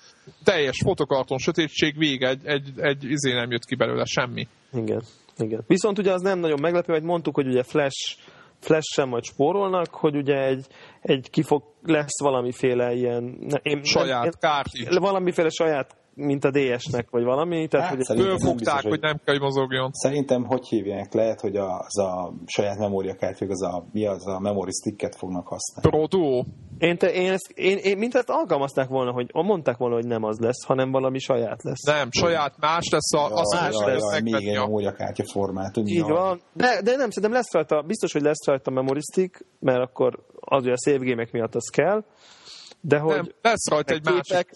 teljes 0.45 0.79
fotokarton 0.85 1.39
sötétség, 1.39 1.99
vége, 1.99 2.29
egy, 2.29 2.47
egy, 2.47 2.73
egy 2.77 3.05
izé 3.05 3.33
nem 3.33 3.51
jött 3.51 3.65
ki 3.65 3.75
belőle 3.75 4.05
semmi. 4.05 4.49
igen, 4.73 5.03
igen. 5.39 5.65
Viszont 5.67 5.99
ugye 5.99 6.13
az 6.13 6.23
nem 6.23 6.39
nagyon 6.39 6.61
meglepő, 6.61 6.93
hogy 6.93 7.03
mondtuk, 7.03 7.35
hogy 7.35 7.47
ugye 7.47 7.63
Flash 7.63 8.17
Flash 8.61 8.93
sem 8.95 9.09
majd 9.09 9.25
spórolnak, 9.25 9.95
hogy 9.95 10.17
ugye 10.17 10.45
egy, 10.45 10.67
egy 11.01 11.31
kifog, 11.31 11.63
lesz 11.83 12.21
valamiféle 12.21 12.93
ilyen... 12.93 13.39
Én, 13.63 13.83
Saját, 13.83 14.25
én, 14.25 14.33
kártya. 14.39 15.01
valamiféle 15.01 15.49
saját, 15.49 15.97
mint 16.15 16.45
a 16.45 16.51
DS-nek, 16.51 17.11
vagy 17.11 17.25
valami. 17.25 17.69
Tehát, 17.69 17.89
Hát, 17.89 18.07
hogy 18.07 18.21
Fölfogták, 18.21 18.83
hogy 18.83 19.01
nem 19.01 19.21
kell, 19.25 19.35
hogy 19.35 19.41
mozogjon. 19.41 19.91
Szerintem 19.93 20.45
hogy 20.45 20.69
hívják? 20.69 21.13
Lehet, 21.13 21.41
hogy 21.41 21.57
az 21.57 21.99
a 21.99 22.33
saját 22.47 22.79
memóriakártyák, 22.79 23.51
az 23.51 23.63
a, 23.63 23.85
mi 23.93 24.07
az 24.07 24.27
a 24.27 24.39
memory 24.39 24.71
sticket 24.71 25.17
fognak 25.17 25.49
használni. 25.49 25.91
Pro 25.91 26.07
Duo. 26.07 26.45
Én, 26.79 26.99
te, 26.99 27.13
én, 27.13 27.33
ezt, 27.33 27.51
én, 27.55 27.77
én 27.77 27.99
mint 27.99 28.15
ezt 28.15 28.31
alkalmazták 28.31 28.89
volna, 28.89 29.13
hogy 29.13 29.31
mondták 29.33 29.77
volna, 29.77 29.95
hogy 29.95 30.07
nem 30.07 30.23
az 30.23 30.39
lesz, 30.39 30.65
hanem 30.65 30.91
valami 30.91 31.19
saját 31.19 31.63
lesz. 31.63 31.83
Nem, 31.83 32.09
saját 32.11 32.55
más 32.59 32.89
lesz, 32.91 33.13
a, 33.13 33.25
azt 33.35 33.55
más 33.55 33.63
más 33.63 33.87
lesz, 33.87 34.11
lesz 34.11 34.21
még 34.21 34.35
egy 34.35 34.57
memóriakártya 34.57 35.25
formátum. 35.25 35.87
Így 35.87 36.03
van. 36.03 36.41
De, 36.53 36.81
de 36.83 36.97
nem, 36.97 37.11
szerintem 37.11 37.33
lesz 37.33 37.53
rajta, 37.53 37.83
biztos, 37.83 38.13
hogy 38.13 38.23
lesz 38.23 38.47
rajta 38.47 38.71
memory 38.71 39.01
stick, 39.13 39.45
mert 39.59 39.81
akkor 39.81 40.19
az, 40.41 40.63
hogy 40.63 40.73
a 40.73 40.91
save 40.91 41.29
miatt 41.33 41.55
az 41.55 41.69
kell, 41.69 42.05
de 42.81 42.99
hogy, 42.99 43.15
nem, 43.15 43.33
lesz 43.43 43.71
rajta 43.71 43.95
egy 43.95 44.05
meg 44.05 44.15
másik. 44.15 44.49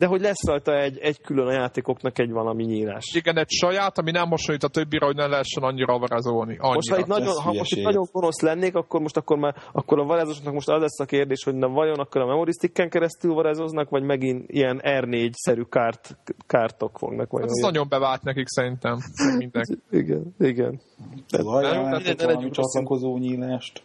De 0.00 0.06
hogy 0.06 0.20
lesz 0.20 0.46
rajta 0.46 0.72
egy, 0.78 0.98
egy 0.98 1.20
külön 1.20 1.46
a 1.46 1.52
játékoknak 1.52 2.18
egy 2.18 2.30
valami 2.30 2.64
nyílás. 2.64 3.04
Igen, 3.14 3.38
egy 3.38 3.50
saját, 3.50 3.98
ami 3.98 4.10
nem 4.10 4.28
hasonlít 4.28 4.62
a 4.62 4.68
többire, 4.68 5.06
hogy 5.06 5.14
ne 5.14 5.26
lehessen 5.26 5.62
annyira 5.62 5.98
varázolni. 5.98 6.56
Annyira. 6.58 6.74
Most, 6.74 6.90
ha 6.90 6.98
itt, 6.98 7.06
nagyon, 7.06 7.34
ha 7.42 7.52
most 7.52 7.76
itt 7.76 7.84
nagyon 7.84 8.06
gonosz 8.12 8.40
lennék, 8.40 8.74
akkor 8.74 9.00
most 9.00 9.16
akkor 9.16 9.38
már 9.38 9.54
akkor 9.72 9.98
a 9.98 10.04
varázsosnak 10.04 10.52
most 10.52 10.68
az 10.68 10.80
lesz 10.80 11.00
a 11.00 11.04
kérdés, 11.04 11.44
hogy 11.44 11.54
na 11.54 11.68
vajon 11.68 11.98
akkor 11.98 12.20
a 12.20 12.26
memory 12.26 12.52
sticken 12.52 12.90
keresztül 12.90 13.34
varázsoznak, 13.34 13.88
vagy 13.88 14.02
megint 14.02 14.50
ilyen 14.50 14.80
R4-szerű 14.84 15.62
kárt, 15.62 16.16
kártok 16.46 16.98
fognak 16.98 17.30
majd. 17.30 17.44
Hát 17.44 17.54
ez 17.56 17.62
nagyon 17.62 17.88
bevált 17.88 18.22
nekik 18.22 18.46
szerintem. 18.48 18.98
Mindenki. 19.36 19.78
Igen, 19.90 20.34
igen. 20.38 20.80
Az 21.28 21.46
alján 21.46 21.74
nem, 21.74 21.92
látok 21.92 22.06
ne 22.06 22.14
valami 22.14 22.34
legyünk 22.34 22.56
rossz 22.56 22.72
csatlakozó 22.72 23.18
nyílást. 23.18 23.82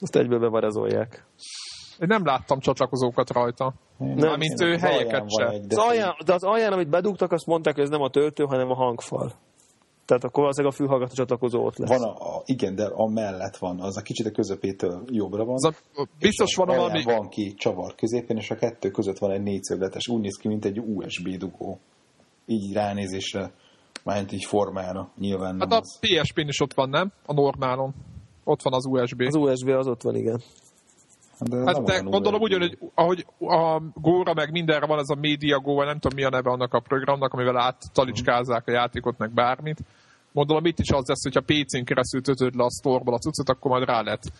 Azt 0.00 0.16
egyből 0.16 0.38
bevarázolják. 0.38 1.26
Én 2.00 2.06
nem 2.06 2.24
láttam 2.24 2.58
csatlakozókat 2.58 3.30
rajta. 3.30 3.74
Nem, 3.98 4.16
Mármint 4.16 4.60
ő 4.60 4.72
az 4.72 4.80
helyeket 4.80 5.12
alján 5.12 5.28
se. 5.28 5.44
van 5.44 5.54
egy, 5.54 5.64
Az 5.68 5.78
alján, 5.78 6.14
de 6.26 6.34
az 6.34 6.42
alján, 6.42 6.72
amit 6.72 6.88
bedugtak, 6.88 7.32
azt 7.32 7.46
mondták, 7.46 7.74
hogy 7.74 7.82
ez 7.82 7.90
nem 7.90 8.00
a 8.00 8.10
töltő, 8.10 8.44
hanem 8.44 8.70
a 8.70 8.74
hangfal. 8.74 9.32
Tehát 10.04 10.24
akkor 10.24 10.40
valószínűleg 10.40 10.74
a 10.74 10.76
fülhallgató 10.76 11.12
csatlakozó 11.14 11.64
ott 11.64 11.76
lesz. 11.76 11.98
Van 11.98 12.02
a, 12.02 12.36
a, 12.36 12.42
igen, 12.44 12.74
de 12.74 12.84
a 12.94 13.06
mellett 13.08 13.56
van, 13.56 13.80
az 13.80 13.96
a 13.96 14.02
kicsit 14.02 14.26
a 14.26 14.30
közepétől 14.30 15.02
jobbra 15.06 15.44
van. 15.44 15.54
Az 15.54 15.64
a, 15.64 16.06
biztos 16.18 16.54
van 16.54 16.68
Alján 16.68 16.82
valami... 16.84 17.02
van 17.04 17.28
ki 17.28 17.54
csavar 17.54 17.94
középen, 17.94 18.36
és 18.36 18.50
a 18.50 18.54
kettő 18.54 18.90
között 18.90 19.18
van 19.18 19.30
egy 19.30 19.42
négyszögletes, 19.42 20.08
úgy 20.08 20.20
néz 20.20 20.36
ki, 20.36 20.48
mint 20.48 20.64
egy 20.64 20.78
USB 20.78 21.28
dugó. 21.28 21.78
Így 22.46 22.72
ránézésre, 22.72 23.52
mármint 24.04 24.32
így 24.32 24.44
formára, 24.44 25.10
nyilván 25.18 25.56
nem 25.56 25.68
Hát 25.68 25.78
a 25.78 25.80
az. 25.80 25.98
PSP-n 26.00 26.48
is 26.48 26.60
ott 26.60 26.74
van, 26.74 26.88
nem? 26.88 27.12
A 27.26 27.32
normálon. 27.32 27.94
Ott 28.44 28.62
van 28.62 28.72
az 28.72 28.86
USB. 28.86 29.20
Az 29.20 29.34
USB 29.34 29.68
az 29.68 29.86
ott 29.86 30.02
van, 30.02 30.14
igen. 30.14 30.42
De 31.40 31.56
Hát 31.56 31.82
de 31.82 31.98
gondolom 31.98 32.40
ugyanúgy, 32.40 32.78
ahogy 32.94 33.26
a 33.38 33.80
Góra 33.94 34.34
meg 34.34 34.50
mindenre 34.50 34.86
van 34.86 34.98
ez 34.98 35.08
a 35.08 35.20
Media 35.20 35.58
Go, 35.58 35.82
nem 35.82 35.98
tudom 35.98 36.16
mi 36.16 36.24
a 36.24 36.30
neve 36.30 36.50
annak 36.50 36.74
a 36.74 36.80
programnak, 36.80 37.32
amivel 37.32 37.58
áttalicskázzák 37.58 38.68
a 38.68 38.72
játékot, 38.72 39.18
meg 39.18 39.30
bármit. 39.32 39.78
Gondolom 40.32 40.64
itt 40.64 40.78
is 40.78 40.90
az 40.90 41.06
lesz, 41.06 41.22
hogyha 41.22 41.40
PC-n 41.40 41.84
keresztül 41.84 42.22
töltöd 42.22 42.54
le 42.54 42.64
a 42.64 42.70
store 42.70 43.02
a 43.04 43.18
cuccot, 43.18 43.48
akkor 43.48 43.70
majd 43.70 43.88
rá 43.88 44.00
lehet 44.00 44.32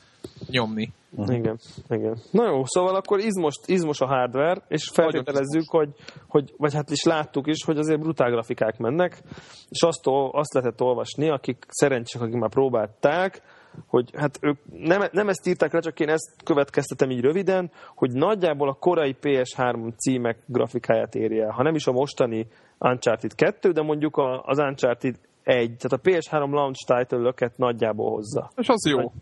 nyomni. 0.47 0.93
Igen, 1.27 1.59
igen. 1.89 2.19
Na 2.31 2.47
jó, 2.47 2.65
szóval 2.65 2.95
akkor 2.95 3.19
izmos, 3.19 3.55
izmos 3.67 4.01
a 4.01 4.07
hardware, 4.07 4.63
és 4.69 4.91
feltételezzük, 4.93 5.71
hogy, 5.71 5.89
hogy, 6.29 6.55
vagy 6.57 6.75
hát 6.75 6.91
is 6.91 7.03
láttuk 7.03 7.47
is, 7.47 7.65
hogy 7.65 7.79
azért 7.79 8.01
brutál 8.01 8.31
grafikák 8.31 8.79
mennek, 8.79 9.23
és 9.69 9.83
azt, 9.83 10.07
azt 10.31 10.55
lehetett 10.55 10.81
olvasni, 10.81 11.31
akik 11.31 11.65
szerencsések, 11.69 12.23
akik 12.23 12.41
már 12.41 12.51
próbálták, 12.51 13.43
hogy 13.87 14.11
hát 14.17 14.39
ők 14.41 14.57
nem, 14.73 15.03
nem 15.13 15.29
ezt 15.29 15.47
írták 15.47 15.73
le, 15.73 15.81
csak 15.81 16.01
én 16.01 16.09
ezt 16.09 16.35
következtetem 16.45 17.11
így 17.11 17.21
röviden, 17.21 17.71
hogy 17.95 18.13
nagyjából 18.13 18.69
a 18.69 18.77
korai 18.81 19.17
PS3 19.23 19.97
címek 19.97 20.39
grafikáját 20.47 21.15
érje 21.15 21.45
el. 21.45 21.51
Ha 21.51 21.63
nem 21.63 21.75
is 21.75 21.87
a 21.87 21.93
mostani 21.93 22.47
Uncharted 22.79 23.35
2, 23.35 23.71
de 23.71 23.83
mondjuk 23.83 24.17
a, 24.17 24.43
az 24.43 24.59
Uncharted 24.59 25.15
1, 25.43 25.77
tehát 25.77 25.93
a 25.93 26.01
PS3 26.01 26.51
launch 26.51 26.87
title-öket 26.87 27.57
nagyjából 27.57 28.11
hozza. 28.11 28.51
És 28.57 28.69
az 28.69 28.87
jó. 28.89 29.13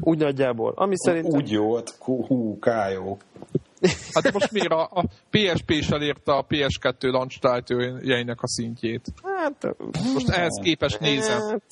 Úgy 0.00 0.18
nagyjából. 0.18 0.72
Ami 0.76 0.94
szerintem... 0.96 1.40
Úgy 1.40 1.50
jó, 1.50 1.74
hát 1.74 1.96
hú, 2.00 2.58
kájó. 2.58 3.18
Hát 4.12 4.22
de 4.22 4.30
most 4.32 4.52
miért 4.52 4.72
a, 4.72 4.88
a 4.92 5.04
PSP 5.30 5.70
is 5.70 5.88
elérte 5.88 6.32
a 6.32 6.46
PS2 6.46 7.00
launch 7.00 7.38
title-jeinek 7.40 8.42
a 8.42 8.48
szintjét? 8.48 9.06
Hát, 9.22 9.76
Most 10.14 10.28
ehhez 10.28 10.60
képest 10.62 11.00
nézem. 11.00 11.40
Hát, 11.40 11.62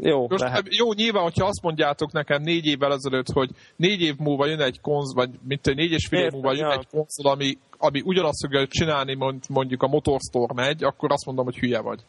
jó, 0.00 0.28
Most 0.28 0.42
lehet. 0.42 0.66
jó, 0.76 0.92
nyilván, 0.92 1.22
hogyha 1.22 1.46
azt 1.46 1.62
mondjátok 1.62 2.12
nekem 2.12 2.42
négy 2.42 2.66
évvel 2.66 2.92
ezelőtt, 2.92 3.30
hogy 3.32 3.50
négy 3.76 4.00
év 4.00 4.16
múlva 4.18 4.46
jön 4.46 4.60
egy 4.60 4.80
konz, 4.80 5.14
vagy 5.14 5.30
mit 5.42 5.60
tudom, 5.60 5.78
négy 5.78 5.92
és 5.92 6.06
fél 6.06 6.24
év 6.24 6.32
múlva 6.32 6.52
jön 6.52 6.68
ja. 6.68 6.72
egy 6.72 6.86
konzol, 6.90 7.32
ami, 7.32 7.58
ami 7.78 8.00
ugyanazt 8.04 8.44
fogja 8.44 8.66
csinálni, 8.66 9.14
mond, 9.14 9.44
mondjuk 9.48 9.82
a 9.82 9.88
Motorstore 9.88 10.54
megy, 10.54 10.84
akkor 10.84 11.12
azt 11.12 11.26
mondom, 11.26 11.44
hogy 11.44 11.58
hülye 11.58 11.80
vagy. 11.80 12.00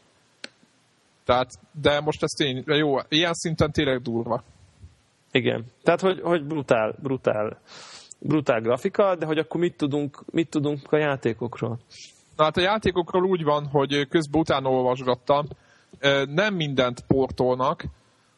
Tehát, 1.26 1.52
de 1.82 2.00
most 2.00 2.24
ez 2.24 2.30
tény, 2.30 2.64
jó, 2.66 2.98
ilyen 3.10 3.34
szinten 3.34 3.72
tényleg 3.72 4.02
durva. 4.02 4.44
Igen. 5.32 5.66
Tehát, 5.84 6.02
hogy, 6.02 6.22
hogy 6.22 6.44
brutál, 6.44 6.96
brutál, 7.02 7.60
brutál 8.20 8.62
grafika, 8.62 9.16
de 9.16 9.26
hogy 9.26 9.38
akkor 9.38 9.60
mit 9.60 9.78
tudunk, 9.78 10.24
mit 10.32 10.50
tudunk 10.50 10.92
a 10.92 10.98
játékokról? 10.98 11.80
Na 12.36 12.44
hát 12.44 12.58
a 12.58 12.62
játékokról 12.62 13.24
úgy 13.24 13.44
van, 13.44 13.66
hogy 13.66 14.08
közben 14.08 14.42
utána 14.42 14.70
olvasgattam, 14.70 15.48
nem 16.26 16.56
mindent 16.56 17.04
portolnak, 17.08 17.84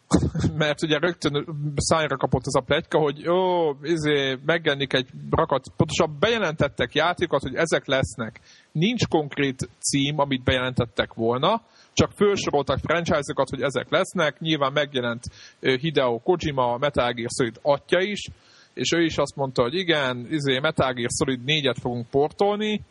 mert 0.57 0.83
ugye 0.83 0.97
rögtön 0.97 1.45
szájra 1.75 2.17
kapott 2.17 2.45
az 2.45 2.55
a 2.55 2.61
pletyka, 2.61 2.99
hogy 2.99 3.19
jó, 3.19 3.71
izé, 3.81 4.37
megjelenik 4.45 4.93
egy 4.93 5.07
rakat, 5.29 5.65
pontosan 5.77 6.17
bejelentettek 6.19 6.93
játékokat, 6.93 7.41
hogy 7.41 7.55
ezek 7.55 7.85
lesznek. 7.85 8.39
Nincs 8.71 9.07
konkrét 9.07 9.69
cím, 9.79 10.19
amit 10.19 10.43
bejelentettek 10.43 11.13
volna, 11.13 11.61
csak 11.93 12.11
felsoroltak 12.11 12.79
franchise-okat, 12.79 13.49
hogy 13.49 13.61
ezek 13.61 13.89
lesznek. 13.89 14.39
Nyilván 14.39 14.71
megjelent 14.73 15.23
Hideo 15.59 16.19
Kojima, 16.19 16.73
a 16.73 16.77
Metal 16.77 17.11
Gear 17.11 17.29
Solid 17.37 17.59
atya 17.61 18.01
is, 18.01 18.27
és 18.73 18.91
ő 18.91 19.03
is 19.03 19.17
azt 19.17 19.35
mondta, 19.35 19.61
hogy 19.61 19.73
igen, 19.73 20.27
izé, 20.29 20.59
Metal 20.59 20.93
Gear 20.93 21.09
Solid 21.17 21.39
4-et 21.45 21.77
fogunk 21.81 22.09
portolni, 22.09 22.81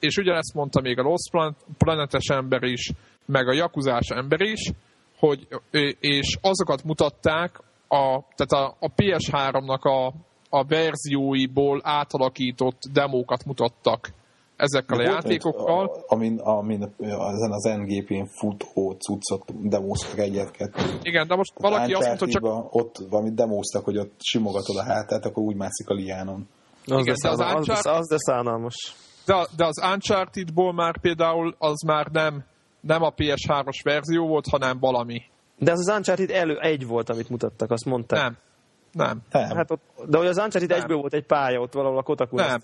és 0.00 0.16
ugyanezt 0.16 0.54
mondta 0.54 0.80
még 0.80 0.98
a 0.98 1.02
Lost 1.02 1.30
Planet- 1.30 1.64
Planetes 1.78 2.26
ember 2.26 2.62
is, 2.62 2.90
meg 3.28 3.48
a 3.48 3.52
Jakuzás 3.52 4.08
ember 4.08 4.40
is, 4.40 4.72
hogy, 5.18 5.48
és 6.00 6.38
azokat 6.40 6.84
mutatták, 6.84 7.60
a, 7.88 8.20
tehát 8.36 8.66
a, 8.66 8.76
a 8.80 8.92
PS3-nak 8.96 9.80
a, 9.80 10.12
a 10.50 10.64
verzióiból 10.64 11.80
átalakított 11.82 12.82
demókat 12.92 13.44
mutattak 13.44 14.12
ezekkel 14.56 14.98
a 14.98 15.02
játékokkal. 15.02 15.86
A, 15.86 16.04
amin, 16.14 16.38
amin 16.38 16.94
ezen 16.98 17.52
az 17.52 17.62
NGP-n 17.62 18.24
futó 18.24 18.92
cuccot 18.92 19.68
demóztak 19.68 20.18
egyet-kettőt. 20.18 20.98
Igen, 21.02 21.26
de 21.26 21.34
most 21.36 21.52
valaki 21.56 21.92
azt 21.92 22.06
mondta, 22.06 22.28
csak... 22.28 22.74
Ott 22.74 22.96
valamit 23.10 23.34
demóztak, 23.34 23.84
hogy 23.84 23.98
ott 23.98 24.14
simogatod 24.18 24.76
a 24.76 24.82
hátát, 24.82 25.24
akkor 25.24 25.42
úgy 25.42 25.56
mászik 25.56 25.88
a 25.88 25.94
liánon. 25.94 26.48
Az, 26.86 27.00
Igen, 27.00 27.14
de, 27.22 27.28
az, 27.28 27.40
az, 27.40 27.54
Uncharted... 27.54 27.92
az, 27.92 27.98
az 27.98 28.08
de 28.08 28.16
szánalmas. 28.18 28.94
De, 29.24 29.46
de 29.56 29.66
az 29.66 29.82
Uncharted-ból 29.92 30.72
már 30.72 31.00
például 31.00 31.54
az 31.58 31.82
már 31.82 32.06
nem, 32.06 32.44
nem 32.80 33.02
a 33.02 33.12
PS3-os 33.12 33.80
verzió 33.82 34.26
volt, 34.26 34.46
hanem 34.46 34.78
valami. 34.78 35.22
De 35.58 35.72
az 35.72 35.88
az 35.88 35.96
Uncharted 35.96 36.30
elő 36.30 36.58
egy 36.60 36.86
volt, 36.86 37.08
amit 37.08 37.28
mutattak, 37.28 37.70
azt 37.70 37.84
mondták. 37.84 38.20
Nem. 38.20 38.36
Nem. 38.92 39.22
nem. 39.30 39.56
Hát 39.56 39.70
ott, 39.70 39.82
de 40.06 40.18
hogy 40.18 40.26
az 40.26 40.38
Uncharted 40.38 40.70
egyből 40.70 40.96
volt 40.96 41.14
egy 41.14 41.26
pálya, 41.26 41.60
ott 41.60 41.72
valahol 41.72 41.98
a 41.98 42.02
kotaku 42.02 42.36
Nem. 42.36 42.60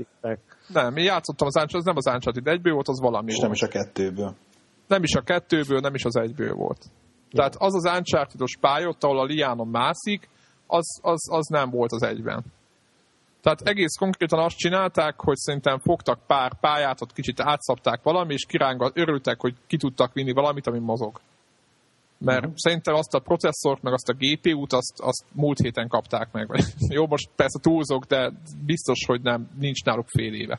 Nem, 0.69 0.97
én 0.97 1.05
játszottam 1.05 1.47
az 1.47 1.57
Uncharted, 1.57 1.85
nem 1.85 1.97
az 1.97 2.07
Uncharted 2.07 2.47
egyből 2.47 2.73
volt, 2.73 2.89
az 2.89 3.01
valami 3.01 3.31
És 3.31 3.37
volt. 3.37 3.43
nem 3.43 3.53
is 3.53 3.63
a 3.63 3.69
kettőből. 3.69 4.35
Nem 4.87 5.03
is 5.03 5.15
a 5.15 5.21
kettőből, 5.21 5.81
nem 5.81 5.95
is 5.95 6.05
az 6.05 6.17
egyből 6.17 6.55
volt. 6.55 6.79
Ja. 7.31 7.39
Tehát 7.39 7.55
az 7.59 7.75
az 7.75 7.97
Uncharted-os 7.97 8.57
pálya, 8.61 8.89
ott, 8.89 9.05
ahol 9.05 9.19
a 9.19 9.25
liánon 9.25 9.69
mászik, 9.69 10.29
az, 10.67 10.99
az, 11.03 11.29
az 11.31 11.47
nem 11.47 11.71
volt 11.71 11.93
az 11.93 12.03
egyben. 12.03 12.45
Tehát 13.45 13.61
egész 13.61 13.95
konkrétan 13.95 14.39
azt 14.39 14.57
csinálták, 14.57 15.21
hogy 15.21 15.37
szerintem 15.37 15.79
fogtak 15.79 16.27
pár 16.27 16.53
pályát, 16.61 17.01
ott 17.01 17.13
kicsit 17.13 17.41
átszapták 17.41 18.03
valami, 18.03 18.33
és 18.33 18.45
kirángat, 18.49 18.99
örültek, 18.99 19.41
hogy 19.41 19.55
ki 19.67 19.77
tudtak 19.77 20.13
vinni 20.13 20.33
valamit, 20.33 20.67
ami 20.67 20.79
mozog. 20.79 21.21
Mert 22.19 22.39
uh-huh. 22.39 22.55
szerintem 22.57 22.95
azt 22.95 23.15
a 23.15 23.19
processzort, 23.19 23.83
meg 23.83 23.93
azt 23.93 24.09
a 24.09 24.17
GPU-t, 24.19 24.73
azt, 24.73 25.01
azt 25.01 25.25
múlt 25.33 25.59
héten 25.59 25.89
kapták 25.89 26.33
meg. 26.33 26.49
Jó, 26.97 27.07
most 27.07 27.31
persze 27.37 27.59
túlzok, 27.63 28.05
de 28.05 28.33
biztos, 28.67 29.05
hogy 29.07 29.23
nem, 29.23 29.51
nincs 29.59 29.85
náluk 29.85 30.09
fél 30.09 30.35
éve. 30.35 30.59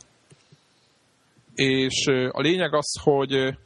És 1.54 2.06
a 2.32 2.42
lényeg 2.42 2.74
az, 2.74 3.00
hogy 3.04 3.58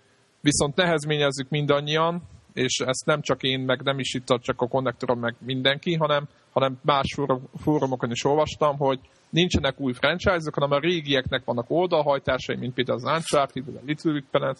viszont 0.41 0.75
nehezményezzük 0.75 1.49
mindannyian, 1.49 2.23
és 2.53 2.79
ezt 2.85 3.05
nem 3.05 3.21
csak 3.21 3.43
én, 3.43 3.59
meg 3.59 3.81
nem 3.81 3.99
is 3.99 4.13
itt 4.13 4.39
csak 4.39 4.61
a 4.61 4.67
konnektorom, 4.67 5.19
meg 5.19 5.35
mindenki, 5.39 5.93
hanem, 5.93 6.27
hanem 6.51 6.79
más 6.81 7.17
fórumokon 7.61 8.11
is 8.11 8.25
olvastam, 8.25 8.77
hogy 8.77 8.99
nincsenek 9.29 9.79
új 9.79 9.93
franchise-ok, 9.93 10.53
hanem 10.53 10.71
a 10.71 10.79
régieknek 10.79 11.45
vannak 11.45 11.69
oldalhajtásai, 11.69 12.55
mint 12.55 12.73
például 12.73 12.97
az 12.97 13.13
Uncharted, 13.13 13.67
a 13.67 13.81
Little 13.85 14.11
Big 14.11 14.25
Planet, 14.31 14.57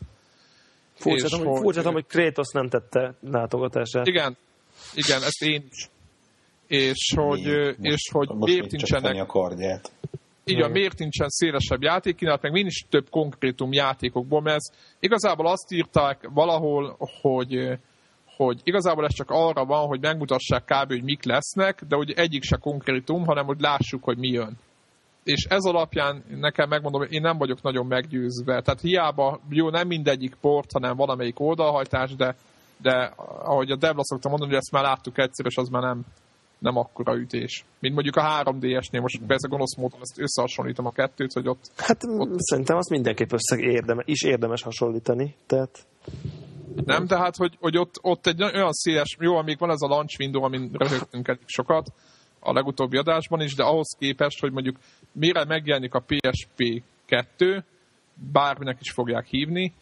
Furcsátom, 1.00 1.46
hogy, 1.46 1.62
furcsátom, 1.62 1.94
hogy 1.94 2.06
Kratos 2.08 2.52
nem 2.54 2.70
tette 2.70 3.14
látogatását. 3.22 4.08
Igen, 4.08 4.38
igen, 4.94 5.24
ezt 5.24 5.42
én 5.44 5.64
is. 5.72 5.90
És 6.68 7.14
hogy, 7.16 7.44
Most, 7.46 7.78
és 7.80 8.10
hogy 8.12 8.28
most 8.28 8.54
miért 8.54 8.72
nincsenek... 8.72 9.22
a 9.22 9.26
kardját. 9.26 9.92
Igen, 10.44 10.72
miért 10.72 10.98
nincsen 10.98 11.30
szélesebb 11.30 11.82
játékkínálat, 11.82 12.42
meg 12.42 12.52
mindig 12.52 12.74
több 12.90 13.10
konkrétum 13.10 13.72
játékokból, 13.72 14.42
mert 14.42 14.56
ez 14.56 14.78
igazából 15.00 15.48
azt 15.48 15.72
írták 15.72 16.30
valahol, 16.34 16.98
hogy, 17.22 17.80
hogy 18.44 18.60
igazából 18.64 19.06
ez 19.06 19.14
csak 19.14 19.30
arra 19.30 19.66
van, 19.66 19.88
hogy 19.88 20.02
megmutassák 20.02 20.64
kb. 20.64 20.88
hogy 20.88 21.04
mik 21.04 21.24
lesznek, 21.24 21.84
de 21.88 21.96
hogy 21.96 22.12
egyik 22.12 22.44
se 22.44 22.58
konkrétum, 22.58 23.26
hanem 23.26 23.46
hogy 23.46 23.60
lássuk, 23.60 24.04
hogy 24.04 24.18
mi 24.18 24.28
jön 24.28 24.58
és 25.24 25.46
ez 25.50 25.64
alapján 25.64 26.24
nekem 26.30 26.70
megmondom, 26.70 27.02
hogy 27.02 27.14
én 27.14 27.22
nem 27.22 27.38
vagyok 27.38 27.62
nagyon 27.62 27.86
meggyőzve. 27.86 28.62
Tehát 28.62 28.82
hiába, 28.82 29.40
jó, 29.50 29.70
nem 29.70 29.88
mindegyik 29.88 30.36
port, 30.42 30.72
hanem 30.72 30.96
valamelyik 30.96 31.40
oldalhajtás, 31.40 32.16
de, 32.16 32.36
de 32.82 33.14
ahogy 33.44 33.72
a 33.72 33.76
Devla 33.76 34.04
szokta 34.04 34.30
mondani, 34.30 34.52
hogy 34.52 34.60
ezt 34.60 34.72
már 34.72 34.84
láttuk 34.84 35.18
egyszer, 35.18 35.46
és 35.46 35.58
az 35.58 35.70
már 35.70 35.82
nem, 35.82 36.06
nem 36.60 36.78
akkora 36.78 37.16
ütés. 37.16 37.66
Mint 37.80 37.94
mondjuk 37.94 38.16
a 38.16 38.44
3DS-nél, 38.44 39.02
most 39.02 39.22
persze 39.28 39.48
gonosz 39.48 39.76
módon 39.76 40.00
ezt 40.02 40.20
összehasonlítom 40.20 40.86
a 40.86 40.92
kettőt, 40.92 41.34
hogy 41.34 41.48
ott... 41.48 41.72
Hát 41.78 42.04
ott... 42.04 42.40
szerintem 42.40 42.78
azt 42.78 42.90
mindenképp 42.90 43.32
össze 43.32 43.58
érdeme, 43.58 44.04
is 44.06 44.24
érdemes 44.24 44.62
hasonlítani, 44.62 45.36
tehát... 45.46 45.88
Nem, 46.86 47.06
de 47.06 47.18
hát, 47.18 47.36
hogy, 47.36 47.58
hogy 47.60 47.78
ott, 47.78 47.96
ott 48.02 48.28
egy 48.28 48.44
olyan 48.44 48.74
széles, 48.74 49.18
jó, 49.20 49.36
amíg 49.36 49.58
van 49.58 49.70
ez 49.70 49.82
a 49.82 49.88
launch 49.88 50.20
window, 50.20 50.44
amin 50.44 50.70
röhögtünk 50.74 51.28
elég 51.28 51.42
sokat, 51.46 51.92
a 52.40 52.54
legutóbbi 52.54 52.98
adásban 52.98 53.42
is, 53.42 53.56
de 53.56 53.64
ahhoz 53.64 53.96
képest, 54.00 54.40
hogy 54.40 54.52
mondjuk 54.52 54.78
mire 55.12 55.46
megjelenik 55.46 55.94
a 55.94 56.04
PSP 56.08 56.84
2, 57.06 57.64
bárminek 58.32 58.78
is 58.82 58.92
fogják 58.92 59.26
hívni, 59.26 59.74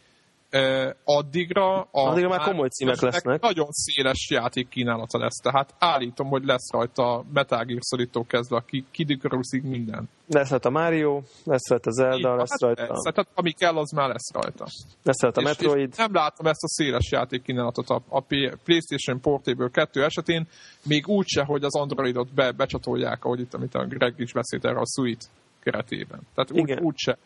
addigra 1.04 1.80
a 1.80 1.88
addigra 1.90 2.28
már 2.28 2.40
komoly 2.40 2.68
címek 2.68 3.00
lesznek. 3.00 3.40
Nagyon 3.40 3.66
széles 3.70 4.30
játék 4.30 4.68
kínálata 4.68 5.18
lesz, 5.18 5.36
tehát 5.36 5.74
állítom, 5.78 6.28
hogy 6.28 6.44
lesz 6.44 6.72
rajta 6.72 7.24
Metal 7.32 7.64
Gear 7.64 7.80
Solid-tól 7.82 8.24
kezdve 8.24 8.56
a 8.56 8.64
Kid 8.90 9.62
minden. 9.62 10.08
Lesz 10.26 10.50
rajta 10.50 10.70
Mario, 10.70 11.20
lesz 11.44 11.68
rajta 11.68 11.90
Zelda, 11.90 12.36
lesz 12.36 12.50
hát 12.50 12.60
rajta... 12.60 12.82
Lesz, 12.92 13.14
tehát 13.14 13.30
ami 13.34 13.52
kell, 13.52 13.76
az 13.76 13.90
már 13.90 14.08
lesz 14.08 14.32
rajta. 14.32 14.66
Lesz 15.02 15.22
rajta 15.22 15.40
és, 15.40 15.46
Metroid. 15.46 15.88
És 15.90 15.96
nem 15.96 16.12
látom 16.12 16.46
ezt 16.46 16.62
a 16.62 16.68
széles 16.68 17.10
játék 17.10 17.42
kínálatot 17.42 17.88
a, 17.88 18.02
a 18.08 18.20
PlayStation 18.64 19.20
Portable 19.20 19.68
2 19.72 20.04
esetén, 20.04 20.46
még 20.84 21.08
úgyse, 21.08 21.44
hogy 21.44 21.64
az 21.64 21.76
Androidot 21.76 22.34
be, 22.34 22.52
becsatolják, 22.52 23.24
ahogy 23.24 23.40
itt, 23.40 23.54
amit 23.54 23.74
a 23.74 23.86
Greg 23.86 24.14
is 24.16 24.32
beszélt 24.32 24.64
erre 24.64 24.78
a 24.78 24.86
Suite 24.96 25.24
keretében. 25.60 26.20
Tehát 26.34 26.50
úgy, 26.50 26.80
úgyse. 26.80 27.18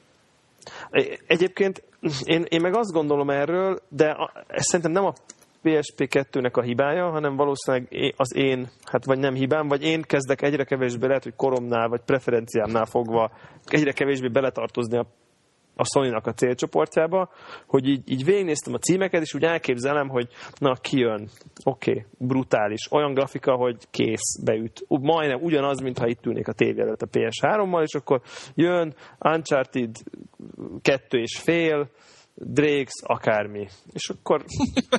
Egyébként 1.26 1.82
én, 2.24 2.44
én 2.48 2.60
meg 2.60 2.76
azt 2.76 2.92
gondolom 2.92 3.30
erről, 3.30 3.78
de 3.88 4.16
ez 4.46 4.64
szerintem 4.64 4.92
nem 4.92 5.04
a 5.04 5.12
PSP2-nek 5.62 6.52
a 6.52 6.62
hibája, 6.62 7.10
hanem 7.10 7.36
valószínűleg 7.36 8.14
az 8.16 8.34
én, 8.34 8.68
hát 8.84 9.04
vagy 9.04 9.18
nem 9.18 9.34
hibám, 9.34 9.68
vagy 9.68 9.82
én 9.82 10.02
kezdek 10.02 10.42
egyre 10.42 10.64
kevésbé, 10.64 11.06
lehet, 11.06 11.22
hogy 11.22 11.36
koromnál, 11.36 11.88
vagy 11.88 12.00
preferenciámnál 12.04 12.84
fogva 12.84 13.30
egyre 13.64 13.92
kevésbé 13.92 14.28
beletartozni 14.28 14.96
a 14.96 15.06
a 15.82 15.84
sony 15.84 16.12
a 16.12 16.32
célcsoportjába, 16.32 17.30
hogy 17.66 17.88
így, 17.88 18.10
így 18.10 18.24
végignéztem 18.24 18.74
a 18.74 18.78
címeket, 18.78 19.22
és 19.22 19.34
úgy 19.34 19.42
elképzelem, 19.42 20.08
hogy 20.08 20.28
na, 20.58 20.74
kijön, 20.74 21.28
oké, 21.64 21.90
okay, 21.90 22.04
brutális, 22.18 22.88
olyan 22.90 23.14
grafika, 23.14 23.54
hogy 23.54 23.76
kész, 23.90 24.42
beüt. 24.44 24.84
Majdnem 24.88 25.42
ugyanaz, 25.42 25.80
mintha 25.80 26.06
itt 26.06 26.26
ülnék 26.26 26.48
a 26.48 26.52
tévé 26.52 26.80
előtt 26.80 27.02
a 27.02 27.06
PS3-mal, 27.06 27.82
és 27.82 27.94
akkor 27.94 28.20
jön 28.54 28.94
Uncharted 29.18 29.96
kettő 30.82 31.18
és 31.18 31.38
fél, 31.38 31.90
Drakes, 32.34 33.02
akármi. 33.02 33.68
És 33.92 34.08
akkor 34.08 34.44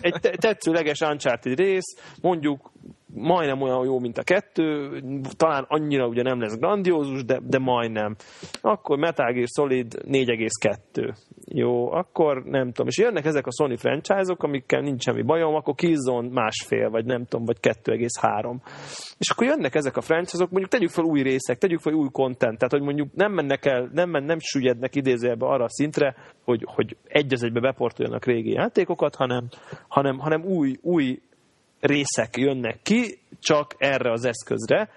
egy 0.01 0.19
tetszőleges 0.19 0.99
Uncharted 0.99 1.57
rész, 1.57 1.97
mondjuk 2.21 2.71
majdnem 3.13 3.61
olyan 3.61 3.85
jó, 3.85 3.99
mint 3.99 4.17
a 4.17 4.23
kettő, 4.23 5.01
talán 5.35 5.65
annyira 5.67 6.07
ugye 6.07 6.21
nem 6.21 6.39
lesz 6.39 6.57
grandiózus, 6.57 7.25
de, 7.25 7.39
de 7.43 7.59
majdnem. 7.59 8.15
Akkor 8.61 8.97
Metal 8.97 9.33
Gear 9.33 9.47
Solid 9.55 9.93
4,2. 9.93 11.15
Jó, 11.47 11.91
akkor 11.91 12.43
nem 12.43 12.67
tudom. 12.67 12.87
És 12.87 12.97
jönnek 12.97 13.25
ezek 13.25 13.47
a 13.47 13.51
Sony 13.51 13.77
franchise-ok, 13.77 14.43
amikkel 14.43 14.81
nincs 14.81 15.03
semmi 15.03 15.21
bajom, 15.21 15.55
akkor 15.55 15.75
Killzone 15.75 16.29
másfél, 16.29 16.89
vagy 16.89 17.05
nem 17.05 17.25
tudom, 17.25 17.45
vagy 17.45 17.57
2,3. 17.61 18.55
És 19.17 19.29
akkor 19.29 19.47
jönnek 19.47 19.75
ezek 19.75 19.97
a 19.97 20.01
franchise-ok, 20.01 20.49
mondjuk 20.49 20.71
tegyük 20.71 20.89
fel 20.89 21.03
új 21.03 21.21
részek, 21.21 21.57
tegyük 21.57 21.79
fel 21.79 21.93
új 21.93 22.09
content, 22.11 22.57
tehát 22.57 22.71
hogy 22.71 22.81
mondjuk 22.81 23.13
nem 23.13 23.31
mennek 23.31 23.65
el, 23.65 23.89
nem, 23.93 24.09
men, 24.09 24.23
nem 24.23 24.39
süllyednek 24.39 24.95
idézőjelbe 24.95 25.45
arra 25.45 25.63
a 25.63 25.69
szintre, 25.69 26.15
hogy, 26.43 26.63
hogy 26.65 26.97
egy 27.07 27.33
az 27.33 27.43
egybe 27.43 27.59
beportoljanak 27.59 28.25
régi 28.25 28.51
játékokat, 28.51 29.15
hanem, 29.15 29.49
hanem, 29.87 30.17
hanem 30.19 30.43
új, 30.43 30.75
új 30.81 31.21
részek 31.79 32.37
jönnek 32.37 32.79
ki, 32.83 33.19
csak 33.39 33.75
erre 33.77 34.11
az 34.11 34.25
eszközre, 34.25 34.89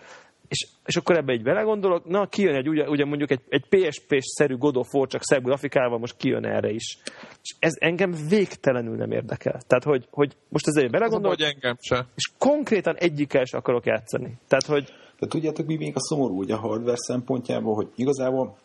és, 0.49 0.69
és 0.85 0.97
akkor 0.97 1.17
ebbe 1.17 1.33
egy 1.33 1.43
belegondolok, 1.43 2.05
na 2.05 2.27
kijön 2.27 2.55
egy, 2.55 2.69
ugye, 2.69 2.89
ugye 2.89 3.05
mondjuk 3.05 3.31
egy, 3.31 3.41
egy 3.49 3.65
PSP-szerű 3.69 4.57
God 4.57 4.77
of 4.77 4.95
War, 4.95 5.09
csak 5.09 5.23
szebb 5.23 5.45
grafikával 5.45 5.99
most 5.99 6.17
kijön 6.17 6.45
erre 6.45 6.71
is. 6.71 6.99
És 7.43 7.55
ez 7.59 7.73
engem 7.79 8.15
végtelenül 8.29 8.97
nem 8.97 9.11
érdekel. 9.11 9.61
Tehát, 9.67 9.85
hogy, 9.85 10.07
hogy 10.11 10.37
most 10.49 10.67
ezért 10.67 10.91
belegondolok, 10.91 11.37
hogy 11.37 11.47
engem 11.55 11.77
se. 11.81 12.07
és 12.15 12.31
konkrétan 12.39 12.95
egyikkel 12.97 13.45
sem 13.45 13.61
akarok 13.61 13.87
játszani. 13.87 14.39
Tehát, 14.49 14.65
hogy... 14.65 14.93
De 15.19 15.27
tudjátok, 15.27 15.67
mi 15.67 15.77
még 15.77 15.93
a 15.95 16.01
szomorú 16.01 16.39
ugye 16.39 16.55
a 16.55 16.59
hardware 16.59 16.97
szempontjából, 16.97 17.75
hogy 17.75 17.89
igazából 17.95 18.57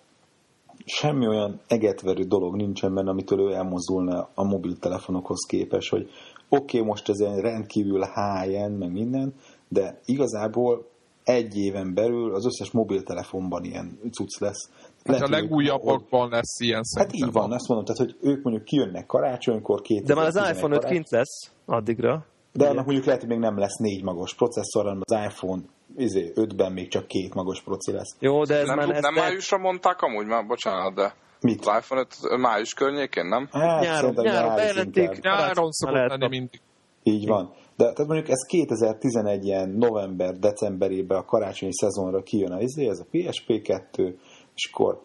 semmi 0.85 1.27
olyan 1.27 1.59
egetverő 1.67 2.23
dolog 2.23 2.55
nincsen 2.55 2.93
benne, 2.93 3.09
amitől 3.09 3.39
ő 3.39 3.53
elmozdulna 3.53 4.29
a 4.33 4.43
mobiltelefonokhoz 4.43 5.45
képes, 5.47 5.89
hogy 5.89 6.09
oké, 6.49 6.77
okay, 6.77 6.89
most 6.89 7.09
ez 7.09 7.19
egy 7.19 7.39
rendkívül 7.39 7.99
high-end, 7.99 8.77
meg 8.77 8.91
minden, 8.91 9.33
de 9.67 9.99
igazából 10.05 10.90
egy 11.23 11.57
éven 11.57 11.93
belül 11.93 12.35
az 12.35 12.45
összes 12.45 12.71
mobiltelefonban 12.71 13.63
ilyen 13.63 13.99
cucc 14.11 14.39
lesz. 14.39 14.69
Hát 15.03 15.21
a 15.21 15.29
legújabbakban 15.29 16.29
lesz 16.29 16.59
ilyen 16.59 16.81
Hát 16.97 17.13
így 17.13 17.31
van, 17.31 17.51
azt 17.51 17.67
mondom, 17.67 17.85
tehát, 17.85 18.11
hogy 18.11 18.29
ők 18.29 18.43
mondjuk 18.43 18.65
kijönnek 18.65 19.05
karácsonykor, 19.05 19.81
két 19.81 20.03
De 20.03 20.15
már 20.15 20.25
az 20.25 20.35
iPhone 20.51 20.75
5 20.75 20.85
kint 20.85 21.09
lesz 21.09 21.51
addigra. 21.65 22.25
De 22.53 22.67
annak 22.67 22.85
mondjuk 22.85 23.05
lehet, 23.05 23.21
hogy 23.21 23.29
még 23.29 23.39
nem 23.39 23.57
lesz 23.57 23.77
négy 23.77 24.03
magos 24.03 24.35
processzor, 24.35 24.83
hanem 24.83 25.01
az 25.03 25.31
iPhone 25.31 25.61
izé, 25.95 26.31
5-ben 26.35 26.71
még 26.71 26.87
csak 26.87 27.07
két 27.07 27.33
magos 27.33 27.61
proci 27.61 27.91
lesz. 27.91 28.15
Jó, 28.19 28.43
de 28.43 28.55
ez 28.55 28.67
nem, 28.67 28.77
már... 28.77 28.87
Nem, 28.87 28.99
nem 29.01 29.13
májusra 29.13 29.57
mondták 29.57 30.01
amúgy 30.01 30.25
már, 30.25 30.45
bocsánat, 30.45 30.93
de... 30.93 31.13
Mit? 31.41 31.65
Az 31.65 31.77
iPhone 31.77 32.01
5 32.01 32.37
május 32.37 32.73
környékén, 32.73 33.25
nem? 33.25 33.47
Hát, 33.51 33.81
nyáron, 33.81 34.13
nyáron 34.13 34.55
bejelentik. 34.55 35.21
Nyáron 35.21 35.71
szokott 35.71 35.95
lenni 35.95 36.27
mindig. 36.27 36.61
Így 37.03 37.27
van. 37.27 37.53
De 37.75 37.93
tehát 37.93 38.07
mondjuk 38.07 38.29
ez 38.29 38.45
2011 38.47 39.45
ilyen 39.45 39.69
november, 39.69 40.39
decemberében 40.39 41.17
a 41.17 41.25
karácsonyi 41.25 41.73
szezonra 41.73 42.23
kijön 42.23 42.51
a 42.51 42.61
izé, 42.61 42.87
ez 42.87 42.99
a 42.99 43.07
PSP2, 43.11 44.13
és 44.55 44.69
akkor 44.71 45.01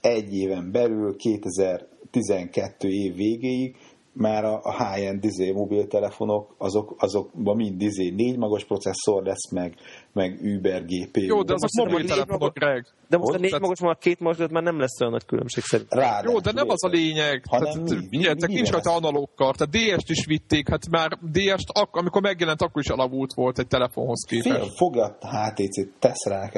egy 0.00 0.34
éven 0.34 0.70
belül 0.72 1.16
2012 1.16 2.88
év 2.88 3.14
végéig 3.14 3.76
már 4.16 4.44
a, 4.44 4.60
a 4.62 4.84
high-end 4.84 5.24
izé, 5.24 5.50
mobiltelefonok, 5.50 6.54
azok, 6.58 6.94
azokban 6.98 7.56
mind 7.56 7.82
izé, 7.82 8.08
négy 8.10 8.38
magas 8.38 8.64
processzor 8.64 9.22
lesz, 9.22 9.50
meg, 9.50 9.74
meg 10.12 10.40
Uber 10.42 10.84
GPU. 10.84 11.20
Jó, 11.20 11.42
de 11.42 11.52
azok 11.52 11.88
mobiltelefonok, 11.88 12.54
Greg. 12.54 12.86
De 13.08 13.16
most 13.16 13.34
a 13.34 13.38
négy 13.38 13.60
magas, 13.60 13.80
a 13.80 13.94
két 13.94 14.20
magas, 14.20 14.46
már 14.50 14.62
nem 14.62 14.78
lesz 14.78 15.00
olyan 15.00 15.12
nagy 15.12 15.24
különbség 15.24 15.64
szerintem. 15.64 15.98
Ráadásul 15.98 16.30
Jó, 16.30 16.38
de 16.40 16.52
nem 16.52 16.68
az 16.68 16.84
a 16.84 16.88
lényeg. 16.88 17.42
Hanem 17.48 17.84
Tehát, 17.84 18.46
nincs 18.46 18.70
rajta 18.70 19.28
kart. 19.34 19.58
Tehát 19.58 19.98
DS-t 19.98 20.10
is 20.10 20.26
vitték, 20.26 20.68
hát 20.68 20.90
már 20.90 21.18
DS-t, 21.32 21.70
ak- 21.72 21.96
amikor 21.96 22.22
megjelent, 22.22 22.62
akkor 22.62 22.82
is 22.82 22.88
alavult 22.88 23.32
volt 23.34 23.58
egy 23.58 23.66
telefonhoz 23.66 24.24
Fél, 24.28 24.42
képest. 24.42 24.76
fogja 24.76 25.16
a 25.20 25.26
HTC-t, 25.26 25.88
tesz 25.98 26.26
rá 26.26 26.50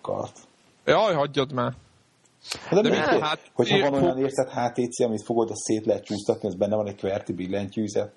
kart. 0.00 0.36
Jaj, 0.84 1.14
hagyjad 1.14 1.52
már. 1.52 1.72
De, 2.70 2.80
De 2.80 2.88
de 2.88 2.88
mi- 2.88 3.14
mi, 3.14 3.20
hát, 3.20 3.40
hogyha 3.52 3.90
van 3.90 4.02
olyan 4.02 4.18
érzet 4.18 4.50
HTC, 4.50 5.00
amit 5.00 5.22
fogod, 5.24 5.50
azt 5.50 5.60
szét 5.62 5.86
lehet 5.86 6.04
csúsztatni, 6.04 6.48
az 6.48 6.54
benne 6.54 6.76
van 6.76 6.86
egy 6.86 7.02
QWERTY 7.02 7.32
billentyűzet. 7.32 8.12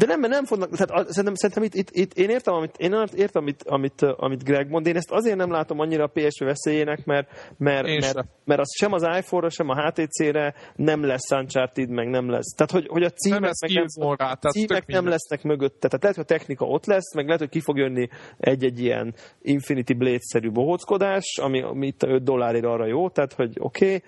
De 0.00 0.06
nem, 0.06 0.20
mert 0.20 0.32
nem 0.32 0.44
fognak, 0.44 0.70
tehát 0.76 1.08
szerintem, 1.08 1.34
szerintem 1.34 1.62
itt, 1.62 1.74
itt, 1.74 1.88
itt, 1.90 2.12
én 2.12 2.28
értem, 2.28 2.54
amit, 2.54 2.76
én 2.76 2.92
értem, 3.14 3.42
amit, 3.42 3.62
amit, 3.62 4.02
amit 4.02 4.44
Greg 4.44 4.68
mond, 4.68 4.86
én 4.86 4.96
ezt 4.96 5.10
azért 5.10 5.36
nem 5.36 5.50
látom 5.50 5.80
annyira 5.80 6.04
a 6.04 6.10
PSV 6.12 6.44
veszélyének, 6.44 7.04
mert, 7.04 7.54
mert, 7.58 7.86
Én 7.86 7.98
mert, 8.00 8.14
sem. 8.14 8.24
mert 8.44 8.60
az 8.60 8.76
sem 8.78 8.92
az 8.92 9.02
iPhone-ra, 9.02 9.50
sem 9.50 9.68
a 9.68 9.74
HTC-re 9.82 10.54
nem 10.76 11.04
lesz 11.04 11.30
Uncharted, 11.30 11.88
meg 11.88 12.08
nem 12.08 12.30
lesz. 12.30 12.54
Tehát, 12.54 12.72
hogy, 12.72 12.86
hogy 12.88 13.02
a 13.02 13.06
Nem 13.06 13.14
címek, 13.16 13.40
lesz 13.40 13.60
meg 13.60 13.72
nem, 13.72 14.08
rá, 14.08 14.16
tehát 14.16 14.50
címek 14.50 14.86
nem 14.86 15.06
lesznek 15.06 15.42
mögötte. 15.42 15.88
Tehát 15.88 16.02
lehet, 16.02 16.16
hogy 16.16 16.26
a 16.28 16.36
technika 16.36 16.64
ott 16.64 16.86
lesz, 16.86 17.14
meg 17.14 17.24
lehet, 17.24 17.40
hogy 17.40 17.50
ki 17.50 17.60
fog 17.60 17.76
jönni 17.76 18.08
egy-egy 18.38 18.80
ilyen 18.80 19.14
Infinity 19.40 19.92
Blade-szerű 19.92 20.50
bohóckodás, 20.50 21.38
ami, 21.42 21.62
ami 21.62 21.86
itt 21.86 22.02
5 22.02 22.22
dollárért 22.22 22.64
arra 22.64 22.86
jó, 22.86 23.08
tehát, 23.08 23.32
hogy 23.32 23.56
oké, 23.58 23.84
okay, 23.84 24.02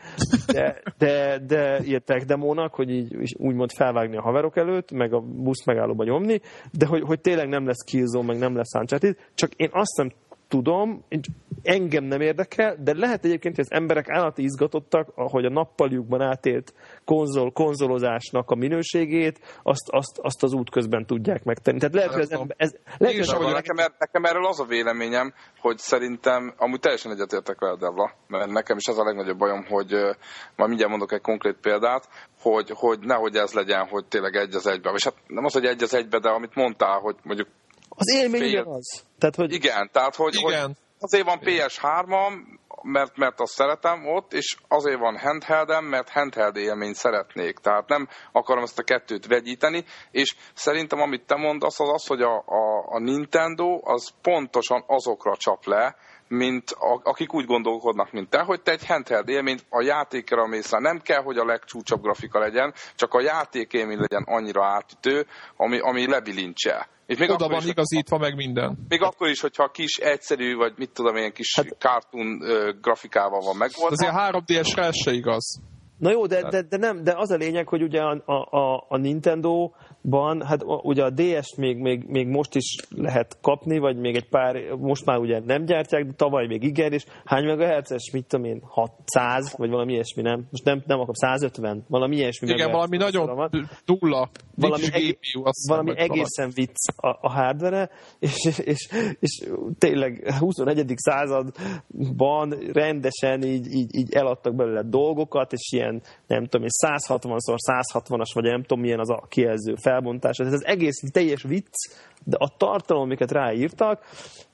de, 0.47 0.83
de, 0.99 1.39
de 1.47 1.79
ilyen 1.85 2.03
tech 2.05 2.27
demónak, 2.27 2.75
hogy 2.75 2.91
így 2.91 3.35
úgymond 3.39 3.73
felvágni 3.73 4.17
a 4.17 4.23
haverok 4.23 4.57
előtt, 4.57 4.91
meg 4.91 5.13
a 5.13 5.21
busz 5.21 5.65
megállóba 5.83 6.05
nyomni, 6.05 6.41
de 6.73 6.87
hogy, 6.87 7.03
hogy 7.03 7.21
tényleg 7.21 7.49
nem 7.49 7.67
lesz 7.67 7.85
Killzone, 7.85 8.27
meg 8.27 8.39
nem 8.39 8.57
lesz 8.57 8.75
Uncharted, 8.75 9.17
csak 9.35 9.55
én 9.55 9.69
azt 9.73 9.97
nem 9.97 10.13
tudom, 10.53 11.05
engem 11.63 12.05
nem 12.05 12.21
érdekel, 12.21 12.77
de 12.85 12.93
lehet 12.95 13.25
egyébként, 13.25 13.57
hogy 13.57 13.65
az 13.71 13.79
emberek 13.79 14.09
állati 14.09 14.43
izgatottak, 14.43 15.09
hogy 15.15 15.45
a 15.45 15.51
nappaljukban 15.51 16.21
átélt 16.21 16.75
konzol, 17.05 17.53
konzolozásnak 17.53 18.51
a 18.51 18.55
minőségét, 18.55 19.41
azt, 19.63 19.89
azt, 19.91 20.19
azt 20.23 20.43
az 20.43 20.53
út 20.53 20.71
közben 20.71 21.07
tudják 21.07 21.45
megtenni. 21.45 21.79
Tehát 21.79 21.95
lehet, 21.95 22.13
hogy 22.13 22.23
az 22.23 22.33
ember, 22.33 22.57
ez, 22.59 22.71
lehet, 22.99 23.17
Én 23.17 23.25
hogy 23.37 23.53
Nekem, 23.53 23.79
er, 23.79 23.93
nekem 23.99 24.25
erről 24.25 24.47
az 24.47 24.61
a 24.61 24.65
véleményem, 24.65 25.33
hogy 25.61 25.79
szerintem, 25.79 26.55
amúgy 26.57 26.81
teljesen 26.81 27.13
egyetértek 27.13 27.61
veled, 27.61 27.79
Devla, 27.79 28.13
mert 28.27 28.51
nekem 28.51 28.77
is 28.77 28.87
ez 28.87 28.99
a 28.99 29.05
legnagyobb 29.05 29.39
bajom, 29.39 29.65
hogy 29.69 29.91
majd 30.57 30.69
mindjárt 30.69 30.91
mondok 30.91 31.13
egy 31.13 31.21
konkrét 31.21 31.57
példát, 31.61 32.09
hogy, 32.41 32.71
hogy 32.75 32.99
nehogy 33.01 33.37
ez 33.37 33.53
legyen, 33.53 33.87
hogy 33.89 34.05
tényleg 34.05 34.35
egy 34.35 34.55
az 34.55 34.67
egybe. 34.67 34.91
És 34.95 35.05
hát 35.05 35.15
nem 35.27 35.45
az, 35.45 35.53
hogy 35.53 35.65
egy 35.65 35.83
az 35.83 35.95
egybe, 35.95 36.19
de 36.19 36.29
amit 36.29 36.55
mondtál, 36.55 36.99
hogy 36.99 37.17
mondjuk 37.23 37.49
az 37.97 38.15
élmény 38.15 38.41
fél- 38.41 38.61
ugyanaz. 38.61 39.05
Tehát, 39.19 39.35
hogy 39.35 39.53
igen, 39.53 39.91
tehát 39.93 40.15
hogy, 40.15 40.37
hogy 40.37 40.53
Igen. 40.53 40.77
azért 40.99 41.25
van 41.25 41.39
PS3-am, 41.43 42.33
mert, 42.83 43.17
mert 43.17 43.41
azt 43.41 43.53
szeretem 43.53 44.07
ott, 44.07 44.33
és 44.33 44.57
azért 44.69 44.99
van 44.99 45.19
handheldem, 45.19 45.85
mert 45.85 46.09
handheld 46.09 46.57
élményt 46.57 46.95
szeretnék. 46.95 47.59
Tehát 47.59 47.89
nem 47.89 48.09
akarom 48.33 48.63
ezt 48.63 48.79
a 48.79 48.83
kettőt 48.83 49.27
vegyíteni, 49.27 49.85
és 50.11 50.35
szerintem 50.55 51.01
amit 51.01 51.27
te 51.27 51.37
mondasz, 51.37 51.81
az 51.81 51.89
az, 51.89 52.07
hogy 52.07 52.23
a, 52.23 52.37
a, 52.47 52.95
a 52.95 52.99
Nintendo 52.99 53.81
az 53.83 54.11
pontosan 54.23 54.85
azokra 54.87 55.37
csap 55.37 55.65
le, 55.65 55.97
mint 56.29 56.71
a, 56.71 57.01
akik 57.03 57.35
úgy 57.35 57.47
gondolkodnak, 57.47 58.13
mint 58.13 58.31
te, 58.31 58.41
hogy 58.41 58.63
te 58.63 58.71
egy 58.71 58.87
handheld 58.87 59.29
élményt 59.29 59.65
a 59.69 59.83
játékra 59.83 60.47
mész 60.47 60.71
rá. 60.71 60.79
Nem 60.79 61.01
kell, 61.01 61.23
hogy 61.23 61.37
a 61.37 61.45
legcsúcsabb 61.45 62.03
grafika 62.03 62.39
legyen, 62.39 62.75
csak 62.95 63.15
a 63.15 63.21
játékélmény 63.21 63.99
legyen 63.99 64.23
annyira 64.27 64.65
átütő, 64.65 65.27
ami, 65.57 65.79
ami 65.79 66.07
lebilincsel. 66.07 66.87
És 67.13 67.19
még 67.19 67.31
Oda 67.31 67.45
akkor 67.45 67.57
van 67.57 67.65
is, 67.65 67.71
igazítva 67.71 68.19
meg 68.19 68.35
minden. 68.35 68.79
még 68.89 69.03
akkor 69.03 69.29
is, 69.29 69.41
hogyha 69.41 69.69
kis, 69.69 69.97
egyszerű, 69.97 70.55
vagy 70.55 70.73
mit 70.77 70.91
tudom, 70.91 71.17
ilyen 71.17 71.33
kis 71.33 71.55
hát, 71.57 71.77
cartoon 71.79 72.43
ö, 72.43 72.73
grafikával 72.81 73.41
van 73.41 73.57
megoldva. 73.57 73.89
azért 73.91 74.13
a 74.15 74.43
3DS-re 74.43 74.85
ez 74.85 74.97
se 74.97 75.13
igaz. 75.13 75.61
Na 75.99 76.11
jó, 76.11 76.27
de, 76.27 76.49
de, 76.49 76.63
de, 76.63 76.77
nem, 76.77 77.03
de 77.03 77.13
az 77.17 77.31
a 77.31 77.37
lényeg, 77.37 77.69
hogy 77.69 77.83
ugye 77.83 78.01
a, 78.01 78.23
a, 78.25 78.57
a, 78.57 78.87
a 78.89 78.97
Nintendo-ban, 80.03 80.47
hát 80.47 80.63
a- 80.63 80.81
ugye 80.83 81.05
a 81.05 81.11
DS-t 81.11 81.57
még, 81.57 81.77
még, 81.77 82.05
még 82.07 82.27
most 82.27 82.55
is 82.55 82.77
lehet 82.89 83.39
kapni, 83.41 83.79
vagy 83.79 83.97
még 83.97 84.15
egy 84.17 84.29
pár, 84.29 84.57
most 84.79 85.05
már 85.05 85.19
ugye 85.19 85.41
nem 85.45 85.65
gyártják, 85.65 86.05
de 86.05 86.13
tavaly 86.13 86.47
még 86.47 86.63
igen, 86.63 86.93
és 86.93 87.05
hány 87.25 87.45
megahertzes, 87.45 88.11
mit 88.13 88.27
tudom 88.27 88.45
én, 88.45 88.61
600, 88.65 89.55
vagy 89.57 89.71
valami 89.71 89.93
ilyesmi, 89.93 90.23
nem? 90.23 90.47
Most 90.51 90.65
nem, 90.65 90.83
nem 90.87 90.97
akarom, 90.99 91.15
150, 91.15 91.85
valami 91.89 92.17
ilyesmi 92.17 92.49
Igen, 92.49 92.71
valami 92.71 92.97
nagyon 92.97 93.27
nulla. 93.85 94.31
valami, 94.55 94.83
GPU, 94.87 95.43
valami 95.69 95.93
egészen 95.99 96.51
vicc 96.55 96.77
a, 96.97 97.09
a 97.21 97.31
hardware 97.31 97.91
és, 98.19 98.61
és, 98.65 98.89
és 99.21 99.49
tényleg 99.79 100.33
21. 100.39 100.93
században 100.97 102.55
rendesen 102.73 103.43
így, 103.43 103.67
így, 103.73 103.95
így 103.97 104.13
eladtak 104.13 104.55
belőle 104.55 104.83
dolgokat, 104.83 105.53
és 105.53 105.73
ilyen, 105.73 106.03
nem 106.27 106.45
tudom 106.47 106.63
én, 106.63 106.93
160-szor 107.07 107.57
160-as, 107.93 108.31
vagy 108.35 108.45
nem 108.45 108.63
tudom 108.63 108.81
milyen 108.81 108.99
az 108.99 109.11
a 109.11 109.23
kijelző 109.29 109.75
felbontása. 109.93 110.45
Ez 110.45 110.53
az 110.53 110.65
egész 110.65 111.03
teljes 111.13 111.43
vicc, 111.43 111.75
de 112.25 112.37
a 112.39 112.55
tartalom, 112.57 113.03
amiket 113.03 113.31
ráírtak, 113.31 114.05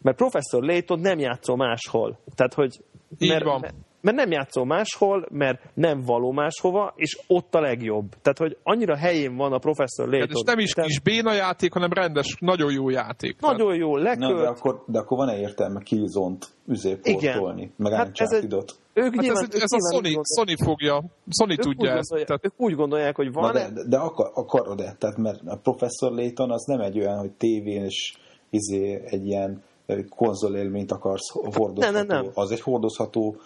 mert 0.03 0.17
professzor 0.17 0.63
Layton 0.63 1.01
nem 1.01 1.19
játszol 1.19 1.57
máshol. 1.57 2.19
Tehát, 2.35 2.55
hogy 2.55 2.81
Így 3.19 3.29
mert, 3.29 3.45
van. 3.45 3.65
Mert- 4.01 4.17
nem 4.17 4.31
játszol 4.31 4.65
máshol, 4.65 5.27
mert 5.31 5.61
nem 5.75 6.01
való 6.01 6.33
máshova, 6.33 6.93
és 6.97 7.19
ott 7.27 7.55
a 7.55 7.61
legjobb. 7.61 8.09
Tehát, 8.23 8.39
hogy 8.39 8.57
annyira 8.63 8.97
helyén 8.97 9.37
van 9.37 9.53
a 9.53 9.59
professzor 9.59 10.09
Layton. 10.09 10.29
És 10.37 10.43
nem 10.47 10.59
is 10.59 10.71
Tehát 10.71 10.91
kis 10.91 11.01
béna 11.01 11.33
játék, 11.33 11.73
hanem 11.73 11.93
rendes, 11.93 12.37
nagyon 12.41 12.73
jó 12.73 12.89
játék. 12.89 13.41
Nagyon 13.41 13.75
jó, 13.75 13.97
Na, 13.97 14.03
de 14.03 14.09
lekölt. 14.09 14.47
akkor, 14.47 14.83
de 14.87 14.99
akkor 14.99 15.17
van-e 15.19 15.39
értelme 15.39 15.81
Killzone-t 15.81 16.47
üzéportolni, 16.67 17.73
meg 17.77 17.93
Hát 17.93 18.11
ez 18.15 18.33
egy-? 18.33 18.55
Ők 18.93 19.05
Hát 19.05 19.15
ez, 19.17 19.21
nyilván, 19.25 19.45
ez 19.45 19.55
ők 19.55 19.63
a 19.63 19.77
nyilván 19.77 19.93
Sony, 19.93 19.93
gondolják- 19.93 20.25
Sony 20.37 20.57
fogja, 20.69 21.05
Sony 21.31 21.51
ők 21.51 21.59
tudja 21.59 21.91
úgy 21.93 21.99
ezt. 21.99 22.09
gondolják- 22.09 22.27
Tehát, 22.27 22.45
Ők 22.45 22.53
úgy 22.57 22.75
gondolják, 22.75 23.17
hogy 23.17 23.33
van 23.33 23.53
de, 23.53 23.71
de, 23.71 23.83
de 23.89 23.97
akar, 23.97 24.31
akarod-e? 24.35 24.95
Tehát 24.99 25.17
mert 25.17 25.41
a 25.47 25.57
Professor 25.57 26.13
Layton 26.13 26.51
az 26.51 26.65
nem 26.65 26.81
egy 26.81 26.99
olyan, 26.99 27.19
hogy 27.19 27.31
tévén 27.31 27.85
és 27.85 28.17
izé 28.51 29.01
egy 29.05 29.27
ilyen 29.27 29.63
ö, 29.87 30.01
konzolélményt 30.17 30.93
akarsz 30.93 31.31
hordozható. 31.33 31.81
Nem, 31.97 32.07
nem, 32.07 32.07
nem. 32.23 32.31
Az 32.35 32.51
egy 32.51 32.61
hordozható 32.61 33.37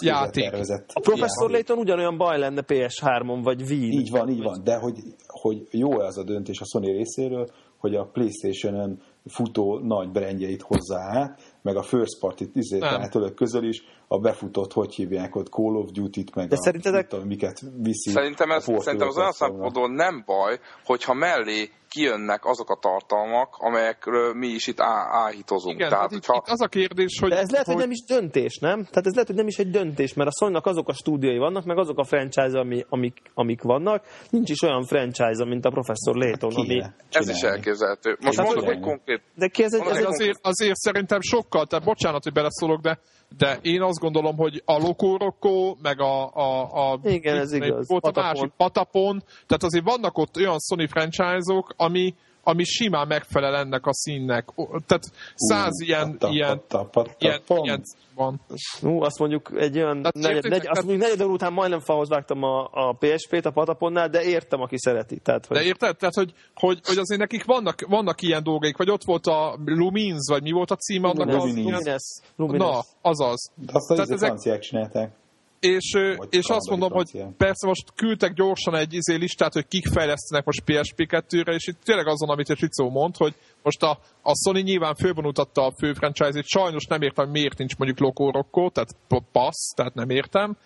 Játék. 0.00 0.42
tervezett. 0.42 0.90
A 0.92 1.00
professzor. 1.00 1.50
Layton 1.50 1.78
ugyanolyan 1.78 2.16
baj 2.16 2.38
lenne 2.38 2.62
PS3-on, 2.66 3.40
vagy 3.42 3.62
Wii. 3.62 3.92
Így 3.92 4.10
van, 4.10 4.28
így 4.28 4.42
van. 4.42 4.60
De 4.64 4.76
hogy, 4.76 4.98
hogy 5.26 5.66
jó 5.70 5.90
az 5.98 6.18
a 6.18 6.24
döntés 6.24 6.60
a 6.60 6.64
Sony 6.64 6.92
részéről, 6.92 7.48
hogy 7.78 7.94
a 7.94 8.04
Playstation-ön 8.12 9.00
futó 9.24 9.78
nagy 9.78 10.10
brandjeit 10.10 10.62
hozzá 10.62 11.18
át, 11.18 11.53
meg 11.64 11.76
a 11.76 11.82
first 11.82 12.18
party 12.20 12.44
izé, 12.54 12.78
önök 13.12 13.34
közül 13.34 13.68
is 13.68 13.82
a 14.08 14.18
befutott, 14.18 14.72
hogy 14.72 14.94
hívják 14.94 15.36
ott, 15.36 15.48
Call 15.48 15.74
of 15.74 15.90
Duty-t, 15.90 16.34
meg 16.34 16.48
De 16.48 16.54
a, 16.58 16.62
szerintetek- 16.62 17.08
tudom, 17.08 17.26
miket 17.26 17.60
viszi. 17.76 18.10
Szerintem, 18.10 18.50
ez, 18.50 18.64
szerintem 18.64 19.08
az 19.08 19.16
olyan 19.18 19.32
szempontból 19.32 19.88
nem 19.88 20.22
baj, 20.26 20.58
hogyha 20.84 21.14
mellé 21.14 21.70
kijönnek 21.88 22.44
azok 22.44 22.70
a 22.70 22.78
tartalmak, 22.80 23.56
amelyekről 23.58 24.34
mi 24.34 24.46
is 24.46 24.66
itt 24.66 24.80
á- 24.80 25.08
áhítozunk. 25.10 25.74
igen, 25.74 25.88
Tehát, 25.88 26.04
itt, 26.10 26.24
hogyha, 26.24 26.42
itt 26.46 26.52
az 26.52 26.60
a 26.60 26.68
kérdés, 26.68 27.18
hogy... 27.20 27.30
De 27.30 27.38
ez 27.38 27.50
lehet, 27.50 27.66
hogy 27.66 27.76
nem 27.76 27.90
is 27.90 28.04
döntés, 28.08 28.58
nem? 28.58 28.78
Tehát 28.84 29.06
ez 29.06 29.12
lehet, 29.12 29.26
hogy 29.26 29.36
nem 29.36 29.46
is 29.46 29.56
egy 29.58 29.70
döntés, 29.70 30.14
mert 30.14 30.30
a 30.32 30.44
sony 30.44 30.54
azok 30.62 30.88
a 30.88 30.92
stúdiói 30.92 31.38
vannak, 31.38 31.64
meg 31.64 31.78
azok 31.78 31.98
a 31.98 32.04
franchise 32.04 32.58
ami, 32.58 32.84
amik, 32.88 33.22
amik 33.34 33.62
vannak. 33.62 34.04
Nincs 34.30 34.50
is 34.50 34.62
olyan 34.62 34.84
franchise 34.84 35.44
mint 35.44 35.64
a 35.64 35.70
professzor 35.70 36.16
Layton, 36.16 36.54
ami... 36.54 36.66
Kéne 36.66 36.94
ez 37.10 37.28
is 37.28 37.40
elképzelhető. 37.42 38.16
Most 38.20 38.36
Hát, 38.38 38.46
mondok 38.46 38.64
hogy- 38.64 38.74
egy 38.74 38.80
konkrét 38.80 39.22
De 39.34 39.48
ki 39.48 39.62
ez 39.62 39.72
egy... 39.74 39.80
Ez 39.86 40.04
azért, 40.04 40.38
azért 40.42 40.76
szerintem 40.76 41.20
sokkal, 41.54 41.66
tehát 41.66 41.84
bocsánat, 41.84 42.22
hogy 42.22 42.32
beleszólok, 42.32 42.80
de, 42.80 42.98
de 43.36 43.58
én 43.62 43.82
azt 43.82 43.98
gondolom, 43.98 44.36
hogy 44.36 44.62
a 44.64 44.78
Lokoroko, 44.78 45.76
meg 45.82 46.00
a, 46.00 46.34
a, 46.34 46.92
a 46.92 46.98
Igen, 47.02 47.36
ez 47.36 47.52
igaz. 47.52 47.88
Volt 47.88 48.04
a 48.04 48.10
Patapon. 48.10 48.32
másik 48.32 48.52
Patapon, 48.56 49.22
tehát 49.46 49.62
azért 49.62 49.84
vannak 49.84 50.18
ott 50.18 50.36
olyan 50.36 50.58
Sony 50.58 50.86
franchise-ok, 50.88 51.74
ami, 51.76 52.14
ami 52.44 52.64
simán 52.64 53.06
megfelel 53.06 53.56
ennek 53.56 53.86
a 53.86 53.94
színnek. 53.94 54.48
Tehát 54.86 55.04
száz 55.34 55.80
ilyen, 55.80 56.10
patta, 56.10 56.32
ilyen, 56.32 56.56
patta, 56.68 56.84
patta, 56.84 57.14
ilyen, 57.18 57.40
ilyen 57.62 57.82
van. 58.14 58.40
Ú, 58.82 59.02
azt 59.02 59.18
mondjuk 59.18 59.50
egy 59.56 59.76
olyan 59.76 59.96
Tehát 59.96 60.14
negyed, 60.14 60.30
értitek, 60.30 60.50
negy, 60.50 60.60
tehát- 60.60 60.76
azt 60.76 60.86
mondjuk 60.86 61.08
negyed 61.08 61.24
óra 61.26 61.32
után 61.32 61.52
majdnem 61.52 61.80
falhoz 61.80 62.08
vágtam 62.08 62.42
a, 62.42 62.68
a 62.72 62.92
PSP-t 62.98 63.46
a 63.46 63.50
Pataponnál, 63.50 64.08
de 64.08 64.22
értem, 64.22 64.60
aki 64.60 64.78
szereti. 64.78 65.18
Tehát, 65.18 65.46
hogy... 65.46 65.56
De 65.56 65.62
érted? 65.62 65.96
Tehát, 65.96 66.14
hogy, 66.14 66.32
hogy, 66.54 66.80
hogy 66.84 66.98
azért 66.98 67.20
nekik 67.20 67.44
vannak, 67.44 67.80
vannak 67.88 68.22
ilyen 68.22 68.42
dolgaik, 68.42 68.76
vagy 68.76 68.90
ott 68.90 69.04
volt 69.04 69.26
a 69.26 69.58
Lumines, 69.64 70.26
vagy 70.28 70.42
mi 70.42 70.50
volt 70.50 70.70
a 70.70 70.76
címe 70.76 71.08
annak? 71.08 71.32
Lumines, 71.32 71.84
az- 71.94 72.22
Lumines. 72.36 72.66
Na, 72.68 72.80
azaz. 73.10 73.50
De 73.54 73.72
azt 73.72 73.90
a 73.90 73.94
Tehát 73.94 74.08
izé 74.10 74.14
ezek- 74.14 74.28
franciák 74.28 74.60
csinálták. 74.60 75.12
És, 75.64 76.16
és 76.30 76.46
azt 76.48 76.70
mondom, 76.70 76.90
hogy 76.90 77.24
persze 77.36 77.66
most 77.66 77.92
küldtek 77.94 78.32
gyorsan 78.32 78.74
egy 78.74 78.92
izé 78.92 79.14
listát, 79.14 79.52
hogy 79.52 79.66
kik 79.66 79.86
fejlesztenek 79.86 80.44
most 80.44 80.62
PSP2-re, 80.66 81.52
és 81.52 81.66
itt 81.66 81.80
tényleg 81.84 82.06
azon, 82.06 82.28
amit 82.28 82.48
a 82.48 82.54
Ricó 82.60 82.90
mond, 82.90 83.16
hogy 83.16 83.34
most 83.62 83.82
a, 83.82 83.98
a 84.22 84.32
Sony 84.44 84.62
nyilván 84.62 84.94
fővonutatta 84.94 85.66
a 85.66 85.72
fő 85.78 85.92
franchise-ét, 85.92 86.46
sajnos 86.46 86.84
nem 86.86 87.02
értem, 87.02 87.30
miért 87.30 87.58
nincs 87.58 87.76
mondjuk 87.76 88.00
Loco 88.00 88.30
Rocco, 88.30 88.70
tehát 88.70 88.96
passz, 89.32 89.72
tehát 89.76 89.94
nem 89.94 90.10
értem, 90.10 90.56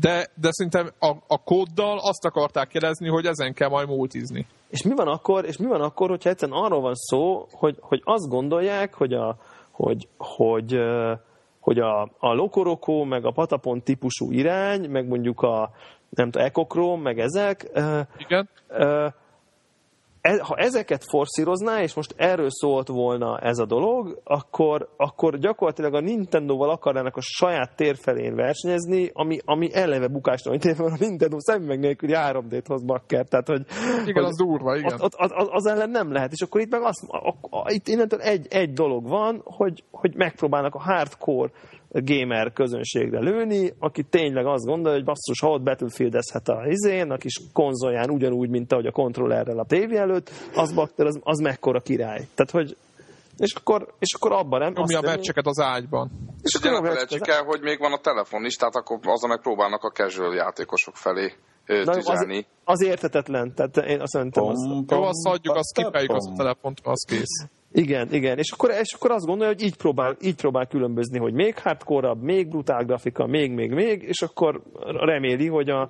de, 0.00 0.30
de 0.34 0.48
szerintem 0.50 0.90
a, 0.98 1.16
a 1.26 1.42
kóddal 1.44 1.98
azt 1.98 2.24
akarták 2.24 2.72
jelezni, 2.72 3.08
hogy 3.08 3.26
ezen 3.26 3.54
kell 3.54 3.68
majd 3.68 3.88
multizni. 3.88 4.46
És 4.70 4.82
mi 4.82 4.94
van 4.94 5.08
akkor, 5.08 5.44
és 5.44 5.56
mi 5.56 5.66
van 5.66 5.80
akkor 5.80 6.08
hogyha 6.08 6.30
egyszerűen 6.30 6.58
arról 6.58 6.80
van 6.80 6.94
szó, 6.94 7.46
hogy, 7.50 7.76
hogy 7.80 8.00
azt 8.04 8.28
gondolják, 8.28 8.94
hogy 8.94 9.12
a, 9.12 9.36
hogy, 9.70 10.08
hogy, 10.18 10.70
hogy 10.72 10.80
a, 11.78 12.08
a 12.18 12.32
Lokoroko, 12.32 13.04
meg 13.04 13.24
a 13.24 13.30
Patapon 13.30 13.82
típusú 13.82 14.32
irány, 14.32 14.90
meg 14.90 15.08
mondjuk 15.08 15.42
a 15.42 15.70
nem 16.08 16.30
tudom, 16.30 16.46
Ecochrome, 16.46 17.02
meg 17.02 17.18
ezek, 17.18 17.70
Igen 18.18 18.48
e, 20.26 20.42
ha 20.42 20.54
ezeket 20.56 21.04
forszírozná, 21.08 21.82
és 21.82 21.94
most 21.94 22.14
erről 22.16 22.50
szólt 22.50 22.88
volna 22.88 23.38
ez 23.38 23.58
a 23.58 23.66
dolog, 23.66 24.20
akkor, 24.24 24.88
akkor 24.96 25.38
gyakorlatilag 25.38 25.94
a 25.94 26.00
Nintendo-val 26.00 26.70
akarnának 26.70 27.16
a 27.16 27.20
saját 27.20 27.76
térfelén 27.76 28.34
versenyezni, 28.34 29.10
ami, 29.12 29.38
ami 29.44 29.74
eleve 29.74 30.08
bukásra, 30.08 30.50
mint 30.50 30.76
van 30.76 30.92
a 30.92 30.96
Nintendo 30.98 31.36
szemüveg 31.40 31.78
nélküli 31.78 32.12
3D-t 32.16 32.64
hoz 32.66 32.84
bakker. 32.84 33.26
Tehát, 33.26 33.46
hogy, 33.46 33.64
igen, 34.02 34.22
hogy 34.22 34.24
az 34.24 34.36
durva, 34.36 34.76
igen. 34.76 34.92
Az, 34.92 35.14
az, 35.16 35.30
az, 35.34 35.48
az, 35.50 35.66
ellen 35.66 35.90
nem 35.90 36.12
lehet. 36.12 36.32
És 36.32 36.40
akkor 36.40 36.60
itt 36.60 36.70
meg 36.70 36.82
azt, 36.82 37.02
a, 37.08 37.28
a, 37.50 37.72
itt 37.72 37.88
innentől 37.88 38.20
egy, 38.20 38.46
egy 38.50 38.72
dolog 38.72 39.08
van, 39.08 39.40
hogy, 39.44 39.84
hogy 39.90 40.14
megpróbálnak 40.14 40.74
a 40.74 40.82
hardcore 40.82 41.50
gamer 41.90 42.52
közönségre 42.52 43.20
lőni, 43.20 43.72
aki 43.78 44.02
tényleg 44.02 44.46
azt 44.46 44.64
gondolja, 44.64 44.96
hogy 44.96 45.06
basszus, 45.06 45.40
ha 45.40 45.48
ott 45.48 45.62
Battlefieldezhet 45.62 46.48
a 46.48 46.66
izén, 46.66 47.10
a 47.10 47.16
kis 47.16 47.40
konzolján 47.52 48.10
ugyanúgy, 48.10 48.48
mint 48.48 48.72
ahogy 48.72 48.86
a 48.86 48.90
kontrollerrel 48.90 49.58
a 49.58 49.64
tévé 49.64 49.96
előtt, 49.96 50.30
az 50.54 50.72
bakter, 50.72 51.06
az, 51.06 51.20
az 51.22 51.38
mekkora 51.38 51.80
király. 51.80 52.26
Tehát, 52.34 52.50
hogy 52.50 52.76
és 53.38 53.54
akkor, 53.54 53.94
és 53.98 54.14
akkor 54.14 54.32
abban 54.32 54.60
nem... 54.60 54.72
Nyomja 54.72 54.98
a 54.98 55.02
meccseket 55.02 55.46
az 55.46 55.60
ágyban. 55.60 56.10
És, 56.42 56.54
és 56.54 56.60
ugye 56.60 56.70
ne 56.70 56.88
felejtsük 56.88 57.28
el, 57.28 57.42
hogy 57.42 57.60
még 57.60 57.78
van 57.78 57.92
a 57.92 57.98
telefon 57.98 58.44
is, 58.44 58.56
tehát 58.56 58.74
akkor 58.74 58.98
azon 59.02 59.30
megpróbálnak 59.30 59.82
a 59.82 59.90
casual 59.90 60.34
játékosok 60.34 60.96
felé 60.96 61.32
tüzelni. 61.66 62.36
Az, 62.36 62.44
az 62.64 62.82
értetetlen, 62.82 63.54
tehát 63.54 63.76
én 63.76 64.00
azt 64.00 64.14
mondtam, 64.14 64.48
az... 64.48 64.68
Jó, 64.88 65.02
azt 65.02 65.26
adjuk, 65.26 65.54
azt 65.54 65.72
kipeljük 65.74 66.12
az 66.12 66.30
a 66.32 66.36
telefont, 66.36 66.80
az 66.82 67.04
kész. 67.08 67.48
Igen, 67.72 68.12
igen. 68.12 68.38
És 68.38 68.50
akkor, 68.50 68.70
és 68.70 68.92
akkor 68.92 69.10
azt 69.10 69.26
gondolja, 69.26 69.52
hogy 69.52 69.62
így 69.62 69.76
próbál, 69.76 70.16
így 70.20 70.34
próbál 70.34 70.66
különbözni, 70.66 71.18
hogy 71.18 71.32
még 71.32 71.58
hardcore 71.58 72.14
még 72.20 72.48
brutál 72.48 72.84
grafika, 72.84 73.26
még, 73.26 73.52
még, 73.52 73.70
még, 73.70 74.02
és 74.02 74.22
akkor 74.22 74.62
reméli, 74.82 75.46
hogy 75.46 75.70
a, 75.70 75.80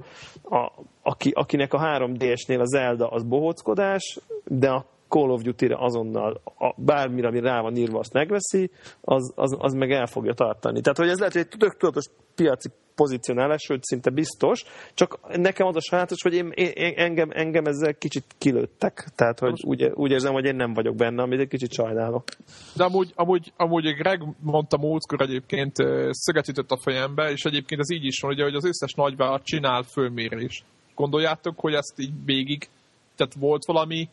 a, 0.42 0.72
aki, 1.02 1.30
akinek 1.30 1.72
a 1.72 1.78
3DS-nél 1.78 2.60
a 2.60 2.64
Zelda 2.64 3.08
az 3.08 3.22
bohóckodás, 3.22 4.18
de 4.44 4.70
a 4.70 4.86
Call 5.08 5.30
of 5.30 5.42
Duty-re 5.42 5.76
azonnal 5.78 6.40
a, 6.58 6.74
bármire, 6.76 7.28
ami 7.28 7.40
rá 7.40 7.60
van 7.60 7.76
írva, 7.76 7.98
azt 7.98 8.12
megveszi, 8.12 8.70
az, 9.00 9.32
az, 9.34 9.56
az 9.58 9.72
meg 9.72 9.90
el 9.90 10.06
fogja 10.06 10.34
tartani. 10.34 10.80
Tehát, 10.80 10.98
hogy 10.98 11.08
ez 11.08 11.18
lehet, 11.18 11.32
hogy 11.32 11.42
egy 11.42 11.58
tök 11.58 11.76
tudatos 11.76 12.04
piaci 12.34 12.68
pozícionálás, 12.96 13.62
sőt, 13.62 13.84
szinte 13.84 14.10
biztos, 14.10 14.64
csak 14.94 15.36
nekem 15.36 15.66
az 15.66 15.76
a 15.76 15.80
sajátos, 15.80 16.22
hogy 16.22 16.34
én, 16.34 16.50
én, 16.54 16.92
engem, 16.96 17.28
engem 17.32 17.64
ezzel 17.64 17.94
kicsit 17.94 18.24
kilőttek. 18.38 19.08
Tehát, 19.14 19.38
hogy 19.38 19.62
úgy, 19.64 19.84
úgy 19.94 20.10
érzem, 20.10 20.32
hogy 20.32 20.44
én 20.44 20.56
nem 20.56 20.74
vagyok 20.74 20.96
benne, 20.96 21.22
amit 21.22 21.40
egy 21.40 21.48
kicsit 21.48 21.72
sajnálok. 21.72 22.24
De 22.74 22.84
amúgy, 22.84 23.12
amúgy, 23.14 23.52
amúgy 23.56 23.94
Greg 23.94 24.22
mondta 24.40 24.78
múltkor 24.78 25.20
egyébként 25.20 25.76
szöget 26.10 26.48
ütött 26.48 26.70
a 26.70 26.78
fejembe, 26.78 27.30
és 27.30 27.44
egyébként 27.44 27.80
ez 27.80 27.90
így 27.90 28.04
is 28.04 28.20
van, 28.20 28.30
ugye, 28.30 28.42
hogy 28.42 28.54
az 28.54 28.64
összes 28.64 28.92
nagyvállalat 28.92 29.44
csinál 29.44 29.82
fölmérést. 29.82 30.64
Gondoljátok, 30.94 31.58
hogy 31.58 31.74
ezt 31.74 31.94
így 31.96 32.12
végig, 32.24 32.68
tehát 33.16 33.34
volt 33.34 33.64
valami 33.64 34.08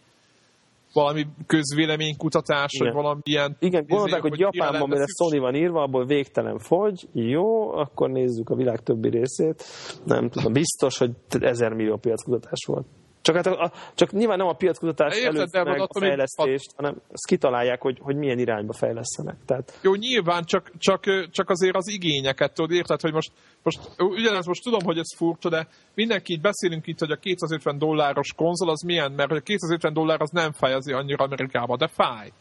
valami 0.93 1.25
közvéleménykutatás, 1.45 2.71
Igen. 2.73 2.93
vagy 2.93 3.03
valamilyen... 3.03 3.57
Igen, 3.59 3.85
gondolták, 3.87 4.21
hogy, 4.21 4.29
hogy 4.29 4.39
Japánban, 4.39 4.89
mire 4.89 5.05
Sony 5.07 5.39
van 5.39 5.55
írva, 5.55 5.81
abból 5.81 6.05
végtelen 6.05 6.59
fogy, 6.59 7.07
jó, 7.13 7.71
akkor 7.71 8.09
nézzük 8.09 8.49
a 8.49 8.55
világ 8.55 8.79
többi 8.79 9.09
részét. 9.09 9.63
Nem 10.05 10.29
tudom, 10.29 10.53
biztos, 10.53 10.97
hogy 10.97 11.11
ezer 11.29 11.73
millió 11.73 11.97
piackutatás 11.97 12.65
volt. 12.67 12.85
Csak, 13.23 13.35
hát 13.35 13.47
a, 13.47 13.63
a, 13.63 13.71
csak 13.93 14.11
nyilván 14.11 14.37
nem 14.37 14.47
a 14.47 14.53
piackutatás 14.53 15.17
Érted, 15.17 15.35
előtt 15.35 15.67
meg 15.67 15.81
a 15.81 15.99
fejlesztést, 15.99 16.69
a... 16.71 16.73
hanem 16.75 17.01
ezt 17.11 17.25
kitalálják, 17.25 17.81
hogy, 17.81 17.97
hogy 18.01 18.15
milyen 18.15 18.39
irányba 18.39 18.73
fejlesztenek. 18.73 19.35
Tehát... 19.45 19.79
Jó, 19.81 19.95
nyilván, 19.95 20.43
csak, 20.43 20.71
csak, 20.77 21.29
csak 21.31 21.49
azért 21.49 21.75
az 21.75 21.87
igényeket 21.87 22.53
tudod, 22.53 22.71
érted, 22.71 23.01
hogy 23.01 23.13
most, 23.13 23.31
most 23.63 23.79
ugyanez 23.97 24.45
most 24.45 24.63
tudom, 24.63 24.83
hogy 24.83 24.97
ez 24.97 25.15
furcsa, 25.15 25.49
de 25.49 25.67
mindenki 25.93 26.33
így 26.33 26.41
beszélünk 26.41 26.87
itt, 26.87 26.99
hogy 26.99 27.11
a 27.11 27.15
250 27.15 27.77
dolláros 27.77 28.33
konzol 28.35 28.69
az 28.69 28.81
milyen, 28.81 29.11
mert 29.11 29.31
a 29.31 29.39
250 29.39 29.93
dollár 29.93 30.21
az 30.21 30.29
nem 30.29 30.51
fáj 30.51 30.73
azért 30.73 30.97
annyira 30.97 31.23
Amerikában, 31.23 31.77
de 31.77 31.87
fáj. 31.87 32.31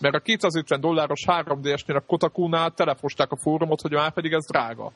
Mert 0.00 0.14
a 0.14 0.20
250 0.20 0.80
dolláros 0.80 1.24
3D-esnél 1.26 1.96
a 1.96 2.04
Kotaku-nál 2.06 2.70
telefosták 2.70 3.30
a 3.30 3.36
fórumot, 3.36 3.80
hogy 3.80 3.92
már 3.92 4.12
pedig 4.12 4.32
ez 4.32 4.46
drága. 4.46 4.92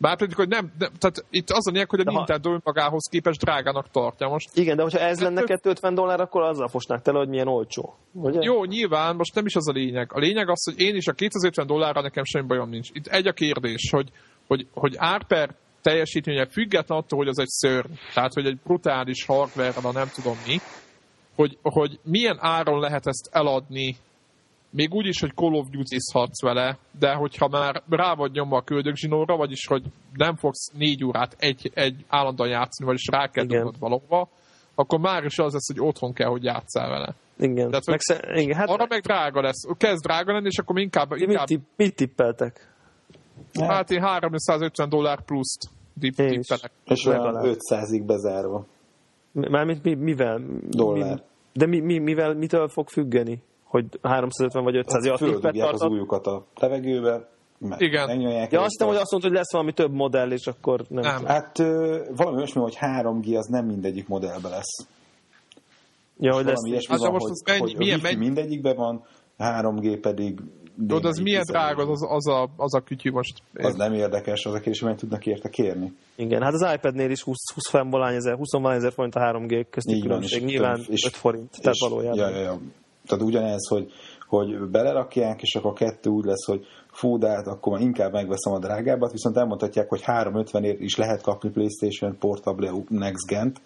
Bár 0.00 0.16
pedig, 0.16 0.36
hogy 0.36 0.48
nem, 0.48 0.72
nem, 0.78 0.90
tehát 0.98 1.24
itt 1.30 1.50
az 1.50 1.66
a 1.66 1.70
lényeg, 1.70 1.90
hogy 1.90 2.00
a 2.00 2.04
de 2.04 2.10
Nintendo 2.10 2.48
ha... 2.48 2.54
önmagához 2.54 3.08
képest 3.10 3.40
drágának 3.40 3.90
tartja 3.90 4.28
most. 4.28 4.56
Igen, 4.56 4.76
de 4.76 4.82
hogyha 4.82 4.98
ez 4.98 5.20
lenne 5.20 5.42
250 5.42 5.94
dollár, 5.94 6.20
akkor 6.20 6.42
azzal 6.42 6.68
fosnák 6.68 7.02
tele, 7.02 7.18
hogy 7.18 7.28
milyen 7.28 7.48
olcsó. 7.48 7.94
Ugye? 8.12 8.38
Jó, 8.42 8.64
nyilván, 8.64 9.16
most 9.16 9.34
nem 9.34 9.46
is 9.46 9.54
az 9.54 9.68
a 9.68 9.72
lényeg. 9.72 10.10
A 10.12 10.18
lényeg 10.18 10.48
az, 10.48 10.64
hogy 10.64 10.80
én 10.80 10.94
is 10.94 11.06
a 11.06 11.12
250 11.12 11.66
dollárra 11.66 12.00
nekem 12.00 12.24
semmi 12.24 12.46
bajom 12.46 12.68
nincs. 12.68 12.88
Itt 12.92 13.06
egy 13.06 13.26
a 13.26 13.32
kérdés, 13.32 13.90
hogy, 13.90 14.08
hogy, 14.46 14.66
hogy 14.74 14.94
árper 14.96 15.54
teljesítménye 15.82 16.46
független 16.46 16.98
attól, 16.98 17.18
hogy 17.18 17.28
az 17.28 17.38
egy 17.38 17.48
szörny, 17.48 17.92
tehát 18.14 18.32
hogy 18.32 18.46
egy 18.46 18.58
brutális 18.64 19.26
hardware 19.26 19.90
nem 19.92 20.10
tudom 20.14 20.36
mi, 20.46 20.56
hogy, 21.34 21.58
hogy 21.62 21.98
milyen 22.02 22.36
áron 22.40 22.80
lehet 22.80 23.06
ezt 23.06 23.28
eladni 23.32 23.96
még 24.70 24.94
úgy 24.94 25.06
is, 25.06 25.20
hogy 25.20 25.34
Call 25.34 25.54
of 25.54 25.68
duty 25.68 25.96
vele, 26.42 26.78
de 26.98 27.12
hogyha 27.14 27.48
már 27.48 27.82
rá 27.88 28.14
vagy 28.14 28.32
nyomva 28.32 28.56
a 28.56 28.62
köldögzsinóra, 28.62 29.36
vagyis 29.36 29.66
hogy 29.66 29.82
nem 30.12 30.36
fogsz 30.36 30.70
négy 30.74 31.04
órát 31.04 31.36
egy, 31.38 31.70
egy 31.74 32.04
állandóan 32.08 32.50
játszani, 32.50 32.88
vagyis 32.88 33.06
rá 33.10 33.26
kell 33.26 33.44
dobnod 33.44 33.78
valahova, 33.78 34.28
akkor 34.74 34.98
már 34.98 35.24
is 35.24 35.38
az 35.38 35.52
lesz, 35.52 35.72
hogy 35.72 35.88
otthon 35.88 36.12
kell, 36.12 36.28
hogy 36.28 36.44
játszál 36.44 36.88
vele. 36.88 37.14
Igen. 37.38 37.70
Tehát, 37.70 37.86
meg, 37.86 38.00
sze, 38.00 38.20
igen 38.34 38.56
hát, 38.56 38.68
arra 38.68 38.86
meg 38.88 39.00
drága 39.00 39.40
lesz. 39.40 39.66
Kezd 39.76 40.02
drága 40.02 40.32
lenni, 40.32 40.46
és 40.46 40.58
akkor 40.58 40.78
inkább... 40.78 41.12
inkább 41.12 41.28
mit, 41.28 41.44
tipp, 41.44 41.62
mit 41.76 41.96
tippeltek? 41.96 42.68
Hát 43.60 43.90
én 43.90 44.00
350 44.00 44.88
dollár 44.88 45.24
pluszt 45.24 45.70
tippelek. 46.00 46.70
És 46.84 47.06
olyan 47.06 47.34
500-ig 47.42 48.02
bezárva. 48.06 48.66
Mármint 49.32 49.82
mi, 49.82 49.94
mivel? 49.94 50.40
Dollár. 50.68 51.14
Mi, 51.14 51.20
de 51.52 51.66
mi, 51.66 51.80
mi, 51.80 51.98
mivel, 51.98 52.34
mitől 52.34 52.68
fog 52.68 52.88
függeni? 52.88 53.42
Hogy 53.70 53.84
350 54.02 54.64
vagy 54.64 54.76
500 54.76 55.04
ja, 55.04 55.14
tippet 55.14 55.72
az 55.72 55.82
újukat 55.82 56.26
a 56.26 56.44
levegőbe, 56.54 57.28
igen. 57.76 58.20
Ja, 58.20 58.60
azt 58.60 58.70
hiszem, 58.70 58.86
hogy 58.86 58.96
azt 58.96 59.10
mondta, 59.10 59.28
hogy 59.28 59.36
lesz 59.36 59.52
valami 59.52 59.72
több 59.72 59.92
modell, 59.92 60.30
és 60.30 60.46
akkor 60.46 60.84
nem, 60.88 61.02
nem. 61.02 61.24
Hát 61.24 61.58
ö, 61.58 61.98
valami 62.16 62.36
olyasmi, 62.36 62.60
hogy 62.60 62.76
3G 62.80 63.36
az 63.36 63.46
nem 63.46 63.66
mindegyik 63.66 64.08
modellbe 64.08 64.48
lesz. 64.48 64.86
Ja, 66.18 66.34
hogy 66.34 66.44
lesz. 66.44 66.66
Ilyesmi 66.66 66.92
hát, 66.92 67.00
van, 67.00 67.12
most 67.12 67.24
hogy, 67.24 67.42
mennyi, 67.44 67.60
hogy 67.60 67.76
milyen, 67.76 68.00
mennyi? 68.02 68.16
mindegyikben 68.16 68.76
van, 68.76 69.04
3G 69.38 69.98
pedig 70.00 70.40
jó, 70.88 70.98
de 70.98 71.08
az 71.08 71.18
milyen 71.18 71.44
drága 71.46 71.82
az, 71.82 72.06
az, 72.08 72.26
a, 72.26 72.48
az 72.56 72.74
a 72.74 72.80
kütyű 72.80 73.10
most? 73.10 73.42
Az 73.54 73.74
nem 73.74 73.92
érdekes, 73.92 74.44
az 74.44 74.54
a 74.54 74.58
kérdés, 74.58 74.80
hogy 74.80 74.96
tudnak 74.96 75.26
érte 75.26 75.48
kérni. 75.48 75.92
Igen, 76.16 76.42
hát 76.42 76.52
az 76.52 76.74
iPad-nél 76.74 77.10
is 77.10 77.22
20, 77.22 77.36
20 77.54 77.90
valány 77.90 78.14
ezer, 78.14 78.36
20 78.36 78.48
ezer 78.52 78.92
forint 78.92 79.14
a 79.14 79.20
3G 79.20 79.66
közti 79.70 80.00
különbség, 80.00 80.44
nyilván 80.44 80.80
és, 80.88 81.04
5 81.06 81.12
forint, 81.12 81.50
és, 81.52 81.58
tehát 81.58 81.76
valójában. 81.78 82.18
Ja, 82.18 82.28
ja, 82.28 82.40
ja. 82.40 82.58
Tehát 83.10 83.24
ugyanez, 83.24 83.68
hogy, 83.68 83.92
hogy 84.26 84.70
belerakják, 84.70 85.42
és 85.42 85.54
akkor 85.54 85.70
a 85.70 85.74
kettő 85.74 86.10
úgy 86.10 86.24
lesz, 86.24 86.44
hogy 86.44 86.66
fú, 86.92 87.18
de 87.18 87.28
hát 87.28 87.46
akkor 87.46 87.80
inkább 87.80 88.12
megveszem 88.12 88.52
a 88.52 88.58
drágábbat, 88.58 89.12
viszont 89.12 89.36
elmondhatják, 89.36 89.88
hogy 89.88 90.02
350 90.02 90.64
ért 90.64 90.80
is 90.80 90.96
lehet 90.96 91.22
kapni 91.22 91.50
PlayStation 91.50 92.18
Portable 92.18 92.72
Next 92.88 93.26
Gent, 93.26 93.60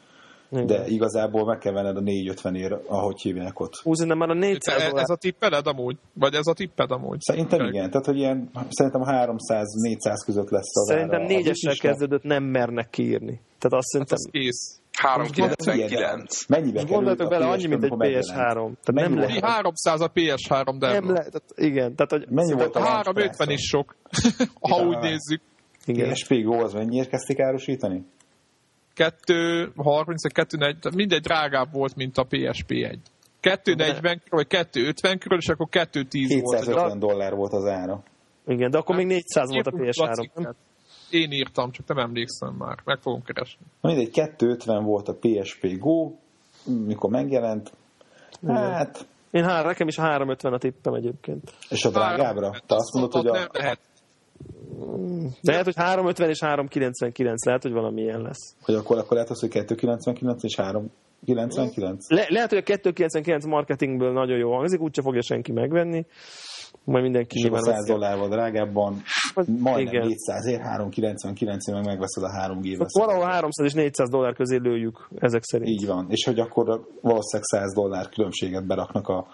igen. 0.51 0.67
de 0.67 0.87
igazából 0.87 1.45
meg 1.45 1.59
kell 1.59 1.73
venned 1.73 1.97
a 1.97 2.01
450 2.01 2.55
ér, 2.55 2.79
ahogy 2.87 3.21
hívják 3.21 3.61
ott. 3.61 3.75
Húzni 3.83 4.07
nem 4.07 4.19
már 4.19 4.31
a 4.31 4.35
400 4.35 4.83
ez, 4.83 4.93
ez 4.93 5.11
a 5.11 5.17
tippeled 5.17 5.67
amúgy? 5.67 5.97
Vagy 6.13 6.35
ez 6.35 6.47
a 6.47 6.53
tipped 6.53 6.91
amúgy? 6.91 7.21
Szerintem 7.21 7.59
okay. 7.59 7.71
igen, 7.71 7.91
tehát 7.91 8.07
hogy 8.07 8.17
ilyen, 8.17 8.51
szerintem 8.69 9.01
a 9.01 9.07
300-400 9.07 10.23
között 10.25 10.51
lesz 10.51 10.77
az 10.77 10.87
Szerintem 10.87 11.23
négyessel 11.23 11.75
kezdődött 11.75 12.23
nem 12.23 12.45
mernek 12.45 12.91
kiírni. 12.91 13.41
Tehát 13.59 13.63
azt 13.63 13.73
hát 13.73 13.83
szerintem... 13.83 14.17
az 14.17 14.29
kész. 14.31 14.83
399. 14.97 16.47
Mennyibe 16.47 16.79
kerül 16.79 16.95
Gondoltok 16.95 17.29
bele, 17.29 17.47
annyi, 17.47 17.67
mint 17.67 17.85
egy 17.85 17.93
PS3. 17.95 18.27
Tehát 18.33 18.77
nem 18.85 19.19
lehet. 19.19 19.45
300 19.45 20.01
a 20.01 20.11
PS3 20.15 20.75
de 20.79 20.93
Nem 20.93 21.13
lehet, 21.13 21.43
igen. 21.55 21.95
Tehát, 21.95 22.11
hogy 22.11 22.27
Mennyi 22.29 22.53
volt 22.53 22.77
a 22.77 22.81
350 22.81 23.51
is 23.51 23.61
sok, 23.61 23.97
ha 24.71 24.87
úgy 24.87 24.99
nézzük. 24.99 25.41
Igen. 25.87 26.13
PSP 26.13 26.43
Go 26.43 26.65
az 26.65 26.73
mennyiért 26.73 27.09
kezdték 27.09 27.41
árusítani? 27.41 28.05
230 28.95 30.33
240, 30.33 30.95
mindegy 30.97 31.21
drágább 31.21 31.73
volt, 31.73 31.95
mint 31.95 32.19
a 32.19 32.27
PSP 32.29 32.71
1. 32.71 32.99
240 33.41 34.23
vagy 34.29 34.47
250 34.47 35.19
körül, 35.19 35.39
és 35.39 35.49
akkor 35.49 35.69
210 35.69 36.41
volt. 36.41 36.61
250 36.61 36.99
dollár 36.99 37.35
volt 37.35 37.53
az 37.53 37.65
ára. 37.65 38.03
Igen, 38.47 38.71
de 38.71 38.79
akkor 38.79 38.97
még 38.97 39.07
400 39.07 39.51
volt 39.51 39.67
a 39.67 39.71
PS3. 39.71 40.55
Én 41.15 41.31
írtam, 41.33 41.71
csak 41.71 41.87
nem 41.87 41.99
emlékszem 41.99 42.55
már. 42.59 42.79
Meg 42.85 42.99
fogom 43.01 43.23
keresni. 43.23 43.67
Mindegy, 43.81 44.11
250 44.11 44.85
volt 44.85 45.09
a 45.09 45.15
PSP 45.21 45.79
Go, 45.79 46.13
mikor 46.65 47.11
megjelent. 47.11 47.73
Hát, 48.47 49.07
Én 49.31 49.45
hár, 49.45 49.65
nekem 49.65 49.89
is 49.89 49.97
350 49.99 50.53
a 50.53 50.59
tippem 50.59 50.95
egyébként. 50.95 51.53
és 51.69 51.85
a 51.85 51.91
drágábbra? 51.91 52.51
Te 52.67 52.75
azt 52.75 52.93
mondod, 52.93 53.13
hogy 53.13 53.25
Nem 53.25 53.47
a... 53.53 53.59
lehet. 53.59 53.79
De 55.41 55.51
lehet, 55.51 55.65
hogy 55.65 55.75
350 55.77 56.29
és 56.29 56.41
399, 56.41 57.45
lehet, 57.45 57.63
hogy 57.63 57.73
valami 57.73 58.01
ilyen 58.03 58.21
lesz. 58.23 58.55
Hogy 58.63 58.75
akkor, 58.75 58.99
akkor 58.99 59.13
lehet 59.13 59.31
az, 59.31 59.41
hogy 59.41 59.49
299 59.49 60.43
és 60.45 60.57
399? 60.57 62.11
Le, 62.11 62.27
lehet, 62.29 62.49
hogy 62.49 62.59
a 62.59 62.63
299 62.63 63.45
marketingből 63.45 64.13
nagyon 64.13 64.39
jó 64.39 64.53
hangzik, 64.55 64.81
úgyse 64.81 65.03
fogja 65.03 65.23
senki 65.23 65.53
megvenni. 65.53 66.07
Majd 66.85 67.03
mindenki 67.03 67.41
nyilván 67.41 67.63
100 67.63 67.75
veszi. 67.75 67.93
dollárval 67.93 68.29
drágábban, 68.29 69.03
Az- 69.35 69.47
majdnem 69.59 69.95
igen. 69.95 70.07
400 70.07 70.47
ér, 70.47 70.61
399 70.61 71.71
meg 71.71 71.85
megveszed 71.85 72.23
a 72.23 72.31
3 72.31 72.61
g 72.61 72.77
valahol 72.93 73.25
300 73.25 73.67
és 73.67 73.73
400 73.73 74.09
dollár 74.09 74.35
közé 74.35 74.57
lőjük 74.57 75.09
ezek 75.19 75.43
szerint. 75.43 75.71
Így 75.71 75.87
van. 75.87 76.07
És 76.09 76.25
hogy 76.25 76.39
akkor 76.41 76.65
valószínűleg 77.01 77.43
100 77.43 77.73
dollár 77.75 78.09
különbséget 78.09 78.67
beraknak 78.67 79.09
a 79.09 79.27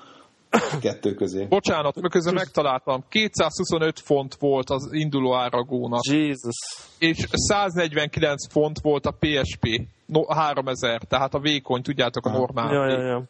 kettő 0.80 1.14
közé. 1.14 1.44
Bocsánat, 1.44 2.08
közben 2.10 2.34
megtaláltam. 2.34 3.04
225 3.08 3.98
font 3.98 4.34
volt 4.34 4.70
az 4.70 4.88
induló 4.92 5.34
áragónak, 5.34 6.04
Jesus. 6.10 6.54
és 6.98 7.26
149 7.30 8.52
font 8.52 8.80
volt 8.80 9.06
a 9.06 9.14
PSP. 9.18 9.86
No, 10.06 10.24
3000, 10.24 11.02
tehát 11.02 11.34
a 11.34 11.38
vékony, 11.38 11.82
tudjátok, 11.82 12.26
a 12.26 12.30
normál. 12.30 12.72
Ja, 12.72 12.86
ja, 12.86 13.06
ja. 13.06 13.22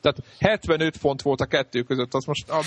Tehát 0.00 0.18
75 0.38 0.96
font 0.96 1.22
volt 1.22 1.40
a 1.40 1.46
kettő 1.46 1.82
között, 1.82 2.14
az 2.14 2.24
most 2.24 2.50
a, 2.50 2.60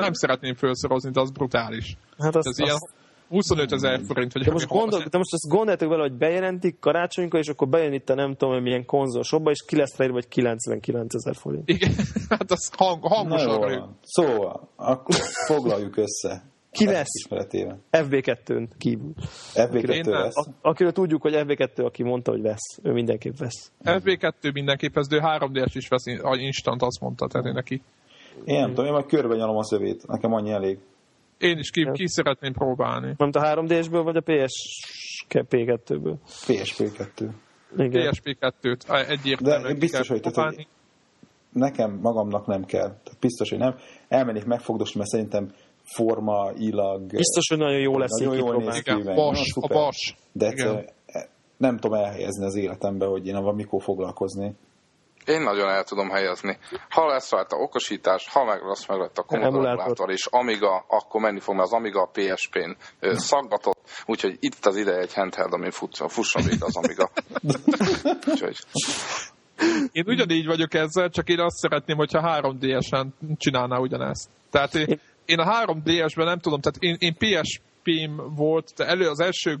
nem 0.00 0.12
szeretném 0.12 0.54
felszorozni, 0.54 1.10
de 1.10 1.20
az 1.20 1.30
brutális. 1.30 1.96
Hát 2.18 2.36
az, 2.36 2.46
Ez 2.46 2.58
ilyen 2.58 2.74
az, 2.74 2.90
25 3.30 3.72
ezer 3.72 4.00
forint, 4.06 4.32
vagy 4.32 4.44
de 4.44 4.52
most, 4.52 4.66
gondol, 4.66 5.02
de 5.10 5.18
most 5.18 5.32
azt 5.32 5.48
gondoljátok 5.48 5.88
vele, 5.88 6.02
hogy 6.02 6.12
bejelentik 6.12 6.78
karácsonykor, 6.78 7.40
és 7.40 7.48
akkor 7.48 7.68
bejön 7.68 7.92
itt 7.92 8.10
a 8.10 8.14
nem 8.14 8.34
tudom, 8.36 8.54
hogy 8.54 8.62
milyen 8.62 8.84
konzolshopba, 8.84 9.50
és 9.50 9.64
ki 9.66 9.76
lesz 9.76 9.96
ráírva, 9.96 10.16
vagy 10.16 10.28
99 10.28 11.14
ezer 11.14 11.34
forint. 11.36 11.68
Igen, 11.68 11.92
hát 12.28 12.50
az 12.50 12.70
hang, 12.76 13.02
hangosan. 13.02 13.98
Szóval, 14.02 14.68
akkor 14.76 15.14
foglaljuk 15.46 15.96
össze. 15.96 16.42
Ki 16.70 16.84
vesz? 16.86 17.08
Ismeretében. 17.24 17.82
FB2-n 17.90 18.68
kívül. 18.78 19.12
Én 19.54 19.68
FB2 19.70 20.04
nem. 20.04 20.14
lesz. 20.14 20.46
Akiről 20.60 20.92
tudjuk, 20.92 21.22
hogy 21.22 21.32
FB2, 21.36 21.84
aki 21.84 22.02
mondta, 22.02 22.30
hogy 22.30 22.42
vesz. 22.42 22.78
Ő 22.82 22.92
mindenképp 22.92 23.36
vesz. 23.36 23.72
FB2 23.84 24.52
mindenképp, 24.52 24.96
ez, 24.96 25.06
de 25.06 25.16
ő 25.16 25.20
3D-es 25.22 25.70
is 25.72 25.88
vesz, 25.88 26.06
instant 26.38 26.82
azt 26.82 27.00
mondta 27.00 27.26
tenni 27.26 27.52
neki. 27.52 27.82
Én 28.44 28.60
nem 28.60 28.68
tudom, 28.68 28.84
én 28.86 28.92
majd 28.92 29.06
körbe 29.06 29.36
nyalom 29.36 29.56
a 29.56 29.64
szövét. 29.64 30.06
Nekem 30.06 30.32
annyi 30.32 30.50
elég. 30.50 30.78
Én 31.38 31.58
is 31.58 31.70
ki, 31.70 31.88
ki 31.92 32.08
szeretném 32.08 32.52
próbálni. 32.52 33.14
Nem 33.18 33.30
a 33.32 33.40
3D-sből, 33.40 34.00
vagy 34.04 34.16
a 34.16 34.22
PSP2-ből. 34.22 36.14
PSP2. 36.46 37.28
Igen. 37.76 38.10
PSP2-t 38.12 39.08
egyértelműen 39.08 39.72
De 39.72 39.78
biztos, 39.78 40.08
hogy- 40.08 40.20
tehát, 40.20 40.34
próbálni. 40.34 40.66
Nekem 41.52 41.98
magamnak 42.02 42.46
nem 42.46 42.64
kell. 42.64 42.88
Tehát 42.88 43.20
biztos, 43.20 43.50
hogy 43.50 43.58
nem. 43.58 43.74
Elmennék 44.08 44.44
megfogdosni, 44.44 44.98
mert 44.98 45.10
szerintem 45.10 45.50
formailag 45.82 47.06
Biztos, 47.06 47.48
hogy 47.48 47.58
nagyon 47.58 47.80
jó 47.80 47.98
lesz 47.98 48.18
Nagyon 48.20 48.36
jól 48.36 48.56
néz 48.56 48.80
ki. 48.82 48.90
Igen, 48.90 49.02
meg. 49.04 49.16
vas, 49.16 49.52
Na, 49.54 49.62
a 49.74 49.74
vas. 49.80 50.16
de 50.32 50.46
egyszerűen 50.46 50.88
nem 51.56 51.78
tudom 51.78 51.98
elhelyezni 51.98 52.44
az 52.44 52.54
életembe, 52.54 53.06
hogy 53.06 53.26
én 53.26 53.34
avval 53.34 53.54
mikor 53.54 53.82
foglalkozni. 53.82 54.54
Én 55.30 55.40
nagyon 55.40 55.68
el 55.68 55.84
tudom 55.84 56.10
helyezni. 56.10 56.58
Ha 56.88 57.06
lesz 57.06 57.30
rajta 57.30 57.56
okosítás, 57.56 58.28
ha 58.28 58.44
meg 58.44 58.62
lesz 58.62 58.86
meg 58.86 58.98
Commodore 58.98 59.46
Emulátor. 59.46 59.80
emulátor 59.80 60.10
és 60.10 60.26
Amiga, 60.30 60.84
akkor 60.88 61.20
menni 61.20 61.40
fog, 61.40 61.54
mert 61.54 61.66
az 61.66 61.72
Amiga 61.72 62.02
a 62.02 62.10
PSP-n 62.12 62.76
ö, 63.00 63.14
szaggatott, 63.14 63.78
úgyhogy 64.06 64.36
itt 64.40 64.66
az 64.66 64.76
ideje 64.76 64.98
egy 64.98 65.14
handheld, 65.14 65.52
ami 65.52 65.70
fut, 65.70 65.96
fusson 65.96 66.42
végig 66.42 66.64
az 66.64 66.76
Amiga. 66.76 67.10
úgyhogy 68.32 68.56
Én 69.92 70.04
ugyanígy 70.06 70.46
vagyok 70.46 70.74
ezzel, 70.74 71.08
csak 71.08 71.28
én 71.28 71.40
azt 71.40 71.56
szeretném, 71.56 71.96
hogyha 71.96 72.40
3DS-en 72.42 73.06
csinálná 73.36 73.78
ugyanezt. 73.78 74.28
Tehát 74.50 74.74
én, 74.74 75.00
én 75.24 75.38
a 75.38 75.64
3DS-ben 75.64 76.26
nem 76.26 76.38
tudom, 76.38 76.60
tehát 76.60 76.78
én, 76.78 76.96
én 76.98 77.16
PSP-m 77.18 78.34
volt, 78.36 78.72
de 78.76 78.86
elő 78.86 79.08
az 79.08 79.20
első 79.20 79.58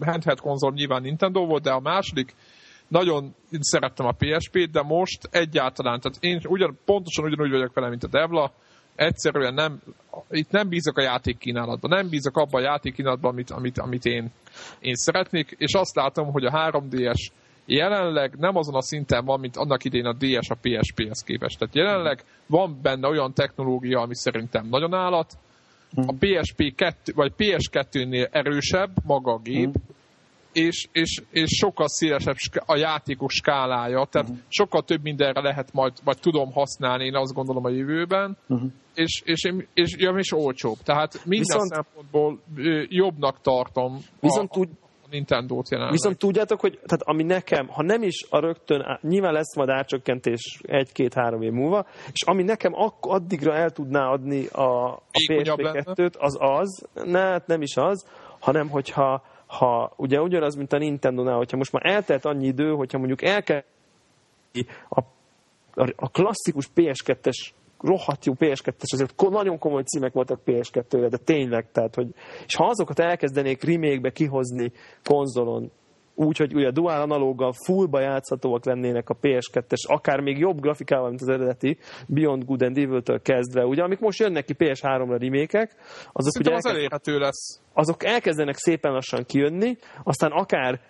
handheld 0.00 0.40
konzol 0.40 0.72
nyilván 0.72 1.02
Nintendo 1.02 1.46
volt, 1.46 1.62
de 1.62 1.70
a 1.70 1.80
második 1.80 2.34
nagyon 2.88 3.34
szerettem 3.60 4.06
a 4.06 4.14
PSP-t, 4.18 4.70
de 4.70 4.82
most 4.82 5.28
egyáltalán, 5.30 6.00
tehát 6.00 6.18
én 6.20 6.40
ugyan, 6.44 6.78
pontosan 6.84 7.24
ugyanúgy 7.24 7.50
vagyok 7.50 7.74
vele, 7.74 7.88
mint 7.88 8.04
a 8.04 8.08
Devla, 8.08 8.52
egyszerűen 8.94 9.54
nem, 9.54 9.80
itt 10.30 10.50
nem 10.50 10.68
bízok 10.68 10.96
a 10.96 11.02
játékkínálatban, 11.02 11.90
nem 11.90 12.08
bízok 12.08 12.36
abban 12.36 12.62
a 12.62 12.64
játékkínálatban, 12.64 13.32
amit, 13.32 13.50
amit, 13.50 13.78
amit 13.78 14.04
én, 14.04 14.32
én 14.80 14.94
szeretnék, 14.94 15.54
és 15.58 15.72
azt 15.72 15.94
látom, 15.94 16.30
hogy 16.32 16.44
a 16.44 16.50
3DS 16.50 17.30
jelenleg 17.66 18.34
nem 18.36 18.56
azon 18.56 18.74
a 18.74 18.82
szinten 18.82 19.24
van, 19.24 19.40
mint 19.40 19.56
annak 19.56 19.84
idén 19.84 20.04
a 20.04 20.12
DS 20.12 20.50
a 20.50 20.56
PSP-hez 20.60 21.22
képest. 21.22 21.58
Tehát 21.58 21.74
jelenleg 21.74 22.24
van 22.46 22.78
benne 22.82 23.08
olyan 23.08 23.34
technológia, 23.34 24.00
ami 24.00 24.16
szerintem 24.16 24.66
nagyon 24.68 24.94
állat, 24.94 25.38
a 25.94 26.14
PSP 26.18 26.74
2, 26.74 27.12
vagy 27.14 27.32
PS2-nél 27.36 28.28
erősebb 28.30 28.90
maga 29.04 29.32
a 29.32 29.38
gép, 29.38 29.74
és, 30.52 30.86
és, 30.92 31.22
és 31.30 31.48
sokkal 31.50 31.88
szélesebb 31.88 32.36
a 32.66 32.76
játékos 32.76 33.34
skálája, 33.34 34.06
tehát 34.10 34.28
uh-huh. 34.28 34.44
sokkal 34.48 34.82
több 34.82 35.02
mindenre 35.02 35.40
lehet 35.40 35.72
majd, 35.72 35.92
vagy 36.04 36.18
tudom 36.18 36.52
használni, 36.52 37.04
én 37.04 37.14
azt 37.16 37.34
gondolom 37.34 37.64
a 37.64 37.70
jövőben, 37.70 38.36
uh-huh. 38.48 38.70
és, 38.94 39.22
és, 39.24 39.44
én- 39.44 39.68
és, 39.74 39.94
ja, 39.98 40.10
és 40.10 40.32
olcsóbb. 40.32 40.76
Tehát 40.84 41.12
minden 41.24 41.46
Viszont- 41.46 41.72
szempontból 41.72 42.40
jobbnak 42.88 43.40
tartom 43.40 43.98
Viszont 44.20 44.50
a, 44.50 44.52
tud, 44.52 44.68
a 45.02 45.06
Nintendo-t 45.10 45.68
jelenleg. 45.70 45.92
Viszont 45.92 46.18
tudjátok, 46.18 46.60
hogy 46.60 46.72
tehát 46.72 47.02
ami 47.02 47.22
nekem, 47.22 47.68
ha 47.68 47.82
nem 47.82 48.02
is 48.02 48.26
a 48.30 48.40
rögtön, 48.40 48.98
nyilván 49.02 49.32
lesz 49.32 49.56
majd 49.56 49.68
árcsökkentés 49.68 50.60
egy-két-három 50.62 51.42
év 51.42 51.52
múlva, 51.52 51.86
és 52.12 52.22
ami 52.26 52.42
nekem 52.42 52.72
ak- 52.74 53.06
addigra 53.06 53.54
el 53.54 53.70
tudná 53.70 54.06
adni 54.06 54.46
a, 54.46 54.92
a 54.92 55.02
Vékonyabb 55.26 55.58
lenne? 55.58 55.82
PSP2-t, 55.84 56.18
az 56.18 56.36
az, 56.40 56.86
ne, 57.04 57.20
hát 57.20 57.46
nem 57.46 57.62
is 57.62 57.76
az, 57.76 58.06
hanem 58.40 58.68
hogyha 58.68 59.22
ha 59.48 59.92
ugye 59.96 60.20
ugyanaz, 60.20 60.54
mint 60.54 60.72
a 60.72 60.78
Nintendo-nál, 60.78 61.36
hogyha 61.36 61.56
most 61.56 61.72
már 61.72 61.86
eltelt 61.86 62.24
annyi 62.24 62.46
idő, 62.46 62.74
hogyha 62.74 62.98
mondjuk 62.98 63.22
el 63.22 63.42
kell 63.42 63.62
a, 64.88 65.00
a, 65.96 66.10
klasszikus 66.10 66.70
PS2-es 66.74 67.50
rohadt 67.80 68.24
jó 68.24 68.32
PS2-es, 68.38 68.92
azért 68.92 69.30
nagyon 69.30 69.58
komoly 69.58 69.82
címek 69.82 70.12
voltak 70.12 70.40
PS2-re, 70.46 71.08
de 71.08 71.16
tényleg, 71.16 71.70
tehát, 71.72 71.94
hogy, 71.94 72.14
és 72.46 72.54
ha 72.56 72.66
azokat 72.66 72.98
elkezdenék 72.98 73.62
remake-be 73.62 74.10
kihozni 74.10 74.72
konzolon, 75.04 75.70
úgy, 76.18 76.36
hogy 76.36 76.54
ugye 76.54 76.66
a 76.66 76.70
dual 76.70 77.00
analóggal 77.00 77.52
fullba 77.52 78.00
játszhatóak 78.00 78.64
lennének 78.64 79.08
a 79.08 79.16
PS2-es, 79.22 79.86
akár 79.86 80.20
még 80.20 80.38
jobb 80.38 80.60
grafikával, 80.60 81.08
mint 81.08 81.20
az 81.20 81.28
eredeti 81.28 81.78
Beyond 82.06 82.44
Good 82.44 82.62
and 82.62 82.78
Evil-től 82.78 83.22
kezdve, 83.22 83.64
ugye, 83.64 83.82
amik 83.82 83.98
most 83.98 84.18
jönnek 84.18 84.44
ki 84.44 84.54
PS3-ra 84.58 85.16
remékek, 85.20 85.74
azok 86.12 86.40
ugye 86.40 86.54
az 86.54 86.66
elérhető 86.66 87.18
lesz. 87.18 87.60
azok 87.72 88.04
elkezdenek 88.04 88.56
szépen 88.56 88.92
lassan 88.92 89.24
kijönni, 89.24 89.76
aztán 90.02 90.30
akár 90.30 90.80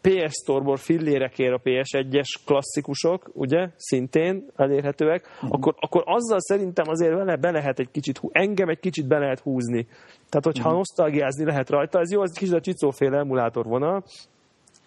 PS 0.00 0.32
Store-ból 0.42 0.76
fillérekért 0.76 1.52
a 1.52 1.60
PS1-es 1.64 2.26
klasszikusok, 2.46 3.30
ugye, 3.32 3.68
szintén 3.76 4.46
elérhetőek, 4.56 5.28
uh-huh. 5.34 5.50
akkor, 5.52 5.74
akkor 5.80 6.02
azzal 6.06 6.40
szerintem 6.40 6.88
azért 6.88 7.14
vele 7.14 7.36
be 7.36 7.50
lehet 7.50 7.78
egy 7.78 7.90
kicsit, 7.90 8.20
engem 8.30 8.68
egy 8.68 8.80
kicsit 8.80 9.06
be 9.06 9.18
lehet 9.18 9.40
húzni. 9.40 9.86
Tehát, 10.28 10.44
hogyha 10.44 10.62
uh-huh. 10.62 10.76
nosztalgiázni 10.76 11.44
lehet 11.44 11.70
rajta, 11.70 12.00
ez 12.00 12.12
jó, 12.12 12.22
ez 12.22 12.32
kicsit 12.32 12.54
a 12.54 12.60
csicóféle 12.60 13.18
emulátor 13.18 13.64
vonal, 13.64 14.04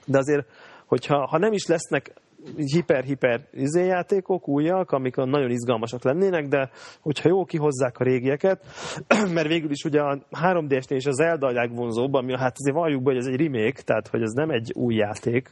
de 0.06 0.18
azért, 0.18 0.48
hogyha 0.86 1.28
ha 1.28 1.38
nem 1.38 1.54
is 1.54 1.66
lesznek 1.66 2.14
hiper-hiper 2.56 3.48
izéjátékok, 3.52 4.48
újak, 4.48 4.92
amik 4.92 5.16
nagyon 5.16 5.50
izgalmasak 5.50 6.04
lennének, 6.04 6.48
de 6.48 6.70
hogyha 7.02 7.30
jó 7.30 7.46
kihozzák 7.46 7.98
a 7.98 8.04
régieket, 8.04 8.66
mert 9.36 9.48
végül 9.48 9.72
is 9.72 9.84
ugye 9.84 10.02
a 10.02 10.20
3DS-nél 10.32 10.96
is 10.96 11.06
az 11.06 11.16
Zelda 11.16 11.48
a 11.48 11.52
legvonzóbb, 11.52 12.14
ami 12.14 12.38
hát 12.38 12.56
azért 12.58 12.76
valljuk 12.76 13.04
be, 13.04 13.12
hogy 13.12 13.20
ez 13.20 13.26
egy 13.26 13.42
remake, 13.42 13.82
tehát 13.82 14.08
hogy 14.08 14.22
ez 14.22 14.32
nem 14.32 14.50
egy 14.50 14.72
új 14.76 14.96
játék 14.96 15.52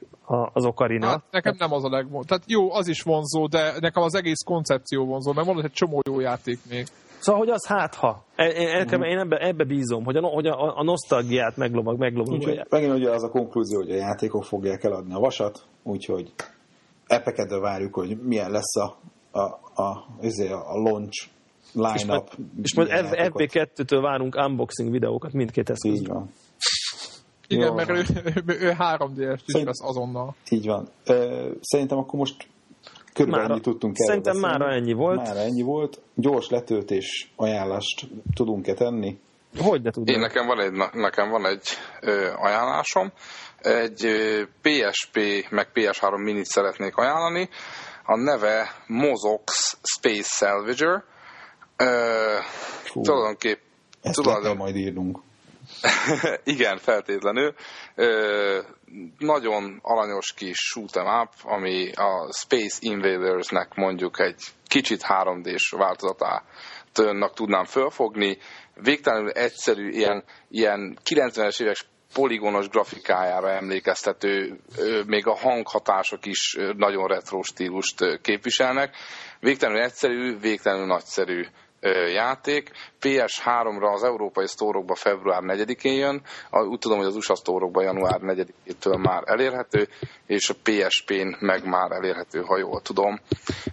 az 0.53 0.65
Ocarina. 0.65 1.07
Hát 1.07 1.23
nekem 1.31 1.55
nem 1.57 1.71
az 1.71 1.83
a 1.83 1.89
legvonzó. 1.89 2.27
Tehát 2.27 2.43
jó, 2.47 2.73
az 2.73 2.87
is 2.87 3.01
vonzó, 3.01 3.47
de 3.47 3.73
nekem 3.79 4.03
az 4.03 4.15
egész 4.15 4.43
koncepció 4.45 5.05
vonzó, 5.05 5.33
mert 5.33 5.47
van 5.47 5.63
egy 5.63 5.71
csomó 5.71 6.01
jó 6.09 6.19
játék 6.19 6.59
még. 6.69 6.85
Szóval, 7.19 7.41
hogy 7.41 7.49
az 7.49 7.67
hát 7.67 7.95
ha. 7.95 8.23
Én, 8.37 8.49
én, 8.49 9.03
én 9.03 9.17
ebbe, 9.17 9.37
ebbe 9.37 9.63
bízom, 9.63 10.03
hogy 10.03 10.15
a, 10.15 10.27
hogy 10.27 10.47
a, 10.47 10.77
a 10.77 10.83
nosztalgiát 10.83 11.57
meglovag, 11.57 11.97
meglovagolják. 11.99 12.47
Úgyhogy 12.47 12.67
megint 12.69 12.93
ugye 12.93 13.09
az 13.09 13.23
a 13.23 13.29
konklúzió, 13.29 13.77
hogy 13.79 13.91
a 13.91 13.95
játékok 13.95 14.43
fogják 14.43 14.83
eladni 14.83 15.13
a 15.13 15.19
vasat, 15.19 15.65
úgyhogy 15.83 16.33
epekedve 17.07 17.59
várjuk, 17.59 17.93
hogy 17.93 18.17
milyen 18.21 18.51
lesz 18.51 18.75
a, 18.75 18.97
a, 19.31 19.39
a, 19.39 19.81
a, 19.81 20.53
a 20.53 20.79
launch 20.81 21.27
line-up. 21.73 22.29
És 22.63 22.75
majd 22.75 22.87
milyen 22.87 23.05
játékot. 23.05 23.41
FB2-től 23.75 23.99
várunk 24.01 24.35
unboxing 24.35 24.91
videókat 24.91 25.33
mindkét 25.33 25.69
Így 25.69 25.75
eszközben. 25.75 26.15
van. 26.15 26.29
Igen, 27.47 27.67
Jó 27.67 27.73
mert 27.73 27.87
van. 27.87 27.97
ő, 27.97 28.03
ő, 28.45 28.57
ő 28.59 28.73
3DS-t 28.79 29.33
is 29.35 29.41
Szerint- 29.45 29.65
vesz 29.65 29.81
azonnal. 29.89 30.35
Így 30.49 30.65
van. 30.65 30.87
Szerintem 31.61 31.97
akkor 31.97 32.19
most 32.19 32.47
körülbelül 33.17 33.47
Mára- 33.47 33.61
tudtunk 33.63 33.95
erről 33.97 34.07
szerintem 34.23 34.49
mára 34.49 34.73
ennyi 34.73 34.93
volt. 34.93 35.17
Mára 35.17 35.39
ennyi 35.39 35.61
volt. 35.61 36.01
Gyors 36.15 36.49
letöltés 36.49 37.33
ajánlást 37.35 38.07
tudunk-e 38.35 38.73
tenni? 38.73 39.19
Hogy 39.57 39.81
ne 39.81 39.91
tudod? 39.91 40.09
Én 40.09 40.19
nekem 40.19 40.47
van 40.47 40.59
egy, 40.59 40.71
nekem 40.93 41.29
van 41.29 41.45
egy 41.45 41.67
ö, 42.01 42.31
ajánlásom. 42.35 43.11
Egy 43.61 44.05
ö, 44.05 44.43
PSP 44.61 45.19
meg 45.49 45.67
PS3 45.73 46.23
minit 46.23 46.45
szeretnék 46.45 46.95
ajánlani. 46.95 47.49
A 48.05 48.15
neve 48.17 48.69
Mozox 48.87 49.77
Space 49.83 50.29
Salvager. 50.45 51.03
Ö, 51.77 51.85
tulajdonképp 52.93 53.59
Ezt 54.01 54.25
le 54.25 54.39
kell 54.41 54.55
majd 54.55 54.75
írnunk. 54.75 55.19
Igen, 56.43 56.77
feltétlenül. 56.77 57.53
Ö, 57.95 58.59
nagyon 59.17 59.79
alanyos 59.81 60.33
kis 60.33 60.57
shoot'em 60.73 61.21
up, 61.21 61.33
ami 61.43 61.91
a 61.91 62.33
Space 62.33 62.77
Invaders-nek 62.79 63.75
mondjuk 63.75 64.19
egy 64.19 64.41
kicsit 64.67 65.01
3D-s 65.07 65.69
változatát 65.69 66.43
tudnám 67.33 67.65
fölfogni. 67.65 68.37
Végtelenül 68.73 69.29
egyszerű, 69.29 69.89
ilyen, 69.89 70.23
ilyen 70.49 70.97
90-es 71.05 71.61
évek 71.61 71.77
poligonos 72.13 72.69
grafikájára 72.69 73.49
emlékeztető, 73.49 74.59
még 75.05 75.27
a 75.27 75.35
hanghatások 75.35 76.25
is 76.25 76.57
nagyon 76.77 77.07
retro 77.07 77.41
stílust 77.41 78.19
képviselnek. 78.21 78.95
Végtelenül 79.39 79.81
egyszerű, 79.81 80.37
végtelenül 80.39 80.85
nagyszerű 80.85 81.45
játék. 82.13 82.71
PS3-ra 83.01 83.93
az 83.93 84.03
európai 84.03 84.47
sztórokba 84.47 84.95
február 84.95 85.41
4-én 85.45 85.93
jön, 85.93 86.21
úgy 86.51 86.79
tudom, 86.79 86.97
hogy 86.97 87.07
az 87.07 87.15
USA 87.15 87.35
sztórokba 87.35 87.81
január 87.81 88.19
4-től 88.21 89.01
már 89.01 89.23
elérhető, 89.25 89.87
és 90.25 90.49
a 90.49 90.53
PSP-n 90.63 91.35
meg 91.39 91.65
már 91.65 91.91
elérhető, 91.91 92.41
ha 92.41 92.57
jól 92.57 92.81
tudom. 92.81 93.19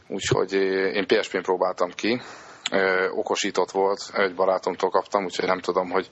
Úgyhogy 0.08 0.52
én 0.92 1.06
PSP-n 1.06 1.42
próbáltam 1.42 1.90
ki, 1.90 2.20
okosított 3.14 3.70
volt, 3.70 4.00
egy 4.12 4.34
barátomtól 4.34 4.90
kaptam, 4.90 5.24
úgyhogy 5.24 5.48
nem 5.48 5.60
tudom, 5.60 5.90
hogy 5.90 6.10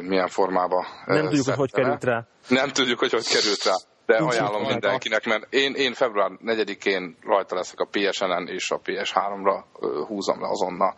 milyen 0.00 0.28
formába 0.28 0.86
Nem 1.04 1.28
tudjuk, 1.28 1.46
hogy 1.46 1.56
hogy 1.56 1.72
került 1.72 2.04
rá. 2.04 2.26
Nem 2.48 2.68
tudjuk, 2.68 2.98
hogy 2.98 3.10
hogy 3.10 3.26
került 3.26 3.64
rá 3.64 3.89
de 4.10 4.18
Nincs 4.18 4.34
ajánlom 4.34 4.62
mindenkinek, 4.62 5.24
mert 5.24 5.54
én, 5.54 5.72
én 5.74 5.92
február 5.92 6.30
4-én 6.44 7.16
rajta 7.22 7.54
leszek 7.54 7.80
a 7.80 7.88
PSN-en, 7.90 8.46
és 8.46 8.70
a 8.70 8.80
PS3-ra 8.84 9.64
húzom 10.06 10.40
le 10.40 10.48
azonnal. 10.48 10.94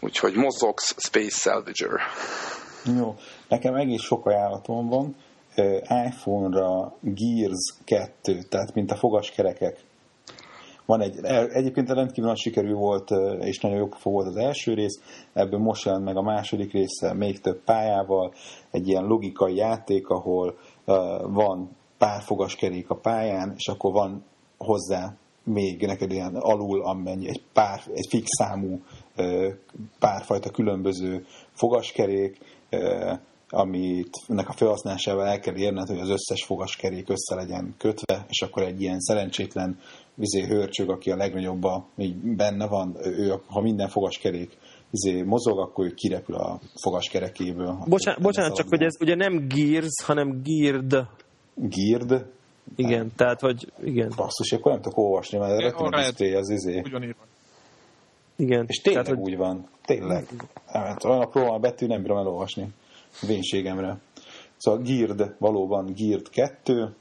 Úgyhogy 0.00 0.34
Mozox 0.34 0.94
Space 0.98 1.50
Salvager. 1.50 2.00
Jó, 2.98 3.14
nekem 3.48 3.74
egész 3.74 4.02
sok 4.02 4.26
ajánlatom 4.26 4.88
van. 4.88 5.16
iPhone-ra 6.06 6.96
Gears 7.00 7.74
2, 7.84 8.38
tehát 8.48 8.74
mint 8.74 8.90
a 8.90 8.96
fogaskerekek. 8.96 9.76
Van 10.86 11.00
egy, 11.00 11.24
egyébként 11.52 11.90
rendkívül 11.90 12.28
nagy 12.28 12.38
sikerű 12.38 12.72
volt, 12.72 13.10
és 13.40 13.60
nagyon 13.60 13.78
jó 13.78 13.88
volt 14.02 14.26
az 14.26 14.36
első 14.36 14.74
rész, 14.74 15.00
ebből 15.32 15.58
most 15.58 15.84
jelent 15.84 16.04
meg 16.04 16.16
a 16.16 16.22
második 16.22 16.72
része, 16.72 17.14
még 17.14 17.40
több 17.40 17.64
pályával, 17.64 18.32
egy 18.70 18.88
ilyen 18.88 19.04
logikai 19.04 19.54
játék, 19.56 20.08
ahol 20.08 20.58
van 21.22 21.76
pár 21.98 22.22
fogaskerék 22.22 22.90
a 22.90 22.96
pályán, 22.96 23.52
és 23.56 23.68
akkor 23.68 23.92
van 23.92 24.24
hozzá 24.56 25.16
még 25.44 25.86
neked 25.86 26.12
ilyen 26.12 26.34
alul, 26.34 26.82
amennyi 26.84 27.28
egy 27.28 27.42
pár, 27.52 27.80
egy 27.92 28.06
fix 28.08 28.26
számú 28.38 28.80
párfajta 29.98 30.50
különböző 30.50 31.24
fogaskerék, 31.52 32.38
amit 33.50 34.10
ennek 34.28 34.48
a 34.48 34.52
felhasználásával 34.52 35.26
el 35.26 35.38
kell 35.38 35.56
érned, 35.56 35.88
hogy 35.88 35.98
az 35.98 36.08
összes 36.08 36.44
fogaskerék 36.44 37.08
össze 37.08 37.34
legyen 37.34 37.74
kötve, 37.78 38.26
és 38.28 38.42
akkor 38.42 38.62
egy 38.62 38.80
ilyen 38.80 39.00
szerencsétlen 39.00 39.78
vizé 40.14 40.46
hörcsög, 40.46 40.90
aki 40.90 41.10
a 41.10 41.16
legnagyobb 41.16 41.62
így 41.96 42.16
benne 42.16 42.66
van, 42.66 42.96
ő, 43.02 43.34
ha 43.46 43.60
minden 43.60 43.88
fogaskerék 43.88 44.56
izé 44.90 45.22
mozog, 45.22 45.58
akkor 45.58 45.86
ő 45.86 45.94
kirepül 45.94 46.34
a 46.34 46.60
fogaskerekéből. 46.82 47.78
Bocsánat, 47.86 48.22
bocsánat 48.22 48.56
csak, 48.56 48.68
hogy 48.68 48.82
ez 48.82 48.94
ugye 49.00 49.14
nem 49.14 49.48
Gears, 49.48 50.02
hanem 50.04 50.40
Geared 50.42 51.08
Gird. 51.60 52.26
Igen, 52.76 52.98
hát, 52.98 53.16
tehát, 53.16 53.40
hogy 53.40 53.72
igen. 53.82 54.12
Basszus, 54.16 54.52
akkor 54.52 54.72
nem 54.72 54.80
tudok 54.80 54.98
olvasni, 54.98 55.38
mert 55.38 55.74
a 55.74 55.84
a 55.84 55.90
display 55.90 56.34
az 56.34 56.50
izé. 56.50 56.82
Igen. 58.36 58.64
És 58.66 58.76
tényleg 58.76 59.04
tehát, 59.04 59.20
úgy 59.20 59.36
van. 59.36 59.66
Tényleg. 59.84 60.26
Hát, 60.66 61.04
olyan 61.04 61.20
apró 61.20 61.52
a 61.52 61.58
betű, 61.58 61.86
nem 61.86 62.02
bírom 62.02 62.18
elolvasni. 62.18 62.68
Vénségemre. 63.26 63.98
Szóval 64.56 64.80
Gird, 64.82 65.34
valóban 65.38 65.92
Gird 65.92 66.28
2. 66.28 66.94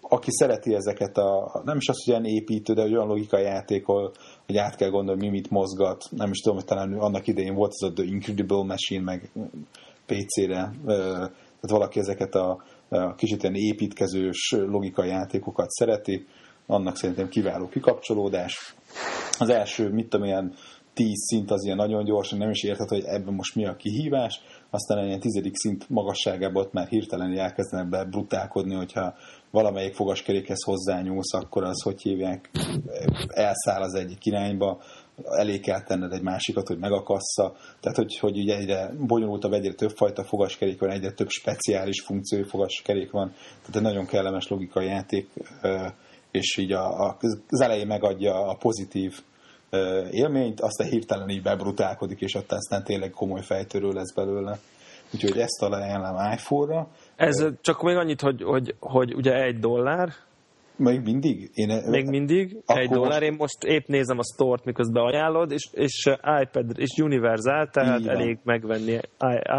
Aki 0.00 0.30
szereti 0.30 0.74
ezeket 0.74 1.16
a, 1.16 1.60
nem 1.64 1.76
is 1.76 1.88
az, 1.88 2.04
hogy 2.04 2.12
olyan 2.12 2.24
építő, 2.24 2.72
de 2.72 2.82
olyan 2.82 3.06
logikai 3.06 3.42
játékol, 3.42 4.12
hogy 4.46 4.56
át 4.56 4.76
kell 4.76 4.90
gondolni, 4.90 5.20
mi 5.20 5.30
mit 5.30 5.50
mozgat. 5.50 6.04
Nem 6.10 6.30
is 6.30 6.38
tudom, 6.38 6.56
hogy 6.56 6.66
talán 6.66 6.92
annak 6.92 7.26
idején 7.26 7.54
volt 7.54 7.72
ez 7.78 7.88
a 7.88 7.92
The 7.92 8.04
Incredible 8.04 8.64
Machine, 8.64 9.02
meg 9.02 9.30
PC-re. 10.06 10.72
Tehát 10.86 11.30
valaki 11.60 11.98
ezeket 11.98 12.34
a 12.34 12.62
kicsit 13.16 13.42
ilyen 13.42 13.54
építkezős 13.54 14.54
logikai 14.66 15.08
játékokat 15.08 15.70
szereti, 15.70 16.26
annak 16.66 16.96
szerintem 16.96 17.28
kiváló 17.28 17.68
kikapcsolódás. 17.68 18.74
Az 19.38 19.48
első, 19.48 19.88
mit 19.88 20.08
tudom, 20.08 20.26
ilyen 20.26 20.54
tíz 20.94 21.26
szint 21.26 21.50
az 21.50 21.64
ilyen 21.64 21.76
nagyon 21.76 22.04
gyorsan, 22.04 22.38
nem 22.38 22.50
is 22.50 22.62
érted, 22.62 22.88
hogy 22.88 23.04
ebben 23.04 23.34
most 23.34 23.54
mi 23.54 23.66
a 23.66 23.76
kihívás, 23.76 24.40
aztán 24.70 25.06
ilyen 25.06 25.20
tizedik 25.20 25.56
szint 25.56 25.88
magasságában 25.88 26.62
ott 26.62 26.72
már 26.72 26.88
hirtelen 26.88 27.38
elkezdenek 27.38 27.88
be 27.88 28.04
brutálkodni, 28.04 28.74
hogyha 28.74 29.14
valamelyik 29.50 29.94
fogaskerékhez 29.94 30.62
hozzányúlsz, 30.64 31.34
akkor 31.34 31.64
az, 31.64 31.82
hogy 31.82 32.02
hívják, 32.02 32.50
elszáll 33.26 33.82
az 33.82 33.94
egyik 33.94 34.26
irányba, 34.26 34.80
elé 35.24 35.60
kell 35.60 35.82
tenned 35.82 36.12
egy 36.12 36.22
másikat, 36.22 36.68
hogy 36.68 36.78
megakassza. 36.78 37.54
Tehát, 37.80 37.96
hogy, 37.96 38.18
hogy 38.18 38.38
ugye 38.38 38.56
egyre 38.56 38.92
bonyolultabb, 39.06 39.52
egyre 39.52 39.72
több 39.72 39.90
fajta 39.96 40.24
fogaskerék 40.24 40.80
van, 40.80 40.90
egyre 40.90 41.12
több 41.12 41.28
speciális 41.28 42.00
funkciói 42.00 42.42
fogaskerék 42.42 43.10
van. 43.10 43.32
Tehát 43.60 43.76
egy 43.76 43.82
nagyon 43.82 44.06
kellemes 44.06 44.48
logikai 44.48 44.86
játék, 44.86 45.28
és 46.30 46.56
így 46.56 46.72
a, 46.72 47.06
a, 47.06 47.16
az 47.48 47.60
elején 47.60 47.86
megadja 47.86 48.48
a 48.48 48.54
pozitív 48.54 49.20
élményt, 50.10 50.60
aztán 50.60 50.88
hirtelen 50.88 51.28
így 51.28 51.42
bebrutálkodik, 51.42 52.20
és 52.20 52.34
aztán 52.34 52.84
tényleg 52.84 53.10
komoly 53.10 53.42
fejtörő 53.42 53.88
lesz 53.92 54.14
belőle. 54.14 54.58
Úgyhogy 55.14 55.38
ezt 55.38 55.58
találnám 55.58 56.32
iPhone-ra. 56.32 56.88
Ez 57.16 57.44
csak 57.60 57.82
még 57.82 57.96
annyit, 57.96 58.20
hogy, 58.20 58.42
hogy, 58.42 58.74
hogy 58.80 59.14
ugye 59.14 59.42
egy 59.42 59.58
dollár, 59.58 60.12
még 60.78 61.00
mindig? 61.00 61.50
Én, 61.54 61.82
Még 61.86 62.08
mindig, 62.08 62.56
egy 62.66 62.88
dollár. 62.88 63.22
Én 63.22 63.34
most 63.38 63.64
épp 63.64 63.86
nézem 63.86 64.18
a 64.18 64.22
stort, 64.34 64.64
miközben 64.64 65.04
ajánlod, 65.04 65.50
és, 65.50 65.68
és 65.72 66.10
iPad, 66.42 66.78
és 66.78 66.98
Universal, 67.02 67.68
tehát 67.72 68.00
Így 68.00 68.06
elég 68.06 68.34
van. 68.34 68.42
megvenni 68.44 68.98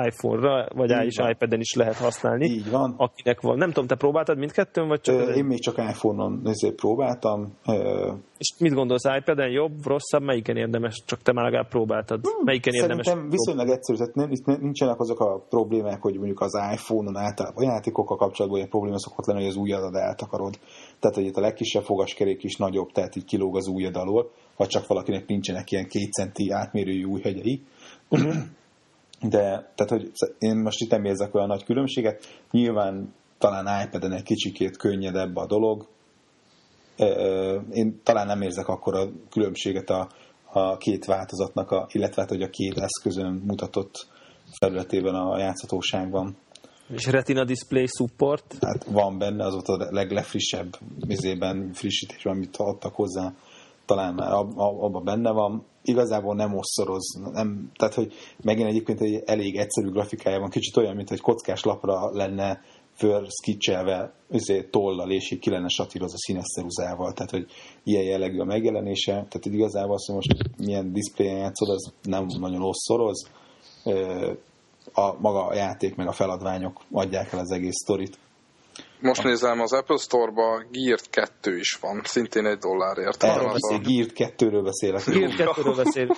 iPhone-ra, 0.05 0.67
vagy 0.75 0.91
Így 0.91 1.05
is 1.05 1.15
iPad-en 1.29 1.59
is 1.59 1.73
lehet 1.73 1.95
használni. 1.95 2.45
Így 2.45 2.69
van. 2.69 2.93
Akinek 2.97 3.41
van. 3.41 3.57
Nem 3.57 3.67
tudom, 3.67 3.87
te 3.87 3.95
próbáltad 3.95 4.37
mindkettőn, 4.37 4.87
vagy 4.87 5.01
csak... 5.01 5.15
Ö, 5.15 5.33
én 5.33 5.45
még 5.45 5.59
csak 5.59 5.77
iPhone-on 5.77 6.41
ezért 6.45 6.75
próbáltam. 6.75 7.57
Ö... 7.65 8.11
És 8.37 8.53
mit 8.59 8.73
gondolsz, 8.73 9.03
iPad-en 9.17 9.49
jobb, 9.49 9.85
rosszabb, 9.85 10.21
melyiken 10.21 10.57
érdemes? 10.57 11.03
Csak 11.05 11.21
te 11.21 11.33
már 11.33 11.43
legalább 11.43 11.67
próbáltad. 11.67 12.19
Hmm, 12.25 12.43
melyiken 12.43 12.73
érdemes? 12.73 13.05
Szerintem 13.05 13.29
viszonylag 13.29 13.69
egyszerű, 13.69 13.97
tehát 13.97 14.15
nem, 14.15 14.59
nincsenek 14.59 14.99
azok 14.99 15.19
a 15.19 15.45
problémák, 15.49 16.01
hogy 16.01 16.15
mondjuk 16.15 16.41
az 16.41 16.53
iPhone-on 16.73 17.17
általában 17.17 17.65
a 17.65 17.71
játékokkal 17.71 18.17
kapcsolatban 18.17 18.59
ilyen 18.59 18.69
probléma 18.69 18.99
szokott 18.99 19.25
lenni, 19.25 19.39
hogy 19.39 19.49
az 19.49 19.55
ujjadat 19.55 19.95
eltakarod 19.95 20.59
tehát 20.99 21.15
hogy 21.15 21.25
itt 21.25 21.35
a 21.35 21.41
legkisebb 21.41 21.83
fogaskerék 21.83 22.43
is 22.43 22.55
nagyobb, 22.55 22.91
tehát 22.91 23.15
így 23.15 23.25
kilóg 23.25 23.55
az 23.55 23.67
ujjad 23.67 23.95
alól, 23.95 24.31
ha 24.55 24.67
csak 24.67 24.87
valakinek 24.87 25.27
nincsenek 25.27 25.71
ilyen 25.71 25.87
két 25.87 26.11
centi 26.11 26.51
átmérőjű 26.51 27.03
újhegyei. 27.03 27.61
De, 29.21 29.71
tehát, 29.75 29.89
hogy 29.89 30.11
én 30.39 30.55
most 30.55 30.81
itt 30.81 30.91
nem 30.91 31.05
érzek 31.05 31.35
olyan 31.35 31.47
nagy 31.47 31.63
különbséget. 31.63 32.25
Nyilván 32.51 33.13
talán 33.37 33.85
iPad-en 33.85 34.13
egy 34.13 34.23
kicsikét 34.23 34.77
könnyedebb 34.77 35.35
a 35.35 35.45
dolog. 35.45 35.87
Én 37.71 37.99
talán 38.03 38.27
nem 38.27 38.41
érzek 38.41 38.67
akkor 38.67 38.95
a 38.95 39.09
különbséget 39.29 39.89
a, 39.89 40.09
a 40.51 40.77
két 40.77 41.05
változatnak, 41.05 41.71
a, 41.71 41.87
illetve 41.91 42.21
hát, 42.21 42.29
hogy 42.29 42.41
a 42.41 42.49
két 42.49 42.77
eszközön 42.77 43.43
mutatott 43.47 44.07
felületében 44.59 45.15
a 45.15 45.37
játszhatóságban. 45.37 46.37
És 46.93 47.05
Retina 47.05 47.43
Display 47.43 47.85
Support? 47.87 48.57
Hát 48.61 48.83
van 48.83 49.17
benne, 49.17 49.45
az 49.45 49.53
volt 49.53 49.67
a 49.67 49.87
leglefrissebb 49.91 50.77
vizében 51.07 51.69
frissítésben, 51.73 52.33
amit 52.33 52.55
adtak 52.57 52.95
hozzá, 52.95 53.33
talán 53.85 54.13
már 54.13 54.31
abban 54.55 55.03
benne 55.03 55.31
van. 55.31 55.65
Igazából 55.81 56.35
nem 56.35 56.55
osszoroz, 56.55 57.19
nem, 57.33 57.71
tehát 57.75 57.93
hogy 57.93 58.13
megint 58.41 58.69
egyébként 58.69 59.01
egy 59.01 59.23
elég 59.25 59.57
egyszerű 59.57 59.89
grafikája 59.89 60.39
van, 60.39 60.49
kicsit 60.49 60.77
olyan, 60.77 60.95
mint 60.95 61.11
egy 61.11 61.21
kockás 61.21 61.63
lapra 61.63 62.11
lenne 62.11 62.61
föl 62.95 63.27
skicselve 63.41 64.13
azért 64.31 64.71
tollal, 64.71 65.11
és 65.11 65.31
így 65.31 65.39
ki 65.39 65.49
lenne 65.49 65.67
satírozva 65.67 66.17
színesszeruzával, 66.17 67.13
tehát 67.13 67.31
hogy 67.31 67.45
ilyen 67.83 68.03
jellegű 68.03 68.39
a 68.39 68.45
megjelenése, 68.45 69.11
tehát 69.11 69.45
igazából 69.45 69.93
azt, 69.93 70.05
hogy 70.05 70.15
most 70.15 70.57
milyen 70.57 70.93
diszpléjen 70.93 71.37
játszod, 71.37 71.69
az 71.69 71.93
nem 72.03 72.25
nagyon 72.39 72.61
osszoroz, 72.63 73.29
a 74.93 75.19
maga 75.19 75.45
a 75.45 75.53
játék 75.53 75.95
meg 75.95 76.07
a 76.07 76.11
feladványok 76.11 76.81
adják 76.91 77.33
el 77.33 77.39
az 77.39 77.51
egész 77.51 77.75
sztorit. 77.75 78.17
Most 79.01 79.23
nézem, 79.23 79.59
az 79.59 79.73
Apple 79.73 79.97
Store-ba 79.97 80.63
Geared 80.71 81.09
2 81.09 81.57
is 81.57 81.77
van, 81.81 82.01
szintén 82.03 82.45
egy 82.45 82.57
dollárért. 82.57 83.23
Erről 83.23 83.51
beszél, 83.51 83.77
a... 83.77 83.79
Geared 83.79 84.11
2-ről 84.15 84.61
beszélek. 84.63 85.05
Geared 85.05 85.55
2-ről 85.55 85.73
beszél. 85.75 86.07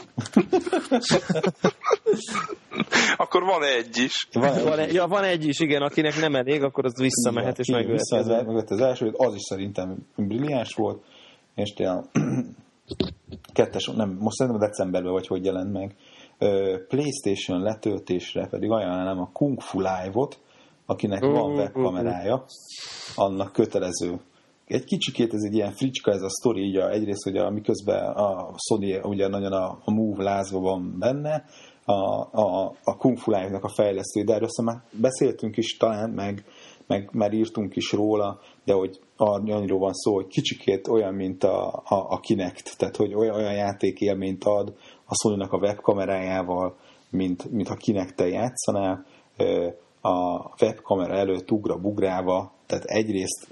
akkor 3.23 3.43
van 3.43 3.63
egy 3.63 3.97
is. 3.97 4.27
Van, 4.31 4.63
van, 4.63 4.79
egy, 4.79 4.93
ja, 4.93 5.07
van 5.07 5.23
egy 5.23 5.45
is, 5.45 5.59
igen, 5.59 5.81
akinek 5.81 6.19
nem 6.19 6.35
elég, 6.35 6.63
akkor 6.63 6.85
az 6.85 6.99
visszamehet 6.99 7.59
és 7.59 7.67
megveheti. 7.67 8.15
Visszamehet 8.17 8.71
az 8.71 8.81
első, 8.81 9.11
az 9.17 9.35
is 9.35 9.41
szerintem 9.41 9.97
brilliáns 10.15 10.73
volt, 10.75 11.03
és 11.55 11.73
a 11.75 12.03
kettes, 13.53 13.85
nem, 13.85 14.17
most 14.19 14.35
szerintem 14.35 14.67
decemberben 14.67 15.11
vagy 15.11 15.27
hogy 15.27 15.45
jelent 15.45 15.73
meg, 15.73 15.95
PlayStation 16.87 17.61
letöltésre 17.61 18.47
pedig 18.47 18.69
ajánlom 18.69 19.19
a 19.19 19.29
Kung 19.33 19.61
Fu 19.61 19.79
Live-ot, 19.79 20.39
akinek 20.85 21.21
van 21.21 21.51
webkamerája, 21.51 22.45
annak 23.15 23.51
kötelező. 23.51 24.19
Egy 24.67 24.83
kicsikét 24.83 25.33
ez 25.33 25.43
egy 25.43 25.53
ilyen 25.53 25.71
fricska 25.71 26.11
ez 26.11 26.21
a 26.21 26.29
sztori, 26.29 26.61
így 26.61 26.75
a, 26.75 26.89
egyrészt, 26.89 27.23
hogy 27.23 27.37
a, 27.37 27.49
miközben 27.49 28.13
a 28.15 28.53
Sony 28.57 28.99
ugye 29.03 29.27
nagyon 29.27 29.51
a, 29.51 29.79
a 29.83 29.91
Move 29.91 30.23
lázva 30.23 30.59
van 30.59 30.95
benne, 30.99 31.45
a, 31.85 31.93
a, 32.31 32.75
a 32.83 32.97
Kung 32.97 33.17
Fu 33.17 33.31
Live-nak 33.31 33.63
a 33.63 33.69
fejlesztő, 33.69 34.23
de 34.23 34.33
erről 34.33 34.47
már 34.63 34.81
beszéltünk 34.91 35.57
is 35.57 35.77
talán, 35.77 36.09
meg, 36.09 36.45
meg 36.87 37.09
már 37.13 37.33
írtunk 37.33 37.75
is 37.75 37.91
róla, 37.91 38.39
de 38.65 38.73
hogy 38.73 38.99
annyiról 39.17 39.79
van 39.79 39.93
szó, 39.93 40.13
hogy 40.13 40.27
kicsikét 40.27 40.87
olyan, 40.87 41.13
mint 41.13 41.43
a, 41.43 41.67
a, 41.67 41.95
a 42.09 42.19
Kinect, 42.19 42.77
tehát 42.77 42.95
hogy 42.95 43.13
olyan, 43.13 43.35
olyan 43.35 43.53
játékélményt 43.53 44.43
ad 44.43 44.73
a 45.11 45.15
sony 45.21 45.39
a 45.39 45.57
webkamerájával, 45.57 46.75
mint, 47.09 47.51
mint 47.51 47.67
ha 47.67 47.75
Kinect-tel 47.75 48.27
játszanál, 48.27 49.05
a 50.01 50.45
webkamera 50.61 51.13
előtt 51.13 51.51
ugra 51.51 51.77
bugrálva, 51.77 52.53
tehát 52.65 52.83
egyrészt 52.83 53.47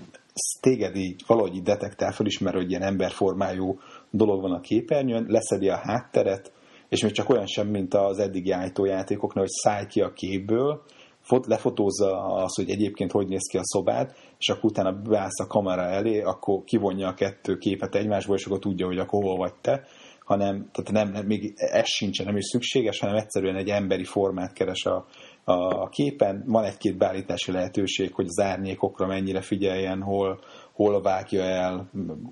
téged 0.61 0.95
így 0.95 1.23
valahogy 1.27 1.55
így 1.55 1.63
detektál, 1.63 2.11
felismer, 2.11 2.53
hogy 2.53 2.69
ilyen 2.69 2.81
emberformájú 2.81 3.79
dolog 4.09 4.41
van 4.41 4.51
a 4.51 4.59
képernyőn, 4.59 5.25
leszedi 5.27 5.69
a 5.69 5.77
hátteret, 5.77 6.51
és 6.89 7.03
még 7.03 7.11
csak 7.11 7.29
olyan 7.29 7.45
sem, 7.45 7.67
mint 7.67 7.93
az 7.93 8.19
eddigi 8.19 8.49
játékoknál, 8.75 9.43
hogy 9.43 9.53
szállj 9.53 9.85
ki 9.85 10.01
a 10.01 10.13
képből, 10.13 10.83
fot, 11.21 11.45
lefotózza 11.45 12.23
azt, 12.23 12.55
hogy 12.55 12.69
egyébként 12.69 13.11
hogy 13.11 13.27
néz 13.27 13.47
ki 13.49 13.57
a 13.57 13.63
szobád, 13.63 14.15
és 14.37 14.49
akkor 14.49 14.69
utána 14.69 14.91
beállsz 14.91 15.39
a 15.39 15.47
kamera 15.47 15.81
elé, 15.81 16.21
akkor 16.21 16.63
kivonja 16.63 17.07
a 17.07 17.13
kettő 17.13 17.57
képet 17.57 17.95
egymásból, 17.95 18.35
és 18.35 18.45
akkor 18.45 18.59
tudja, 18.59 18.85
hogy 18.85 18.97
akkor 18.97 19.23
hol 19.23 19.37
vagy 19.37 19.53
te, 19.61 19.83
hanem, 20.29 20.69
tehát 20.71 20.91
nem, 20.91 21.11
nem, 21.11 21.25
még 21.25 21.53
ez 21.55 21.87
sincsen, 21.87 22.25
nem 22.25 22.37
is 22.37 22.45
szükséges, 22.45 22.99
hanem 22.99 23.15
egyszerűen 23.15 23.55
egy 23.55 23.69
emberi 23.69 24.03
formát 24.03 24.53
keres 24.53 24.85
a, 24.85 25.05
a 25.43 25.89
képen. 25.89 26.43
Van 26.45 26.63
egy-két 26.63 26.97
beállítási 26.97 27.51
lehetőség, 27.51 28.13
hogy 28.13 28.25
az 28.27 28.39
árnyékokra 28.39 29.07
mennyire 29.07 29.41
figyeljen, 29.41 30.01
hol, 30.01 30.39
hol 30.73 31.01
vágja 31.01 31.43
el. 31.43 31.89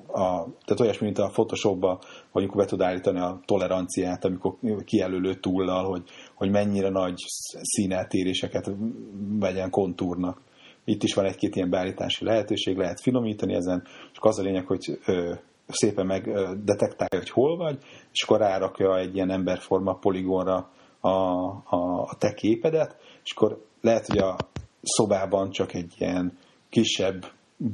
A, 0.07 0.28
tehát 0.65 0.80
olyasmi, 0.80 1.06
mint 1.06 1.18
a 1.18 1.30
Photoshopba, 1.30 1.99
hogy 2.32 2.41
amikor 2.41 2.61
be 2.61 2.68
tud 2.68 2.82
állítani 2.82 3.19
a 3.19 3.41
toleranciát, 3.45 4.26
amikor 4.26 4.53
kijelölő 4.86 5.34
túllal, 5.34 5.90
hogy, 5.90 6.03
hogy 6.36 6.49
mennyire 6.49 6.90
nagy 6.90 7.24
színeltéréseket 7.61 8.72
vegyen 9.40 9.69
kontúrnak. 9.69 10.41
Itt 10.86 11.03
is 11.03 11.14
van 11.14 11.26
egy-két 11.26 11.56
ilyen 11.56 11.69
beállítási 11.69 12.26
lehetőség, 12.26 12.78
lehet 12.78 13.02
finomítani 13.02 13.53
ezen, 13.53 13.84
és 14.11 14.18
az 14.19 14.40
a 14.40 14.44
lényeg, 14.44 14.65
hogy 14.65 14.99
ö, 15.06 15.34
szépen 15.68 16.06
megdetektálja, 16.06 17.18
hogy 17.18 17.30
hol 17.30 17.57
vagy, 17.57 17.77
és 18.11 18.23
akkor 18.23 18.39
rárakja 18.39 18.98
egy 18.98 19.15
ilyen 19.15 19.31
emberforma 19.31 19.94
poligonra 19.94 20.72
a, 20.99 21.10
a, 21.10 22.02
a 22.02 22.15
te 22.18 22.34
képedet, 22.34 22.95
és 23.23 23.31
akkor 23.35 23.65
lehet, 23.81 24.07
hogy 24.07 24.18
a 24.18 24.38
szobában 24.81 25.52
csak 25.52 25.73
egy 25.73 25.94
ilyen 25.98 26.38
kisebb 26.69 27.26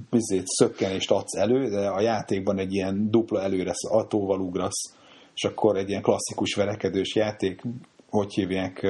bizét, 0.10 0.46
szökkenést 0.46 1.12
adsz 1.12 1.38
elő, 1.38 1.70
de 1.70 1.88
a 1.88 2.02
játékban 2.02 2.58
egy 2.58 2.74
ilyen 2.74 3.10
dupla 3.10 3.42
előre 3.42 3.72
atóval 3.90 4.40
ugrasz, 4.40 4.96
és 5.36 5.44
akkor 5.44 5.78
egy 5.78 5.90
ilyen 5.90 6.02
klasszikus 6.02 6.54
verekedős 6.54 7.16
játék, 7.16 7.62
hogy 8.10 8.34
hívják, 8.34 8.88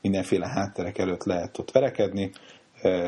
mindenféle 0.00 0.48
hátterek 0.48 0.98
előtt 0.98 1.24
lehet 1.24 1.58
ott 1.58 1.70
verekedni, 1.70 2.30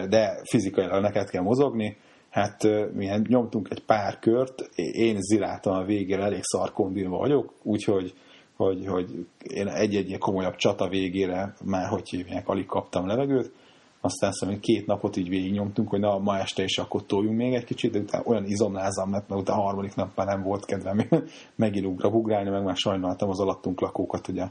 de 0.08 0.40
fizikailag 0.50 1.02
neked 1.02 1.30
kell 1.30 1.42
mozogni, 1.42 1.96
hát 2.30 2.62
milyen 2.92 3.26
nyomtunk 3.28 3.68
egy 3.70 3.84
pár 3.84 4.18
kört, 4.18 4.60
én 4.74 5.16
ziláltam 5.20 5.74
a 5.74 5.84
végére, 5.84 6.22
elég 6.22 6.42
szarkondilva 6.42 7.18
vagyok, 7.18 7.52
úgyhogy 7.62 8.14
hogy, 8.56 8.86
hogy 8.86 9.26
én 9.42 9.68
egy-egy 9.68 10.18
komolyabb 10.18 10.54
csata 10.54 10.88
végére 10.88 11.54
már, 11.64 11.88
hogy 11.88 12.08
hívják, 12.08 12.48
alig 12.48 12.66
kaptam 12.66 13.06
levegőt, 13.06 13.52
aztán 14.00 14.32
szerintem 14.32 14.62
két 14.62 14.86
napot 14.86 15.16
így 15.16 15.28
végignyomtunk, 15.28 15.88
hogy 15.88 16.00
na, 16.00 16.18
ma 16.18 16.38
este 16.38 16.62
is 16.62 16.78
akkor 16.78 17.06
toljunk 17.06 17.36
még 17.36 17.54
egy 17.54 17.64
kicsit, 17.64 17.92
de 17.92 17.98
utána 17.98 18.24
olyan 18.26 18.44
izomlázam 18.44 19.10
lett, 19.10 19.28
mert 19.28 19.40
utána 19.40 19.60
a 19.60 19.64
harmadik 19.64 19.94
nap 19.94 20.16
már 20.16 20.26
nem 20.26 20.42
volt 20.42 20.64
kedvem 20.64 21.08
megint 21.54 21.86
ugra 21.86 22.10
bugrálni, 22.10 22.50
meg 22.50 22.64
már 22.64 22.76
sajnáltam 22.76 23.28
az 23.28 23.40
alattunk 23.40 23.80
lakókat, 23.80 24.26
hogy 24.26 24.38
a 24.38 24.50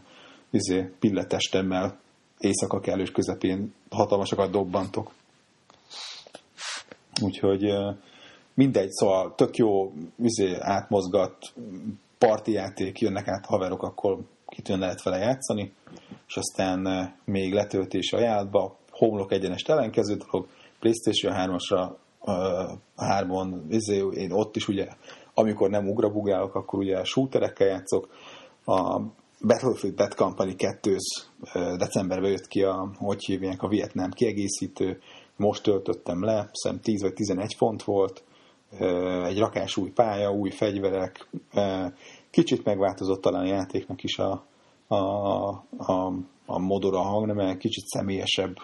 izé, 0.49 0.93
pilletestemmel 0.99 1.99
éjszaka 2.37 2.79
kellős 2.79 3.11
közepén 3.11 3.73
hatalmasokat 3.89 4.51
dobbantok. 4.51 5.11
Úgyhogy 7.21 7.73
mindegy, 8.53 8.89
szóval 8.89 9.35
tök 9.35 9.55
jó 9.55 9.93
izé, 10.23 10.55
átmozgat, 10.59 11.37
parti 12.17 12.51
játék, 12.51 12.99
jönnek 12.99 13.27
át 13.27 13.45
haverok, 13.45 13.83
akkor 13.83 14.17
kitűn 14.47 14.79
lehet 14.79 15.03
vele 15.03 15.17
játszani, 15.17 15.73
és 16.27 16.35
aztán 16.35 17.13
még 17.25 17.53
letöltés 17.53 18.13
ajánlatba, 18.13 18.77
homlok 18.89 19.31
egyenest 19.31 19.69
ellenkező 19.69 20.15
dolog, 20.15 20.47
PlayStation 20.79 21.33
3-asra, 21.35 21.91
a 22.19 23.03
3-on, 23.03 23.61
izé, 23.69 24.03
én 24.13 24.31
ott 24.31 24.55
is 24.55 24.67
ugye, 24.67 24.87
amikor 25.33 25.69
nem 25.69 25.89
ugrabugálok, 25.89 26.55
akkor 26.55 26.79
ugye 26.79 27.03
shooterekkel 27.03 27.67
játszok, 27.67 28.09
a 28.65 29.01
Battlefield 29.41 29.95
Bad 29.95 30.13
Company 30.13 30.55
2 30.55 30.97
decemberben 31.77 32.31
jött 32.31 32.47
ki 32.47 32.63
a, 32.63 32.91
hogy 32.97 33.25
hívják, 33.25 33.61
a 33.61 33.67
Vietnám 33.67 34.11
kiegészítő, 34.11 34.99
most 35.37 35.63
töltöttem 35.63 36.23
le, 36.23 36.49
szerintem 36.51 36.85
10 36.85 37.01
vagy 37.01 37.13
11 37.13 37.53
font 37.53 37.83
volt, 37.83 38.23
egy 39.25 39.37
rakás 39.37 39.77
új 39.77 39.89
pálya, 39.89 40.31
új 40.31 40.49
fegyverek, 40.49 41.29
kicsit 42.29 42.63
megváltozott 42.63 43.21
talán 43.21 43.41
a 43.41 43.47
játéknak 43.47 44.03
is 44.03 44.17
a, 44.17 44.45
a, 44.87 44.95
a, 45.77 46.13
a 46.45 46.59
modora 46.59 46.99
a 46.99 47.03
hangneme, 47.03 47.57
kicsit 47.57 47.85
személyesebb 47.85 48.55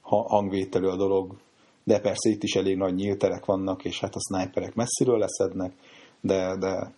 hangvételű 0.00 0.86
a 0.86 0.96
dolog, 0.96 1.36
de 1.84 2.00
persze 2.00 2.30
itt 2.30 2.42
is 2.42 2.54
elég 2.54 2.76
nagy 2.76 2.94
nyílterek 2.94 3.44
vannak, 3.44 3.84
és 3.84 4.00
hát 4.00 4.14
a 4.14 4.20
sniperek 4.20 4.74
messziről 4.74 5.18
leszednek, 5.18 5.72
de, 6.20 6.56
de 6.56 6.92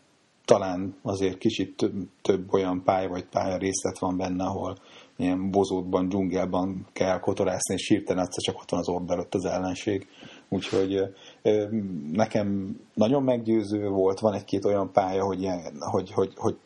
talán 0.44 0.96
azért 1.02 1.38
kicsit 1.38 1.76
több, 1.76 1.92
több 2.22 2.52
olyan 2.52 2.82
pálya 2.84 3.08
vagy 3.08 3.24
pálya 3.24 3.56
részlet 3.56 3.98
van 3.98 4.16
benne, 4.16 4.44
ahol 4.44 4.76
ilyen 5.16 5.50
bozótban, 5.50 6.08
dzsungelban 6.08 6.86
kell 6.92 7.18
kotorászni, 7.18 7.74
és 7.74 7.88
hirtelen 7.88 8.24
egyszer 8.24 8.42
csak 8.42 8.60
ott 8.60 8.70
van 8.70 8.80
az 8.80 8.88
orb 8.88 9.10
előtt 9.10 9.34
az 9.34 9.44
ellenség. 9.44 10.06
Úgyhogy 10.48 11.14
nekem 12.12 12.78
nagyon 12.94 13.22
meggyőző 13.22 13.88
volt, 13.88 14.20
van 14.20 14.34
egy-két 14.34 14.64
olyan 14.64 14.92
pálya, 14.92 15.24
hogy, 15.24 15.40
ilyen, 15.40 15.76
hogy, 15.80 16.12
hogy, 16.12 16.32
hogy 16.36 16.56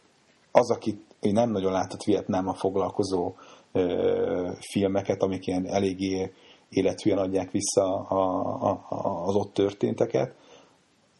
az, 0.52 0.70
aki 0.70 1.04
nem 1.20 1.50
nagyon 1.50 1.72
látott 1.72 2.04
Vietnámmal 2.04 2.54
foglalkozó 2.54 3.34
filmeket, 4.70 5.22
amik 5.22 5.46
ilyen 5.46 5.66
eléggé 5.66 6.32
élethűen 6.68 7.18
adják 7.18 7.50
vissza 7.50 8.06
a, 8.08 8.18
a, 8.60 8.86
a, 8.88 9.26
az 9.26 9.34
ott 9.34 9.52
történteket, 9.52 10.34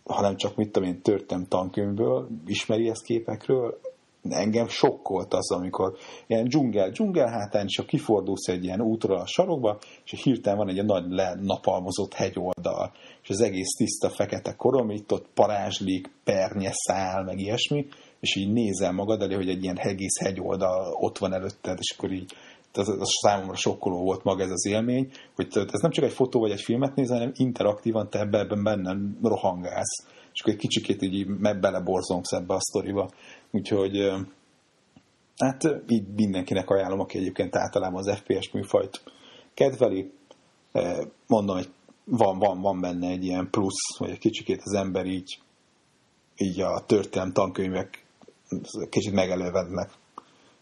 hanem 0.04 0.36
csak 0.36 0.56
mit 0.56 0.70
tudom 0.70 0.88
én, 0.88 1.02
törtem 1.02 1.44
tankönyvből, 1.48 2.28
ismeri 2.46 2.88
ezt 2.88 3.02
képekről, 3.02 3.80
engem 4.28 4.68
sokkolt 4.68 5.34
az, 5.34 5.52
amikor 5.52 5.96
ilyen 6.26 6.44
dzsungel, 6.44 6.90
dzsungel 6.90 7.28
hátán, 7.28 7.64
és 7.66 7.82
kifordulsz 7.86 8.48
egy 8.48 8.64
ilyen 8.64 8.80
útra 8.80 9.16
a 9.16 9.26
sarokba, 9.26 9.78
és 10.04 10.22
hirtelen 10.22 10.58
van 10.58 10.68
egy 10.68 10.84
nagy 10.84 11.04
napalmozott 11.40 12.14
hegyoldal, 12.14 12.92
és 13.22 13.28
az 13.28 13.40
egész 13.40 13.76
tiszta 13.76 14.10
fekete 14.10 14.54
koromított, 14.54 15.26
parázslik, 15.34 16.10
pernye 16.24 16.70
szál, 16.72 17.24
meg 17.24 17.38
ilyesmi, 17.38 17.86
és 18.20 18.36
így 18.36 18.52
nézel 18.52 18.92
magad 18.92 19.22
elé, 19.22 19.34
hogy 19.34 19.48
egy 19.48 19.62
ilyen 19.62 19.78
egész 19.78 20.18
hegyoldal 20.20 20.96
ott 21.00 21.18
van 21.18 21.32
előtted, 21.32 21.76
és 21.78 21.94
akkor 21.96 22.12
így 22.12 22.32
ez, 22.72 22.88
az 22.88 23.08
számomra 23.22 23.56
sokkoló 23.56 24.02
volt 24.02 24.24
maga 24.24 24.42
ez 24.42 24.50
az 24.50 24.66
élmény, 24.66 25.10
hogy 25.34 25.46
ez 25.52 25.80
nem 25.80 25.90
csak 25.90 26.04
egy 26.04 26.12
fotó 26.12 26.40
vagy 26.40 26.50
egy 26.50 26.60
filmet 26.60 26.94
nézel, 26.94 27.18
hanem 27.18 27.32
interaktívan 27.36 28.10
te 28.10 28.18
ebben 28.18 28.62
benne 28.62 28.96
rohangálsz, 29.22 30.06
és 30.32 30.40
akkor 30.40 30.52
egy 30.52 30.58
kicsikét 30.58 31.02
így 31.02 31.26
beleborzongsz 31.60 32.32
ebbe 32.32 32.54
a 32.54 32.60
sztoriba. 32.60 33.10
Úgyhogy 33.50 34.10
hát 35.36 35.62
így 35.88 36.06
mindenkinek 36.16 36.70
ajánlom, 36.70 37.00
aki 37.00 37.18
egyébként 37.18 37.56
általában 37.56 37.98
az 37.98 38.16
FPS 38.16 38.50
műfajt 38.50 39.02
kedveli. 39.54 40.12
Mondom, 41.26 41.56
hogy 41.56 41.68
van, 42.04 42.38
van, 42.38 42.60
van 42.60 42.80
benne 42.80 43.08
egy 43.08 43.24
ilyen 43.24 43.48
plusz, 43.50 43.96
hogy 43.98 44.10
egy 44.10 44.18
kicsikét 44.18 44.60
az 44.64 44.72
ember 44.72 45.06
így, 45.06 45.38
így 46.36 46.60
a 46.60 46.84
történelem 46.86 47.32
tankönyvek 47.32 48.04
kicsit 48.88 49.12
megelővednek. 49.12 49.90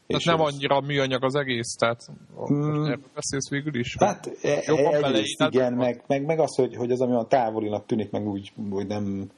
Tehát 0.07 0.25
nem 0.25 0.41
annyira 0.41 0.81
műanyag 0.81 1.25
az 1.25 1.35
egész, 1.35 1.75
tehát 1.79 2.07
mm. 2.53 2.85
erről 2.85 3.01
beszélsz 3.15 3.51
végül 3.51 3.75
is? 3.75 3.97
Hát 3.99 4.27
e- 4.43 4.63
jobban 4.67 5.05
egyrészt 5.05 5.43
igen, 5.51 5.73
meg, 5.73 6.05
meg, 6.07 6.25
meg 6.25 6.39
az, 6.39 6.55
hogy, 6.55 6.77
hogy 6.77 6.91
az, 6.91 7.01
ami 7.01 7.15
a 7.15 7.27
távolinak 7.27 7.87
tűnik, 7.87 8.11
meg 8.11 8.27
úgy, 8.27 8.53
hogy 8.71 8.87
nem 8.87 9.31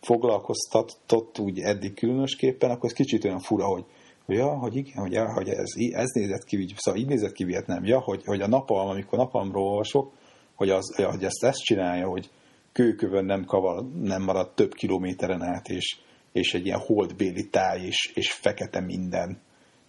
foglalkoztatott 0.00 1.38
úgy 1.38 1.58
eddig 1.58 1.94
különösképpen, 1.94 2.70
akkor 2.70 2.84
ez 2.84 2.96
kicsit 2.96 3.24
olyan 3.24 3.40
fura, 3.40 3.66
hogy, 3.66 3.84
Ja, 4.32 4.58
hogy 4.58 4.76
igen, 4.76 4.96
hogy, 4.96 5.12
ja, 5.12 5.32
hogy 5.32 5.48
ez, 5.48 5.72
ez 5.92 6.10
nézett 6.10 6.44
ki, 6.44 6.66
szóval 6.76 7.00
így 7.00 7.06
nézett 7.06 7.32
ki 7.32 7.44
Vietnám. 7.44 7.84
Ja, 7.84 8.00
hogy, 8.00 8.24
hogy 8.24 8.40
a 8.40 8.48
napalm, 8.48 8.88
amikor 8.88 9.18
napalmról 9.18 9.66
olvasok, 9.66 10.12
hogy, 10.54 10.70
az, 10.70 10.94
hogy 10.94 11.24
ezt, 11.24 11.44
ezt 11.44 11.62
csinálja, 11.62 12.08
hogy 12.08 12.30
kőkövön 12.72 13.24
nem, 13.24 13.44
kaval, 13.44 13.90
nem 14.02 14.22
marad 14.22 14.54
több 14.54 14.72
kilométeren 14.72 15.42
át, 15.42 15.68
és, 15.68 15.98
és 16.32 16.54
egy 16.54 16.66
ilyen 16.66 16.78
holdbéli 16.78 17.48
táj, 17.48 17.80
és, 17.80 18.12
és 18.14 18.32
fekete 18.32 18.80
minden, 18.80 19.40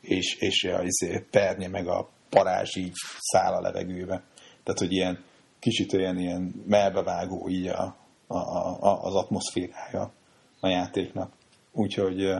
és, 0.01 0.35
és 0.39 0.63
az 0.63 0.83
izé, 0.85 1.25
pernye 1.31 1.67
meg 1.67 1.87
a 1.87 2.09
parázs 2.29 2.75
így 2.75 2.93
száll 3.19 3.53
a 3.53 3.61
levegőbe. 3.61 4.23
Tehát, 4.63 4.79
hogy 4.79 4.91
ilyen 4.91 5.23
kicsit 5.59 5.93
olyan 5.93 6.17
ilyen 6.17 6.63
melbevágó 6.67 7.49
így 7.49 7.67
a, 7.67 7.95
a, 8.33 8.77
a, 8.81 9.03
az 9.03 9.15
atmoszférája 9.15 10.11
a 10.59 10.67
játéknak. 10.67 11.31
Úgyhogy 11.71 12.33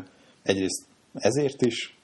egyrészt 0.44 0.86
ezért 1.14 1.62
is 1.62 1.98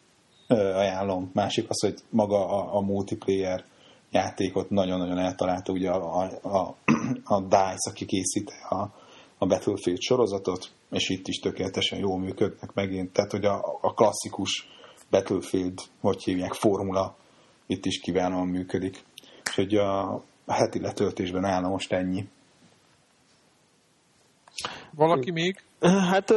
ajánlom. 0.47 1.29
Másik 1.33 1.69
az, 1.69 1.81
hogy 1.81 1.95
maga 2.09 2.47
a, 2.47 2.75
a 2.75 2.81
multiplayer 2.81 3.65
játékot 4.11 4.69
nagyon-nagyon 4.69 5.17
eltalálta 5.17 5.71
ugye 5.71 5.89
a, 5.89 6.29
a, 6.41 6.75
a, 7.23 7.41
DICE, 7.41 7.89
aki 7.89 8.05
készít 8.05 8.51
a, 8.69 8.75
a 9.37 9.45
Battlefield 9.45 9.99
sorozatot, 9.99 10.71
és 10.91 11.09
itt 11.09 11.27
is 11.27 11.39
tökéletesen 11.39 11.99
jól 11.99 12.19
működnek 12.19 12.73
megint. 12.73 13.11
Tehát, 13.11 13.31
hogy 13.31 13.45
a, 13.45 13.77
a 13.81 13.93
klasszikus 13.93 14.67
Battlefield, 15.09 15.79
hogy 16.01 16.23
hívják, 16.23 16.53
formula 16.53 17.15
itt 17.67 17.85
is 17.85 17.99
kiválóan 17.99 18.47
működik. 18.47 19.03
Úgyhogy 19.47 19.75
a 19.75 20.23
heti 20.47 20.79
letöltésben 20.79 21.45
állna 21.45 21.69
most 21.69 21.91
ennyi. 21.91 22.27
Valaki 24.95 25.31
még? 25.31 25.63
Hát 25.81 26.33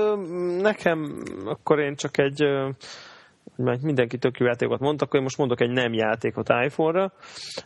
nekem 0.61 1.23
akkor 1.45 1.79
én 1.79 1.95
csak 1.95 2.19
egy 2.19 2.45
mert 3.57 3.83
mindenki 3.83 4.19
tök 4.19 4.39
jó 4.39 4.47
játékot 4.47 4.81
mondta, 4.81 5.05
akkor 5.05 5.17
én 5.17 5.23
most 5.23 5.39
mondok 5.39 5.61
egy 5.61 5.71
nem 5.71 5.93
játékot 5.93 6.49
iPhone-ra. 6.65 7.13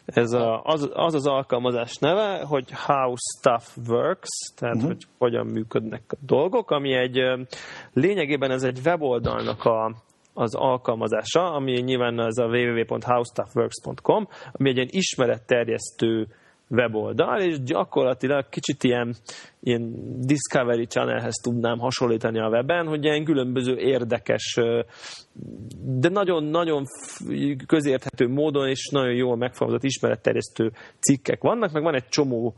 Ez 0.05 0.33
a, 0.33 0.63
az, 0.63 0.91
az 0.93 1.15
az 1.15 1.27
alkalmazás 1.27 1.97
neve, 1.97 2.45
hogy 2.45 2.73
How 2.87 3.15
Stuff 3.17 3.89
Works, 3.89 4.29
tehát 4.57 4.75
uh-huh. 4.75 4.91
hogy 4.91 5.07
hogyan 5.19 5.47
működnek 5.47 6.03
a 6.09 6.17
dolgok, 6.27 6.71
ami 6.71 6.93
egy 6.93 7.21
lényegében 7.93 8.51
ez 8.51 8.63
egy 8.63 8.81
weboldalnak 8.85 9.65
a, 9.65 9.95
az 10.35 10.55
alkalmazása, 10.55 11.53
ami 11.53 11.73
nyilván 11.73 12.19
az 12.19 12.39
a 12.39 12.47
www.howstuffworks.com, 12.47 14.29
ami 14.53 14.69
egy 14.69 14.77
ilyen 14.77 14.89
ismeretterjesztő 14.91 16.27
weboldal, 16.69 17.41
és 17.41 17.63
gyakorlatilag 17.63 18.49
kicsit 18.49 18.85
ilyen, 18.85 19.15
ilyen 19.61 19.95
Discovery 20.21 20.87
Channelhez 20.87 21.35
tudnám 21.43 21.79
hasonlítani 21.79 22.41
a 22.41 22.49
weben, 22.49 22.87
hogy 22.87 23.05
ilyen 23.05 23.25
különböző 23.25 23.77
érdekes, 23.77 24.61
de 25.85 26.09
nagyon-nagyon 26.09 26.85
közérthető 27.67 28.29
módon 28.29 28.69
és 28.69 28.89
nagyon 28.93 29.15
jól 29.15 29.37
megfogalmazott 29.37 29.85
ismeretterjesztő 29.85 30.73
cikkek 30.99 31.43
vannak, 31.43 31.73
meg 31.73 31.83
van 31.83 31.95
egy 31.95 32.09
csomó 32.09 32.55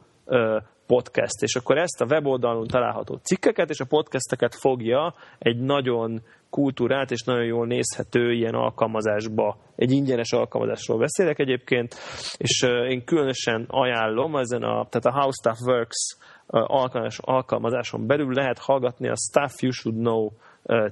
podcast, 0.87 1.43
és 1.43 1.55
akkor 1.55 1.79
ezt 1.79 2.01
a 2.01 2.07
weboldalon 2.11 2.67
található 2.67 3.17
cikkeket 3.23 3.71
és 3.71 3.81
a 3.81 3.85
podcasteket 3.85 4.55
fogja 4.55 5.15
egy 5.39 5.59
nagyon 5.59 6.23
kultúrát 6.51 7.11
és 7.11 7.23
nagyon 7.23 7.45
jól 7.45 7.67
nézhető 7.67 8.33
ilyen 8.33 8.55
alkalmazásba. 8.55 9.57
Egy 9.77 9.91
ingyenes 9.91 10.33
alkalmazásról 10.33 10.99
beszélek 10.99 11.39
egyébként, 11.39 11.95
és 12.37 12.63
én 12.89 13.05
különösen 13.05 13.65
ajánlom, 13.69 14.37
ezen 14.37 14.63
a, 14.63 14.87
tehát 14.89 15.07
a 15.07 15.21
How 15.21 15.31
Stuff 15.31 15.61
Works 15.67 16.17
alkalmazás, 16.47 17.19
alkalmazáson 17.19 18.07
belül 18.07 18.33
lehet 18.33 18.59
hallgatni 18.59 19.09
a 19.09 19.15
Stuff 19.17 19.63
You 19.63 19.73
Should 19.73 19.99
Know 19.99 20.31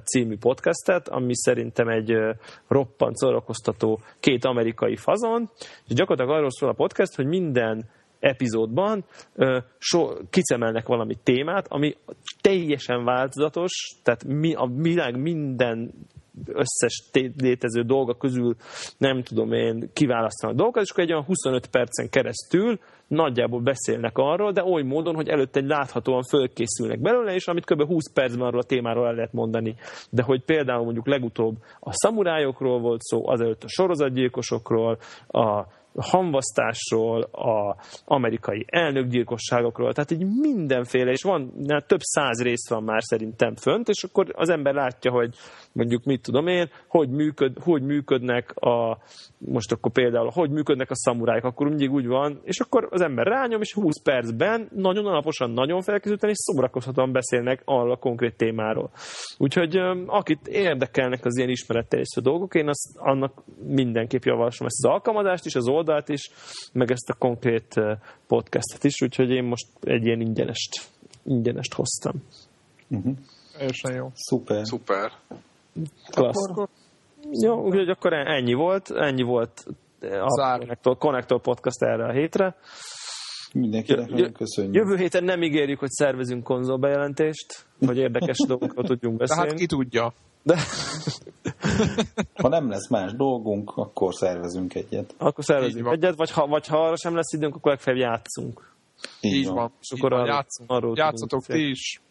című 0.03 0.37
podcastet, 0.37 1.07
ami 1.07 1.35
szerintem 1.35 1.87
egy 1.87 2.13
roppant 2.67 3.15
szórakoztató 3.15 3.99
két 4.19 4.45
amerikai 4.45 4.95
fazon, 4.95 5.49
és 5.87 5.93
gyakorlatilag 5.93 6.37
arról 6.37 6.51
szól 6.51 6.69
a 6.69 6.73
podcast, 6.73 7.15
hogy 7.15 7.25
minden 7.25 7.89
epizódban 8.25 9.05
so, 9.77 10.09
kicemelnek 10.29 10.87
valami 10.87 11.15
témát, 11.23 11.65
ami 11.69 11.95
teljesen 12.41 13.03
változatos, 13.03 13.71
tehát 14.03 14.23
mi, 14.23 14.53
a 14.53 14.69
világ 14.75 15.21
minden 15.21 15.93
összes 16.45 17.09
létező 17.37 17.81
dolga 17.81 18.17
közül 18.17 18.55
nem 18.97 19.23
tudom 19.23 19.51
én 19.51 19.89
kiválasztanak 19.93 20.55
dolgokat, 20.55 20.83
és 20.83 20.89
akkor 20.89 21.03
egy 21.03 21.11
olyan 21.11 21.23
25 21.23 21.67
percen 21.67 22.09
keresztül 22.09 22.79
nagyjából 23.07 23.61
beszélnek 23.61 24.17
arról, 24.17 24.51
de 24.51 24.63
oly 24.63 24.83
módon, 24.83 25.15
hogy 25.15 25.27
előtte 25.27 25.59
egy 25.59 25.67
láthatóan 25.67 26.23
fölkészülnek 26.23 27.01
belőle, 27.01 27.33
és 27.33 27.47
amit 27.47 27.65
kb. 27.65 27.85
20 27.85 28.11
percben 28.13 28.47
arról 28.47 28.59
a 28.59 28.63
témáról 28.63 29.07
el 29.07 29.13
lehet 29.13 29.33
mondani. 29.33 29.75
De 30.09 30.23
hogy 30.23 30.43
például 30.43 30.83
mondjuk 30.83 31.07
legutóbb 31.07 31.55
a 31.79 31.91
szamurájokról 31.91 32.79
volt 32.79 33.01
szó, 33.01 33.27
azelőtt 33.27 33.63
a 33.63 33.67
sorozatgyilkosokról, 33.67 34.97
a 35.27 35.65
hamvasztásról, 35.97 37.21
a 37.21 37.75
amerikai 38.05 38.65
elnökgyilkosságokról, 38.67 39.93
tehát 39.93 40.11
így 40.11 40.25
mindenféle, 40.41 41.11
és 41.11 41.21
van, 41.21 41.53
több 41.87 41.99
száz 41.99 42.41
rész 42.41 42.69
van 42.69 42.83
már 42.83 43.01
szerintem 43.03 43.55
fönt, 43.55 43.89
és 43.89 44.03
akkor 44.03 44.33
az 44.33 44.49
ember 44.49 44.73
látja, 44.73 45.11
hogy 45.11 45.35
mondjuk 45.71 46.03
mit 46.03 46.21
tudom 46.21 46.47
én, 46.47 46.69
hogy, 46.87 47.09
működ, 47.09 47.57
hogy 47.59 47.81
működnek 47.81 48.51
a, 48.55 48.97
most 49.37 49.71
akkor 49.71 49.91
például, 49.91 50.29
hogy 50.33 50.49
működnek 50.49 50.91
a 50.91 50.95
szamuráik, 50.95 51.43
akkor 51.43 51.67
mindig 51.67 51.91
úgy 51.91 52.07
van, 52.07 52.39
és 52.43 52.59
akkor 52.59 52.87
az 52.91 53.01
ember 53.01 53.27
rányom, 53.27 53.61
és 53.61 53.73
20 53.73 54.01
percben 54.01 54.69
nagyon 54.75 55.05
alaposan, 55.05 55.51
nagyon 55.51 55.81
felkészülten, 55.81 56.29
és 56.29 56.37
szórakozhatóan 56.37 57.11
beszélnek 57.11 57.61
arról 57.65 57.91
a 57.91 57.97
konkrét 57.97 58.37
témáról. 58.37 58.91
Úgyhogy 59.37 59.77
akit 60.05 60.47
érdekelnek 60.47 61.25
az 61.25 61.37
ilyen 61.37 61.49
ismeretterjesztő 61.49 62.21
dolgok, 62.21 62.55
én 62.55 62.67
azt, 62.67 62.89
annak 62.95 63.43
mindenképp 63.65 64.23
javaslom 64.23 64.67
ezt 64.67 64.85
az 64.85 64.91
alkalmazást 64.91 65.45
is, 65.45 65.55
az 65.55 65.67
oldalt 65.67 65.84
is, 66.05 66.31
meg 66.73 66.91
ezt 66.91 67.09
a 67.09 67.13
konkrét 67.13 67.73
podcastet 68.27 68.83
is, 68.83 69.01
úgyhogy 69.01 69.29
én 69.29 69.43
most 69.43 69.67
egy 69.81 70.05
ilyen 70.05 70.21
ingyenest, 70.21 70.81
ingyenest 71.23 71.73
hoztam. 71.73 72.23
Uh-huh. 72.89 73.15
Teljesen 73.57 73.93
jó. 73.95 74.11
Szuper. 74.13 74.65
Szuper. 74.65 75.11
Klassz. 76.09 76.49
Akkor... 76.49 76.67
Jó, 77.31 77.65
úgyhogy 77.65 77.89
akkor 77.89 78.13
ennyi 78.13 78.53
volt, 78.53 78.91
ennyi 78.91 79.23
volt 79.23 79.65
a 80.01 80.27
Connector, 80.27 80.97
Connector 80.97 81.41
Podcast 81.41 81.81
erre 81.81 82.05
a 82.05 82.11
hétre. 82.11 82.55
Mindenkinek 83.55 84.09
nagyon 84.09 84.33
köszönjük. 84.33 84.73
Jövő 84.73 84.95
héten 84.95 85.23
nem 85.23 85.43
ígérjük, 85.43 85.79
hogy 85.79 85.89
szervezünk 85.89 86.43
konzolbejelentést, 86.43 87.65
hogy 87.85 87.97
érdekes 87.97 88.37
dolgokról 88.47 88.85
tudjunk 88.85 89.17
beszélni. 89.17 89.43
De 89.43 89.49
hát 89.49 89.59
ki 89.59 89.65
tudja. 89.65 90.13
De... 90.43 90.57
ha 92.41 92.47
nem 92.47 92.69
lesz 92.69 92.89
más 92.89 93.13
dolgunk, 93.13 93.71
akkor 93.75 94.13
szervezünk 94.13 94.75
egyet. 94.75 95.15
Akkor 95.17 95.43
szervezünk 95.43 95.87
egyet, 95.87 96.15
vagy 96.15 96.31
ha, 96.31 96.47
vagy 96.47 96.67
ha 96.67 96.85
arra 96.85 96.95
sem 96.95 97.15
lesz 97.15 97.33
időnk, 97.33 97.55
akkor 97.55 97.71
legfeljebb 97.71 98.01
játszunk. 98.01 98.73
Így, 99.21 99.33
Így 99.33 99.45
van. 99.45 99.55
van. 99.55 99.71
És 99.81 99.91
akkor 99.91 100.09
van. 100.09 100.19
Arról, 100.19 100.33
Játszunk, 100.33 100.71
arról 100.71 100.93
játszatok 100.97 101.45
ti 101.45 101.69
is, 101.69 102.01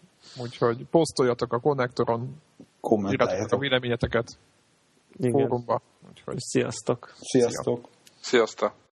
úgyhogy 0.43 0.85
posztoljatok 0.91 1.53
a 1.53 1.61
konnektoron, 1.61 2.43
kommentáljatok 2.81 3.53
a 3.53 3.59
véleményeteket 3.59 4.39
Igen. 5.17 5.31
fórumba. 5.31 5.83
Úgyhogy... 6.09 6.39
Sziasztok! 6.39 7.15
Sziasztok! 7.21 7.89
Sziasztok! 8.21 8.84